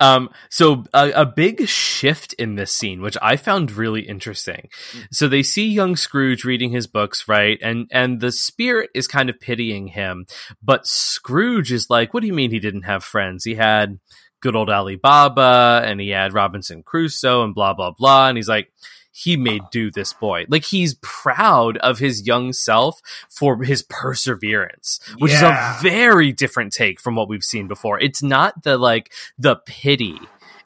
um 0.00 0.28
so 0.50 0.84
a, 0.92 1.10
a 1.12 1.26
big 1.26 1.66
shift 1.68 2.32
in 2.34 2.54
this 2.54 2.72
scene 2.72 3.00
which 3.00 3.16
i 3.22 3.36
found 3.36 3.72
really 3.72 4.02
interesting. 4.02 4.68
So 5.10 5.28
they 5.28 5.42
see 5.42 5.66
young 5.66 5.96
scrooge 5.96 6.44
reading 6.44 6.70
his 6.70 6.86
books 6.86 7.28
right? 7.28 7.58
And 7.62 7.88
and 7.90 8.20
the 8.20 8.32
spirit 8.32 8.90
is 8.94 9.08
kind 9.08 9.30
of 9.30 9.40
pitying 9.40 9.88
him 9.88 10.26
but 10.62 10.86
scrooge 10.86 11.72
is 11.72 11.90
like 11.90 12.12
what 12.12 12.20
do 12.20 12.26
you 12.26 12.34
mean 12.34 12.50
he 12.50 12.60
didn't 12.60 12.82
have 12.82 13.04
friends? 13.04 13.44
He 13.44 13.54
had 13.54 13.98
good 14.40 14.56
old 14.56 14.70
Ali 14.70 14.96
Baba 14.96 15.82
and 15.84 16.00
he 16.00 16.10
had 16.10 16.34
robinson 16.34 16.82
crusoe 16.82 17.42
and 17.42 17.54
blah 17.54 17.74
blah 17.74 17.92
blah. 17.92 18.28
And 18.28 18.36
he's 18.36 18.48
like 18.48 18.70
he 19.16 19.36
made 19.36 19.62
uh-huh. 19.62 19.68
do 19.72 19.90
this 19.90 20.12
boy 20.12 20.44
like 20.48 20.64
he's 20.64 20.94
proud 21.00 21.76
of 21.78 21.98
his 21.98 22.26
young 22.26 22.52
self 22.52 23.00
for 23.28 23.62
his 23.62 23.82
perseverance 23.82 25.00
which 25.18 25.32
Yeah. 25.32 25.76
is 25.76 25.80
a 25.80 25.82
very 25.82 26.32
different 26.32 26.72
take 26.72 27.00
from 27.00 27.16
what 27.16 27.28
we've 27.28 27.42
seen 27.42 27.66
before 27.66 27.98
it's 28.00 28.22
not 28.22 28.62
the 28.62 28.76
like 28.76 29.12
the 29.38 29.56
pity 29.66 30.18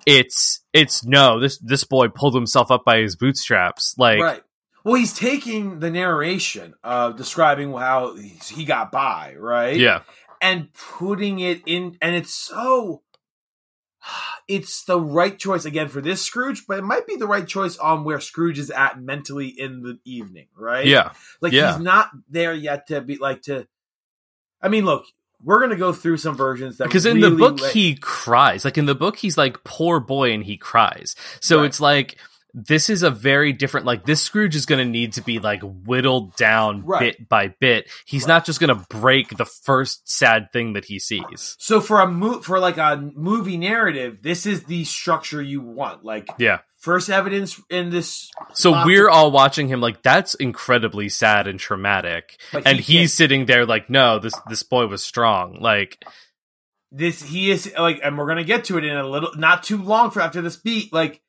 it's 0.07 0.61
it's 0.73 1.05
no 1.05 1.39
this 1.39 1.59
this 1.59 1.85
boy 1.85 2.09
pulled 2.09 2.35
himself 2.35 2.71
up 2.71 2.85
by 2.85 2.99
his 2.99 3.17
bootstraps 3.17 3.95
like 3.99 4.21
right. 4.21 4.43
Well, 4.83 4.95
he's 4.95 5.13
taking 5.13 5.81
the 5.81 5.91
narration 5.91 6.73
of 6.83 7.19
describing 7.19 7.71
how 7.75 8.17
he 8.17 8.65
got 8.65 8.91
by, 8.91 9.35
right? 9.39 9.77
yeah 9.77 10.01
and 10.41 10.73
putting 10.73 11.39
it 11.41 11.63
in 11.67 11.97
and 12.01 12.15
it's 12.15 12.35
so 12.35 13.03
it's 14.49 14.85
the 14.85 15.01
right 15.01 15.39
choice 15.39 15.65
again 15.65 15.89
for 15.89 16.01
this 16.01 16.23
Scrooge, 16.23 16.67
but 16.67 16.79
it 16.79 16.83
might 16.85 17.07
be 17.07 17.17
the 17.17 17.27
right 17.27 17.47
choice 17.47 17.77
on 17.79 18.05
where 18.05 18.21
Scrooge 18.21 18.59
is 18.59 18.71
at 18.71 19.01
mentally 19.01 19.49
in 19.49 19.83
the 19.83 19.99
evening, 20.05 20.47
right? 20.57 20.87
yeah 20.87 21.13
Like 21.41 21.53
Yeah. 21.53 21.73
he's 21.73 21.83
not 21.83 22.11
there 22.29 22.55
yet 22.55 22.89
to 22.89 23.01
be 23.01 23.17
like 23.17 23.43
to 23.43 23.67
I 24.63 24.69
mean, 24.69 24.85
look, 24.85 25.05
we're 25.43 25.59
gonna 25.61 25.77
go 25.77 25.93
through 25.93 26.19
some 26.19 26.37
versions 26.37 26.77
that 26.79 26.85
because 26.85 27.07
in 27.07 27.21
the 27.21 27.31
book 27.31 27.61
let- 27.61 27.73
he 27.73 27.95
cries 27.97 28.65
like 28.65 28.77
in 28.77 28.85
the 28.87 28.95
book 28.95 29.17
he's 29.17 29.39
like 29.39 29.65
poor 29.65 29.99
boy 30.01 30.33
and 30.33 30.45
he 30.45 30.59
cries 30.59 31.17
so 31.41 31.59
Right. 31.61 31.67
it's 31.67 31.81
like 31.81 32.19
this 32.55 32.91
is 32.91 33.03
a 33.03 33.11
very 33.11 33.53
different 33.53 33.87
like 33.87 34.05
this 34.05 34.21
scrooge 34.23 34.57
is 34.57 34.67
going 34.67 34.79
to 34.85 34.91
need 34.91 35.13
to 35.15 35.23
be 35.23 35.39
like 35.39 35.61
whittled 35.63 36.35
down 36.37 36.85
Right. 36.85 37.17
bit 37.19 37.29
by 37.29 37.49
bit 37.49 37.89
he's 38.05 38.23
Right. 38.23 38.29
not 38.29 38.45
just 38.47 38.61
going 38.61 38.77
to 38.77 38.87
break 38.89 39.37
the 39.37 39.45
first 39.45 40.09
sad 40.09 40.53
thing 40.53 40.73
that 40.75 40.85
he 40.87 40.99
sees 40.99 41.57
So 41.59 41.81
for 41.81 42.01
a 42.01 42.07
mo- 42.07 42.41
for 42.41 42.59
like 42.59 42.77
a 42.79 42.97
movie 43.15 43.57
narrative, 43.57 44.23
this 44.23 44.47
is 44.47 44.65
the 44.65 44.85
structure 44.85 45.41
you 45.43 45.61
want. 45.61 46.05
Like 46.05 46.29
yeah 46.39 46.59
first 46.81 47.11
evidence 47.11 47.61
in 47.69 47.91
this, 47.91 48.31
so 48.55 48.87
we're 48.87 49.11
all 49.11 49.31
watching 49.31 49.69
him 49.69 49.81
like 49.83 50.03
that's 50.03 50.35
incredibly 50.37 51.09
sad 51.11 51.47
and 51.47 51.61
traumatic 51.61 52.41
But 52.53 52.67
and 52.67 52.81
he 52.81 52.99
he's 53.01 53.13
sitting 53.13 53.45
there 53.47 53.67
like 53.67 53.91
no 53.91 54.19
this 54.19 54.33
this 54.49 54.63
boy 54.63 54.87
was 54.87 55.05
strong 55.05 55.59
like 55.61 56.03
this 56.93 57.23
he 57.23 57.51
is 57.51 57.73
like, 57.79 58.01
and 58.03 58.19
we're 58.19 58.27
gonna 58.27 58.45
get 58.45 58.65
to 58.65 58.77
it 58.79 58.85
in 58.85 58.97
a 58.97 59.07
little, 59.07 59.31
not 59.37 59.63
too 59.63 59.81
long 59.81 60.11
for 60.11 60.21
after 60.21 60.43
this 60.43 60.57
beat. 60.57 60.93
Like, 60.93 61.21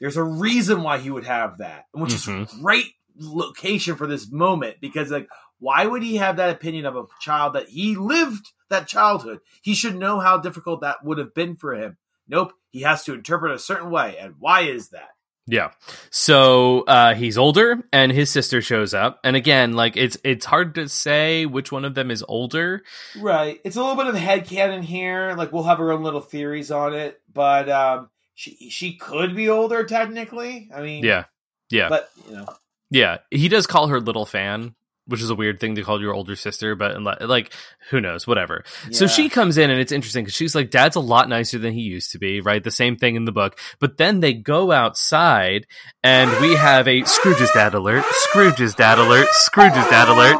there's 0.00 0.16
a 0.16 0.22
reason 0.22 0.82
why 0.82 0.98
he 0.98 1.10
would 1.10 1.24
have 1.26 1.58
that, 1.58 1.84
which 1.92 2.12
Mhm. 2.14 2.42
is 2.46 2.54
great 2.60 2.86
location 3.16 3.96
for 3.96 4.06
this 4.06 4.30
moment 4.30 4.76
because 4.80 5.10
like, 5.10 5.28
why 5.58 5.86
would 5.86 6.02
he 6.02 6.16
have 6.16 6.36
that 6.36 6.50
opinion 6.50 6.86
of 6.86 6.96
a 6.96 7.04
child 7.20 7.54
that 7.54 7.68
he 7.68 7.96
lived 7.96 8.52
that 8.70 8.86
childhood? 8.86 9.40
He 9.62 9.74
should 9.74 9.96
know 9.96 10.20
how 10.20 10.38
difficult 10.38 10.82
that 10.82 11.04
would 11.04 11.18
have 11.18 11.34
been 11.34 11.56
for 11.56 11.74
him. 11.74 11.96
Nope, 12.28 12.52
he 12.70 12.82
has 12.82 13.04
to 13.04 13.14
interpret 13.14 13.52
a 13.52 13.58
certain 13.58 13.90
way, 13.90 14.16
and 14.18 14.34
why 14.38 14.62
is 14.62 14.90
that? 14.90 15.08
Yeah. 15.50 15.70
So 16.10 16.82
uh 16.82 17.14
he's 17.14 17.38
older 17.38 17.82
and 17.90 18.12
his 18.12 18.28
sister 18.28 18.60
shows 18.60 18.92
up. 18.92 19.18
And 19.24 19.34
again, 19.34 19.72
like 19.72 19.96
it's 19.96 20.18
it's 20.22 20.44
hard 20.44 20.74
to 20.74 20.90
say 20.90 21.46
which 21.46 21.72
one 21.72 21.86
of 21.86 21.94
them 21.94 22.10
is 22.10 22.22
older. 22.28 22.82
Right. 23.18 23.58
It's 23.64 23.76
a 23.76 23.80
little 23.80 23.96
bit 23.96 24.08
of 24.08 24.14
headcanon 24.14 24.82
here. 24.82 25.34
Like 25.38 25.50
we'll 25.50 25.62
have 25.62 25.80
our 25.80 25.90
own 25.90 26.02
little 26.02 26.20
theories 26.20 26.70
on 26.70 26.92
it, 26.92 27.18
but 27.32 27.70
um 27.70 28.10
she 28.38 28.70
she 28.70 28.94
could 28.94 29.34
be 29.34 29.48
older 29.48 29.82
technically. 29.84 30.70
I 30.72 30.80
mean 30.80 31.04
Yeah. 31.04 31.24
Yeah. 31.70 31.88
But 31.88 32.08
you 32.28 32.36
know 32.36 32.46
yeah. 32.88 33.18
He 33.32 33.48
does 33.48 33.66
call 33.66 33.88
her 33.88 34.00
little 34.00 34.24
fan, 34.24 34.76
which 35.06 35.20
is 35.20 35.28
a 35.28 35.34
weird 35.34 35.58
thing 35.58 35.74
to 35.74 35.82
call 35.82 36.00
your 36.00 36.14
older 36.14 36.36
sister, 36.36 36.76
but 36.76 37.02
like 37.28 37.52
who 37.90 38.00
knows, 38.00 38.28
whatever. 38.28 38.62
So 38.92 39.08
she 39.08 39.28
comes 39.28 39.58
in 39.58 39.70
and 39.70 39.80
it's 39.80 39.90
interesting 39.90 40.24
because 40.24 40.36
she's 40.36 40.54
like, 40.54 40.70
Dad's 40.70 40.94
a 40.94 41.00
lot 41.00 41.28
nicer 41.28 41.58
than 41.58 41.72
he 41.72 41.80
used 41.80 42.12
to 42.12 42.18
be, 42.18 42.40
right? 42.40 42.62
The 42.62 42.70
same 42.70 42.96
thing 42.96 43.16
in 43.16 43.24
the 43.24 43.32
book. 43.32 43.58
But 43.80 43.96
then 43.96 44.20
they 44.20 44.34
go 44.34 44.70
outside 44.70 45.66
and 46.04 46.30
we 46.40 46.54
have 46.54 46.86
a 46.86 47.02
Scrooge's 47.06 47.50
dad 47.50 47.74
alert, 47.74 48.04
Scrooge's 48.08 48.74
dad 48.76 49.00
alert, 49.00 49.26
Scrooge's 49.32 49.88
dad 49.90 50.08
alert. 50.08 50.38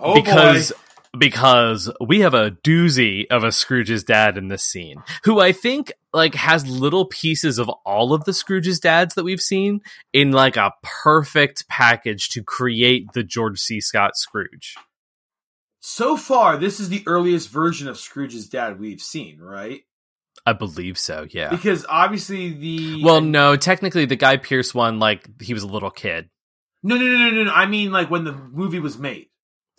Oh 0.00 0.14
because 0.14 0.72
boy. 0.72 1.18
because 1.18 1.90
we 2.00 2.20
have 2.20 2.34
a 2.34 2.52
doozy 2.52 3.26
of 3.30 3.44
a 3.44 3.52
Scrooge's 3.52 4.02
dad 4.04 4.38
in 4.38 4.48
this 4.48 4.62
scene, 4.62 5.02
who 5.24 5.40
I 5.40 5.52
think 5.52 5.92
like 6.14 6.34
has 6.36 6.66
little 6.66 7.04
pieces 7.04 7.58
of 7.58 7.68
all 7.84 8.14
of 8.14 8.24
the 8.24 8.32
Scrooge's 8.32 8.80
dads 8.80 9.14
that 9.16 9.24
we've 9.24 9.40
seen 9.40 9.80
in 10.12 10.30
like 10.32 10.56
a 10.56 10.72
perfect 10.82 11.68
package 11.68 12.30
to 12.30 12.42
create 12.42 13.12
the 13.12 13.24
George 13.24 13.58
C. 13.58 13.80
Scott 13.80 14.16
Scrooge. 14.16 14.76
so 15.80 16.16
far 16.16 16.56
this 16.56 16.80
is 16.80 16.88
the 16.88 17.02
earliest 17.06 17.50
version 17.50 17.88
of 17.88 17.98
Scrooge's 17.98 18.48
dad 18.48 18.80
we've 18.80 19.02
seen, 19.02 19.38
right? 19.40 19.82
I 20.46 20.52
believe 20.52 20.98
so, 20.98 21.26
yeah. 21.30 21.48
Because 21.50 21.86
obviously 21.88 22.52
the 22.52 23.02
Well, 23.04 23.20
no, 23.20 23.56
technically 23.56 24.04
the 24.04 24.16
Guy 24.16 24.36
Pearce 24.36 24.74
one, 24.74 24.98
like 24.98 25.28
he 25.42 25.54
was 25.54 25.62
a 25.62 25.68
little 25.68 25.90
kid. 25.90 26.28
no, 26.82 26.96
no, 26.96 27.04
no, 27.04 27.18
no, 27.18 27.30
no, 27.30 27.44
no. 27.44 27.52
I 27.52 27.66
mean 27.66 27.92
like 27.92 28.10
when 28.10 28.24
the 28.24 28.32
movie 28.32 28.80
was 28.80 28.98
made. 28.98 29.28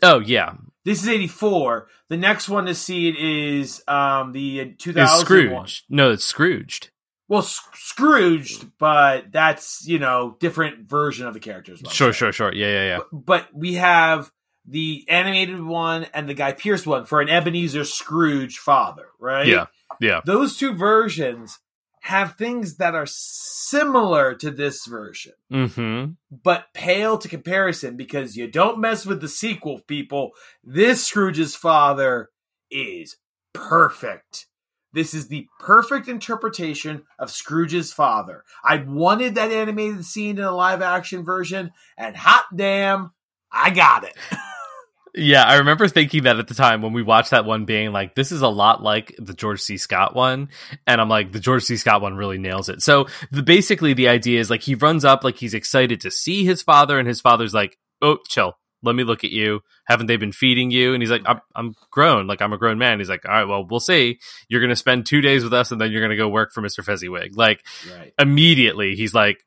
Oh 0.04 0.20
yeah, 0.20 0.56
This 0.86 1.02
is 1.02 1.10
84. 1.10 1.88
The 2.10 2.18
next 2.18 2.48
one 2.48 2.68
to 2.68 2.76
see 2.76 3.10
it 3.10 3.18
is 3.18 3.84
um 3.88 4.32
the 4.32 4.60
is 4.60 4.76
2001. 4.78 5.26
Scrooge. 5.68 5.84
No, 5.90 6.12
it's 6.12 6.24
Scrooged. 6.24 6.92
Well, 7.28 7.42
S- 7.42 7.60
Scrooged, 7.74 8.68
but 8.78 9.32
that's 9.32 9.86
you 9.88 10.00
know 10.00 10.38
different 10.40 10.88
version 10.88 11.28
of 11.28 11.34
the 11.34 11.40
characters. 11.40 11.82
Sure, 11.90 12.14
sure, 12.14 12.32
sure. 12.32 12.54
Yeah, 12.54 12.68
yeah, 12.68 12.86
yeah. 12.86 13.00
But, 13.12 13.26
but 13.26 13.48
we 13.54 13.74
have 13.76 14.32
the 14.68 15.06
animated 15.10 15.62
one 15.62 16.06
and 16.14 16.30
the 16.30 16.34
Guy 16.34 16.52
Pearce 16.52 16.86
one 16.86 17.06
for 17.06 17.22
an 17.22 17.30
Ebenezer 17.30 17.84
Scrooge 17.84 18.58
father, 18.58 19.08
right? 19.20 19.48
Yeah, 19.48 19.66
yeah. 20.00 20.22
Those 20.26 20.58
two 20.58 20.74
versions 20.74 21.60
have 22.06 22.36
things 22.36 22.78
that 22.78 22.94
are 22.94 23.08
similar 23.08 24.36
to 24.36 24.52
this 24.52 24.86
version, 24.86 25.34
Mm-hmm. 25.52 26.12
but 26.44 26.66
pale 26.74 27.18
to 27.18 27.28
comparison 27.28 27.98
because 27.98 28.38
you 28.38 28.48
don't 28.48 28.80
mess 28.80 29.08
with 29.08 29.22
the 29.22 29.28
sequel, 29.28 29.82
people. 29.88 30.32
This 30.64 31.04
Scrooge's 31.04 31.56
father 31.56 32.30
is 32.70 33.18
perfect. 33.54 34.46
This 34.94 35.16
is 35.16 35.28
the 35.30 35.48
perfect 35.60 36.08
interpretation 36.08 37.04
of 37.18 37.32
Scrooge's 37.32 37.92
father. 37.92 38.44
I 38.64 38.78
wanted 38.78 39.34
that 39.36 39.52
animated 39.52 40.06
scene 40.06 40.38
in 40.38 40.44
a 40.44 40.56
live 40.56 40.84
action 40.84 41.26
version, 41.26 41.72
and 41.98 42.16
hot 42.16 42.46
damn, 42.56 43.14
I 43.52 43.72
got 43.72 44.04
it. 44.04 44.14
Yeah, 45.18 45.44
I 45.44 45.58
remember 45.58 45.88
thinking 45.88 46.24
that 46.24 46.38
at 46.40 46.48
the 46.48 46.54
time 46.54 46.82
when 46.82 46.92
we 46.94 47.02
watched 47.02 47.32
that 47.32 47.46
one, 47.46 47.66
being 47.66 47.92
like, 47.94 48.16
"This 48.16 48.32
is 48.32 48.42
a 48.42 48.48
lot 48.50 48.84
like 48.84 49.16
the 49.18 49.34
George 49.34 49.62
C. 49.62 49.78
Scott 49.78 50.14
one," 50.16 50.50
and 50.86 51.00
I'm 51.00 51.08
like, 51.10 51.32
"The 51.32 51.40
George 51.40 51.64
C. 51.64 51.78
Scott 51.78 52.02
one 52.02 52.16
really 52.16 52.38
nails 52.38 52.68
it." 52.70 52.82
So, 52.82 53.08
the, 53.32 53.42
basically, 53.44 53.94
the 53.94 54.10
idea 54.10 54.40
is 54.40 54.50
like 54.50 54.62
he 54.62 54.76
runs 54.76 55.06
up, 55.06 55.24
like 55.24 55.38
he's 55.38 55.54
excited 55.54 56.02
to 56.02 56.12
see 56.12 56.44
his 56.44 56.62
father, 56.62 57.00
and 57.00 57.08
his 57.08 57.22
father's 57.22 57.54
like, 57.54 57.78
"Oh, 58.02 58.18
chill, 58.28 58.58
let 58.84 58.94
me 58.96 59.04
look 59.06 59.24
at 59.24 59.32
you. 59.32 59.62
Haven't 59.88 60.08
they 60.08 60.18
been 60.18 60.34
feeding 60.34 60.70
you?" 60.70 60.94
And 60.94 61.02
he's 61.02 61.12
like, 61.12 61.24
"I'm, 61.26 61.40
I'm 61.56 61.76
grown, 61.92 62.28
like 62.28 62.42
I'm 62.42 62.52
a 62.54 62.58
grown 62.58 62.78
man." 62.78 63.00
He's 63.00 63.10
like, 63.10 63.24
"All 63.26 63.32
right, 63.32 63.46
well, 63.48 63.66
we'll 63.66 63.80
see. 63.80 64.20
You're 64.50 64.62
gonna 64.62 64.76
spend 64.76 65.06
two 65.06 65.22
days 65.22 65.44
with 65.46 65.54
us, 65.54 65.72
and 65.72 65.80
then 65.80 65.92
you're 65.94 66.02
gonna 66.02 66.18
go 66.18 66.28
work 66.28 66.52
for 66.54 66.60
Mister 66.62 66.84
Fezziwig." 66.84 67.38
Like, 67.38 67.66
Right. 67.90 68.14
immediately 68.20 68.96
he's 68.96 69.14
like 69.14 69.38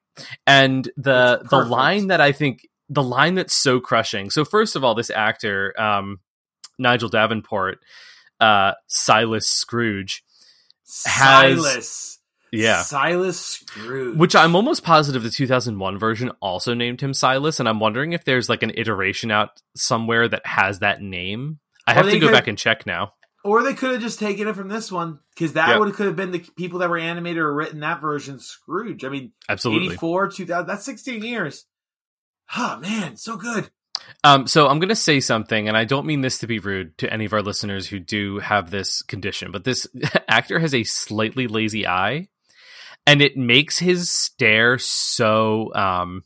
and 0.48 0.90
the 0.96 1.46
the 1.48 1.58
line 1.58 2.08
that 2.08 2.20
i 2.20 2.32
think 2.32 2.66
the 2.88 3.02
line 3.02 3.34
that's 3.34 3.54
so 3.54 3.80
crushing 3.80 4.30
so 4.30 4.44
first 4.44 4.76
of 4.76 4.84
all 4.84 4.94
this 4.94 5.10
actor 5.10 5.78
um 5.80 6.18
nigel 6.78 7.08
davenport 7.08 7.78
uh 8.40 8.72
silas 8.86 9.48
scrooge 9.48 10.24
has- 11.06 11.58
Silas. 11.62 12.18
yeah 12.52 12.82
Silas 12.82 13.38
Scrooge. 13.40 14.16
which 14.16 14.34
i'm 14.34 14.56
almost 14.56 14.82
positive 14.84 15.22
the 15.22 15.30
2001 15.30 15.98
version 15.98 16.30
also 16.40 16.72
named 16.74 17.00
him 17.00 17.12
silas 17.12 17.60
and 17.60 17.68
i'm 17.68 17.80
wondering 17.80 18.12
if 18.12 18.24
there's 18.24 18.48
like 18.48 18.62
an 18.62 18.72
iteration 18.74 19.30
out 19.30 19.60
somewhere 19.76 20.28
that 20.28 20.46
has 20.46 20.78
that 20.78 21.02
name 21.02 21.58
i 21.86 21.92
Or 21.92 21.96
have 21.96 22.10
to 22.10 22.18
go 22.18 22.32
back 22.32 22.46
and 22.48 22.56
check 22.56 22.86
now 22.86 23.12
Or 23.44 23.62
they 23.62 23.74
could 23.74 23.92
have 23.92 24.00
just 24.00 24.18
taken 24.18 24.48
it 24.48 24.56
from 24.56 24.68
this 24.68 24.90
one 24.90 25.18
because 25.34 25.52
that 25.54 25.68
Yeah. 25.68 25.78
would 25.78 25.94
could 25.94 26.06
have 26.06 26.16
been 26.16 26.30
the 26.32 26.40
people 26.56 26.78
that 26.80 26.88
were 26.90 26.98
animated 26.98 27.38
or 27.38 27.54
written 27.54 27.80
that 27.80 28.00
version. 28.00 28.40
Scrooge. 28.40 29.04
I 29.04 29.08
mean, 29.10 29.32
absolutely 29.48 29.86
84, 29.94 30.28
2000. 30.30 30.66
That's 30.66 30.84
16 30.84 31.22
years. 31.22 31.64
Oh, 32.56 32.78
man. 32.78 33.16
So 33.16 33.36
good. 33.36 33.70
Um, 34.24 34.46
so 34.46 34.68
I'm 34.68 34.78
going 34.78 34.88
to 34.88 34.96
say 34.96 35.20
something, 35.20 35.68
and 35.68 35.76
I 35.76 35.84
don't 35.84 36.06
mean 36.06 36.22
this 36.22 36.38
to 36.38 36.46
be 36.46 36.58
rude 36.58 36.96
to 36.98 37.12
any 37.12 37.24
of 37.24 37.32
our 37.32 37.42
listeners 37.42 37.86
who 37.86 37.98
do 37.98 38.38
have 38.38 38.70
this 38.70 39.02
condition, 39.02 39.52
but 39.52 39.64
this 39.64 39.86
actor 40.28 40.58
has 40.58 40.74
a 40.74 40.84
slightly 40.84 41.46
lazy 41.46 41.86
eye, 41.86 42.28
and 43.06 43.22
it 43.22 43.36
makes 43.36 43.78
his 43.78 44.10
stare 44.10 44.78
so 44.78 45.72
um, 45.74 46.24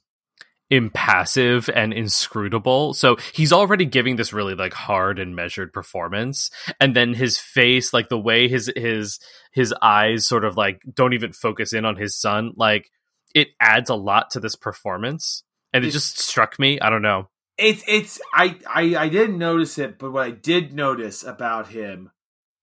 impassive 0.71 1.69
and 1.75 1.93
inscrutable. 1.93 2.95
So 2.95 3.17
he's 3.35 3.53
already 3.53 3.85
giving 3.85 4.17
this 4.17 4.33
really 4.33 4.55
like 4.55 4.73
hard 4.73 5.19
and 5.19 5.37
measured 5.37 5.73
performance, 5.73 6.51
and 6.81 6.97
then 6.97 7.15
his 7.15 7.39
face, 7.39 7.93
like 7.93 8.09
the 8.09 8.19
way 8.19 8.49
his 8.49 8.73
his 8.75 9.19
his 9.53 9.75
eyes 9.83 10.27
sort 10.27 10.45
of 10.45 10.57
like 10.57 10.83
don't 10.93 11.13
even 11.13 11.33
focus 11.33 11.73
in 11.73 11.85
on 11.85 11.97
his 11.97 12.19
son, 12.19 12.53
like 12.57 12.91
it 13.35 13.49
adds 13.61 13.91
a 13.91 13.95
lot 13.95 14.31
to 14.31 14.41
this 14.41 14.57
performance. 14.57 15.43
And 15.73 15.85
it 15.85 15.89
It's- 15.89 15.93
just 15.95 16.19
struck 16.21 16.59
me. 16.59 16.81
I 16.81 16.91
don't 16.91 17.03
know. 17.03 17.29
It's, 17.59 17.85
it's, 17.87 18.21
I, 18.35 18.59
I, 18.69 18.97
I 18.97 19.09
didn't 19.09 19.39
notice 19.39 19.79
it, 19.79 19.99
but 19.99 20.11
what 20.13 20.27
I 20.27 20.31
did 20.31 20.73
notice 20.75 21.23
about 21.23 21.69
him 21.69 22.11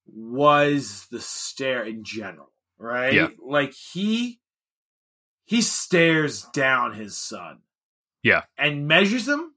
was 0.06 1.07
the 1.11 1.22
stare 1.22 1.84
in 1.84 2.03
general, 2.03 2.52
right? 2.77 3.14
Yeah. 3.14 3.27
Like 3.41 3.73
he, 3.73 4.40
he 5.45 5.61
stares 5.61 6.44
down 6.53 6.94
his 6.94 7.15
son. 7.15 7.60
Yeah. 8.23 8.44
And 8.57 8.88
measures 8.88 9.27
him 9.27 9.53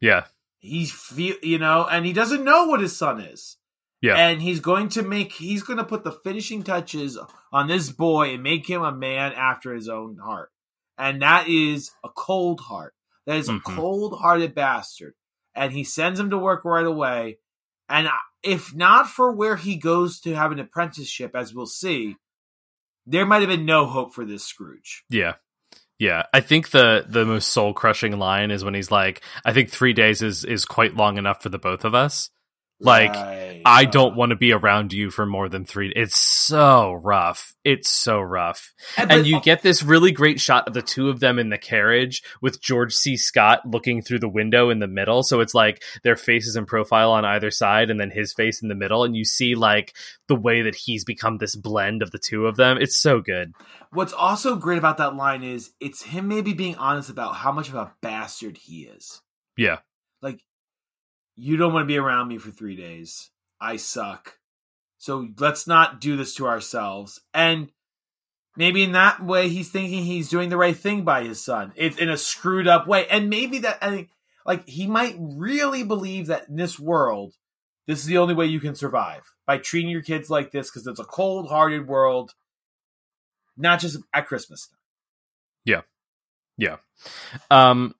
Yeah. 0.00 0.24
he's 0.58 0.92
feel 0.92 1.36
you 1.42 1.58
know 1.58 1.86
and 1.90 2.04
he 2.04 2.12
doesn't 2.12 2.44
know 2.44 2.66
what 2.66 2.80
his 2.80 2.94
son 2.96 3.20
is 3.20 3.56
Yeah. 4.02 4.16
and 4.16 4.42
he's 4.42 4.60
going 4.60 4.90
to 4.90 5.02
make 5.02 5.32
he's 5.32 5.62
going 5.62 5.78
to 5.78 5.84
put 5.84 6.04
the 6.04 6.12
finishing 6.12 6.62
touches 6.62 7.18
on 7.52 7.68
this 7.68 7.90
boy 7.90 8.34
and 8.34 8.42
make 8.42 8.68
him 8.68 8.82
a 8.82 8.92
man 8.92 9.32
after 9.32 9.74
his 9.74 9.88
own 9.88 10.18
heart 10.18 10.51
and 11.02 11.20
that 11.22 11.48
is 11.48 11.90
a 12.04 12.08
cold 12.08 12.60
heart 12.60 12.94
that 13.26 13.36
is 13.36 13.48
a 13.48 13.52
Mhm. 13.52 13.62
cold-hearted 13.76 14.54
bastard 14.54 15.14
and 15.54 15.72
he 15.72 15.84
sends 15.84 16.18
him 16.20 16.30
to 16.30 16.38
work 16.38 16.64
right 16.64 16.86
away 16.86 17.38
and 17.88 18.08
if 18.42 18.74
not 18.74 19.08
for 19.08 19.32
where 19.32 19.56
he 19.56 19.76
goes 19.76 20.20
to 20.20 20.34
have 20.34 20.52
an 20.52 20.58
apprenticeship 20.60 21.32
as 21.34 21.52
we'll 21.54 21.66
see 21.66 22.16
there 23.06 23.26
might 23.26 23.40
have 23.42 23.48
been 23.48 23.66
no 23.66 23.86
hope 23.86 24.14
for 24.14 24.24
this 24.24 24.44
scrooge 24.44 25.04
Yeah. 25.08 25.34
Yeah. 25.98 26.22
I 26.32 26.40
think 26.40 26.70
the 26.70 27.04
the 27.08 27.24
most 27.24 27.48
soul 27.50 27.72
crushing 27.74 28.18
line 28.18 28.50
is 28.50 28.64
when 28.64 28.74
he's 28.74 28.90
like, 28.90 29.22
I 29.44 29.52
think 29.52 29.70
three 29.70 29.92
days 29.92 30.20
is 30.22 30.44
is 30.44 30.64
quite 30.64 30.96
long 30.96 31.16
enough 31.16 31.42
for 31.42 31.48
the 31.48 31.58
both 31.58 31.84
of 31.84 31.94
us. 31.94 32.30
Like 32.82 33.14
Right. 33.14 33.42
I 33.64 33.84
don't 33.84 34.08
uh-huh. 34.08 34.16
want 34.16 34.30
to 34.30 34.36
be 34.36 34.52
around 34.52 34.92
you 34.92 35.10
for 35.10 35.24
more 35.24 35.48
than 35.48 35.64
three. 35.64 35.92
It's 35.94 36.16
so 36.16 36.92
rough. 36.94 37.54
It's 37.64 37.88
so 37.88 38.20
rough. 38.20 38.72
and, 38.96 39.10
And 39.10 39.20
but- 39.20 39.26
you 39.26 39.40
get 39.40 39.62
this 39.62 39.82
really 39.82 40.10
great 40.10 40.40
shot 40.40 40.66
of 40.66 40.74
the 40.74 40.82
two 40.82 41.08
of 41.08 41.20
them 41.20 41.38
in 41.38 41.48
the 41.48 41.58
carriage 41.58 42.22
with 42.40 42.60
George 42.60 42.92
C. 42.92 43.16
Scott 43.16 43.60
looking 43.64 44.02
through 44.02 44.18
the 44.18 44.28
window 44.28 44.70
in 44.70 44.80
the 44.80 44.88
middle. 44.88 45.22
So 45.22 45.40
it's 45.40 45.54
like 45.54 45.82
their 46.02 46.16
faces 46.16 46.56
in 46.56 46.66
profile 46.66 47.12
on 47.12 47.24
either 47.24 47.50
side 47.50 47.90
and 47.90 48.00
then 48.00 48.10
his 48.10 48.32
face 48.32 48.62
in 48.62 48.68
the 48.68 48.74
middle. 48.74 49.04
And 49.04 49.16
you 49.16 49.24
see 49.24 49.54
like 49.54 49.94
the 50.28 50.36
way 50.36 50.62
that 50.62 50.74
he's 50.74 51.04
become 51.04 51.38
this 51.38 51.54
blend 51.54 52.02
of 52.02 52.10
the 52.10 52.18
two 52.18 52.46
of 52.46 52.56
them. 52.56 52.78
It's 52.80 52.96
so 52.96 53.20
good. 53.20 53.52
What's 53.92 54.12
also 54.12 54.56
great 54.56 54.78
about 54.78 54.96
that 54.98 55.14
line 55.14 55.44
is 55.44 55.70
it's 55.78 56.02
him 56.02 56.26
maybe 56.26 56.52
being 56.52 56.76
honest 56.76 57.10
about 57.10 57.36
how 57.36 57.52
much 57.52 57.68
of 57.68 57.74
a 57.74 57.92
bastard 58.00 58.56
he 58.56 58.82
is. 58.82 59.20
Yeah. 59.56 59.78
Like, 60.20 60.40
you 61.36 61.56
don't 61.56 61.72
want 61.72 61.84
to 61.84 61.88
be 61.88 61.98
around 61.98 62.28
me 62.28 62.38
for 62.38 62.50
three 62.50 62.76
days. 62.76 63.30
I 63.60 63.76
suck. 63.76 64.38
So 64.98 65.28
let's 65.38 65.66
not 65.66 66.00
do 66.00 66.16
this 66.16 66.34
to 66.34 66.46
ourselves. 66.46 67.20
And 67.34 67.70
maybe 68.56 68.82
in 68.82 68.92
that 68.92 69.24
way, 69.24 69.48
he's 69.48 69.70
thinking 69.70 70.04
he's 70.04 70.28
doing 70.28 70.48
the 70.48 70.56
right 70.56 70.76
thing 70.76 71.04
by 71.04 71.24
his 71.24 71.42
son. 71.42 71.72
It's 71.74 71.98
in 71.98 72.08
a 72.08 72.16
screwed 72.16 72.68
up 72.68 72.86
way. 72.86 73.06
And 73.08 73.30
maybe 73.30 73.58
that, 73.60 73.78
I 73.82 73.90
think, 73.90 74.10
like, 74.44 74.68
he 74.68 74.86
might 74.86 75.16
really 75.18 75.82
believe 75.82 76.26
that 76.26 76.48
in 76.48 76.56
this 76.56 76.78
world, 76.78 77.34
this 77.86 77.98
is 77.98 78.06
the 78.06 78.18
only 78.18 78.34
way 78.34 78.46
you 78.46 78.60
can 78.60 78.74
survive 78.74 79.22
by 79.46 79.58
treating 79.58 79.90
your 79.90 80.02
kids 80.02 80.30
like 80.30 80.52
this 80.52 80.70
because 80.70 80.86
it's 80.86 81.00
a 81.00 81.04
cold 81.04 81.48
hearted 81.48 81.88
world, 81.88 82.34
not 83.56 83.80
just 83.80 83.98
at 84.14 84.26
Christmas 84.26 84.68
time. 84.68 84.78
Yeah. 85.64 85.80
Yeah. 86.56 86.76
Um, 87.50 87.94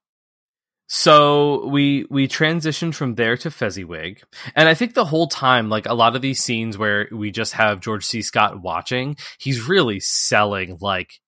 so 0.94 1.68
we 1.68 2.04
we 2.10 2.28
transitioned 2.28 2.94
from 2.94 3.14
there 3.14 3.34
to 3.38 3.50
Fezziwig, 3.50 4.22
and 4.54 4.68
I 4.68 4.74
think 4.74 4.92
the 4.92 5.06
whole 5.06 5.26
time, 5.26 5.70
like 5.70 5.86
a 5.86 5.94
lot 5.94 6.16
of 6.16 6.20
these 6.20 6.44
scenes 6.44 6.76
where 6.76 7.08
we 7.10 7.30
just 7.30 7.54
have 7.54 7.80
George 7.80 8.04
C. 8.04 8.20
Scott 8.20 8.60
watching, 8.60 9.16
he's 9.38 9.66
really 9.66 10.00
selling 10.00 10.76
like 10.82 11.22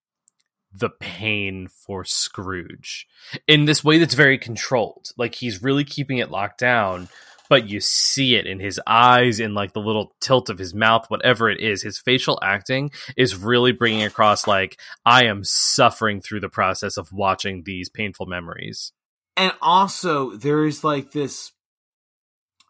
the 0.70 0.90
pain 0.90 1.68
for 1.68 2.04
Scrooge 2.04 3.06
in 3.48 3.64
this 3.64 3.82
way 3.82 3.96
that's 3.96 4.12
very 4.12 4.36
controlled. 4.36 5.12
Like 5.16 5.34
he's 5.34 5.62
really 5.62 5.84
keeping 5.84 6.18
it 6.18 6.30
locked 6.30 6.60
down, 6.60 7.08
but 7.48 7.66
you 7.66 7.80
see 7.80 8.34
it 8.34 8.46
in 8.46 8.60
his 8.60 8.78
eyes, 8.86 9.40
in 9.40 9.54
like 9.54 9.72
the 9.72 9.80
little 9.80 10.14
tilt 10.20 10.50
of 10.50 10.58
his 10.58 10.74
mouth, 10.74 11.06
whatever 11.08 11.48
it 11.48 11.60
is. 11.60 11.82
His 11.82 11.98
facial 11.98 12.38
acting 12.42 12.90
is 13.16 13.34
really 13.34 13.72
bringing 13.72 14.02
across 14.02 14.46
like 14.46 14.78
I 15.06 15.24
am 15.24 15.42
suffering 15.42 16.20
through 16.20 16.40
the 16.40 16.50
process 16.50 16.98
of 16.98 17.14
watching 17.14 17.62
these 17.64 17.88
painful 17.88 18.26
memories. 18.26 18.92
And 19.36 19.52
also 19.60 20.36
there 20.36 20.64
is 20.64 20.84
like 20.84 21.12
this 21.12 21.52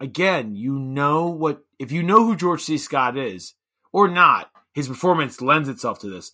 again 0.01 0.55
you 0.55 0.79
know 0.79 1.27
what 1.27 1.63
if 1.79 1.93
you 1.93 2.03
know 2.03 2.25
who 2.25 2.37
george 2.37 2.63
c. 2.63 2.79
Scott 2.79 3.17
is 3.17 3.55
or 3.93 4.09
not 4.09 4.51
his 4.75 4.89
performance 4.89 5.41
lends 5.41 5.69
itself 5.69 6.01
to 6.01 6.11
this. 6.11 6.33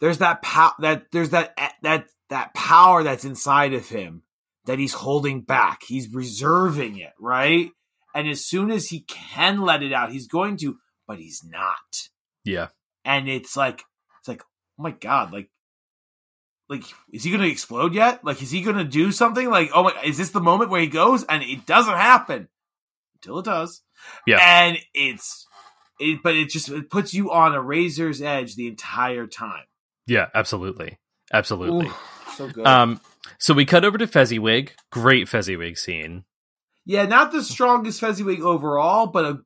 There's 0.00 0.18
that 0.18 0.40
pow- 0.40 0.74
that 0.78 1.06
there's 1.10 1.30
that 1.30 1.52
eh, 1.58 1.68
that 1.82 2.06
that 2.30 2.54
power 2.54 3.02
that's 3.02 3.24
inside 3.24 3.74
of 3.74 3.88
him 3.88 4.22
that 4.66 4.78
he's 4.78 4.92
holding 4.94 5.42
back. 5.42 5.80
He's 5.86 6.12
reserving 6.12 6.98
it 6.98 7.12
right? 7.20 7.70
And 8.14 8.28
as 8.28 8.46
soon 8.46 8.70
as 8.70 8.86
he 8.86 9.00
can 9.00 9.60
let 9.60 9.82
it 9.82 9.92
out 9.92 10.12
he's 10.12 10.28
going 10.28 10.56
to 10.58 10.78
but 11.06 11.18
he's 11.18 11.42
not. 11.44 12.08
Yeah. 12.44 12.68
and 13.04 13.28
it's 13.28 13.56
like 13.56 13.82
it's 14.20 14.28
like 14.28 14.42
oh 14.78 14.82
my 14.82 14.92
god 14.92 15.32
like 15.32 15.50
like 16.68 16.82
is 17.12 17.22
he 17.24 17.30
gonna 17.30 17.44
explode 17.44 17.94
yet 17.94 18.24
like 18.24 18.42
is 18.42 18.50
he 18.50 18.62
gonna 18.62 18.84
do 18.84 19.12
something 19.12 19.48
like 19.50 19.70
oh 19.74 19.84
my 19.84 19.92
is 20.04 20.18
this 20.18 20.30
the 20.30 20.40
moment 20.40 20.70
where 20.70 20.80
he 20.80 20.86
goes 20.88 21.24
and 21.24 21.42
it 21.42 21.64
doesn't 21.66 21.94
happen 21.94 22.48
until 23.16 23.38
it 23.38 23.44
does 23.44 23.82
Yeah. 24.26 24.38
and 24.40 24.78
it's 24.94 25.46
it 26.00 26.20
but 26.22 26.36
it 26.36 26.50
just 26.50 26.68
it 26.68 26.90
puts 26.90 27.14
you 27.14 27.30
on 27.32 27.54
a 27.54 27.60
razor's 27.62 28.20
edge 28.20 28.56
the 28.56 28.66
entire 28.68 29.26
time 29.26 29.64
Yeah, 30.06 30.26
absolutely. 30.34 30.98
Absolutely. 31.32 31.86
Ooh, 31.88 31.94
so 32.36 32.48
good 32.48 32.66
Um 32.66 33.00
so 33.38 33.54
we 33.54 33.64
cut 33.64 33.84
over 33.84 33.98
to 33.98 34.06
Fezziwig. 34.06 34.72
Great 34.92 35.28
Fezziwig 35.28 35.78
scene. 35.78 36.24
yeah 36.84 37.06
not 37.06 37.32
the 37.32 37.42
strongest 37.42 38.00
fezziwig 38.00 38.40
overall 38.42 39.06
but 39.06 39.24
a 39.24 39.38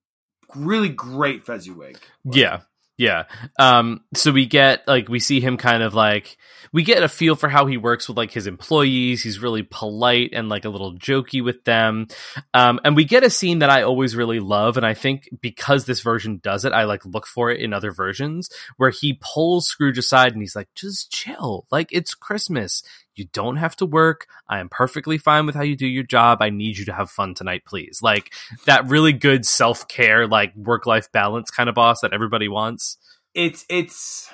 really 0.57 0.89
great 0.89 1.45
fezziwig 1.47 1.99
Yeah. 2.25 2.61
Yeah. 3.01 3.25
Um 3.59 4.03
so 4.13 4.31
we 4.31 4.45
get 4.45 4.87
like 4.87 5.09
we 5.09 5.21
see 5.21 5.41
him 5.41 5.57
kind 5.57 5.83
of 5.83 5.95
like 5.95 6.37
we 6.71 6.83
get 6.83 7.03
a 7.03 7.09
feel 7.09 7.35
for 7.35 7.49
how 7.49 7.65
he 7.65 7.79
works 7.79 8.07
with 8.07 8.19
like 8.19 8.31
his 8.31 8.47
employees. 8.47 9.23
He's 9.23 9.39
really 9.39 9.63
polite 9.63 10.33
and 10.35 10.51
like 10.51 10.67
a 10.67 10.69
little 10.69 10.99
jokey 10.99 11.43
with 11.43 11.65
them. 11.65 12.09
Um 12.53 12.79
and 12.85 12.95
we 12.95 13.07
get 13.07 13.25
a 13.25 13.31
scene 13.31 13.61
that 13.61 13.71
I 13.71 13.85
always 13.85 14.15
really 14.15 14.39
love 14.39 14.77
and 14.77 14.85
I 14.85 14.93
think 14.93 15.31
because 15.41 15.87
this 15.87 16.03
version 16.03 16.41
does 16.43 16.67
it, 16.67 16.75
I 16.75 16.85
like 16.85 17.07
look 17.07 17.27
for 17.27 17.51
it 17.51 17.63
in 17.63 17.73
other 17.73 17.91
versions 17.91 18.51
where 18.77 18.91
he 18.91 19.19
pulls 19.19 19.67
Scrooge 19.67 19.97
aside 19.97 20.35
and 20.35 20.43
he's 20.43 20.55
like 20.55 20.69
just 20.75 21.11
chill. 21.11 21.65
Like 21.71 21.89
it's 21.93 22.13
Christmas. 22.15 22.83
You 23.21 23.27
don't 23.33 23.57
have 23.57 23.77
to 23.77 23.87
work. 23.87 24.27
I 24.49 24.59
am 24.59 24.71
perfectly 24.71 25.19
fine 25.19 25.45
with 25.45 25.55
how 25.55 25.63
you 25.63 25.77
do 25.77 25.87
your 25.87 26.05
job. 26.05 26.39
I 26.41 26.49
need 26.49 26.79
you 26.79 26.87
to 26.87 26.93
have 26.95 27.11
fun 27.11 27.35
tonight, 27.35 27.65
please. 27.67 28.01
Like 28.03 28.33
that 28.65 28.87
really 28.89 29.13
good 29.13 29.45
self 29.45 29.87
care, 29.87 30.27
like 30.27 30.57
work 30.57 30.87
life 30.87 31.13
balance 31.13 31.51
kind 31.51 31.69
of 31.69 31.75
boss 31.75 32.01
that 32.01 32.15
everybody 32.15 32.49
wants. 32.49 32.97
it's 33.35 33.67
it's 33.69 34.31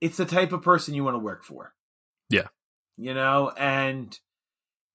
it's 0.00 0.18
the 0.18 0.26
type 0.26 0.52
of 0.52 0.60
person 0.62 0.94
you 0.94 1.02
want 1.02 1.14
to 1.14 1.18
work 1.18 1.44
for. 1.44 1.72
Yeah. 2.28 2.48
You 2.98 3.14
know, 3.14 3.52
and 3.56 4.18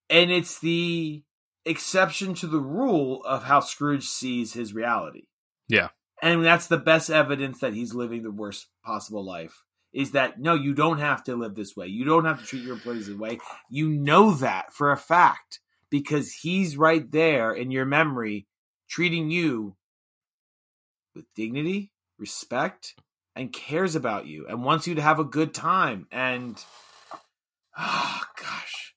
and 0.08 0.30
it's 0.30 0.60
the 0.60 1.24
exception 1.66 2.34
to 2.34 2.46
the 2.46 2.60
rule 2.60 3.22
of 3.24 3.42
how 3.44 3.58
Scrooge 3.60 4.06
sees 4.06 4.52
his 4.52 4.72
reality. 4.72 5.24
Yeah. 5.68 5.88
And 6.22 6.44
that's 6.44 6.68
the 6.68 6.78
best 6.78 7.10
evidence 7.10 7.60
that 7.60 7.74
he's 7.74 7.92
living 7.92 8.22
the 8.22 8.30
worst 8.30 8.68
possible 8.84 9.24
life. 9.24 9.64
Is 9.92 10.12
that 10.12 10.38
no, 10.40 10.54
you 10.54 10.72
don't 10.74 10.98
have 10.98 11.24
to 11.24 11.34
live 11.34 11.54
this 11.54 11.76
way. 11.76 11.88
You 11.88 12.04
don't 12.04 12.24
have 12.24 12.40
to 12.40 12.46
treat 12.46 12.62
your 12.62 12.74
employees 12.74 13.08
this 13.08 13.16
way. 13.16 13.40
You 13.68 13.88
know 13.88 14.32
that 14.34 14.72
for 14.72 14.92
a 14.92 14.96
fact 14.96 15.60
because 15.90 16.32
he's 16.32 16.76
right 16.76 17.10
there 17.10 17.52
in 17.52 17.70
your 17.70 17.84
memory 17.84 18.46
treating 18.88 19.30
you 19.30 19.76
with 21.14 21.24
dignity, 21.34 21.90
respect, 22.18 22.94
and 23.34 23.52
cares 23.52 23.96
about 23.96 24.26
you 24.26 24.46
and 24.46 24.64
wants 24.64 24.86
you 24.86 24.94
to 24.94 25.02
have 25.02 25.18
a 25.18 25.24
good 25.24 25.52
time. 25.52 26.06
And 26.12 26.62
oh 27.76 28.20
gosh, 28.40 28.94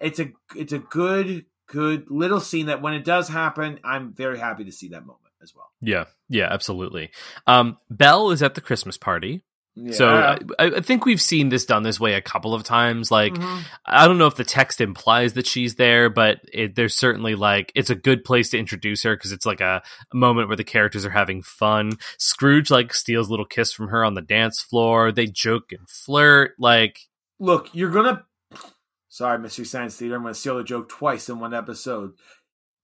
it's 0.00 0.20
a 0.20 0.32
it's 0.54 0.72
a 0.72 0.78
good 0.78 1.46
good 1.66 2.10
little 2.10 2.40
scene 2.40 2.66
that 2.66 2.82
when 2.82 2.94
it 2.94 3.04
does 3.04 3.28
happen, 3.28 3.80
I'm 3.82 4.12
very 4.12 4.38
happy 4.38 4.64
to 4.64 4.72
see 4.72 4.88
that 4.88 5.06
moment 5.06 5.24
as 5.42 5.54
well. 5.54 5.70
Yeah. 5.80 6.04
Yeah, 6.28 6.48
absolutely. 6.50 7.10
Um, 7.46 7.78
Belle 7.88 8.30
is 8.30 8.42
at 8.42 8.54
the 8.54 8.60
Christmas 8.60 8.96
party. 8.96 9.42
So 9.90 10.06
I, 10.08 10.38
I 10.76 10.80
think 10.80 11.04
we've 11.04 11.20
seen 11.20 11.48
this 11.48 11.66
done 11.66 11.82
this 11.82 11.98
way 11.98 12.14
a 12.14 12.22
couple 12.22 12.54
of 12.54 12.62
times. 12.62 13.10
Like, 13.10 13.34
Mhm. 13.34 13.62
I 13.84 14.06
don't 14.06 14.18
know 14.18 14.28
if 14.28 14.36
the 14.36 14.44
text 14.44 14.80
implies 14.80 15.32
that 15.32 15.48
she's 15.48 15.74
there, 15.74 16.08
but 16.08 16.40
it, 16.52 16.76
there's 16.76 16.94
certainly 16.94 17.34
like 17.34 17.72
it's 17.74 17.90
a 17.90 17.96
good 17.96 18.22
place 18.22 18.50
to 18.50 18.58
introduce 18.58 19.02
her 19.02 19.16
because 19.16 19.32
it's 19.32 19.44
like 19.46 19.60
a, 19.60 19.82
a 20.12 20.16
moment 20.16 20.46
where 20.46 20.56
the 20.56 20.62
characters 20.62 21.04
are 21.04 21.10
having 21.10 21.42
fun. 21.42 21.92
Scrooge 22.18 22.70
like 22.70 22.94
steals 22.94 23.26
a 23.26 23.30
little 23.32 23.44
kiss 23.46 23.72
from 23.72 23.88
her 23.88 24.04
on 24.04 24.14
the 24.14 24.22
dance 24.22 24.60
floor. 24.60 25.10
They 25.10 25.26
joke 25.26 25.72
and 25.72 25.88
flirt. 25.90 26.52
Like, 26.58 27.00
look, 27.40 27.74
you're 27.74 27.90
gonna. 27.90 28.24
Sorry, 29.08 29.38
Mystery 29.40 29.64
Science 29.64 29.96
Theater. 29.96 30.16
I'm 30.16 30.22
gonna 30.22 30.34
steal 30.34 30.56
the 30.56 30.64
joke 30.64 30.88
twice 30.88 31.28
in 31.28 31.40
one 31.40 31.52
episode. 31.54 32.12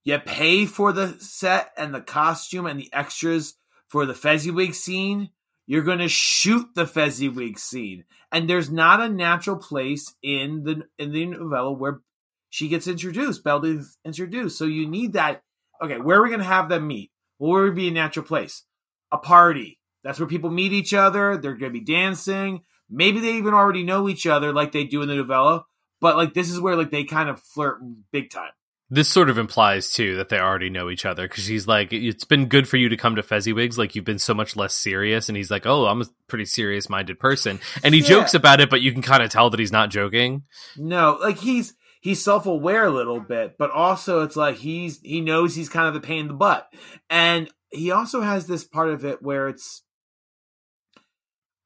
You 0.03 0.19
pay 0.19 0.67
for 0.67 0.93
the 0.93 1.17
set 1.21 1.71
and 1.77 1.95
the 1.95 2.01
costume 2.01 2.67
and 2.67 2.81
the 2.81 2.89
extras 2.93 3.55
for 3.89 4.07
the 4.07 4.15
Fezziwig 4.15 4.75
scene. 4.75 5.31
You're 5.71 5.83
gonna 5.83 6.09
shoot 6.09 6.75
the 6.75 6.85
Fezziwig 6.85 7.57
scene, 7.57 8.03
and 8.33 8.51
there's 8.51 8.73
not 8.73 9.01
a 9.01 9.09
natural 9.09 9.57
place 9.57 10.17
in 10.21 10.65
the 10.65 10.83
in 10.99 11.13
the 11.13 11.27
novella 11.27 11.71
where 11.71 12.01
she 12.49 12.67
gets 12.67 12.89
introduced. 12.89 13.45
Belle 13.45 13.65
is 13.65 13.97
introduced, 14.05 14.59
so 14.59 14.65
you 14.65 14.89
need 14.89 15.13
that. 15.13 15.45
Okay, 15.81 15.99
where 15.99 16.19
are 16.19 16.25
we 16.25 16.31
gonna 16.31 16.43
have 16.43 16.69
them 16.69 16.89
meet? 16.89 17.13
Well, 17.39 17.53
where 17.53 17.63
would 17.63 17.77
be 17.77 17.87
a 17.87 17.93
natural 17.93 18.27
place? 18.27 18.65
A 19.13 19.19
party. 19.19 19.79
That's 20.03 20.19
where 20.19 20.27
people 20.27 20.51
meet 20.51 20.73
each 20.73 20.93
other. 20.93 21.37
They're 21.37 21.55
gonna 21.55 21.71
be 21.71 21.79
dancing. 21.79 22.63
Maybe 22.91 23.21
they 23.21 23.37
even 23.37 23.55
already 23.55 23.85
know 23.85 24.09
each 24.09 24.27
other, 24.27 24.53
like 24.53 24.73
they 24.73 24.83
do 24.83 25.03
in 25.03 25.09
the 25.09 25.15
novella. 25.15 25.67
But 26.01 26.17
like 26.17 26.35
this 26.35 26.51
is 26.51 26.59
where 26.59 26.75
like 26.75 26.91
they 26.91 27.05
kind 27.05 27.29
of 27.29 27.41
flirt 27.41 27.79
big 28.11 28.31
time. 28.31 28.51
This 28.91 29.09
sort 29.09 29.31
of 29.31 29.39
implies 29.39 29.93
too 29.93 30.17
that 30.17 30.29
they 30.29 30.39
already 30.39 30.69
know 30.69 30.91
each 30.91 31.07
other 31.07 31.29
because 31.29 31.45
she's 31.45 31.67
like, 31.69 31.93
"It's 31.93 32.25
been 32.25 32.47
good 32.47 32.69
for 32.69 32.77
you 32.77 32.89
to 32.89 32.97
come 32.97 33.17
to 33.17 33.23
Fezziwigs. 33.23 33.79
Like 33.79 33.95
you've 33.95 34.05
been 34.05 34.19
so 34.19 34.35
much 34.35 34.57
less 34.57 34.75
serious." 34.75 35.29
And 35.29 35.37
he's 35.37 35.51
like, 35.51 35.65
"Oh, 35.65 35.87
I'm 35.87 36.03
a 36.03 36.07
pretty 36.27 36.45
serious-minded 36.45 37.19
person," 37.21 37.61
and 37.85 37.95
he 37.95 38.01
Yeah. 38.01 38.09
jokes 38.09 38.35
about 38.35 38.61
it, 38.61 38.69
but 38.69 38.81
you 38.83 38.93
can 38.93 39.03
kind 39.03 39.23
of 39.23 39.31
tell 39.31 39.49
that 39.51 39.61
he's 39.61 39.73
not 39.73 39.91
joking. 39.91 40.43
No, 40.77 41.19
like 41.21 41.39
he's 41.39 41.75
he's 42.01 42.23
self 42.25 42.47
aware 42.47 42.85
a 42.85 42.91
little 42.91 43.21
bit, 43.21 43.57
but 43.59 43.71
also 43.71 44.23
it's 44.23 44.37
like 44.37 44.57
he's 44.57 45.01
he 45.03 45.21
knows 45.21 45.55
he's 45.55 45.69
kind 45.69 45.87
of 45.87 45.95
the 45.95 46.01
pain 46.01 46.21
in 46.21 46.29
the 46.29 46.35
butt, 46.35 46.73
and 47.09 47.49
he 47.71 47.93
also 47.93 48.21
has 48.23 48.47
this 48.47 48.65
part 48.65 48.91
of 48.91 49.05
it 49.05 49.23
where 49.23 49.49
it's. 49.49 49.83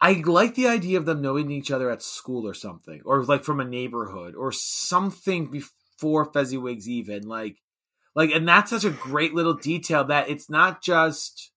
I 0.01 0.23
like 0.27 0.55
the 0.55 0.67
idea 0.69 0.99
of 0.99 1.07
them 1.07 1.23
knowing 1.23 1.51
each 1.51 1.71
other 1.71 1.91
at 1.91 2.03
school 2.03 2.47
or 2.47 2.53
something, 2.53 3.01
or 3.07 3.25
like 3.25 3.43
from 3.43 3.61
a 3.61 3.65
neighborhood 3.65 4.35
or 4.35 4.53
something 4.53 5.51
before 5.97 6.31
Fezziwigs 6.31 6.87
even 6.87 7.27
like, 7.27 7.57
Like, 8.15 8.31
and 8.31 8.47
that's 8.47 8.71
such 8.71 8.85
a 8.85 8.91
great 8.91 9.35
little 9.35 9.55
detail 9.55 10.05
that 10.05 10.29
it's 10.29 10.49
not 10.49 10.83
just. 10.83 11.51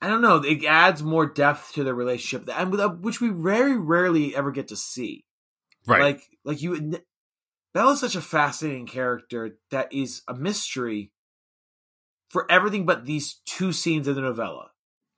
I 0.00 0.08
don't 0.08 0.22
know. 0.22 0.36
It 0.36 0.64
adds 0.64 1.02
more 1.02 1.26
depth 1.26 1.72
to 1.74 1.84
the 1.84 1.94
relationship, 1.94 2.48
and 2.54 2.78
uh, 2.78 2.90
which 2.90 3.20
we 3.20 3.30
very 3.30 3.76
rarely 3.76 4.36
ever 4.36 4.50
get 4.50 4.68
to 4.68 4.76
see. 4.76 5.24
Right. 5.86 6.00
Like, 6.00 6.22
like 6.44 6.62
you, 6.62 7.00
Bella's 7.72 8.00
such 8.00 8.14
a 8.14 8.20
fascinating 8.20 8.86
character 8.86 9.58
that 9.70 9.92
is 9.92 10.22
a 10.28 10.34
mystery 10.34 11.10
for 12.28 12.50
everything 12.50 12.84
but 12.84 13.06
these 13.06 13.40
two 13.46 13.72
scenes 13.72 14.08
in 14.08 14.14
the 14.14 14.20
novella. 14.20 14.70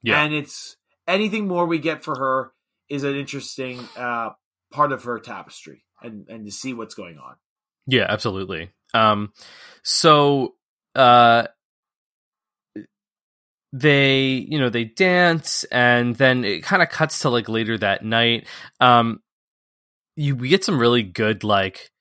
Yeah. 0.03 0.21
And 0.23 0.33
it's 0.33 0.77
anything 1.07 1.47
more 1.47 1.65
we 1.65 1.79
get 1.79 2.03
for 2.03 2.15
her 2.17 2.51
is 2.89 3.03
an 3.03 3.15
interesting 3.15 3.79
uh, 3.97 4.29
part 4.71 4.91
of 4.91 5.03
her 5.03 5.19
tapestry, 5.19 5.83
and 6.01 6.27
and 6.29 6.45
to 6.45 6.51
see 6.51 6.73
what's 6.73 6.95
going 6.95 7.17
on. 7.17 7.35
Yeah, 7.87 8.05
absolutely. 8.07 8.69
Um, 8.93 9.31
so 9.83 10.55
uh, 10.93 11.47
they, 13.71 14.45
you 14.49 14.59
know, 14.59 14.69
they 14.69 14.83
dance, 14.83 15.63
and 15.65 16.15
then 16.15 16.43
it 16.43 16.63
kind 16.63 16.83
of 16.83 16.89
cuts 16.89 17.19
to 17.19 17.29
like 17.29 17.49
later 17.49 17.77
that 17.77 18.03
night. 18.03 18.45
Um, 18.79 19.21
you 20.15 20.35
we 20.35 20.49
get 20.49 20.63
some 20.63 20.79
really 20.79 21.03
good 21.03 21.43
like 21.43 21.91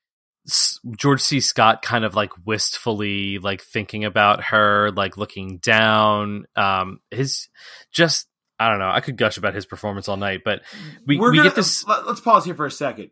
George 0.97 1.21
C. 1.21 1.41
Scott 1.41 1.83
kind 1.83 2.05
of 2.05 2.15
like 2.15 2.33
wistfully 2.45 3.39
like 3.39 3.63
thinking 3.63 4.05
about 4.05 4.45
her, 4.45 4.91
like 4.91 5.17
looking 5.17 5.59
down. 5.59 6.47
Um, 6.57 7.01
his 7.11 7.49
just 7.93 8.27
I 8.59 8.71
don't 8.71 8.79
know. 8.79 8.91
I 8.91 9.01
could 9.01 9.17
gush 9.17 9.37
about 9.37 9.55
his 9.55 9.67
performance 9.67 10.09
all 10.09 10.17
night, 10.17 10.43
but 10.45 10.63
we 11.07 11.19
We're 11.19 11.31
we 11.31 11.37
gonna, 11.37 11.51
get 11.51 11.57
this. 11.57 11.87
Let, 11.87 12.05
us 12.07 12.21
pause 12.21 12.45
here 12.45 12.55
for 12.55 12.67
a 12.67 12.71
second. 12.71 13.11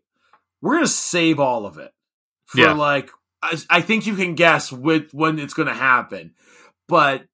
We're 0.61 0.77
gonna 0.77 0.87
save 0.87 1.39
all 1.39 1.67
of 1.67 1.79
it 1.79 1.93
for 2.47 2.61
Yeah. 2.61 2.73
like. 2.73 3.11
I, 3.43 3.59
I 3.69 3.81
think 3.83 4.07
you 4.07 4.17
can 4.17 4.35
guess 4.35 4.73
with 4.73 5.13
when 5.13 5.39
it's 5.39 5.53
gonna 5.53 5.75
happen, 5.75 6.33
but 6.89 7.27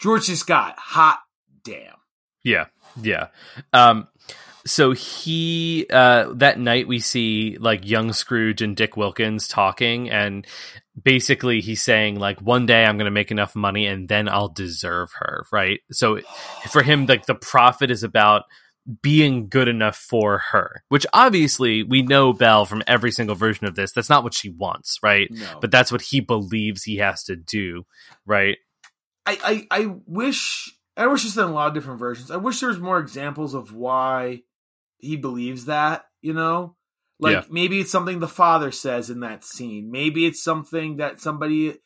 George 0.00 0.24
C. 0.24 0.34
Scott, 0.34 0.76
hot 0.78 1.20
damn. 1.62 1.96
Yeah, 2.42 2.66
yeah. 3.00 3.26
Um, 3.74 4.08
so 4.64 4.92
he 4.92 5.86
uh, 5.90 6.32
that 6.36 6.58
night 6.58 6.88
we 6.88 7.00
see 7.00 7.58
like 7.60 7.86
young 7.86 8.12
Scrooge 8.14 8.62
and 8.62 8.74
Dick 8.74 8.96
Wilkins 8.96 9.46
talking, 9.46 10.08
and 10.08 10.46
basically 11.02 11.60
he's 11.60 11.82
saying 11.82 12.18
like 12.18 12.40
one 12.40 12.64
day 12.66 12.84
I'm 12.84 12.96
going 12.96 13.04
to 13.06 13.10
make 13.10 13.30
enough 13.30 13.54
money 13.54 13.86
and 13.86 14.08
then 14.08 14.28
I'll 14.28 14.48
deserve 14.48 15.10
her, 15.18 15.44
right? 15.52 15.80
So 15.90 16.20
for 16.70 16.82
him, 16.82 17.06
like 17.06 17.26
the 17.26 17.34
profit 17.34 17.90
is 17.90 18.02
about 18.02 18.44
being 19.02 19.48
good 19.48 19.68
enough 19.68 19.96
for 19.96 20.38
her, 20.50 20.82
which 20.88 21.06
obviously 21.12 21.82
we 21.82 22.02
know 22.02 22.32
Belle 22.32 22.64
from 22.64 22.82
every 22.86 23.10
single 23.10 23.36
version 23.36 23.66
of 23.66 23.74
this. 23.74 23.92
That's 23.92 24.08
not 24.10 24.24
what 24.24 24.34
she 24.34 24.50
wants, 24.50 24.98
right? 25.02 25.28
No. 25.30 25.58
But 25.60 25.70
that's 25.70 25.92
what 25.92 26.02
he 26.02 26.20
believes 26.20 26.82
he 26.82 26.96
has 26.98 27.24
to 27.24 27.36
do, 27.36 27.84
right? 28.26 28.56
I, 29.26 29.66
I, 29.70 29.82
I 29.82 29.94
wish 30.06 30.74
I 30.96 31.06
wish 31.06 31.24
it's 31.24 31.36
in 31.36 31.44
a 31.44 31.52
lot 31.52 31.68
of 31.68 31.74
different 31.74 31.98
versions. 31.98 32.30
I 32.30 32.36
wish 32.36 32.60
there 32.60 32.68
was 32.68 32.78
more 32.78 32.98
examples 32.98 33.54
of 33.54 33.72
why 33.74 34.42
he 34.98 35.16
believes 35.16 35.66
that, 35.66 36.04
you 36.20 36.32
know? 36.32 36.76
Like 37.18 37.32
Yeah. 37.32 37.44
maybe 37.50 37.80
it's 37.80 37.92
something 37.92 38.18
the 38.18 38.28
father 38.28 38.70
says 38.70 39.10
in 39.10 39.20
that 39.20 39.44
scene. 39.44 39.90
Maybe 39.90 40.26
it's 40.26 40.42
something 40.42 40.96
that 40.96 41.20
somebody 41.20 41.76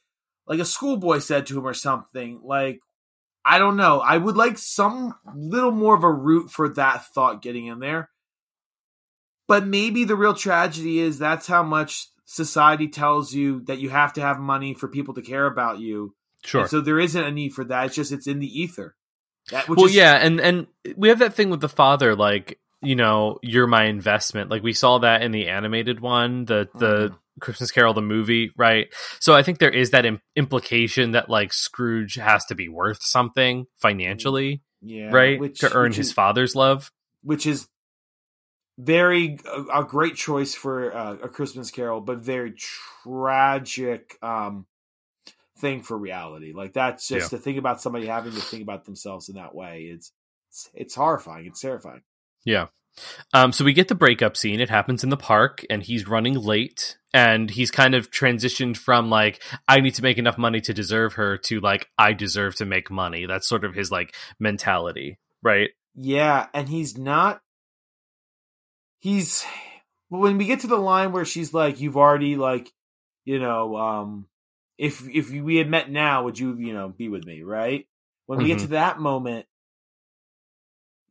like 0.46 0.60
a 0.60 0.64
schoolboy 0.64 1.18
said 1.18 1.46
to 1.46 1.58
him 1.58 1.66
or 1.66 1.74
something. 1.74 2.40
Like 2.44 2.80
I 3.44 3.58
don't 3.58 3.76
know. 3.76 4.00
I 4.00 4.16
would 4.16 4.36
like 4.36 4.58
some 4.58 5.14
little 5.34 5.70
more 5.70 5.94
of 5.94 6.04
a 6.04 6.10
root 6.10 6.50
for 6.50 6.68
that 6.70 7.06
thought 7.06 7.42
getting 7.42 7.66
in 7.66 7.78
there. 7.78 8.10
But 9.46 9.66
maybe 9.66 10.04
the 10.04 10.16
real 10.16 10.34
tragedy 10.34 11.00
is 11.00 11.18
that's 11.18 11.46
how 11.46 11.62
much 11.62 12.08
society 12.24 12.88
tells 12.88 13.34
you 13.34 13.60
that 13.64 13.78
you 13.78 13.90
have 13.90 14.14
to 14.14 14.22
have 14.22 14.38
money 14.38 14.72
for 14.72 14.88
people 14.88 15.14
to 15.14 15.22
care 15.22 15.46
about 15.46 15.78
you. 15.78 16.14
Sure. 16.42 16.62
And 16.62 16.70
so 16.70 16.80
there 16.80 16.98
isn't 16.98 17.22
a 17.22 17.30
need 17.30 17.52
for 17.52 17.64
that. 17.64 17.86
It's 17.86 17.94
just 17.94 18.12
it's 18.12 18.26
in 18.26 18.38
the 18.38 18.60
ether. 18.60 18.94
That, 19.50 19.68
which 19.68 19.76
well, 19.76 19.86
is, 19.86 19.94
yeah, 19.94 20.14
and 20.14 20.40
and 20.40 20.66
we 20.96 21.10
have 21.10 21.18
that 21.18 21.34
thing 21.34 21.50
with 21.50 21.60
the 21.60 21.68
father, 21.68 22.16
like 22.16 22.58
you 22.80 22.96
know, 22.96 23.38
you're 23.42 23.66
my 23.66 23.84
investment. 23.84 24.50
Like 24.50 24.62
we 24.62 24.72
saw 24.72 24.98
that 24.98 25.22
in 25.22 25.32
the 25.32 25.48
animated 25.48 26.00
one, 26.00 26.46
the 26.46 26.68
the 26.74 27.08
Mhm. 27.10 27.16
Christmas 27.40 27.70
Carol, 27.72 27.94
the 27.94 28.02
movie, 28.02 28.50
right? 28.56 28.86
So 29.20 29.34
I 29.34 29.42
think 29.42 29.58
there 29.58 29.70
is 29.70 29.90
that 29.90 30.04
Im- 30.06 30.20
implication 30.36 31.12
that 31.12 31.28
like 31.28 31.52
Scrooge 31.52 32.14
has 32.14 32.44
to 32.46 32.54
be 32.54 32.68
worth 32.68 33.02
something 33.02 33.66
financially, 33.78 34.62
yeah, 34.82 35.10
right, 35.10 35.38
which- 35.40 35.58
to 35.60 35.72
earn 35.74 35.92
his 35.92 36.08
is- 36.08 36.12
father's 36.12 36.54
love. 36.54 36.90
which 37.22 37.46
is 37.46 37.68
very 38.78 39.38
a, 39.46 39.80
a 39.80 39.84
great 39.84 40.16
choice 40.16 40.54
for 40.54 40.94
uh, 40.94 41.14
a 41.22 41.28
Christmas 41.28 41.70
Carol, 41.70 42.00
but 42.00 42.18
very 42.18 42.52
tragic 42.52 44.18
um, 44.22 44.66
thing 45.58 45.82
for 45.82 45.96
reality. 45.96 46.52
Like 46.52 46.72
that's 46.72 47.06
just 47.08 47.30
to 47.30 47.38
think 47.38 47.58
about 47.58 47.80
somebody 47.80 48.06
having 48.06 48.32
to 48.32 48.40
think 48.40 48.62
about 48.62 48.84
themselves 48.84 49.28
in 49.28 49.36
that 49.36 49.54
way. 49.54 49.82
It's 49.92 50.12
it's, 50.50 50.70
it's 50.74 50.94
horrifying. 50.94 51.46
It's 51.46 51.60
terrifying. 51.60 52.02
Yeah. 52.44 52.66
Um, 53.32 53.52
so 53.52 53.64
we 53.64 53.72
get 53.72 53.88
the 53.88 53.94
breakup 53.94 54.36
scene. 54.36 54.60
It 54.60 54.70
happens 54.70 55.02
in 55.02 55.10
the 55.10 55.16
park, 55.16 55.64
and 55.70 55.82
he's 55.82 56.06
running 56.06 56.34
late, 56.34 56.96
and 57.14 57.48
he's 57.48 57.70
kind 57.70 57.94
of 57.94 58.10
transitioned 58.10 58.76
from 58.76 59.08
like 59.08 59.40
I 59.68 59.80
need 59.80 59.94
to 59.94 60.02
make 60.02 60.18
enough 60.18 60.36
money 60.36 60.60
to 60.62 60.74
deserve 60.74 61.14
her 61.14 61.38
to 61.38 61.60
like 61.60 61.88
I 61.96 62.12
deserve 62.12 62.56
to 62.56 62.66
make 62.66 62.90
money. 62.90 63.24
That's 63.24 63.48
sort 63.48 63.64
of 63.64 63.74
his 63.74 63.90
like 63.92 64.14
mentality, 64.40 65.18
right? 65.40 65.70
Yeah, 65.94 66.48
and 66.52 66.68
he's 66.68 66.98
not. 66.98 67.40
He's 68.98 69.44
when 70.08 70.38
we 70.38 70.46
get 70.46 70.60
to 70.60 70.66
the 70.66 70.76
line 70.76 71.12
where 71.12 71.24
she's 71.24 71.54
like, 71.54 71.80
"You've 71.80 71.96
already 71.96 72.34
like, 72.36 72.72
you 73.24 73.38
know, 73.38 73.76
um, 73.76 74.26
if 74.76 75.08
if 75.08 75.30
we 75.30 75.56
had 75.56 75.70
met 75.70 75.88
now, 75.90 76.24
would 76.24 76.38
you, 76.38 76.56
you 76.58 76.72
know, 76.72 76.88
be 76.88 77.08
with 77.08 77.24
me?" 77.24 77.42
Right? 77.44 77.86
When 78.26 78.40
we 78.40 78.46
get 78.46 78.58
Mhm. 78.58 78.62
to 78.62 78.66
that 78.68 78.98
moment, 78.98 79.46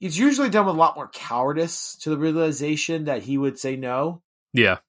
it's 0.01 0.17
usually 0.17 0.49
done 0.49 0.65
with 0.65 0.75
a 0.75 0.77
lot 0.77 0.97
more 0.97 1.07
cowardice 1.07 1.95
to 2.01 2.09
the 2.09 2.17
realization 2.17 3.05
that 3.05 3.23
he 3.23 3.37
would 3.37 3.57
say 3.57 3.77
no. 3.77 4.21
Yeah. 4.51 4.79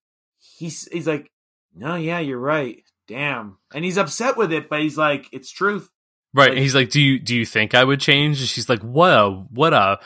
He's 0.57 0.87
he's 0.93 1.07
like, 1.07 1.31
"No, 1.75 1.97
yeah, 1.97 2.19
you're 2.21 2.39
right. 2.39 2.83
Damn," 3.09 3.59
and 3.75 3.85
he's 3.85 3.99
upset 3.99 4.37
with 4.37 4.53
it, 4.53 4.69
but 4.69 4.81
he's 4.81 4.97
like, 4.99 5.29
"It's 5.33 5.51
truth." 5.51 5.89
Right. 6.33 6.45
Like- 6.45 6.51
and 6.53 6.59
he's 6.61 6.75
like, 6.75 6.91
Do 6.91 7.01
you 7.01 7.19
do 7.21 7.37
you 7.37 7.47
think 7.47 7.75
I 7.75 7.85
would 7.85 8.01
change? 8.01 8.41
And 8.41 8.49
she's 8.49 8.69
like, 8.69 8.83
What 8.83 9.13
a 9.13 9.31
what 9.51 9.73
a 9.73 10.01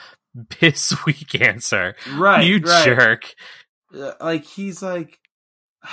piss 0.50 0.94
weak 1.06 1.40
answer. 1.40 1.94
Right, 2.14 2.44
you 2.46 2.58
right. 2.58 2.84
jerk. 2.84 3.34
uh, 3.96 4.12
like 4.20 4.44
he's 4.44 4.82
like 4.82 5.18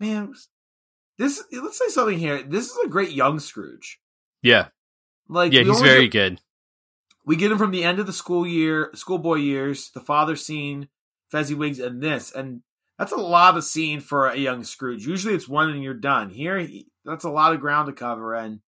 man 0.00 0.32
this 1.18 1.42
let's 1.52 1.78
say 1.78 1.88
something 1.88 2.18
here 2.18 2.42
this 2.42 2.70
is 2.70 2.78
a 2.84 2.88
great 2.88 3.10
young 3.10 3.40
scrooge 3.40 3.98
Yeah. 4.42 4.68
like 5.28 5.52
Yeah, 5.52 5.62
he's 5.64 5.80
very 5.80 6.06
get- 6.08 6.30
good. 6.30 6.40
we 7.26 7.36
get 7.36 7.50
him 7.50 7.58
from 7.58 7.72
the 7.72 7.82
end 7.84 7.98
of 7.98 8.06
the 8.06 8.12
school 8.12 8.46
year 8.46 8.90
schoolboy 8.94 9.36
years 9.38 9.90
the 9.90 10.00
father 10.00 10.36
scene 10.36 10.88
fezziwigs 11.32 11.84
and 11.84 12.00
this 12.02 12.30
and 12.32 12.62
that's 12.98 13.12
a 13.12 13.16
lot 13.16 13.56
of 13.56 13.64
scene 13.64 14.00
for 14.00 14.26
a 14.28 14.36
young 14.36 14.64
scrooge. 14.64 15.06
Usually 15.06 15.34
it's 15.34 15.48
one 15.48 15.70
and 15.70 15.82
you're 15.82 15.94
done. 15.94 16.30
Here 16.30 16.58
he, 16.58 16.86
that's 17.04 17.24
a 17.24 17.30
lot 17.30 17.52
of 17.54 17.60
ground 17.60 17.86
to 17.86 17.92
cover 17.92 18.34
and 18.34 18.60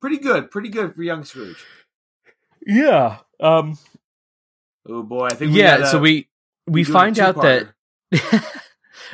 pretty 0.00 0.18
good 0.18 0.50
pretty 0.50 0.68
good 0.68 0.94
for 0.94 1.02
young 1.02 1.24
scrooge. 1.24 1.64
Yeah. 2.66 3.18
Um 3.40 3.78
oh 4.88 5.02
boy 5.02 5.26
i 5.28 5.34
think 5.34 5.52
we 5.52 5.60
Yeah, 5.60 5.78
gotta- 5.78 5.90
so 5.90 5.98
we 5.98 6.28
we 6.66 6.84
find 6.84 7.18
out 7.18 7.36
that 7.42 7.68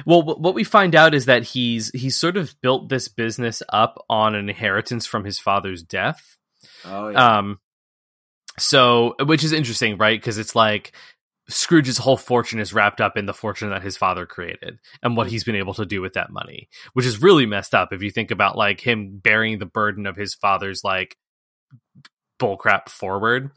well 0.07 0.23
what 0.23 0.55
we 0.55 0.65
find 0.65 0.95
out 0.95 1.15
is 1.15 1.27
that 1.27 1.45
he's 1.45 1.91
he's 1.93 2.17
sort 2.17 2.37
of 2.37 2.55
built 2.61 2.89
this 2.89 3.09
business 3.09 3.63
up 3.69 4.05
on 4.09 4.35
an 4.35 4.49
inheritance 4.49 5.07
from 5.07 5.25
his 5.25 5.39
father's 5.39 5.83
death. 5.83 6.37
Oh 6.85 7.09
yeah. 7.09 7.39
Um 7.39 7.61
so 8.59 9.15
which 9.25 9.45
is 9.45 9.53
interesting 9.53 9.97
right? 9.97 10.21
Because 10.21 10.39
it's 10.39 10.55
like 10.57 10.93
scrooge's 11.51 11.99
whole 11.99 12.17
fortune 12.17 12.59
is 12.61 12.73
wrapped 12.73 13.01
up 13.01 13.17
in 13.17 13.27
the 13.27 13.35
fortune 13.35 13.71
that 13.71 13.83
his 13.83 13.97
father 13.97 14.25
created 14.27 14.79
and 15.03 15.17
what 15.17 15.29
he's 15.29 15.45
been 15.45 15.57
able 15.57 15.75
to 15.75 15.85
do 15.85 16.01
with 16.01 16.15
that 16.15 16.31
money 16.31 16.69
which 16.95 17.05
is 17.05 17.21
really 17.21 17.45
messed 17.47 17.75
up 17.75 17.93
if 17.93 18.03
you 18.03 18.11
think 18.11 18.31
about 18.31 18.57
like 18.57 18.81
him 18.81 19.19
bearing 19.19 19.59
the 19.59 19.67
burden 19.67 20.07
of 20.07 20.17
his 20.17 20.33
father's 20.35 20.83
like 20.85 21.17
bullcrap 22.41 22.89
forward. 22.89 23.51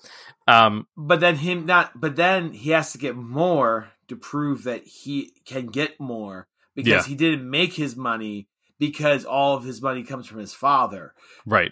Um 0.48 0.88
but 0.98 1.20
then 1.22 1.36
him 1.36 1.65
not 1.65 1.91
but 1.99 2.15
then 2.18 2.52
he 2.52 2.72
has 2.72 2.91
to 2.91 2.98
get 2.98 3.15
more 3.15 3.90
to 4.10 4.15
prove 4.18 4.64
that 4.64 4.84
he 4.86 5.32
can 5.45 5.68
get 5.68 5.99
more 5.99 6.48
because 6.76 6.90
Yeah. 6.91 7.03
he 7.03 7.15
didn't 7.15 7.49
make 7.49 7.74
his 7.74 7.95
money 7.95 8.48
because 8.80 9.24
all 9.24 9.56
of 9.56 9.64
his 9.64 9.82
money 9.82 10.03
comes 10.03 10.28
from 10.28 10.40
his 10.40 10.53
father. 10.53 11.14
Right. 11.45 11.72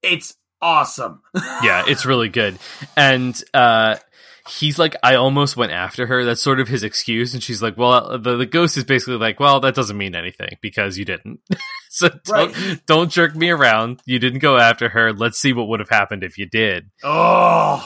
It's 0.00 0.34
awesome 0.64 1.20
yeah, 1.62 1.84
it's 1.86 2.06
really 2.06 2.28
good. 2.28 2.58
And 2.96 3.40
uh 3.52 3.96
he's 4.46 4.78
like, 4.78 4.94
I 5.02 5.14
almost 5.14 5.56
went 5.56 5.72
after 5.72 6.06
her. 6.06 6.22
That's 6.24 6.42
sort 6.42 6.60
of 6.60 6.68
his 6.68 6.82
excuse. 6.84 7.32
And 7.32 7.42
she's 7.42 7.62
like, 7.62 7.76
Well, 7.78 8.18
the, 8.18 8.36
the 8.36 8.46
ghost 8.46 8.76
is 8.76 8.84
basically 8.84 9.16
like, 9.16 9.40
Well, 9.40 9.60
that 9.60 9.74
doesn't 9.74 9.96
mean 9.96 10.14
anything 10.14 10.56
because 10.60 10.98
you 10.98 11.04
didn't. 11.04 11.40
so 11.90 12.08
don't, 12.08 12.28
Right. 12.28 12.80
don't 12.86 13.10
jerk 13.10 13.34
me 13.34 13.50
around. 13.50 14.00
You 14.06 14.18
didn't 14.18 14.40
go 14.40 14.58
after 14.58 14.90
her. 14.90 15.12
Let's 15.12 15.38
see 15.38 15.52
what 15.52 15.68
would 15.68 15.80
have 15.80 15.88
happened 15.88 16.22
if 16.24 16.36
you 16.38 16.46
did. 16.46 16.90
oh 17.02 17.82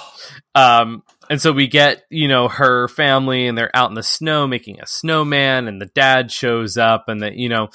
Um, 0.54 1.02
and 1.30 1.40
so 1.40 1.52
we 1.52 1.68
get, 1.68 2.02
you 2.10 2.26
know, 2.26 2.48
her 2.48 2.88
family 2.88 3.46
and 3.46 3.56
they're 3.56 3.74
out 3.74 3.90
in 3.90 3.94
the 3.94 4.02
snow 4.02 4.46
making 4.46 4.80
a 4.80 4.86
snowman 4.86 5.68
and 5.68 5.80
the 5.80 5.90
dad 5.94 6.32
shows 6.32 6.76
up 6.76 7.04
and 7.08 7.22
that, 7.22 7.34
you 7.34 7.48
know, 7.48 7.68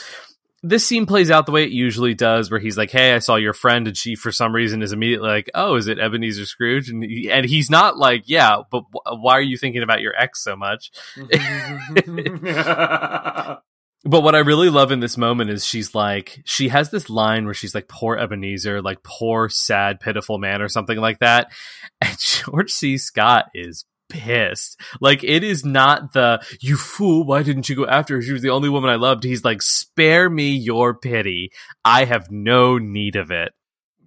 this 0.64 0.88
scene 0.88 1.06
plays 1.06 1.30
out 1.30 1.46
the 1.46 1.52
way 1.52 1.64
it 1.64 1.72
usually 1.72 2.14
does, 2.14 2.50
where 2.50 2.60
he's 2.60 2.78
like, 2.78 2.90
"Hey, 2.90 3.14
I 3.14 3.20
saw 3.20 3.36
your 3.36 3.54
friend," 3.54 3.88
and 3.88 3.98
she, 3.98 4.16
for 4.16 4.32
some 4.32 4.56
reason, 4.56 4.82
is 4.82 4.94
immediately 4.94 5.28
like, 5.28 5.50
"Oh, 5.54 5.76
is 5.76 5.88
it 5.88 6.00
Ebenezer 6.00 6.46
Scrooge?" 6.46 6.90
And 6.90 7.04
he, 7.04 7.30
and 7.30 7.46
he's 7.46 7.70
not 7.70 7.98
like, 7.98 8.24
"Yeah, 8.26 8.60
but 8.72 8.84
wh- 8.94 9.22
why 9.22 9.34
are 9.34 9.42
you 9.42 9.58
thinking 9.58 9.84
about 9.84 10.02
your 10.02 10.14
ex 10.18 10.44
so 10.44 10.56
much?" 10.56 10.92
But 14.06 14.22
what 14.22 14.36
I 14.36 14.40
really 14.40 14.70
love 14.70 14.92
in 14.92 15.00
this 15.00 15.18
moment 15.18 15.50
is 15.50 15.66
she's 15.66 15.96
like, 15.96 16.42
she 16.44 16.68
has 16.68 16.90
this 16.90 17.10
line 17.10 17.46
where 17.46 17.54
she's 17.54 17.74
like, 17.74 17.88
poor 17.88 18.18
Ebenezer, 18.18 18.82
like 18.82 19.02
poor, 19.02 19.48
sad, 19.48 20.02
pitiful 20.02 20.40
man, 20.40 20.62
or 20.62 20.68
something 20.68 20.98
like 20.98 21.20
that. 21.20 21.54
And 22.02 22.18
George 22.20 22.72
C. 22.72 22.98
Scott 22.98 23.46
is 23.54 23.86
pissed. 24.14 24.80
Like, 25.02 25.24
it 25.24 25.44
is 25.44 25.66
not 25.66 26.14
the, 26.14 26.42
you 26.62 26.78
fool, 26.78 27.26
why 27.26 27.44
didn't 27.44 27.68
you 27.68 27.76
go 27.76 27.86
after 27.86 28.16
her? 28.16 28.22
She 28.22 28.32
was 28.32 28.42
the 28.42 28.52
only 28.52 28.70
woman 28.70 28.90
I 28.90 28.96
loved. 28.96 29.24
He's 29.24 29.44
like, 29.44 29.62
spare 29.62 30.30
me 30.30 30.52
your 30.52 30.94
pity. 30.94 31.52
I 31.84 32.06
have 32.06 32.32
no 32.32 32.78
need 32.78 33.16
of 33.16 33.32
it. 33.32 33.52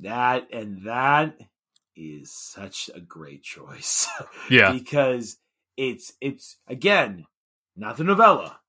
that 0.00 0.48
and 0.52 0.84
that 0.86 1.36
is 1.96 2.32
such 2.32 2.88
a 2.94 3.00
great 3.00 3.42
choice. 3.42 4.08
Yeah. 4.50 4.72
because 4.72 5.36
it's 5.76 6.12
it's 6.20 6.56
again 6.68 7.24
not 7.76 7.96
the 7.96 8.04
novella. 8.04 8.60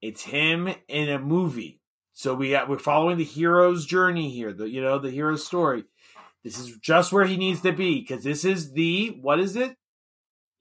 It's 0.00 0.22
him 0.22 0.68
in 0.88 1.08
a 1.08 1.18
movie. 1.18 1.80
So 2.12 2.34
we 2.34 2.50
we're 2.68 2.78
following 2.78 3.16
the 3.18 3.24
hero's 3.24 3.84
journey 3.86 4.30
here. 4.30 4.52
The 4.52 4.68
you 4.68 4.80
know 4.80 4.98
the 4.98 5.10
hero's 5.10 5.44
story. 5.46 5.84
This 6.44 6.58
is 6.58 6.76
just 6.78 7.10
where 7.12 7.24
he 7.24 7.36
needs 7.38 7.62
to 7.62 7.72
be 7.72 8.00
because 8.00 8.22
this 8.22 8.44
is 8.44 8.72
the 8.72 9.16
what 9.20 9.40
is 9.40 9.56
it? 9.56 9.76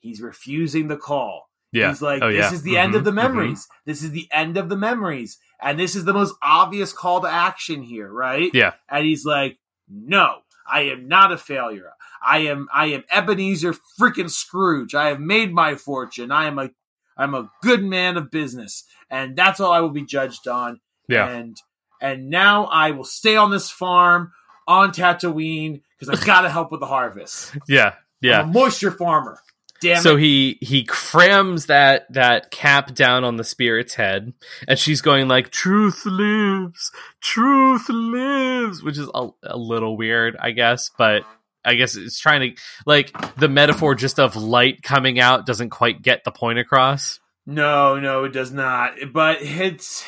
He's 0.03 0.21
refusing 0.21 0.89
the 0.89 0.97
call. 0.97 1.49
Yeah. 1.71 1.87
He's 1.89 2.01
like, 2.01 2.21
Oh, 2.21 2.29
this 2.29 2.51
yeah. 2.51 2.53
is 2.53 2.61
the 2.61 2.77
end 2.77 2.93
of 2.93 3.01
Mhm, 3.01 3.05
the 3.05 3.11
mhm. 3.11 3.15
memories. 3.15 3.67
This 3.85 4.03
is 4.03 4.11
the 4.11 4.27
end 4.31 4.57
of 4.57 4.69
the 4.69 4.75
memories. 4.77 5.39
And 5.61 5.79
this 5.79 5.95
is 5.95 6.03
the 6.05 6.13
most 6.13 6.35
obvious 6.43 6.91
call 6.93 7.21
to 7.21 7.27
action 7.27 7.81
here, 7.83 8.11
right? 8.11 8.51
Yeah. 8.53 8.73
And 8.89 9.05
he's 9.05 9.25
like, 9.25 9.57
no, 9.89 10.39
I 10.69 10.81
am 10.81 11.07
not 11.07 11.31
a 11.31 11.37
failure. 11.37 11.93
I 12.25 12.39
am 12.39 12.67
I 12.73 12.87
am 12.87 13.03
Ebenezer 13.11 13.73
freaking 13.99 14.29
Scrooge. 14.29 14.93
I 14.93 15.07
have 15.07 15.19
made 15.21 15.53
my 15.53 15.75
fortune. 15.75 16.31
I 16.31 16.45
am 16.47 16.59
a 16.59 16.69
I'm 17.17 17.33
a 17.33 17.49
good 17.61 17.83
man 17.83 18.17
of 18.17 18.29
business. 18.29 18.83
And 19.09 19.35
that's 19.37 19.59
all 19.61 19.71
I 19.71 19.79
will 19.79 19.89
be 19.89 20.05
judged 20.05 20.47
on. 20.47 20.81
Yeah. 21.07 21.27
And 21.29 21.57
and 22.01 22.29
now 22.29 22.65
I 22.65 22.91
will 22.91 23.03
stay 23.05 23.35
on 23.37 23.51
this 23.51 23.69
farm 23.71 24.33
on 24.67 24.91
Tatooine 24.91 25.81
because 25.97 26.09
I've 26.19 26.25
got 26.25 26.41
to 26.41 26.49
help 26.49 26.71
with 26.71 26.81
the 26.81 26.87
harvest. 26.87 27.55
Yeah. 27.67 27.93
Yeah. 28.21 28.41
I'm 28.41 28.49
a 28.49 28.53
moisture 28.53 28.91
farmer. 28.91 29.39
Damn 29.83 30.01
so 30.01 30.15
it. 30.15 30.21
he 30.21 30.57
he 30.61 30.83
crams 30.83 31.67
that 31.67 32.11
that 32.13 32.49
cap 32.49 32.95
down 32.95 33.23
on 33.23 33.35
the 33.35 33.43
spirit's 33.43 33.93
head 33.93 34.33
and 34.67 34.79
she's 34.79 35.01
going 35.01 35.27
like 35.27 35.51
truth 35.51 36.05
lives 36.05 36.91
truth 37.21 37.89
lives 37.89 38.81
which 38.81 38.97
is 38.97 39.09
a, 39.13 39.29
a 39.43 39.57
little 39.57 39.95
weird 39.95 40.35
i 40.39 40.51
guess 40.51 40.89
but 40.97 41.23
i 41.63 41.75
guess 41.75 41.95
it's 41.95 42.19
trying 42.19 42.55
to 42.55 42.61
like 42.85 43.35
the 43.35 43.49
metaphor 43.49 43.93
just 43.93 44.19
of 44.19 44.35
light 44.35 44.81
coming 44.81 45.19
out 45.19 45.45
doesn't 45.45 45.69
quite 45.69 46.01
get 46.01 46.23
the 46.23 46.31
point 46.31 46.57
across 46.57 47.19
No, 47.45 47.99
no, 47.99 48.23
it 48.23 48.31
does 48.31 48.51
not. 48.51 48.93
But 49.11 49.41
it's, 49.41 50.05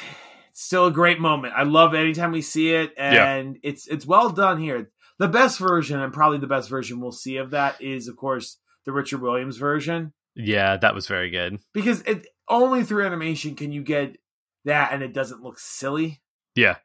it's 0.51 0.61
still 0.63 0.87
a 0.87 0.91
great 0.91 1.19
moment. 1.19 1.53
I 1.55 1.63
love 1.63 1.93
it 1.93 1.99
anytime 1.99 2.31
we 2.31 2.41
see 2.41 2.73
it, 2.73 2.93
and 2.97 3.59
it's 3.61 3.87
it's 3.87 4.05
well 4.05 4.29
done 4.29 4.59
here. 4.59 4.89
The 5.17 5.27
best 5.27 5.59
version, 5.59 5.99
and 5.99 6.13
probably 6.13 6.37
the 6.37 6.47
best 6.47 6.69
version 6.69 7.01
we'll 7.01 7.11
see 7.11 7.37
of 7.37 7.51
that, 7.51 7.81
is 7.81 8.07
of 8.07 8.15
course 8.15 8.57
the 8.85 8.91
Richard 8.91 9.21
Williams 9.21 9.57
version, 9.57 10.13
yeah 10.35 10.77
that 10.77 10.93
was 10.95 11.07
very 11.07 11.29
good 11.29 11.59
because 11.73 12.01
it 12.01 12.27
only 12.49 12.83
through 12.83 13.05
animation 13.05 13.55
can 13.55 13.71
you 13.71 13.81
get 13.83 14.17
that, 14.65 14.91
and 14.93 15.01
it 15.03 15.13
doesn't 15.13 15.41
look 15.43 15.59
silly. 15.59 16.21
yeah 16.55 16.77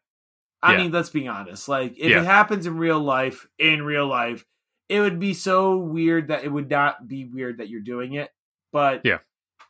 I 0.62 0.72
Yeah. 0.72 0.78
mean, 0.78 0.92
let's 0.92 1.08
be 1.08 1.26
honest. 1.26 1.68
Like, 1.70 1.92
if 1.96 2.10
Yeah. 2.10 2.20
it 2.20 2.26
happens 2.26 2.66
in 2.66 2.76
real 2.76 3.00
life, 3.00 3.46
in 3.58 3.82
real 3.82 4.06
life, 4.06 4.44
it 4.90 5.00
would 5.00 5.18
be 5.18 5.32
so 5.32 5.78
weird 5.78 6.28
that 6.28 6.44
it 6.44 6.52
would 6.52 6.68
not 6.68 7.08
be 7.08 7.24
weird 7.24 7.58
that 7.58 7.70
you're 7.70 7.80
doing 7.80 8.12
it. 8.12 8.30
But 8.70 9.00
Yeah. 9.04 9.20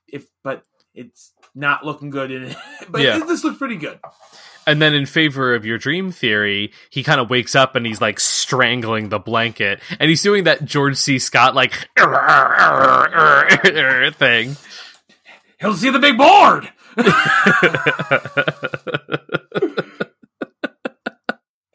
if 0.08 0.26
but 0.42 0.64
it's 0.94 1.32
not 1.54 1.84
looking 1.84 2.10
good 2.10 2.30
in 2.30 2.44
it. 2.44 2.56
But 2.88 3.02
Yeah. 3.02 3.18
this 3.20 3.44
looks 3.44 3.58
pretty 3.58 3.76
good. 3.76 3.98
and 4.66 4.80
then 4.82 4.94
in 4.94 5.06
favor 5.06 5.54
of 5.54 5.64
your 5.64 5.78
dream 5.78 6.10
theory 6.12 6.72
he 6.90 7.02
kind 7.02 7.20
of 7.20 7.30
wakes 7.30 7.54
up 7.54 7.76
and 7.76 7.86
he's 7.86 8.00
like 8.00 8.20
strangling 8.20 9.08
the 9.08 9.18
blanket 9.18 9.80
and 9.98 10.10
he's 10.10 10.22
doing 10.22 10.44
that 10.44 10.64
george 10.64 10.96
c 10.96 11.18
scott 11.18 11.54
like 11.54 11.88
thing 14.16 14.56
He'll 15.60 15.74
see 15.74 15.90
the 15.90 15.98
big 15.98 16.16
board. 16.16 16.70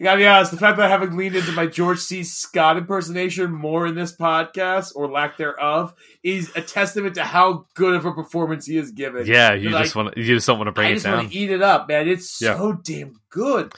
Gotta 0.06 0.18
be 0.19 0.27
honest, 0.27 0.52
the 0.52 0.57
fact 0.57 0.77
that 0.77 0.86
I 0.86 0.90
haven't 0.90 1.18
leaned 1.18 1.36
into 1.36 1.52
my 1.53 1.65
George 1.65 1.98
C. 1.98 2.23
Scott 2.23 2.77
impersonation 2.77 3.52
more 3.52 3.88
in 3.88 3.95
this 3.95 4.15
podcast, 4.15 4.91
or 4.95 5.10
lack 5.10 5.36
thereof, 5.38 5.95
is 6.22 6.52
a 6.56 6.61
testament 6.61 7.15
to 7.15 7.23
how 7.23 7.65
good 7.73 7.95
of 7.95 8.06
a 8.06 8.11
performance 8.11 8.68
he 8.68 8.76
has 8.76 8.91
given. 8.91 9.26
Yeah, 9.26 9.53
you 9.53 9.72
Like, 9.72 9.86
just 9.86 9.95
want 9.95 10.14
to, 10.14 10.22
you 10.22 10.36
just 10.36 10.45
don't 10.45 10.60
want 10.60 10.68
to 10.68 10.73
bring 10.73 10.90
I 10.90 10.91
it 10.91 10.94
just 10.98 11.06
down. 11.06 11.30
eat 11.32 11.49
it 11.49 11.64
up, 11.64 11.88
man. 11.88 12.07
It's 12.07 12.40
Yeah. 12.40 12.56
so 12.56 12.73
damn 12.73 13.15
good. 13.32 13.73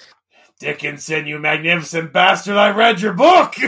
Dickinson, 0.60 1.28
you 1.28 1.40
magnificent 1.40 2.12
bastard! 2.12 2.58
I 2.58 2.72
read 2.72 3.00
your 3.00 3.14
book. 3.14 3.56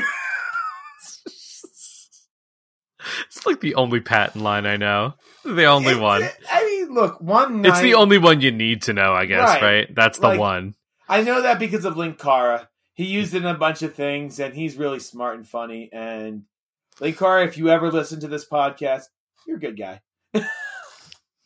It's 3.28 3.46
like 3.46 3.62
the 3.62 3.76
only 3.76 4.02
Patton 4.02 4.44
line 4.44 4.66
I 4.66 4.76
know. 4.76 5.14
The 5.46 5.66
only 5.66 5.96
one. 5.96 6.28
I 6.52 6.66
mean, 6.66 6.94
look, 6.94 7.22
one 7.22 7.62
night. 7.62 7.70
It's 7.70 7.82
the 7.82 7.94
only 7.96 8.18
one 8.18 8.42
you 8.42 8.52
need 8.52 8.82
to 8.84 8.94
know, 8.94 9.14
I 9.14 9.26
guess, 9.26 9.48
Right. 9.48 9.62
right? 9.64 9.96
That's 9.96 10.20
the 10.20 10.28
Like- 10.28 10.40
one. 10.40 10.76
I 11.10 11.24
know 11.24 11.42
that 11.42 11.60
because 11.60 11.86
of 11.86 11.96
Linkara. 11.96 12.68
He 12.94 13.06
used 13.06 13.34
it 13.34 13.38
in 13.44 13.46
a 13.48 13.58
bunch 13.58 13.82
of 13.82 13.96
things, 13.96 14.40
and 14.40 14.54
he's 14.54 14.78
really 14.78 15.00
smart 15.00 15.36
and 15.38 15.48
funny. 15.48 15.90
And 15.92 16.44
Linkara, 17.00 17.48
if 17.48 17.58
you 17.58 17.70
ever 17.70 17.92
listen 17.92 18.20
to 18.22 18.28
this 18.28 18.46
podcast, 18.48 19.06
you're 19.48 19.58
a 19.58 19.60
good 19.60 19.78
guy. 19.78 20.02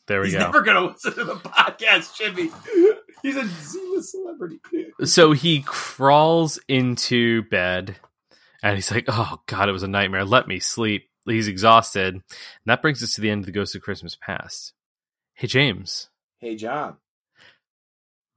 There 0.08 0.20
we 0.20 0.32
go. 0.32 0.32
He's 0.32 0.34
go. 0.34 0.52
never 0.52 0.62
going 0.62 0.76
to 0.76 0.92
listen 0.92 1.14
to 1.14 1.24
the 1.24 1.36
podcast, 1.36 2.18
he? 2.36 2.52
He's 3.22 3.38
a 3.38 3.48
Z-list 3.48 4.12
celebrity. 4.12 4.60
so 5.06 5.32
he 5.32 5.62
crawls 5.62 6.60
into 6.68 7.44
bed 7.44 7.96
and 8.62 8.76
he's 8.76 8.92
like, 8.92 9.06
"Oh 9.08 9.38
God, 9.46 9.70
it 9.70 9.72
was 9.72 9.84
a 9.84 9.88
nightmare. 9.88 10.26
Let 10.26 10.48
me 10.48 10.60
sleep." 10.60 11.10
He's 11.26 11.48
exhausted, 11.48 12.16
and 12.16 12.24
that 12.66 12.82
brings 12.82 13.02
us 13.02 13.16
to 13.16 13.22
the 13.22 13.30
end 13.30 13.44
of 13.44 13.46
the 13.46 13.54
Ghost 13.54 13.76
of 13.76 13.82
Christmas 13.82 14.18
Past. 14.18 14.74
Hey 15.36 15.48
James, 15.48 16.10
Hey, 16.40 16.58
John. 16.58 16.98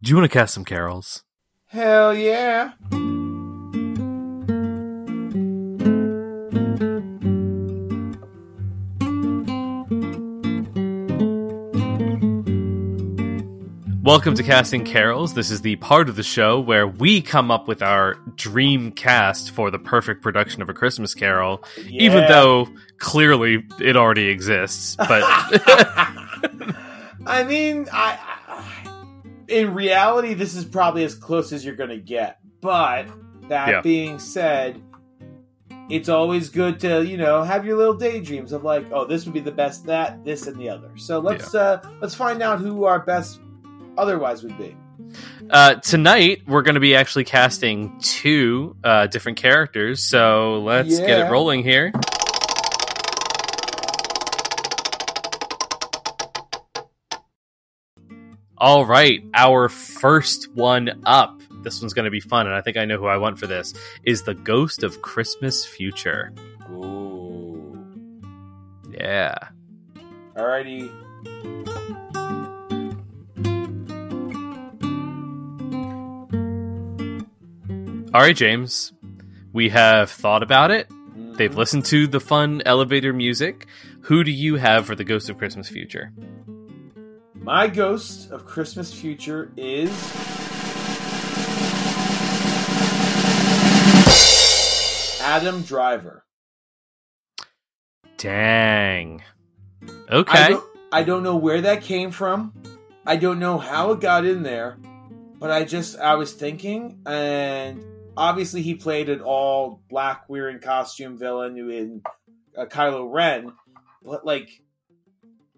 Do 0.02 0.10
you 0.10 0.16
want 0.16 0.30
to 0.30 0.38
cast 0.38 0.52
some 0.52 0.64
carols? 0.64 1.24
Hell 1.68 2.14
yeah. 2.14 2.72
Welcome 14.02 14.34
to 14.36 14.42
Casting 14.42 14.84
Carols. 14.84 15.32
This 15.34 15.50
is 15.50 15.62
the 15.62 15.76
part 15.76 16.10
of 16.10 16.16
the 16.16 16.22
show 16.22 16.60
where 16.60 16.86
we 16.86 17.22
come 17.22 17.50
up 17.50 17.66
with 17.66 17.82
our 17.82 18.14
dream 18.36 18.92
cast 18.92 19.50
for 19.50 19.70
the 19.70 19.78
perfect 19.78 20.22
production 20.22 20.60
of 20.60 20.68
a 20.68 20.74
Christmas 20.74 21.14
Carol, 21.14 21.64
even 21.88 22.28
though 22.28 22.68
clearly 22.98 23.64
it 23.80 23.96
already 23.96 24.28
exists. 24.28 24.94
But 24.96 25.22
I 27.26 27.44
mean, 27.48 27.88
I, 27.92 28.18
I 28.20 28.35
in 29.48 29.74
reality, 29.74 30.34
this 30.34 30.54
is 30.54 30.64
probably 30.64 31.04
as 31.04 31.14
close 31.14 31.52
as 31.52 31.64
you're 31.64 31.76
going 31.76 31.90
to 31.90 31.98
get. 31.98 32.38
But 32.60 33.06
that 33.48 33.68
Yeah. 33.68 33.80
being 33.82 34.18
said, 34.18 34.80
it's 35.88 36.08
always 36.08 36.48
good 36.48 36.80
to 36.80 37.04
you 37.06 37.16
know 37.16 37.42
have 37.44 37.64
your 37.64 37.76
little 37.76 37.94
daydreams 37.94 38.52
of 38.52 38.64
like, 38.64 38.86
oh, 38.92 39.04
this 39.04 39.24
would 39.24 39.34
be 39.34 39.40
the 39.40 39.52
best 39.52 39.86
that, 39.86 40.24
this, 40.24 40.46
and 40.48 40.56
the 40.56 40.68
other. 40.68 40.90
So 40.96 41.20
let's 41.20 41.54
uh 41.54 41.80
let's 42.00 42.14
find 42.14 42.42
out 42.42 42.58
who 42.60 42.84
our 42.84 42.98
best 43.00 43.40
otherwise 43.96 44.42
would 44.42 44.58
be. 44.58 44.74
uh, 45.50 45.76
tonight 45.76 46.42
we're 46.48 46.62
going 46.62 46.74
to 46.74 46.80
be 46.80 46.96
actually 46.96 47.24
casting 47.24 47.96
two 48.00 48.74
uh, 48.82 49.06
different 49.06 49.38
characters. 49.38 50.02
So 50.02 50.60
let's 50.62 50.98
get 50.98 51.18
it 51.18 51.30
rolling 51.30 51.62
here. 51.62 51.92
All 58.58 58.86
right, 58.86 59.22
our 59.34 59.68
first 59.68 60.50
one 60.54 61.02
up. 61.04 61.40
This 61.62 61.80
one's 61.82 61.92
going 61.92 62.04
to 62.06 62.10
be 62.10 62.20
fun, 62.20 62.46
and 62.46 62.54
I 62.54 62.60
think 62.62 62.76
I 62.76 62.84
know 62.86 62.96
who 62.98 63.06
I 63.06 63.18
want 63.18 63.38
for 63.38 63.46
this. 63.46 63.74
Is 64.04 64.22
the 64.22 64.34
Ghost 64.34 64.82
of 64.82 65.02
Christmas 65.02 65.64
Future? 65.66 66.32
Ooh. 66.70 67.78
Yeah. 68.90 69.36
Alrighty. 70.36 70.90
All 78.14 78.22
right, 78.22 78.36
James. 78.36 78.92
We 79.52 79.68
have 79.70 80.10
thought 80.10 80.42
about 80.42 80.70
it. 80.70 80.88
They've 81.36 81.50
Mhm. 81.52 81.56
listened 81.56 81.84
to 81.86 82.06
the 82.06 82.20
fun 82.20 82.62
elevator 82.64 83.12
music. 83.12 83.66
Who 84.02 84.24
do 84.24 84.30
you 84.30 84.56
have 84.56 84.86
for 84.86 84.94
the 84.94 85.04
Ghost 85.04 85.28
of 85.28 85.36
Christmas 85.36 85.68
Future? 85.68 86.12
My 87.46 87.68
ghost 87.68 88.32
of 88.32 88.44
Christmas 88.44 88.92
future 88.92 89.52
is. 89.56 89.88
Adam 95.22 95.62
Driver. 95.62 96.24
Dang. 98.16 99.22
Okay. 100.10 100.38
I 100.38 100.48
don't, 100.48 100.64
I 100.90 101.02
don't 101.04 101.22
know 101.22 101.36
where 101.36 101.60
that 101.60 101.82
came 101.82 102.10
from. 102.10 102.52
I 103.06 103.14
don't 103.14 103.38
know 103.38 103.58
how 103.58 103.92
it 103.92 104.00
got 104.00 104.26
in 104.26 104.42
there, 104.42 104.76
but 105.38 105.52
I 105.52 105.62
just, 105.62 105.96
I 106.00 106.16
was 106.16 106.32
thinking, 106.32 106.98
and 107.06 107.84
obviously 108.16 108.62
he 108.62 108.74
played 108.74 109.08
an 109.08 109.20
all 109.20 109.82
black 109.88 110.28
wearing 110.28 110.58
costume 110.58 111.16
villain 111.16 111.56
in 111.56 112.02
uh, 112.58 112.64
Kylo 112.64 113.08
Ren, 113.08 113.52
but 114.02 114.26
like, 114.26 114.50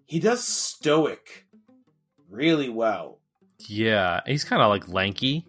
he 0.05 0.21
does 0.21 0.45
stoic 0.45 1.47
really 2.31 2.69
well. 2.69 3.19
Yeah, 3.67 4.21
he's 4.27 4.45
kind 4.45 4.63
of 4.63 4.69
like 4.69 4.89
lanky. 4.89 5.47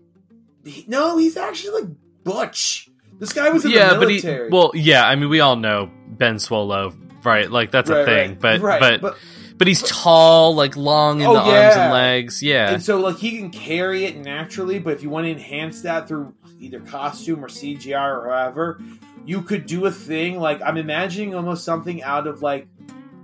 He- 0.65 0.85
no, 0.87 1.17
he's 1.17 1.37
actually 1.37 1.81
like 1.81 1.91
butch. 2.23 2.89
This 3.19 3.33
guy 3.33 3.49
was 3.49 3.65
in 3.65 3.71
yeah, 3.71 3.93
the 3.93 3.99
but 3.99 4.09
he 4.09 4.15
military. 4.15 4.49
well, 4.49 4.71
yeah. 4.73 5.05
I 5.07 5.15
mean, 5.15 5.29
we 5.29 5.39
all 5.41 5.55
know 5.57 5.91
Ben 6.07 6.35
Swolo, 6.35 6.95
right? 7.25 7.49
Like 7.51 7.71
that's 7.71 7.89
a 7.89 8.05
thing. 8.05 8.31
right, 8.31 8.39
but, 8.39 8.61
right, 8.61 8.79
but 8.79 9.01
but 9.01 9.17
but 9.57 9.67
he's 9.67 9.81
tall, 9.83 10.55
like 10.55 10.77
long 10.77 11.19
in 11.19 11.27
Oh, 11.27 11.33
the 11.33 11.39
arms 11.41 11.75
and 11.75 11.91
legs. 11.91 12.41
Yeah, 12.41 12.71
And 12.71 12.81
so, 12.81 12.97
like, 13.01 13.17
he 13.17 13.37
can 13.37 13.49
carry 13.51 14.05
it 14.05 14.15
naturally, 14.15 14.79
but 14.79 14.93
if 14.93 15.03
you 15.03 15.09
want 15.09 15.25
to 15.25 15.31
enhance 15.31 15.81
that 15.81 16.07
through 16.07 16.33
either 16.61 16.79
costume 16.79 17.43
or 17.43 17.49
CGI 17.49 17.99
or 18.23 18.29
however, 18.29 18.79
you 19.25 19.41
could 19.41 19.65
do 19.65 19.85
a 19.85 19.91
thing 19.91 20.39
like 20.39 20.61
I'm 20.61 20.77
imagining 20.77 21.35
almost 21.35 21.65
something 21.65 22.01
out 22.01 22.25
of 22.25 22.41
like 22.41 22.67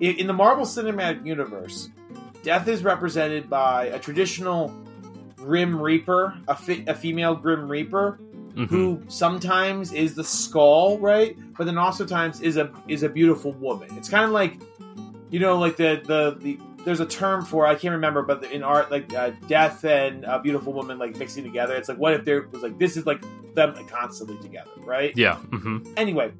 in 0.02 0.28
the 0.28 0.34
Marvel 0.34 0.66
Cinematic 0.66 1.26
Universe, 1.26 1.90
Death 2.46 2.68
is 2.68 2.84
represented 2.84 3.50
by 3.50 3.86
a 3.88 3.98
traditional 4.00 4.72
Grim 5.36 5.80
Reaper, 5.82 6.38
a, 6.48 6.56
fi- 6.56 6.84
a 6.88 6.94
female 6.94 7.36
Grim 7.36 7.68
Reaper, 7.68 8.20
Mhm. 8.56 8.70
who 8.70 9.02
sometimes 9.10 9.92
is 9.92 10.16
the 10.16 10.24
skull, 10.24 10.98
right? 11.00 11.36
But 11.58 11.66
then 11.66 11.78
also 11.78 12.06
times 12.06 12.40
is 12.42 12.56
a 12.56 12.72
is 12.88 13.04
a 13.04 13.10
beautiful 13.10 13.52
woman. 13.54 13.90
It's 13.98 14.08
kind 14.08 14.24
of 14.24 14.32
like, 14.32 14.62
you 15.30 15.40
know, 15.40 15.58
like 15.58 15.76
the 15.76 16.02
the 16.06 16.38
the. 16.40 16.60
There's 16.86 17.00
a 17.00 17.06
term 17.08 17.44
for 17.44 17.66
I 17.66 17.74
can't 17.74 17.94
remember, 17.94 18.22
but 18.22 18.44
in 18.52 18.62
art, 18.62 18.92
like 18.92 19.12
uh, 19.14 19.32
death 19.48 19.84
and 19.84 20.24
a 20.24 20.40
beautiful 20.40 20.72
woman 20.72 21.00
like 21.00 21.18
mixing 21.18 21.44
together. 21.44 21.76
It's 21.76 21.90
like 21.90 21.98
what 21.98 22.14
if 22.14 22.24
there 22.26 22.48
was 22.52 22.62
like 22.62 22.78
this 22.78 22.96
is 22.96 23.08
like 23.08 23.24
them 23.56 23.74
constantly 23.88 24.38
together, 24.38 24.70
right? 24.86 25.12
yeah. 25.18 25.36
hmm 25.38 25.80
Anyway, 25.98 26.32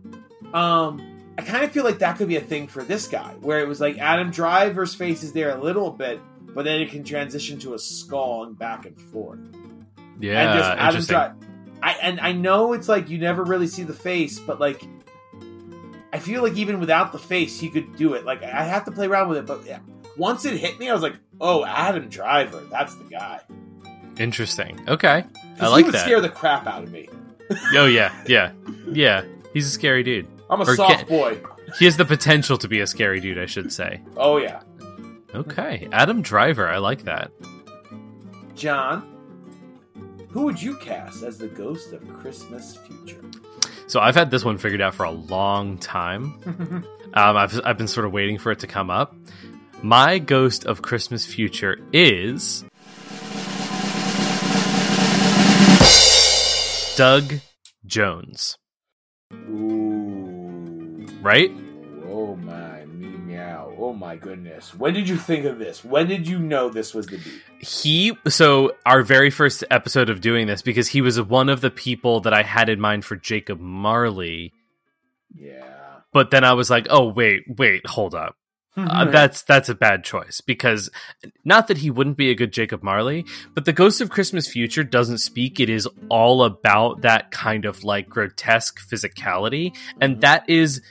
um, 0.54 1.02
I 1.38 1.42
kind 1.42 1.64
of 1.64 1.72
feel 1.72 1.84
like 1.84 2.00
that 2.00 2.18
could 2.18 2.28
be 2.28 2.38
a 2.38 2.42
thing 2.42 2.68
for 2.68 2.84
this 2.84 3.08
guy, 3.08 3.34
where 3.42 3.60
it 3.60 3.68
was 3.68 3.82
like 3.82 3.98
Adam 3.98 4.32
Driver's 4.32 4.96
face 4.96 5.22
is 5.24 5.34
there 5.34 5.50
a 5.56 5.62
little 5.62 5.92
bit, 5.92 6.20
but 6.54 6.64
then 6.64 6.80
it 6.82 6.92
can 6.92 7.04
transition 7.04 7.60
to 7.60 7.74
a 7.74 7.80
skull 7.80 8.44
and 8.46 8.58
back 8.58 8.86
and 8.86 9.00
forth 9.00 9.40
Yeah, 10.20 10.42
and 10.42 10.60
just 10.60 10.72
Adam 10.72 10.86
interesting. 10.86 11.14
Drive. 11.14 11.34
I 11.84 11.92
and 12.02 12.20
I 12.22 12.32
know 12.32 12.74
it's 12.74 12.88
like 12.88 13.10
you 13.10 13.18
never 13.18 13.44
really 13.44 13.68
see 13.68 13.84
the 13.84 13.94
face, 13.94 14.40
but 14.40 14.60
like 14.60 14.84
I 16.14 16.20
feel 16.20 16.42
like 16.42 16.56
even 16.56 16.80
without 16.80 17.12
the 17.12 17.20
face, 17.20 17.60
he 17.60 17.70
could 17.70 17.98
do 17.98 18.14
it. 18.14 18.24
Like 18.26 18.42
I 18.42 18.64
have 18.64 18.86
to 18.86 18.92
play 18.92 19.08
around 19.08 19.28
with 19.28 19.38
it, 19.40 19.46
but 19.46 19.66
yeah, 19.66 19.80
once 20.18 20.46
it 20.46 20.58
hit 20.58 20.80
me, 20.80 20.90
I 20.90 20.94
was 20.94 21.02
like, 21.02 21.16
"Oh, 21.42 21.66
Adam 21.66 22.08
Driver, 22.08 22.62
that's 22.72 22.96
the 22.96 23.04
guy." 23.04 23.42
Interesting. 24.18 24.80
Okay, 24.88 25.26
I 25.60 25.68
like 25.68 25.80
he 25.80 25.84
would 25.84 25.94
that. 25.94 26.06
scare 26.06 26.22
the 26.22 26.30
crap 26.30 26.66
out 26.68 26.84
of 26.84 26.92
me. 26.92 27.10
oh 27.76 27.88
yeah, 27.88 28.14
yeah, 28.28 28.54
yeah. 28.88 29.26
He's 29.54 29.68
a 29.68 29.70
scary 29.70 30.04
dude. 30.04 30.28
I'm 30.50 30.62
a 30.62 30.64
Or 30.64 30.76
soft 30.76 31.08
boy. 31.08 31.42
He 31.80 31.86
has 31.86 31.98
the 31.98 32.06
potential 32.06 32.58
to 32.60 32.68
be 32.68 32.80
a 32.80 32.88
scary 32.88 33.20
dude, 33.20 33.40
I 33.40 33.46
should 33.48 33.72
say. 33.74 34.02
Oh 34.18 34.38
yeah, 34.38 34.62
Okay, 35.34 35.88
Adam 35.92 36.22
Driver. 36.22 36.68
I 36.70 36.78
like 36.78 37.04
that. 37.06 37.32
John. 38.56 39.12
Who 40.30 40.44
would 40.44 40.62
you 40.62 40.76
cast 40.78 41.24
as 41.24 41.38
the 41.38 41.48
ghost 41.48 41.94
of 41.94 42.08
Christmas 42.20 42.76
future? 42.76 43.22
So 43.88 44.00
I've 44.02 44.16
had 44.16 44.32
this 44.32 44.44
one 44.44 44.58
figured 44.58 44.82
out 44.82 44.94
for 44.94 45.04
a 45.06 45.12
long 45.12 45.78
time. 45.78 46.84
Um, 47.14 47.38
I've 47.38 47.62
I've 47.64 47.78
been 47.78 47.88
sort 47.88 48.06
of 48.06 48.12
waiting 48.12 48.38
for 48.38 48.52
it 48.52 48.60
to 48.60 48.68
come 48.68 48.90
up. 48.90 49.16
My 49.82 50.20
ghost 50.20 50.66
of 50.66 50.82
Christmas 50.82 51.26
future 51.26 51.78
is 51.94 52.66
Doug 56.98 57.36
Jones, 57.86 58.58
Ooh. 59.34 59.85
Right? 61.26 61.52
Oh 62.08 62.36
my 62.38 62.86
me 62.86 63.08
meow. 63.08 63.74
Oh 63.78 63.94
my 63.94 64.16
goodness. 64.16 64.74
When 64.76 64.94
did 64.94 65.10
you 65.10 65.18
think 65.18 65.46
of 65.46 65.58
this? 65.60 65.84
When 65.84 66.08
did 66.08 66.28
you 66.28 66.38
know 66.40 66.70
this 66.70 66.94
was 66.94 67.08
the 67.08 67.18
beat? 67.18 67.42
He 67.60 68.16
so 68.28 68.74
our 68.86 69.02
very 69.02 69.32
first 69.32 69.64
episode 69.72 70.10
of 70.10 70.22
doing 70.22 70.46
this 70.48 70.62
because 70.62 70.88
he 70.88 71.02
was 71.02 71.20
one 71.22 71.50
of 71.50 71.62
the 71.62 71.72
people 71.72 72.22
that 72.22 72.34
I 72.34 72.44
had 72.44 72.70
in 72.70 72.80
mind 72.80 73.04
for 73.04 73.16
Jacob 73.16 73.60
Marley, 73.60 74.54
Yeah. 75.34 75.64
but 76.14 76.30
then 76.32 76.44
I 76.44 76.54
was 76.54 76.70
like, 76.70 76.88
"Oh, 76.90 77.08
wait, 77.08 77.44
wait, 77.48 77.86
hold 77.88 78.16
up. 78.16 78.36
Uh, 78.78 79.06
that's 79.06 79.42
that's 79.44 79.70
a 79.70 79.74
bad 79.76 80.04
choice 80.04 80.42
because 80.42 80.90
not 81.46 81.70
that 81.70 81.78
he 81.78 81.90
wouldn't 81.90 82.18
be 82.18 82.30
a 82.30 82.36
good 82.36 82.52
Jacob 82.52 82.84
Marley, 82.84 83.26
but 83.54 83.64
the 83.64 83.72
Ghost 83.72 84.02
of 84.02 84.10
Christmas 84.10 84.50
Future 84.50 84.84
doesn't 84.84 85.20
speak. 85.20 85.62
It 85.62 85.70
is 85.70 85.88
all 86.10 86.44
about 86.44 87.02
that 87.04 87.32
kind 87.32 87.64
of 87.64 87.86
like 87.86 88.10
grotesque 88.10 88.78
physicality, 88.86 89.74
and 90.02 90.20
that 90.20 90.50
is 90.50 90.82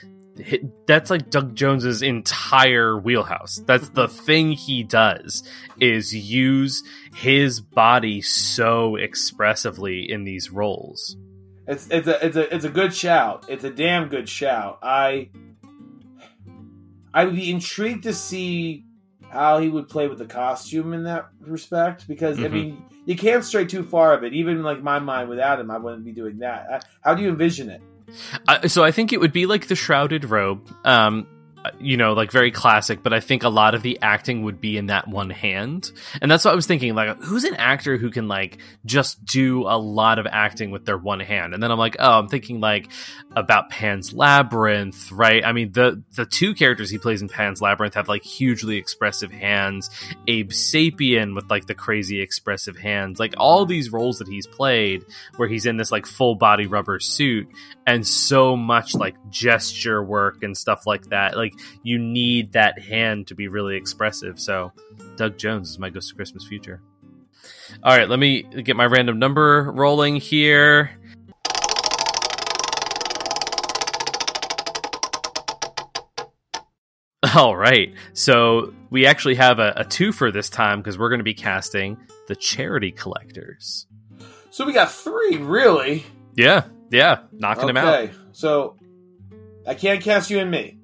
that's 0.85 1.09
like 1.09 1.29
Doug 1.29 1.55
Jones's 1.55 2.01
entire 2.01 2.97
wheelhouse. 2.97 3.61
That's 3.65 3.89
the 3.89 4.07
thing 4.07 4.51
he 4.51 4.83
does 4.83 5.43
is 5.79 6.13
use 6.13 6.83
his 7.15 7.61
body 7.61 8.21
so 8.21 8.95
expressively 8.97 10.09
in 10.11 10.23
these 10.25 10.51
roles. 10.51 11.15
It's 11.67 11.87
it's 11.89 12.07
a 12.07 12.25
it's 12.25 12.35
a 12.35 12.55
it's 12.55 12.65
a 12.65 12.69
good 12.69 12.93
shout. 12.93 13.45
It's 13.49 13.63
a 13.63 13.71
damn 13.71 14.09
good 14.09 14.27
shout. 14.29 14.79
I 14.83 15.29
I 17.13 17.25
would 17.25 17.35
be 17.35 17.49
intrigued 17.49 18.03
to 18.03 18.13
see 18.13 18.85
how 19.29 19.59
he 19.59 19.69
would 19.69 19.89
play 19.89 20.07
with 20.07 20.17
the 20.19 20.25
costume 20.25 20.93
in 20.93 21.03
that 21.05 21.27
respect 21.39 22.07
because 22.07 22.39
I 22.39 22.43
Mhm. 22.47 22.51
mean 22.51 22.83
you 23.05 23.15
can't 23.15 23.43
stray 23.43 23.65
too 23.65 23.83
far 23.83 24.13
of 24.13 24.23
it. 24.23 24.33
Even 24.33 24.63
like 24.63 24.81
my 24.83 24.99
mind 24.99 25.29
without 25.29 25.59
him, 25.59 25.71
I 25.71 25.77
wouldn't 25.77 26.05
be 26.05 26.11
doing 26.11 26.39
that. 26.39 26.67
Uh, 26.71 26.79
How 27.01 27.15
do 27.15 27.23
you 27.23 27.29
envision 27.29 27.69
it? 27.69 27.81
Uh, 28.47 28.67
so 28.67 28.83
I 28.83 28.91
think 28.91 29.13
it 29.13 29.19
would 29.19 29.33
be 29.33 29.45
like 29.45 29.67
the 29.67 29.75
shrouded 29.75 30.25
robe, 30.25 30.69
um, 30.85 31.27
you 31.79 31.97
know, 31.97 32.13
like 32.13 32.31
very 32.31 32.51
classic. 32.51 33.01
But 33.03 33.13
I 33.13 33.19
think 33.19 33.43
a 33.43 33.49
lot 33.49 33.75
of 33.75 33.81
the 33.81 33.99
acting 34.01 34.43
would 34.43 34.61
be 34.61 34.77
in 34.77 34.87
that 34.87 35.07
one 35.07 35.29
hand, 35.29 35.91
and 36.21 36.29
that's 36.29 36.45
what 36.45 36.51
I 36.51 36.55
was 36.55 36.67
thinking. 36.67 36.95
Like, 36.95 37.21
who's 37.21 37.43
an 37.43 37.55
actor 37.55 37.97
who 37.97 38.11
can 38.11 38.27
like 38.27 38.59
just 38.85 39.23
do 39.25 39.63
a 39.63 39.77
lot 39.77 40.19
of 40.19 40.27
acting 40.27 40.71
with 40.71 40.85
their 40.85 40.97
one 40.97 41.19
hand? 41.19 41.53
And 41.53 41.61
then 41.61 41.71
I'm 41.71 41.79
like, 41.79 41.95
oh, 41.99 42.19
I'm 42.19 42.27
thinking 42.27 42.59
like 42.59 42.89
about 43.35 43.69
Pan's 43.69 44.13
Labyrinth, 44.13 45.11
right? 45.11 45.43
I 45.45 45.51
mean, 45.51 45.71
the 45.71 46.01
the 46.15 46.25
two 46.25 46.53
characters 46.53 46.89
he 46.89 46.97
plays 46.97 47.21
in 47.21 47.27
Pan's 47.29 47.61
Labyrinth 47.61 47.95
have 47.95 48.07
like 48.07 48.23
hugely 48.23 48.77
expressive 48.77 49.31
hands. 49.31 49.89
Abe 50.27 50.51
Sapien 50.51 51.35
with 51.35 51.49
like 51.49 51.65
the 51.65 51.75
crazy 51.75 52.21
expressive 52.21 52.77
hands, 52.77 53.19
like 53.19 53.33
all 53.37 53.65
these 53.65 53.91
roles 53.91 54.19
that 54.19 54.27
he's 54.27 54.47
played, 54.47 55.03
where 55.35 55.49
he's 55.49 55.65
in 55.65 55.77
this 55.77 55.91
like 55.91 56.05
full 56.05 56.35
body 56.35 56.65
rubber 56.65 56.99
suit 56.99 57.47
and 57.85 58.07
so 58.07 58.55
much 58.55 58.95
like 58.95 59.15
gesture 59.29 60.03
work 60.03 60.41
and 60.43 60.57
stuff 60.57 60.87
like 60.87 61.09
that. 61.09 61.35
Like 61.35 61.53
you 61.83 61.99
need 61.99 62.53
that 62.53 62.79
hand 62.79 63.27
to 63.27 63.35
be 63.35 63.47
really 63.47 63.75
expressive. 63.75 64.39
So 64.39 64.71
Doug 65.17 65.37
Jones 65.37 65.69
is 65.71 65.79
my 65.79 65.89
Ghost 65.89 66.11
of 66.11 66.17
Christmas 66.17 66.47
Future. 66.47 66.81
All 67.83 67.95
right, 67.95 68.09
let 68.09 68.19
me 68.19 68.43
get 68.43 68.75
my 68.75 68.85
random 68.85 69.19
number 69.19 69.71
rolling 69.71 70.15
here. 70.15 70.91
All 77.35 77.55
right, 77.55 77.93
so 78.13 78.73
we 78.89 79.05
actually 79.05 79.35
have 79.35 79.59
a, 79.59 79.73
a 79.77 79.85
two 79.85 80.11
for 80.11 80.31
this 80.31 80.49
time 80.49 80.79
because 80.79 80.97
we're 80.97 81.09
going 81.09 81.19
to 81.19 81.25
be 81.25 81.33
casting 81.33 81.97
the 82.27 82.35
charity 82.35 82.91
collectors. 82.91 83.87
So 84.51 84.65
we 84.65 84.73
got 84.73 84.91
three, 84.91 85.37
really. 85.37 86.03
Yeah, 86.35 86.65
yeah, 86.91 87.19
knocking 87.31 87.67
them 87.67 87.77
out. 87.77 87.93
Okay, 87.93 88.13
so 88.31 88.77
I 89.65 89.73
can't 89.73 90.03
cast 90.03 90.29
you 90.29 90.39
and 90.39 90.51
me. 90.51 90.77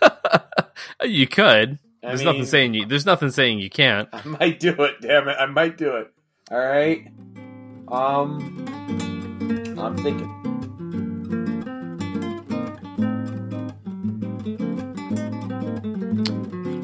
you 1.02 1.26
could. 1.26 1.78
I 2.04 2.08
There's 2.08 2.20
mean, 2.20 2.26
nothing 2.26 2.46
saying 2.46 2.74
you. 2.74 2.86
There's 2.86 3.06
nothing 3.06 3.30
saying 3.30 3.58
you 3.58 3.70
can't. 3.70 4.08
I 4.12 4.22
might 4.24 4.60
do 4.60 4.70
it. 4.84 5.00
Damn 5.00 5.28
it, 5.28 5.36
I 5.38 5.46
might 5.46 5.76
do 5.76 5.96
it. 5.96 6.12
All 6.50 6.58
right. 6.58 7.08
Um, 7.88 8.64
I'm 9.76 9.96
thinking. 9.96 10.45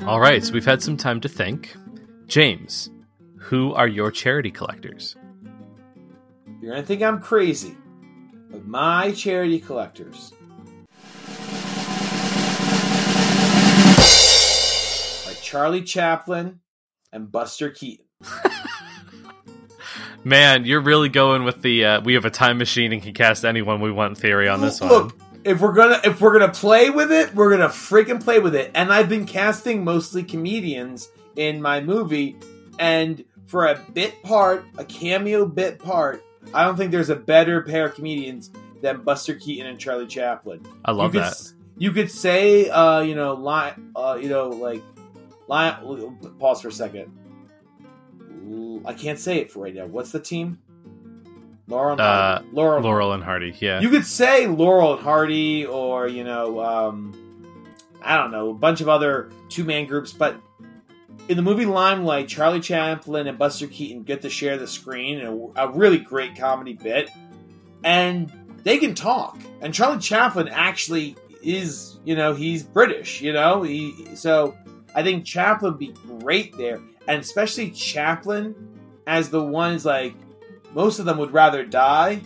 All 0.07 0.19
right, 0.19 0.45
so 0.45 0.53
we've 0.53 0.65
had 0.65 0.83
some 0.83 0.97
time 0.97 1.20
to 1.20 1.29
think. 1.29 1.77
James, 2.27 2.91
who 3.39 3.73
are 3.73 3.87
your 3.87 4.11
charity 4.11 4.51
collectors? 4.51 5.15
You're 6.61 6.73
gonna 6.73 6.83
think 6.83 7.03
I'm 7.03 7.20
crazy, 7.20 7.77
but 8.51 8.66
my 8.66 9.12
charity 9.12 9.61
collectors 9.61 10.33
are 15.29 15.35
Charlie 15.41 15.83
Chaplin 15.83 16.59
and 17.12 17.31
Buster 17.31 17.70
Keaton. 17.70 18.07
Man, 20.24 20.65
you're 20.65 20.81
really 20.81 21.11
going 21.11 21.45
with 21.45 21.62
the 21.62 21.85
uh, 21.85 22.01
we 22.01 22.15
have 22.15 22.24
a 22.24 22.31
time 22.31 22.59
machine 22.59 22.93
and 22.93 23.01
can 23.01 23.15
cast 23.15 23.45
anyone 23.45 23.81
we 23.81 23.93
want 23.93 24.19
theory 24.19 24.49
on 24.49 24.61
this 24.61 24.81
one. 24.81 24.91
Look, 24.91 25.16
if 25.44 25.60
we're 25.60 25.73
gonna 25.73 26.01
if 26.05 26.20
we're 26.20 26.39
gonna 26.39 26.52
play 26.52 26.90
with 26.90 27.12
it, 27.12 27.35
we're 27.35 27.51
gonna 27.51 27.69
freaking 27.69 28.23
play 28.23 28.39
with 28.39 28.55
it. 28.55 28.70
And 28.74 28.93
I've 28.93 29.09
been 29.09 29.27
casting 29.27 29.85
mostly 29.85 30.23
comedians 30.23 31.09
in 31.36 31.60
my 31.62 31.81
movie, 31.81 32.36
and 32.78 33.24
for 33.47 33.66
a 33.66 33.78
bit 33.93 34.23
part, 34.23 34.64
a 34.78 34.85
cameo 34.85 35.47
bit 35.47 35.78
part, 35.78 36.24
I 36.55 36.64
don't 36.64 36.77
think 36.77 36.90
there's 36.90 37.10
a 37.10 37.16
better 37.16 37.62
pair 37.62 37.86
of 37.86 37.94
comedians 37.94 38.51
than 38.81 39.02
Buster 39.02 39.35
Keaton 39.35 39.66
and 39.66 39.78
Charlie 39.78 40.06
Chaplin. 40.06 40.64
I 40.85 40.93
love 40.93 41.14
you 41.14 41.20
that. 41.20 41.52
You 41.77 41.93
could 41.93 42.10
say, 42.10 42.69
uh, 42.70 43.01
you 43.01 43.14
know, 43.14 43.35
line, 43.35 43.93
uh, 43.97 44.19
you 44.20 44.28
know, 44.28 44.48
like, 44.48 44.82
line. 45.48 45.74
Pause 46.39 46.62
for 46.62 46.69
a 46.69 46.73
second. 46.73 47.10
I 48.85 48.93
can't 48.93 49.19
say 49.19 49.39
it 49.39 49.51
for 49.51 49.60
right 49.64 49.74
now. 49.74 49.86
What's 49.86 50.12
the 50.12 50.20
team? 50.20 50.59
Laurel 51.68 51.93
and 51.93 52.01
Uh, 52.01 52.05
Hardy. 52.05 52.48
Laurel. 52.52 52.76
and 52.76 52.84
Laurel 52.84 53.12
and 53.12 53.24
Hardy, 53.24 53.55
yeah. 53.60 53.80
you 53.80 53.89
could 53.89 54.06
say 54.06 54.47
Laurel 54.47 54.94
and 54.94 55.02
Hardy, 55.02 55.64
or 55.66 56.09
you 56.09 56.24
know, 56.24 56.60
um, 56.60 57.14
I 58.02 58.16
don't 58.16 58.30
know, 58.30 58.51
a 58.51 58.55
bunch 58.55 58.80
of 58.80 58.89
other 58.89 59.30
two 59.48 59.64
man 59.64 59.86
groups. 59.86 60.12
But 60.12 60.36
in 61.28 61.36
the 61.36 61.43
movie 61.43 61.66
Limelight, 61.66 62.28
Charlie 62.28 62.60
Chaplin 62.60 63.26
and 63.28 63.39
Buster 63.39 63.66
Keaton 63.68 64.02
get 64.02 64.22
to 64.22 64.30
share 64.30 64.59
the 64.59 64.66
screen 64.66 65.18
in 65.20 65.26
a, 65.56 65.66
a 65.66 65.70
really 65.72 65.98
great 65.98 66.36
comedy 66.36 66.72
bit, 66.72 67.10
and 67.84 68.30
they 68.64 68.78
can 68.78 68.94
talk. 68.94 69.39
And 69.60 69.72
Charlie 69.72 70.01
Chaplin 70.01 70.48
actually 70.48 71.16
is, 71.43 71.98
you 72.05 72.14
know, 72.16 72.34
he's 72.34 72.62
British, 72.62 73.20
you 73.20 73.32
know, 73.32 73.62
he 73.62 74.14
so 74.16 74.56
I 74.94 75.02
think 75.02 75.24
Chaplin 75.24 75.72
would 75.72 75.78
be 75.78 75.94
great 76.20 76.56
there, 76.56 76.80
and 77.06 77.20
especially 77.20 77.70
Chaplin 77.70 78.55
as 79.06 79.30
the 79.30 79.43
ones 79.43 79.84
like 79.84 80.14
most 80.74 80.99
of 80.99 81.05
them 81.05 81.19
would 81.19 81.32
rather 81.32 81.65
die. 81.65 82.23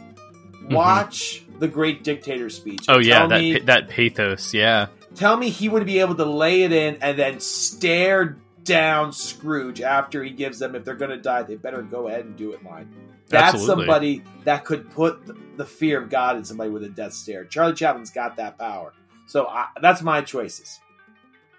Watch 0.71 1.45
the 1.59 1.69
Great 1.69 2.03
Dictator 2.05 2.51
speech. 2.51 2.83
Mm-hmm. 2.83 2.93
oh 2.93 2.99
yeah, 2.99 3.27
that 3.27 3.41
me, 3.41 3.59
that 3.61 3.89
pathos, 3.89 4.53
yeah. 4.53 4.89
tell 5.15 5.37
me 5.37 5.49
he 5.49 5.69
would 5.69 5.87
be 5.87 6.01
able 6.01 6.17
to 6.17 6.25
lay 6.25 6.63
it 6.63 6.73
in 6.73 6.99
and 7.01 7.19
then 7.19 7.41
stare 7.41 8.37
down 8.65 9.13
Scrooge 9.13 9.81
after 9.81 10.25
he 10.25 10.31
gives 10.31 10.59
them 10.59 10.75
if 10.75 10.85
they're 10.85 10.97
going 10.97 11.13
to 11.13 11.17
die. 11.17 11.43
They 11.45 11.55
better 11.55 11.83
go 11.83 12.09
ahead 12.09 12.25
and 12.25 12.37
do 12.37 12.53
it. 12.53 12.65
Line. 12.65 12.93
That's 13.29 13.55
Absolutely. 13.55 13.85
somebody 13.87 14.23
that 14.45 14.65
could 14.65 14.91
put 14.91 15.27
the- 15.27 15.37
the 15.57 15.65
fear 15.65 16.01
of 16.01 16.11
God 16.11 16.37
in 16.37 16.45
somebody 16.45 16.71
with 16.71 16.85
a 16.85 16.89
death 16.89 17.13
stare. 17.13 17.45
Charlie 17.45 17.75
Chaplin's 17.75 18.11
got 18.11 18.37
that 18.37 18.59
power. 18.59 18.93
So 19.27 19.47
I, 19.47 19.69
that's 19.81 20.03
my 20.03 20.21
choices. 20.21 20.81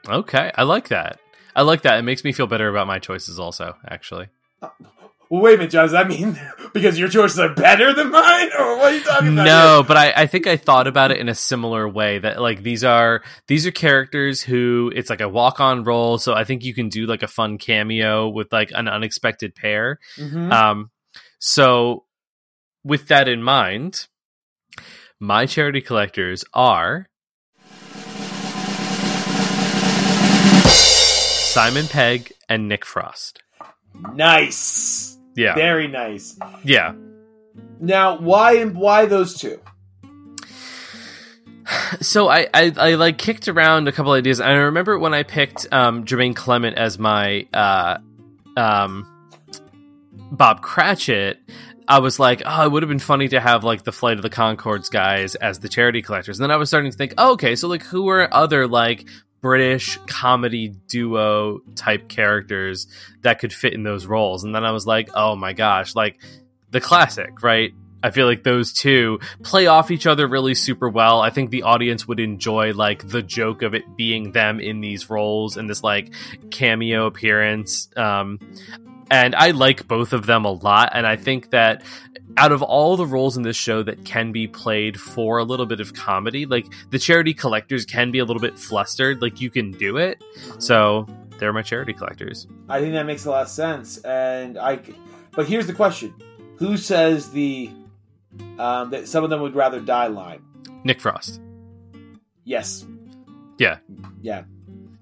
Okay, 0.08 0.52
I 0.56 0.64
like 0.64 0.90
that. 0.90 1.20
I 1.56 1.64
like 1.64 1.82
that. 1.82 1.98
It 1.98 2.04
makes 2.04 2.24
me 2.24 2.32
feel 2.32 2.48
better 2.48 2.70
about 2.70 2.88
my 2.88 3.00
choices 3.00 3.40
also, 3.40 3.76
actually. 3.90 4.28
Well, 5.30 5.42
wait 5.42 5.56
a 5.56 5.58
minute, 5.58 5.72
John. 5.72 5.84
Does 5.86 5.92
that 5.92 6.08
mean 6.08 6.40
because 6.74 6.98
your 6.98 7.10
choices 7.10 7.38
are 7.40 7.54
better 7.54 7.94
than 7.94 8.12
mine, 8.12 8.50
or 8.60 8.78
what 8.78 8.94
are 8.94 8.96
you 8.96 9.04
talking 9.04 9.34
about? 9.34 9.46
No, 9.46 9.84
but 9.88 9.98
I, 9.98 10.14
I 10.16 10.28
think 10.28 10.48
I 10.48 10.56
thought 10.58 10.88
about 10.88 11.12
it 11.12 11.18
in 11.18 11.28
a 11.28 11.36
similar 11.36 11.88
way 11.88 12.20
that 12.20 12.42
like 12.42 12.64
these 12.64 12.84
are 12.84 13.22
these 13.48 13.68
are 13.68 13.72
characters 13.72 14.42
who 14.42 14.92
it's 14.96 15.10
like 15.10 15.22
a 15.22 15.28
walk 15.30 15.60
on 15.60 15.84
role, 15.84 16.18
so 16.18 16.34
I 16.34 16.44
think 16.46 16.64
you 16.64 16.74
can 16.74 16.88
do 16.90 17.06
like 17.06 17.24
a 17.24 17.28
fun 17.28 17.58
cameo 17.58 18.30
with 18.30 18.52
like 18.54 18.72
an 18.74 18.88
unexpected 18.88 19.54
pair. 19.56 20.00
here? 20.16 20.28
Mhm. 20.28 20.52
Um, 20.54 20.92
so 21.40 22.06
with 22.84 23.08
that 23.10 23.28
in 23.28 23.44
mind, 23.44 24.08
my 25.20 25.46
charity 25.46 25.82
collectors 25.82 26.46
are 26.54 27.08
Simon 30.70 31.88
Pegg 31.88 32.32
and 32.48 32.68
Nick 32.68 32.86
Frost. 32.86 33.42
nice, 34.14 35.17
Yeah, 35.38 35.56
very 35.56 35.88
nice. 35.88 36.38
yeah. 36.64 36.94
Now, 37.80 38.18
why 38.18 38.58
and 38.58 38.76
why 38.76 39.06
those 39.06 39.38
two? 39.38 39.62
So 42.02 42.30
I, 42.30 42.48
I 42.54 42.74
I 42.78 42.96
like 42.96 43.18
kicked 43.18 43.48
around 43.48 43.88
a 43.88 43.92
couple 43.92 44.14
ideas. 44.14 44.40
I 44.40 44.52
remember 44.54 44.98
when 44.98 45.14
I 45.14 45.24
picked 45.24 45.72
um, 45.72 46.06
Jermaine 46.06 46.36
Clement 46.36 46.78
as 46.78 46.98
my 46.98 47.46
uh, 47.54 47.98
um, 48.56 49.06
Bob 50.32 50.62
Cratchit. 50.62 51.40
I 51.90 52.00
was 52.00 52.20
like, 52.20 52.42
oh, 52.46 52.66
it 52.66 52.72
would 52.72 52.84
have 52.84 52.90
been 52.90 53.00
funny 53.00 53.30
to 53.30 53.40
have 53.40 53.64
like 53.64 53.84
the 53.84 53.92
Flight 53.94 54.18
of 54.18 54.22
the 54.22 54.30
Conchords 54.30 54.90
guys 54.92 55.36
as 55.36 55.60
the 55.60 55.70
charity 55.70 56.02
collectors. 56.02 56.38
And 56.38 56.44
then 56.44 56.52
I 56.52 56.58
was 56.58 56.70
starting 56.70 56.92
to 56.92 56.98
think, 56.98 57.14
oh, 57.18 57.34
okay, 57.34 57.56
so 57.56 57.68
like 57.68 57.84
who 57.84 58.10
are 58.10 58.34
other 58.34 58.68
like 58.68 59.08
British 59.48 59.98
comedy 60.08 60.76
duo 60.90 61.60
type 61.76 62.10
characters 62.10 62.86
that 63.22 63.40
could 63.40 63.54
fit 63.54 63.74
in 63.74 63.84
those 63.84 64.06
roles? 64.06 64.44
And 64.44 64.54
then 64.54 64.66
I 64.66 64.72
was 64.72 64.86
like, 64.86 65.10
oh 65.14 65.38
my 65.38 65.54
gosh, 65.54 65.96
like 65.96 66.20
the 66.70 66.82
classic, 66.82 67.42
right? 67.42 67.74
I 68.04 68.12
feel 68.12 68.26
like 68.26 68.44
those 68.44 68.74
two 68.74 69.22
play 69.44 69.68
off 69.68 69.90
each 69.90 70.06
other 70.06 70.28
really 70.28 70.54
super 70.54 70.90
well. 70.90 71.22
I 71.22 71.30
think 71.30 71.50
the 71.50 71.64
audience 71.64 72.06
would 72.10 72.20
enjoy 72.20 72.74
like 72.74 73.08
the 73.08 73.22
joke 73.22 73.62
of 73.62 73.74
it 73.74 73.96
being 73.96 74.34
them 74.34 74.60
in 74.60 74.82
these 74.82 75.10
roles 75.10 75.56
and 75.56 75.70
this 75.70 75.82
like 75.82 76.12
cameo 76.52 77.06
appearance. 77.06 77.88
Um, 77.96 78.40
and 79.10 79.36
I 79.36 79.52
like 79.52 79.88
both 79.88 80.14
of 80.14 80.26
them 80.26 80.46
a 80.46 80.52
lot. 80.52 80.92
And 80.94 81.06
I 81.06 81.16
think 81.16 81.52
that 81.52 81.84
out 82.36 82.52
of 82.52 82.62
all 82.62 82.98
the 82.98 83.06
roles 83.06 83.38
in 83.38 83.44
this 83.44 83.56
show 83.56 83.84
that 83.84 84.06
can 84.06 84.32
be 84.32 84.48
played 84.48 85.00
for 85.00 85.38
a 85.38 85.44
little 85.44 85.66
bit 85.66 85.80
of 85.80 85.94
comedy, 85.94 86.46
like 86.46 86.66
the 86.92 87.00
charity 87.00 87.34
collectors 87.34 87.86
can 87.86 88.12
be 88.12 88.20
a 88.20 88.26
little 88.26 88.42
bit 88.42 88.58
flustered. 88.60 89.22
Like 89.22 89.42
you 89.42 89.50
can 89.50 89.72
do 89.72 89.98
it. 89.98 90.24
So 90.60 91.08
they're 91.40 91.54
my 91.54 91.62
charity 91.62 91.94
collectors. 91.94 92.48
I 92.70 92.80
think 92.80 92.94
that 92.94 93.06
makes 93.06 93.26
a 93.26 93.32
lot 93.32 93.44
of 93.44 93.50
sense, 93.50 93.98
and 94.00 94.58
I, 94.58 94.80
But 95.32 95.48
here's 95.48 95.68
the 95.68 95.74
question: 95.74 96.14
Who 96.58 96.78
says 96.78 97.32
the 97.32 97.72
um, 98.60 98.90
that 98.92 99.08
some 99.08 99.24
of 99.24 99.30
them 99.30 99.42
would 99.42 99.56
rather 99.56 99.80
die 99.80 100.08
line? 100.08 100.42
Nick 100.84 101.00
Frost. 101.02 101.42
Yes. 102.44 102.86
Yeah. 103.58 103.78
Yeah. 104.22 104.44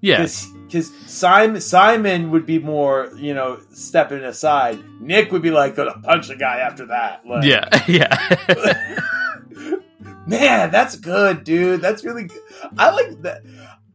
Yeah. 0.06 0.26
Because 0.66 0.92
Simon 1.10 1.60
Simon 1.60 2.30
would 2.30 2.46
be 2.46 2.60
more, 2.60 3.10
you 3.16 3.34
know, 3.34 3.60
stepping 3.72 4.22
aside. 4.22 4.78
Nick 5.00 5.32
would 5.32 5.42
be 5.42 5.50
like 5.50 5.74
gonna 5.74 5.98
punch 5.98 6.28
the 6.28 6.36
guy 6.36 6.58
after 6.58 6.86
that. 6.86 7.26
Like, 7.26 7.44
Yeah. 7.44 7.68
Yeah. 7.88 8.36
Man, 10.28 10.70
that's 10.72 10.96
good, 10.96 11.44
dude. 11.44 11.80
That's 11.80 12.04
really 12.04 12.24
good. 12.24 12.42
I 12.76 12.90
like 12.90 13.22
that. 13.22 13.42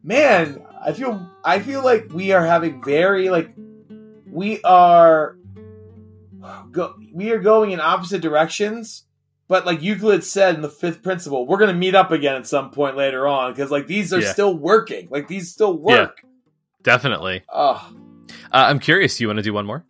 Man, 0.04 0.66
I 0.82 0.94
feel 0.94 1.30
I 1.44 1.60
feel 1.60 1.84
like 1.84 2.10
we 2.12 2.32
are 2.32 2.46
having 2.46 2.84
very 2.84 3.30
like 3.30 3.54
we 4.26 4.62
are 4.64 5.38
go, 6.72 6.96
we 7.14 7.32
are 7.32 7.40
going 7.40 7.72
in 7.72 7.80
opposite 7.80 8.22
directions. 8.22 9.06
But 9.52 9.66
like 9.66 9.82
Euclid 9.82 10.24
said 10.24 10.56
in 10.56 10.62
the 10.62 10.70
fifth 10.70 11.04
principle, 11.04 11.46
we're 11.46 11.58
gonna 11.58 11.74
meet 11.74 11.94
up 11.94 12.10
again 12.12 12.36
at 12.38 12.48
some 12.48 12.72
point 12.72 12.96
later 12.96 13.28
on 13.28 13.52
because 13.52 13.70
like 13.70 13.86
these 13.86 14.14
are 14.14 14.22
Yeah. 14.22 14.32
still 14.32 14.58
working. 14.58 15.10
Like 15.12 15.28
these 15.28 15.52
still 15.52 15.78
work. 15.78 16.22
Definitely. 16.84 17.44
Oh, 17.52 17.86
Uh, 18.30 18.66
I'm 18.70 18.80
curious. 18.80 19.20
You 19.20 19.28
want 19.28 19.38
to 19.40 19.44
do 19.44 19.52
one 19.54 19.66
more? 19.66 19.84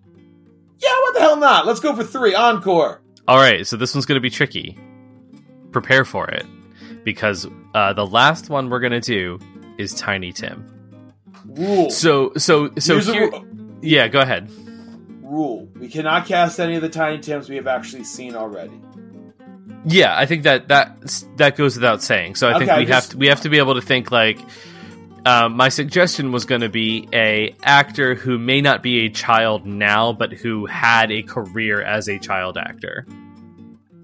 yeah. 0.80 0.90
What 1.02 1.14
the 1.14 1.20
hell 1.20 1.38
not? 1.38 1.68
Let's 1.68 1.80
go 1.80 1.96
for 1.96 2.04
three 2.04 2.34
encore. 2.34 3.04
All 3.28 3.38
right, 3.38 3.68
so 3.68 3.78
this 3.78 3.94
one's 3.94 4.08
going 4.08 4.16
to 4.16 4.20
be 4.20 4.32
tricky. 4.32 4.80
Prepare 5.72 6.06
for 6.06 6.28
it 6.28 6.46
because 7.04 7.48
uh, 7.76 7.94
the 7.94 8.06
last 8.08 8.50
one 8.50 8.68
we're 8.72 8.80
going 8.80 8.92
to 8.94 9.00
do 9.00 9.38
is 9.78 9.94
Tiny 9.94 10.32
Tim. 10.32 10.66
Rule. 11.46 11.92
So, 11.92 12.34
so, 12.36 12.72
so 12.80 12.96
Here's 12.96 13.06
here, 13.14 13.32
yeah, 13.84 14.08
go 14.08 14.22
ahead. 14.22 14.50
rule. 15.22 15.70
We 15.80 15.88
cannot 15.88 16.26
cast 16.26 16.60
any 16.60 16.76
of 16.78 16.82
the 16.82 16.90
Tiny 16.90 17.20
Tims 17.20 17.48
we 17.48 17.58
have 17.58 17.68
actually 17.68 18.06
seen 18.06 18.36
already. 18.36 18.82
Yeah, 19.86 20.16
I 20.18 20.26
think 20.26 20.44
that 20.44 20.68
that 20.68 21.24
that 21.38 21.56
goes 21.58 21.76
without 21.76 22.04
saying. 22.04 22.36
So 22.36 22.50
I 22.50 22.60
think 22.60 22.72
we 22.72 22.86
just- 22.86 22.92
have 22.92 23.10
to, 23.12 23.18
we 23.18 23.28
have 23.28 23.42
to 23.42 23.50
be 23.50 23.58
able 23.58 23.76
to 23.76 23.82
think 23.82 24.12
like. 24.12 24.40
Um, 25.24 25.56
my 25.56 25.70
suggestion 25.70 26.32
was 26.32 26.46
going 26.46 26.62
to 26.62 26.70
be 26.70 27.08
a 27.14 27.56
actor 27.62 28.16
who 28.16 28.40
may 28.40 28.60
not 28.60 28.82
be 28.82 29.06
a 29.06 29.10
child 29.10 29.68
now, 29.68 30.14
but 30.14 30.34
who 30.34 30.66
had 30.66 31.12
a 31.12 31.22
career 31.22 31.80
as 31.80 32.10
a 32.10 32.18
child 32.18 32.58
actor. 32.58 33.06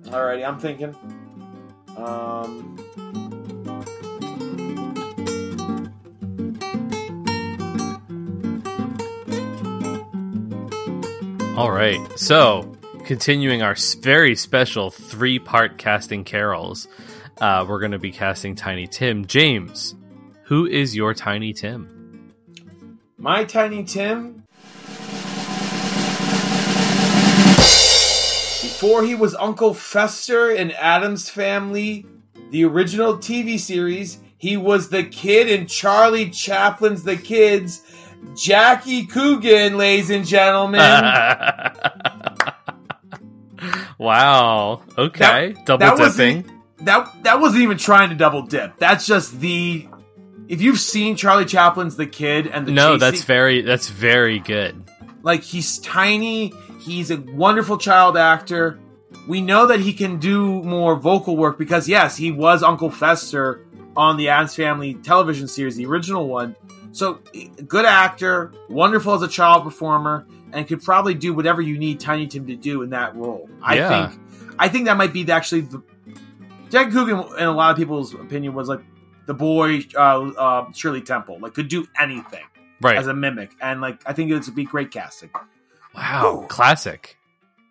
Alrighty, 0.04 0.48
I'm 0.48 0.60
thinking. 0.60 0.95
Um, 1.98 2.78
All 11.58 11.72
right. 11.72 11.99
So, 12.20 12.77
continuing 13.08 13.62
our 13.62 13.76
very 14.02 14.36
special 14.36 14.92
three 14.92 15.40
part 15.40 15.78
casting 15.78 16.26
carols, 16.26 16.90
uh, 17.40 17.66
we're 17.68 17.80
going 17.80 17.94
to 17.94 18.00
be 18.00 18.12
casting 18.12 18.54
Tiny 18.54 18.86
Tim. 18.86 19.26
James, 19.26 19.96
who 20.44 20.66
is 20.66 20.96
your 20.96 21.14
Tiny 21.14 21.54
Tim? 21.54 22.30
my 23.18 23.46
Tiny 23.46 23.84
Tim. 23.84 24.44
Before 28.62 29.04
he 29.04 29.16
was 29.16 29.34
Uncle 29.36 29.74
Fester 29.74 30.52
in 30.52 30.72
Addams 30.72 31.30
Family, 31.30 32.06
the 32.52 32.66
original 32.66 33.16
TV 33.18 33.58
series, 33.58 34.20
he 34.38 34.58
was 34.58 34.90
the 34.90 35.04
kid 35.04 35.50
in 35.50 35.66
Charlie 35.66 36.30
Chaplin's 36.30 37.04
The 37.04 37.18
Kids. 37.18 37.82
Jackie 38.36 39.06
Coogan, 39.06 39.78
ladies 39.78 40.10
and 40.10 40.26
gentlemen. 40.26 40.82
wow. 43.98 44.82
Okay. 44.98 45.56
Double 45.65 45.86
that 45.98 45.98
dipping. 46.15 46.49
that 46.82 47.24
that 47.24 47.40
wasn't 47.40 47.64
even 47.64 47.78
trying 47.78 48.10
to 48.10 48.15
double 48.15 48.44
dip. 48.44 48.78
That's 48.78 49.06
just 49.06 49.40
the. 49.40 49.88
If 50.48 50.61
you've 50.61 50.80
seen 50.80 51.18
Charlie 51.18 51.44
Chaplin's 51.45 51.98
The 51.98 52.06
Kid 52.07 52.48
and 52.48 52.65
the 52.65 52.72
No, 52.72 52.94
chase 52.94 53.02
that's 53.02 53.24
very 53.26 53.61
that's 53.64 53.90
very 53.90 54.40
good. 54.40 54.82
like 55.24 55.44
he's 55.44 55.80
tiny. 55.80 56.53
He's 56.80 57.11
a 57.11 57.18
wonderful 57.18 57.78
child 57.78 58.15
actor. 58.18 58.80
We 59.28 59.41
know 59.41 59.68
that 59.68 59.82
he 59.82 59.91
can 59.91 60.19
do 60.19 60.64
more 60.64 60.95
vocal 60.95 61.36
work 61.36 61.57
because 61.57 61.90
yes, 61.90 62.15
he 62.15 62.32
was 62.32 62.64
Uncle 62.64 62.90
Fester 62.90 63.65
on 63.98 64.15
the 64.15 64.30
Addams 64.30 64.56
Family 64.56 64.94
television 64.94 65.48
series, 65.49 65.76
the 65.76 65.86
original 65.86 66.28
one. 66.30 66.56
So 66.94 67.19
good 67.68 67.84
actor, 67.86 68.53
wonderful 68.69 69.15
as 69.15 69.22
a 69.22 69.28
child 69.28 69.64
performer, 69.65 70.26
and 70.53 70.68
could 70.68 70.82
probably 70.84 71.14
do 71.14 71.34
whatever 71.34 71.61
you 71.61 71.78
need 71.78 71.99
Tiny 71.99 72.28
Tim 72.28 72.48
to 72.48 72.56
do 72.56 72.82
in 72.82 72.91
that 72.91 73.15
role. 73.15 73.49
I 73.61 73.76
Yeah. 73.76 74.10
think 74.10 74.22
I 74.60 74.69
think 74.69 74.86
that 74.86 74.98
might 74.98 75.14
be 75.14 75.24
the, 75.24 75.34
actually 75.34 75.61
the 75.61 75.84
Jack 76.69 76.91
Coogan, 76.91 77.19
in 77.38 77.45
a 77.45 77.52
lot 77.52 77.72
of 77.72 77.78
people's 77.78 78.14
opinion, 78.14 78.53
was 78.53 78.68
like 78.68 78.82
the 79.26 79.34
boy 79.34 79.82
uh, 79.95 79.99
uh, 80.38 80.72
Shirley 80.74 81.02
Temple, 81.02 81.40
like 81.40 81.53
could 81.53 81.68
do 81.68 81.88
anything 81.99 82.44
Right. 82.82 82.98
as 82.98 83.07
a 83.07 83.14
mimic, 83.14 83.52
and 83.61 83.82
like 83.82 84.02
I 84.06 84.14
think 84.14 84.32
it 84.32 84.34
would 84.45 84.56
be 84.56 84.65
great 84.65 84.91
casting. 84.91 85.30
wow. 85.95 86.45
Classic. 86.49 87.18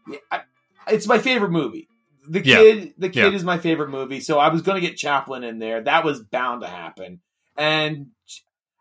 Yeah, 0.08 0.18
I, 0.30 0.40
it's 0.88 1.06
my 1.06 1.18
favorite 1.18 1.50
movie. 1.50 1.88
The 2.28 2.44
Yeah. 2.44 2.56
kid, 2.56 2.94
the 2.98 3.08
kid 3.08 3.30
Yeah. 3.32 3.36
is 3.36 3.44
my 3.44 3.58
favorite 3.58 3.88
movie. 3.90 4.20
So 4.20 4.38
I 4.38 4.48
was 4.48 4.62
going 4.62 4.80
to 4.80 4.86
get 4.86 4.96
Chaplin 4.96 5.44
in 5.44 5.58
there. 5.58 5.80
That 5.82 6.04
was 6.04 6.20
bound 6.22 6.62
to 6.62 6.68
happen, 6.68 7.20
and 7.56 8.08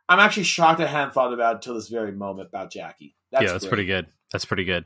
I'm 0.10 0.20
actually 0.20 0.44
shocked 0.44 0.80
I 0.82 0.86
hadn't 0.88 1.14
thought 1.14 1.34
about 1.34 1.54
it 1.54 1.56
until 1.58 1.76
this 1.76 1.90
very 1.90 2.12
moment 2.12 2.50
about 2.50 2.72
Jackie. 2.72 3.16
That's 3.36 3.48
yeah, 3.48 3.52
that's 3.52 3.68
pretty 3.68 3.86
good. 3.86 4.08
That's 4.32 4.46
pretty 4.46 4.64
good. 4.64 4.86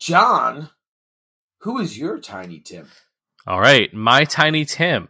John, 0.00 0.70
who 1.58 1.78
is 1.78 1.96
your 1.96 2.18
Tiny 2.18 2.58
Tim? 2.58 2.88
All 3.46 3.60
right, 3.60 3.94
my 3.94 4.24
tiny 4.24 4.64
Tim. 4.64 5.08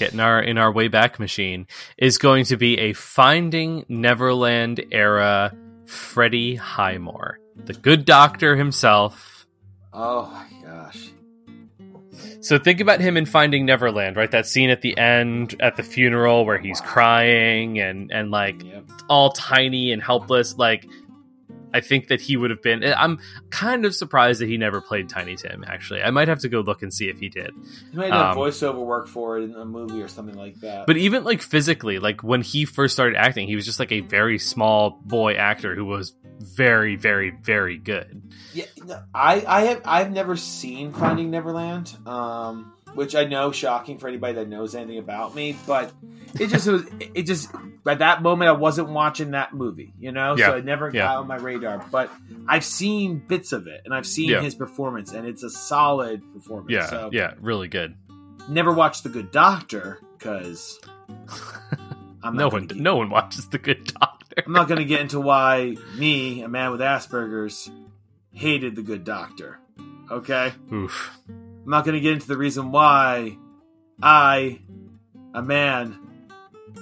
Getting 0.00 0.18
our 0.18 0.42
in 0.42 0.58
our 0.58 0.72
way 0.72 0.88
back 0.88 1.20
machine 1.20 1.68
is 1.96 2.18
going 2.18 2.46
to 2.46 2.56
be 2.56 2.76
a 2.78 2.92
Finding 2.92 3.84
Neverland 3.88 4.84
era 4.90 5.56
Freddie 5.86 6.56
Highmore, 6.56 7.38
the 7.54 7.74
good 7.74 8.04
doctor 8.04 8.56
himself. 8.56 9.46
Oh 9.92 10.26
my 10.32 10.68
gosh, 10.68 11.10
So 12.48 12.58
think 12.58 12.80
about 12.80 13.02
him 13.02 13.18
in 13.18 13.26
Finding 13.26 13.66
Neverland, 13.66 14.16
right? 14.16 14.30
That 14.30 14.46
scene 14.46 14.70
at 14.70 14.80
the 14.80 14.96
end 14.96 15.54
at 15.60 15.76
the 15.76 15.82
funeral 15.82 16.46
where 16.46 16.56
he's 16.56 16.80
crying 16.80 17.78
and 17.78 18.10
and 18.10 18.30
like 18.30 18.64
yep. 18.64 18.84
all 19.10 19.32
tiny 19.32 19.92
and 19.92 20.02
helpless. 20.02 20.56
Like, 20.56 20.86
I 21.72 21.80
think 21.80 22.08
that 22.08 22.20
he 22.20 22.36
would 22.36 22.50
have 22.50 22.62
been. 22.62 22.82
I'm 22.84 23.18
kind 23.50 23.84
of 23.84 23.94
surprised 23.94 24.40
that 24.40 24.48
he 24.48 24.56
never 24.56 24.80
played 24.80 25.08
Tiny 25.08 25.36
Tim. 25.36 25.64
Actually, 25.66 26.02
I 26.02 26.10
might 26.10 26.28
have 26.28 26.40
to 26.40 26.48
go 26.48 26.60
look 26.60 26.82
and 26.82 26.92
see 26.92 27.08
if 27.08 27.18
he 27.18 27.28
did. 27.28 27.50
He 27.90 27.96
might 27.96 28.12
have 28.12 28.32
Um, 28.32 28.36
voiceover 28.36 28.84
work 28.84 29.08
for 29.08 29.38
it 29.38 29.44
in 29.44 29.54
a 29.54 29.64
movie 29.64 30.02
or 30.02 30.08
something 30.08 30.36
like 30.36 30.60
that. 30.60 30.86
But 30.86 30.96
even 30.96 31.24
like 31.24 31.42
physically, 31.42 31.98
like 31.98 32.22
when 32.22 32.42
he 32.42 32.64
first 32.64 32.94
started 32.94 33.16
acting, 33.16 33.48
he 33.48 33.56
was 33.56 33.64
just 33.64 33.78
like 33.78 33.92
a 33.92 34.00
very 34.00 34.38
small 34.38 35.00
boy 35.04 35.34
actor 35.34 35.74
who 35.74 35.84
was 35.84 36.14
very, 36.40 36.96
very, 36.96 37.30
very 37.42 37.78
good. 37.78 38.22
Yeah, 38.54 38.66
no, 38.84 39.00
I 39.14 39.44
I 39.46 39.60
have 39.66 39.82
I've 39.84 40.10
never 40.12 40.36
seen 40.36 40.92
Finding 40.92 41.30
Neverland, 41.30 41.94
um, 42.06 42.72
which 42.98 43.14
I 43.14 43.24
know 43.24 43.52
shocking 43.52 43.96
for 43.98 44.08
anybody 44.08 44.34
that 44.34 44.48
knows 44.48 44.74
anything 44.74 44.98
about 44.98 45.34
me, 45.34 45.56
but 45.66 45.92
it 46.38 46.48
just 46.48 46.66
was 46.66 46.82
it 47.00 47.22
just 47.22 47.50
at 47.86 48.00
that 48.00 48.20
moment 48.22 48.48
I 48.50 48.52
wasn't 48.52 48.90
watching 48.90 49.30
that 49.30 49.54
movie, 49.54 49.94
you 49.98 50.12
know, 50.12 50.36
Yeah, 50.36 50.48
so 50.48 50.56
it 50.56 50.64
never 50.64 50.86
yeah. 50.92 51.04
got 51.06 51.16
on 51.18 51.26
my 51.28 51.36
radar. 51.36 51.84
But 51.90 52.10
I've 52.46 52.64
seen 52.64 53.18
bits 53.26 53.52
of 53.52 53.66
it 53.66 53.82
and 53.84 53.94
I've 53.94 54.06
seen 54.06 54.30
Yeah. 54.30 54.42
his 54.42 54.54
performance, 54.54 55.12
and 55.12 55.26
it's 55.26 55.42
a 55.42 55.50
solid 55.50 56.22
performance. 56.34 56.70
Yeah, 56.72 56.86
so 56.86 57.10
yeah, 57.12 57.32
really 57.40 57.68
good. 57.68 57.94
never 58.48 58.72
watched 58.72 59.04
The 59.04 59.08
Good 59.10 59.30
Doctor 59.30 60.00
because 60.18 60.78
I'm 62.22 62.36
no 62.36 62.48
one, 62.48 62.66
get- 62.66 62.76
no 62.78 62.96
one 62.96 63.10
watches 63.10 63.48
The 63.48 63.58
Good 63.58 63.84
Doctor. 63.84 64.42
I'm 64.44 64.52
not 64.52 64.68
going 64.68 64.78
to 64.78 64.84
get 64.84 65.00
into 65.00 65.20
why 65.20 65.76
me, 65.96 66.42
a 66.42 66.48
man 66.48 66.70
with 66.72 66.80
Asperger's, 66.80 67.70
hated 68.32 68.76
The 68.76 68.82
Good 68.82 69.04
Doctor. 69.04 69.58
Okay. 70.10 70.52
Oof. 70.72 71.10
I'm 71.68 71.72
not 71.72 71.84
going 71.84 71.96
to 71.96 72.00
get 72.00 72.14
into 72.14 72.26
the 72.26 72.38
reason 72.38 72.72
why 72.72 73.36
I, 74.02 74.58
a 75.34 75.42
man 75.42 75.98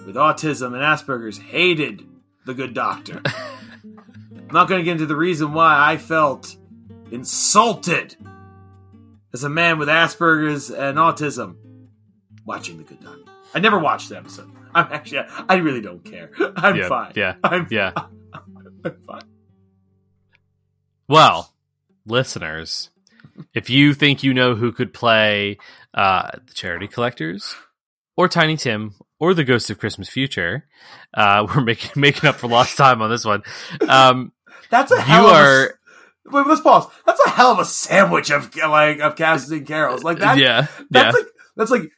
with 0.07 0.15
autism 0.15 0.67
and 0.67 0.77
Asperger's, 0.77 1.39
hated 1.39 2.07
the 2.45 2.55
good 2.55 2.73
doctor. 2.73 3.21
I'm 3.27 4.47
not 4.53 4.69
going 4.69 4.79
to 4.79 4.85
get 4.85 4.93
into 4.93 5.07
the 5.07 5.17
reason 5.17 5.53
why 5.55 5.75
I 5.91 5.97
felt 5.97 6.57
insulted 7.11 8.15
as 9.35 9.43
a 9.43 9.49
man 9.49 9.81
with 9.81 9.89
Asperger's 9.89 10.71
and 10.71 10.99
autism 10.99 11.57
watching 12.45 12.77
the 12.79 12.85
good 12.85 13.01
doctor. 13.01 13.25
I 13.55 13.59
never 13.59 13.81
watched 13.81 14.11
the 14.11 14.19
episode. 14.19 14.53
I'm 14.73 14.87
actually, 14.93 15.23
I 15.49 15.57
really 15.57 15.81
don't 15.81 16.05
care. 16.05 16.31
I'm 16.57 16.77
Yeah, 16.77 16.89
fine. 16.89 17.13
yeah, 17.17 17.35
I'm, 17.43 17.67
Yeah. 17.73 17.91
I'm 18.85 18.97
fine. 19.05 19.23
Well, 21.09 21.53
listeners, 22.07 22.91
if 23.55 23.71
you 23.71 23.95
think 23.95 24.23
you 24.23 24.35
know 24.35 24.55
who 24.55 24.73
could 24.73 24.93
play 24.93 25.59
uh, 25.95 26.31
the 26.47 26.55
Charity 26.55 26.89
Collectors, 26.89 27.55
or 28.17 28.29
Tiny 28.29 28.57
Tim, 28.57 28.95
or 29.19 29.35
the 29.35 29.45
Ghost 29.45 29.71
of 29.71 29.79
Christmas 29.79 30.09
Future, 30.09 30.67
uh, 31.15 31.47
we're 31.55 31.63
making 31.63 32.01
making 32.01 32.29
up 32.29 32.37
for 32.37 32.49
lost 32.49 32.77
time 32.77 33.03
on 33.03 33.11
this 33.11 33.25
one. 33.25 33.43
Um, 33.89 34.33
That's 34.71 34.93
a 34.93 34.97
you 34.97 35.01
hell 35.01 35.27
of 35.27 35.33
a, 35.33 35.37
are, 35.37 35.79
Wait, 36.29 36.47
let's 36.47 36.61
pause. 36.61 36.87
That's 37.05 37.21
a 37.25 37.31
hell 37.31 37.53
of 37.53 37.59
a 37.59 37.65
sandwich 37.65 38.31
of 38.31 38.55
like 38.57 39.01
of 39.01 39.17
casting 39.17 39.65
carols. 39.65 40.03
Like 40.03 40.19
that. 40.19 40.39
yeah, 40.39 40.67
yeah, 40.69 40.85
That's 40.91 41.17
like 41.17 41.27
that's 41.57 41.71
like 41.71 41.91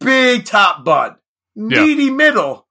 big 0.00 0.44
top 0.44 0.84
bun, 0.84 1.16
meaty 1.56 2.10
middle, 2.10 2.63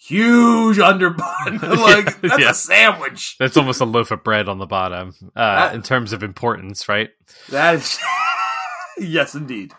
huge 0.00 0.78
underbun. 0.78 1.60
like 1.78 2.20
that's 2.20 2.38
Yeah. 2.40 2.50
a 2.50 2.54
sandwich. 2.54 3.36
that's 3.38 3.56
almost 3.56 3.80
a 3.80 3.84
loaf 3.84 4.10
of 4.10 4.24
bread 4.24 4.48
on 4.48 4.58
the 4.58 4.66
bottom 4.66 5.14
uh, 5.36 5.54
That- 5.68 5.74
in 5.74 5.82
terms 5.82 6.12
of 6.12 6.22
importance, 6.22 6.88
right? 6.88 7.10
That 7.50 7.76
is 7.76 7.98
yes, 8.98 9.34
indeed. 9.34 9.72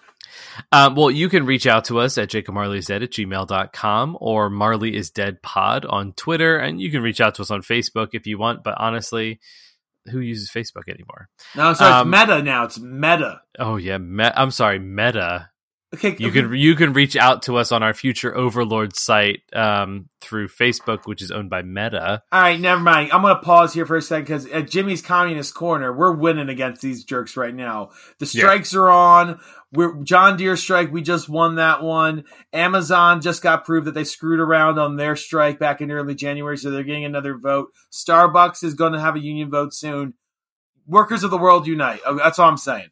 Um, 0.71 0.95
well, 0.95 1.09
you 1.09 1.29
can 1.29 1.45
reach 1.45 1.65
out 1.65 1.85
to 1.85 1.99
us 1.99 2.17
at 2.17 2.29
jacobmarleyisdead 2.29 3.03
at 3.03 3.11
gmail.com 3.11 4.17
or 4.19 4.49
Marley 4.49 4.95
is 4.95 5.09
Dead 5.09 5.41
Pod 5.41 5.85
on 5.85 6.11
Twitter. 6.13 6.57
And 6.57 6.79
you 6.79 6.91
can 6.91 7.01
reach 7.01 7.21
out 7.21 7.35
to 7.35 7.41
us 7.41 7.51
on 7.51 7.61
Facebook 7.61 8.09
if 8.13 8.27
you 8.27 8.37
want. 8.37 8.63
But 8.63 8.75
honestly, 8.77 9.39
who 10.11 10.19
uses 10.19 10.49
Facebook 10.51 10.89
anymore? 10.89 11.29
No, 11.55 11.73
so 11.73 11.85
Um, 11.85 12.13
it's 12.13 12.19
meta 12.27 12.43
now. 12.43 12.65
It's 12.65 12.79
meta. 12.79 13.41
Oh, 13.59 13.77
yeah. 13.77 13.97
Me- 13.97 14.29
I'm 14.35 14.51
sorry, 14.51 14.77
Meta. 14.77 15.49
Okay, 15.93 16.15
You 16.17 16.31
can 16.31 16.53
you 16.53 16.75
can 16.75 16.93
reach 16.93 17.17
out 17.17 17.41
to 17.43 17.57
us 17.57 17.73
on 17.73 17.83
our 17.83 17.93
future 17.93 18.33
Overlord 18.33 18.95
site 18.95 19.41
um, 19.51 20.07
through 20.21 20.47
Facebook, 20.47 20.99
which 21.05 21.21
is 21.21 21.31
owned 21.31 21.49
by 21.49 21.63
Meta. 21.63 22.23
All 22.31 22.41
right, 22.41 22.57
never 22.57 22.79
mind. 22.79 23.11
I'm 23.11 23.21
going 23.21 23.35
to 23.35 23.41
pause 23.41 23.73
here 23.73 23.85
for 23.85 23.97
a 23.97 24.01
second 24.01 24.23
because 24.23 24.45
at 24.45 24.69
Jimmy's 24.69 25.01
Communist 25.01 25.53
Corner, 25.53 25.91
we're 25.91 26.13
winning 26.13 26.47
against 26.47 26.81
these 26.81 27.03
jerks 27.03 27.35
right 27.35 27.53
now. 27.53 27.89
The 28.19 28.25
Yeah. 28.33 28.43
strikes 28.43 28.73
are 28.73 28.87
on. 28.89 29.41
We're 29.73 30.01
John 30.03 30.37
Deere 30.37 30.55
strike. 30.55 30.93
We 30.93 31.01
just 31.01 31.27
won 31.27 31.55
that 31.55 31.83
one. 31.83 32.23
Amazon 32.53 33.19
just 33.19 33.41
got 33.43 33.65
proved 33.65 33.87
that 33.87 33.93
they 33.93 34.05
screwed 34.05 34.39
around 34.39 34.79
on 34.79 34.95
their 34.95 35.17
strike 35.17 35.59
back 35.59 35.81
in 35.81 35.91
early 35.91 36.15
January, 36.15 36.57
so 36.57 36.71
they're 36.71 36.83
getting 36.83 37.03
another 37.05 37.37
vote. 37.37 37.67
Starbucks 37.91 38.63
is 38.63 38.75
going 38.75 38.93
to 38.93 38.99
have 39.01 39.17
a 39.17 39.19
union 39.21 39.49
vote 39.49 39.73
soon. 39.73 40.13
Workers 40.87 41.25
of 41.25 41.31
the 41.31 41.37
world 41.37 41.67
unite. 41.67 41.99
Oh, 42.05 42.15
That's 42.15 42.39
all 42.39 42.47
I'm 42.49 42.55
saying. 42.57 42.87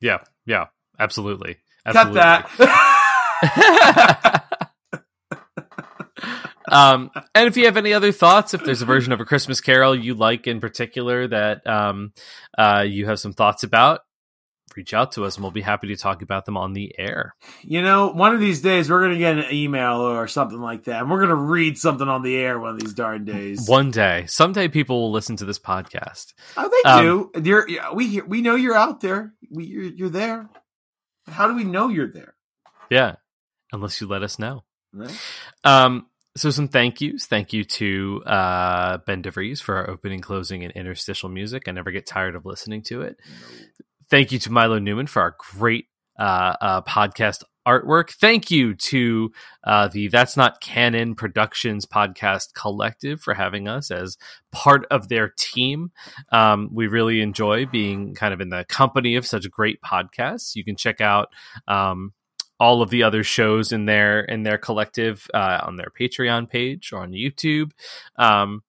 Yeah, 0.00 0.18
yeah, 0.44 0.66
absolutely. 0.98 1.56
Cut 1.92 2.14
that. 2.14 2.50
um, 6.70 7.10
and 7.34 7.46
if 7.46 7.56
you 7.56 7.66
have 7.66 7.76
any 7.76 7.92
other 7.92 8.12
thoughts, 8.12 8.54
if 8.54 8.64
there's 8.64 8.82
a 8.82 8.86
version 8.86 9.12
of 9.12 9.20
a 9.20 9.24
Christmas 9.24 9.60
Carol 9.60 9.94
you 9.94 10.14
like 10.14 10.46
in 10.46 10.60
particular 10.60 11.28
that 11.28 11.66
um, 11.66 12.12
uh, 12.58 12.84
you 12.86 13.06
have 13.06 13.20
some 13.20 13.32
thoughts 13.32 13.62
about, 13.62 14.00
reach 14.76 14.92
out 14.92 15.12
to 15.12 15.24
us 15.24 15.36
and 15.36 15.44
we'll 15.44 15.52
be 15.52 15.62
happy 15.62 15.88
to 15.88 15.96
talk 15.96 16.20
about 16.22 16.44
them 16.44 16.56
on 16.56 16.72
the 16.74 16.92
air. 16.98 17.34
you 17.62 17.80
know, 17.82 18.08
one 18.08 18.34
of 18.34 18.40
these 18.40 18.60
days 18.60 18.90
we're 18.90 19.00
going 19.00 19.12
to 19.12 19.18
get 19.18 19.38
an 19.38 19.46
email 19.52 20.00
or 20.00 20.26
something 20.28 20.60
like 20.60 20.84
that, 20.84 21.02
and 21.02 21.10
we're 21.10 21.18
going 21.18 21.30
to 21.30 21.34
read 21.36 21.78
something 21.78 22.08
on 22.08 22.22
the 22.22 22.36
air 22.36 22.58
one 22.58 22.74
of 22.74 22.80
these 22.80 22.92
darn 22.92 23.24
days. 23.24 23.68
One 23.68 23.90
day, 23.90 24.24
someday, 24.26 24.68
people 24.68 25.00
will 25.00 25.12
listen 25.12 25.36
to 25.36 25.44
this 25.44 25.58
podcast. 25.58 26.34
Oh, 26.56 26.68
they 26.68 26.90
Um, 26.90 27.30
do. 27.34 27.42
You're, 27.42 27.66
we 27.94 28.20
we 28.22 28.42
know 28.42 28.56
you're 28.56 28.76
out 28.76 29.00
there. 29.00 29.32
We, 29.50 29.64
you're, 29.64 29.84
you're 29.84 30.10
there. 30.10 30.48
How 31.28 31.48
do 31.48 31.54
we 31.54 31.64
know 31.64 31.88
you're 31.88 32.10
there? 32.10 32.34
Yeah, 32.90 33.16
unless 33.72 34.00
you 34.00 34.06
let 34.06 34.22
us 34.22 34.38
know. 34.38 34.64
Right? 34.92 35.20
Um, 35.64 36.06
so 36.36 36.50
some 36.50 36.68
thank 36.68 37.00
yous. 37.00 37.26
Thank 37.26 37.52
you 37.52 37.64
to 37.64 38.22
uh, 38.26 38.98
Ben 39.06 39.22
DeVries 39.22 39.60
for 39.60 39.76
our 39.76 39.90
opening, 39.90 40.20
closing, 40.20 40.62
and 40.64 40.72
interstitial 40.72 41.28
music. 41.28 41.64
I 41.66 41.72
never 41.72 41.90
get 41.90 42.06
tired 42.06 42.36
of 42.36 42.44
listening 42.44 42.82
to 42.84 43.02
it. 43.02 43.16
Thank 44.10 44.32
you 44.32 44.38
to 44.40 44.52
Milo 44.52 44.78
Newman 44.78 45.06
for 45.06 45.22
our 45.22 45.34
great 45.38 45.86
uh, 46.18 46.54
uh, 46.60 46.82
podcast 46.82 47.42
artwork. 47.66 48.10
Thank 48.10 48.50
you 48.50 48.74
to 48.74 49.32
uh, 49.64 49.88
the 49.88 50.08
That's 50.08 50.36
Not 50.36 50.60
Canon 50.60 51.14
Productions 51.14 51.84
podcast 51.84 52.54
collective 52.54 53.20
for 53.20 53.34
having 53.34 53.68
us 53.68 53.90
as 53.90 54.16
part 54.52 54.86
of 54.90 55.08
their 55.08 55.32
team. 55.36 55.90
Um, 56.30 56.68
we 56.72 56.86
really 56.86 57.20
enjoy 57.20 57.66
being 57.66 58.14
kind 58.14 58.32
of 58.32 58.40
in 58.40 58.50
the 58.50 58.64
company 58.68 59.16
of 59.16 59.26
such 59.26 59.50
great 59.50 59.80
podcasts. 59.82 60.54
You 60.54 60.64
can 60.64 60.76
check 60.76 61.00
out 61.00 61.28
um, 61.66 62.12
all 62.58 62.82
of 62.82 62.90
the 62.90 63.02
other 63.02 63.22
shows 63.22 63.72
in 63.72 63.86
their 63.86 64.20
in 64.20 64.42
their 64.42 64.58
collective 64.58 65.28
uh, 65.34 65.60
on 65.62 65.76
their 65.76 65.92
Patreon 65.98 66.48
page 66.48 66.92
or 66.92 67.00
on 67.02 67.12
YouTube. 67.12 67.72
Um, 68.16 68.62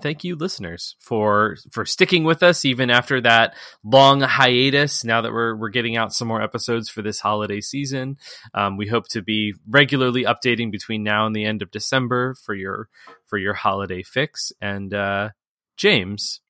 thank 0.00 0.24
you 0.24 0.36
listeners 0.36 0.96
for 1.00 1.56
for 1.72 1.84
sticking 1.84 2.24
with 2.24 2.42
us 2.42 2.64
even 2.64 2.90
after 2.90 3.20
that 3.20 3.54
long 3.84 4.20
hiatus. 4.20 5.04
Now 5.04 5.20
that 5.20 5.32
we're 5.32 5.56
we're 5.56 5.70
getting 5.70 5.96
out 5.96 6.12
some 6.12 6.28
more 6.28 6.42
episodes 6.42 6.88
for 6.88 7.02
this 7.02 7.20
holiday 7.20 7.60
season 7.60 8.16
um, 8.54 8.76
we 8.76 8.86
hope 8.86 9.08
to 9.08 9.22
be 9.22 9.54
regularly 9.68 10.24
updating 10.24 10.70
between 10.70 11.02
now 11.02 11.26
and 11.26 11.34
the 11.34 11.44
end 11.44 11.62
of 11.62 11.70
december 11.70 12.34
for 12.44 12.54
your 12.54 12.88
for 13.26 13.38
your 13.38 13.54
holiday 13.54 14.02
fix. 14.02 14.52
And 14.60 14.92
uh, 14.94 15.30
james 15.76 16.40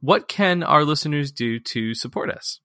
what 0.00 0.28
can 0.28 0.62
our 0.62 0.84
listeners 0.84 1.32
do 1.32 1.58
to 1.58 1.94
support 1.94 2.30
us? 2.30 2.60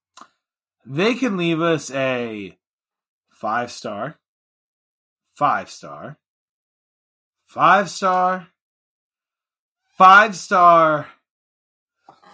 They 0.85 1.15
can 1.15 1.37
leave 1.37 1.61
us 1.61 1.89
a 1.91 2.57
five 3.31 3.71
star, 3.71 4.19
five 5.33 5.69
star, 5.69 6.17
five 7.45 7.89
star, 7.89 8.49
five 9.97 10.35
star, 10.35 11.07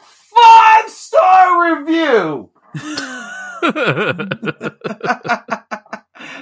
five 0.02 0.90
star 0.90 1.76
review. 1.76 2.52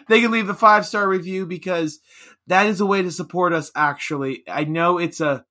they 0.07 0.21
can 0.21 0.31
leave 0.31 0.47
the 0.47 0.57
five 0.57 0.85
star 0.85 1.07
review 1.07 1.45
because 1.45 1.99
that 2.47 2.67
is 2.67 2.79
a 2.79 2.85
way 2.85 3.01
to 3.01 3.11
support 3.11 3.53
us 3.53 3.71
actually. 3.75 4.43
I 4.47 4.63
know 4.65 4.97
it's 4.97 5.21
a 5.21 5.45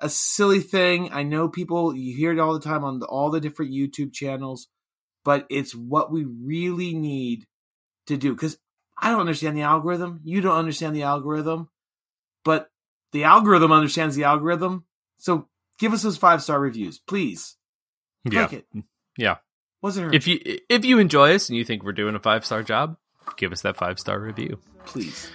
a 0.00 0.08
silly 0.08 0.60
thing. 0.60 1.10
I 1.12 1.22
know 1.22 1.48
people 1.48 1.94
you 1.94 2.16
hear 2.16 2.32
it 2.32 2.38
all 2.38 2.52
the 2.52 2.60
time 2.60 2.84
on 2.84 2.98
the, 2.98 3.06
all 3.06 3.30
the 3.30 3.40
different 3.40 3.72
youtube 3.72 4.12
channels 4.12 4.68
but 5.24 5.46
it's 5.48 5.74
what 5.74 6.12
we 6.12 6.24
really 6.24 6.92
need 6.94 7.46
to 8.06 8.16
do. 8.16 8.34
Because 8.34 8.58
i 8.98 9.10
don't 9.10 9.20
understand 9.20 9.56
the 9.56 9.62
algorithm. 9.62 10.20
You 10.24 10.40
don't 10.40 10.56
understand 10.56 10.96
the 10.96 11.04
algorithm 11.04 11.68
but 12.44 12.70
the 13.12 13.24
algorithm 13.24 13.72
understands 13.72 14.16
the 14.16 14.24
algorithm 14.24 14.84
so 15.24 15.48
give 15.78 15.92
us 15.92 16.02
those 16.02 16.18
five 16.18 16.42
star 16.42 16.60
reviews 16.60 16.98
please 16.98 17.56
yeah 18.30 18.48
it 18.50 18.66
yeah 19.16 19.36
wasn't 19.82 20.06
her 20.06 20.12
if 20.12 20.26
you 20.26 20.38
if 20.68 20.84
you 20.84 20.98
enjoy 20.98 21.34
us 21.34 21.48
and 21.48 21.56
you 21.56 21.64
think 21.64 21.82
we're 21.82 21.92
doing 21.92 22.14
a 22.14 22.20
five 22.20 22.44
star 22.44 22.62
job 22.62 22.96
give 23.36 23.52
us 23.52 23.62
that 23.62 23.76
five 23.76 23.98
star 23.98 24.20
review 24.20 24.58
please 24.84 25.30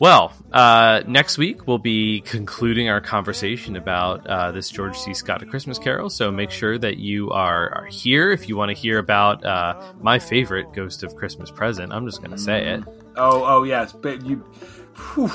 Well, 0.00 0.32
uh, 0.52 1.02
next 1.06 1.38
week 1.38 1.68
we'll 1.68 1.78
be 1.78 2.20
concluding 2.22 2.88
our 2.88 3.00
conversation 3.00 3.76
about 3.76 4.26
uh, 4.26 4.50
this 4.50 4.68
George 4.68 4.98
C. 4.98 5.14
Scott 5.14 5.42
A 5.42 5.46
Christmas 5.46 5.78
Carol. 5.78 6.10
So 6.10 6.32
make 6.32 6.50
sure 6.50 6.76
that 6.78 6.96
you 6.96 7.30
are, 7.30 7.70
are 7.70 7.86
here 7.86 8.32
if 8.32 8.48
you 8.48 8.56
want 8.56 8.70
to 8.70 8.74
hear 8.74 8.98
about 8.98 9.44
uh, 9.44 9.92
my 10.00 10.18
favorite 10.18 10.72
Ghost 10.72 11.04
of 11.04 11.14
Christmas 11.14 11.50
Present. 11.50 11.92
I'm 11.92 12.06
just 12.06 12.18
going 12.18 12.32
to 12.32 12.38
say 12.38 12.74
it. 12.74 12.82
Oh, 13.16 13.44
oh 13.44 13.62
yes, 13.62 13.92
but 13.92 14.26
you. 14.26 14.38
Whew, 15.14 15.30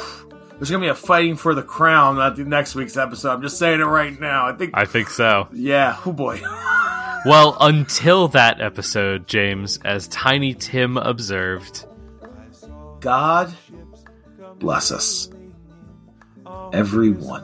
there's 0.59 0.69
gonna 0.69 0.81
be 0.83 0.89
a 0.89 0.93
fighting 0.95 1.37
for 1.37 1.55
the 1.55 1.63
crown 1.63 2.19
at 2.19 2.35
the 2.35 2.43
next 2.43 2.75
week's 2.75 2.97
episode. 2.97 3.31
I'm 3.31 3.41
just 3.41 3.57
saying 3.57 3.79
it 3.79 3.85
right 3.85 4.19
now. 4.19 4.45
I 4.45 4.51
think. 4.53 4.71
I 4.73 4.83
think 4.85 5.09
so. 5.09 5.47
yeah. 5.53 5.97
Oh 6.05 6.11
boy. 6.11 6.41
Well, 7.25 7.57
until 7.59 8.29
that 8.29 8.61
episode, 8.61 9.27
James, 9.27 9.77
as 9.83 10.07
Tiny 10.07 10.53
Tim 10.53 10.95
observed, 10.95 11.85
God 13.01 13.53
bless 14.59 14.89
us, 14.93 15.29
everyone. 16.71 17.43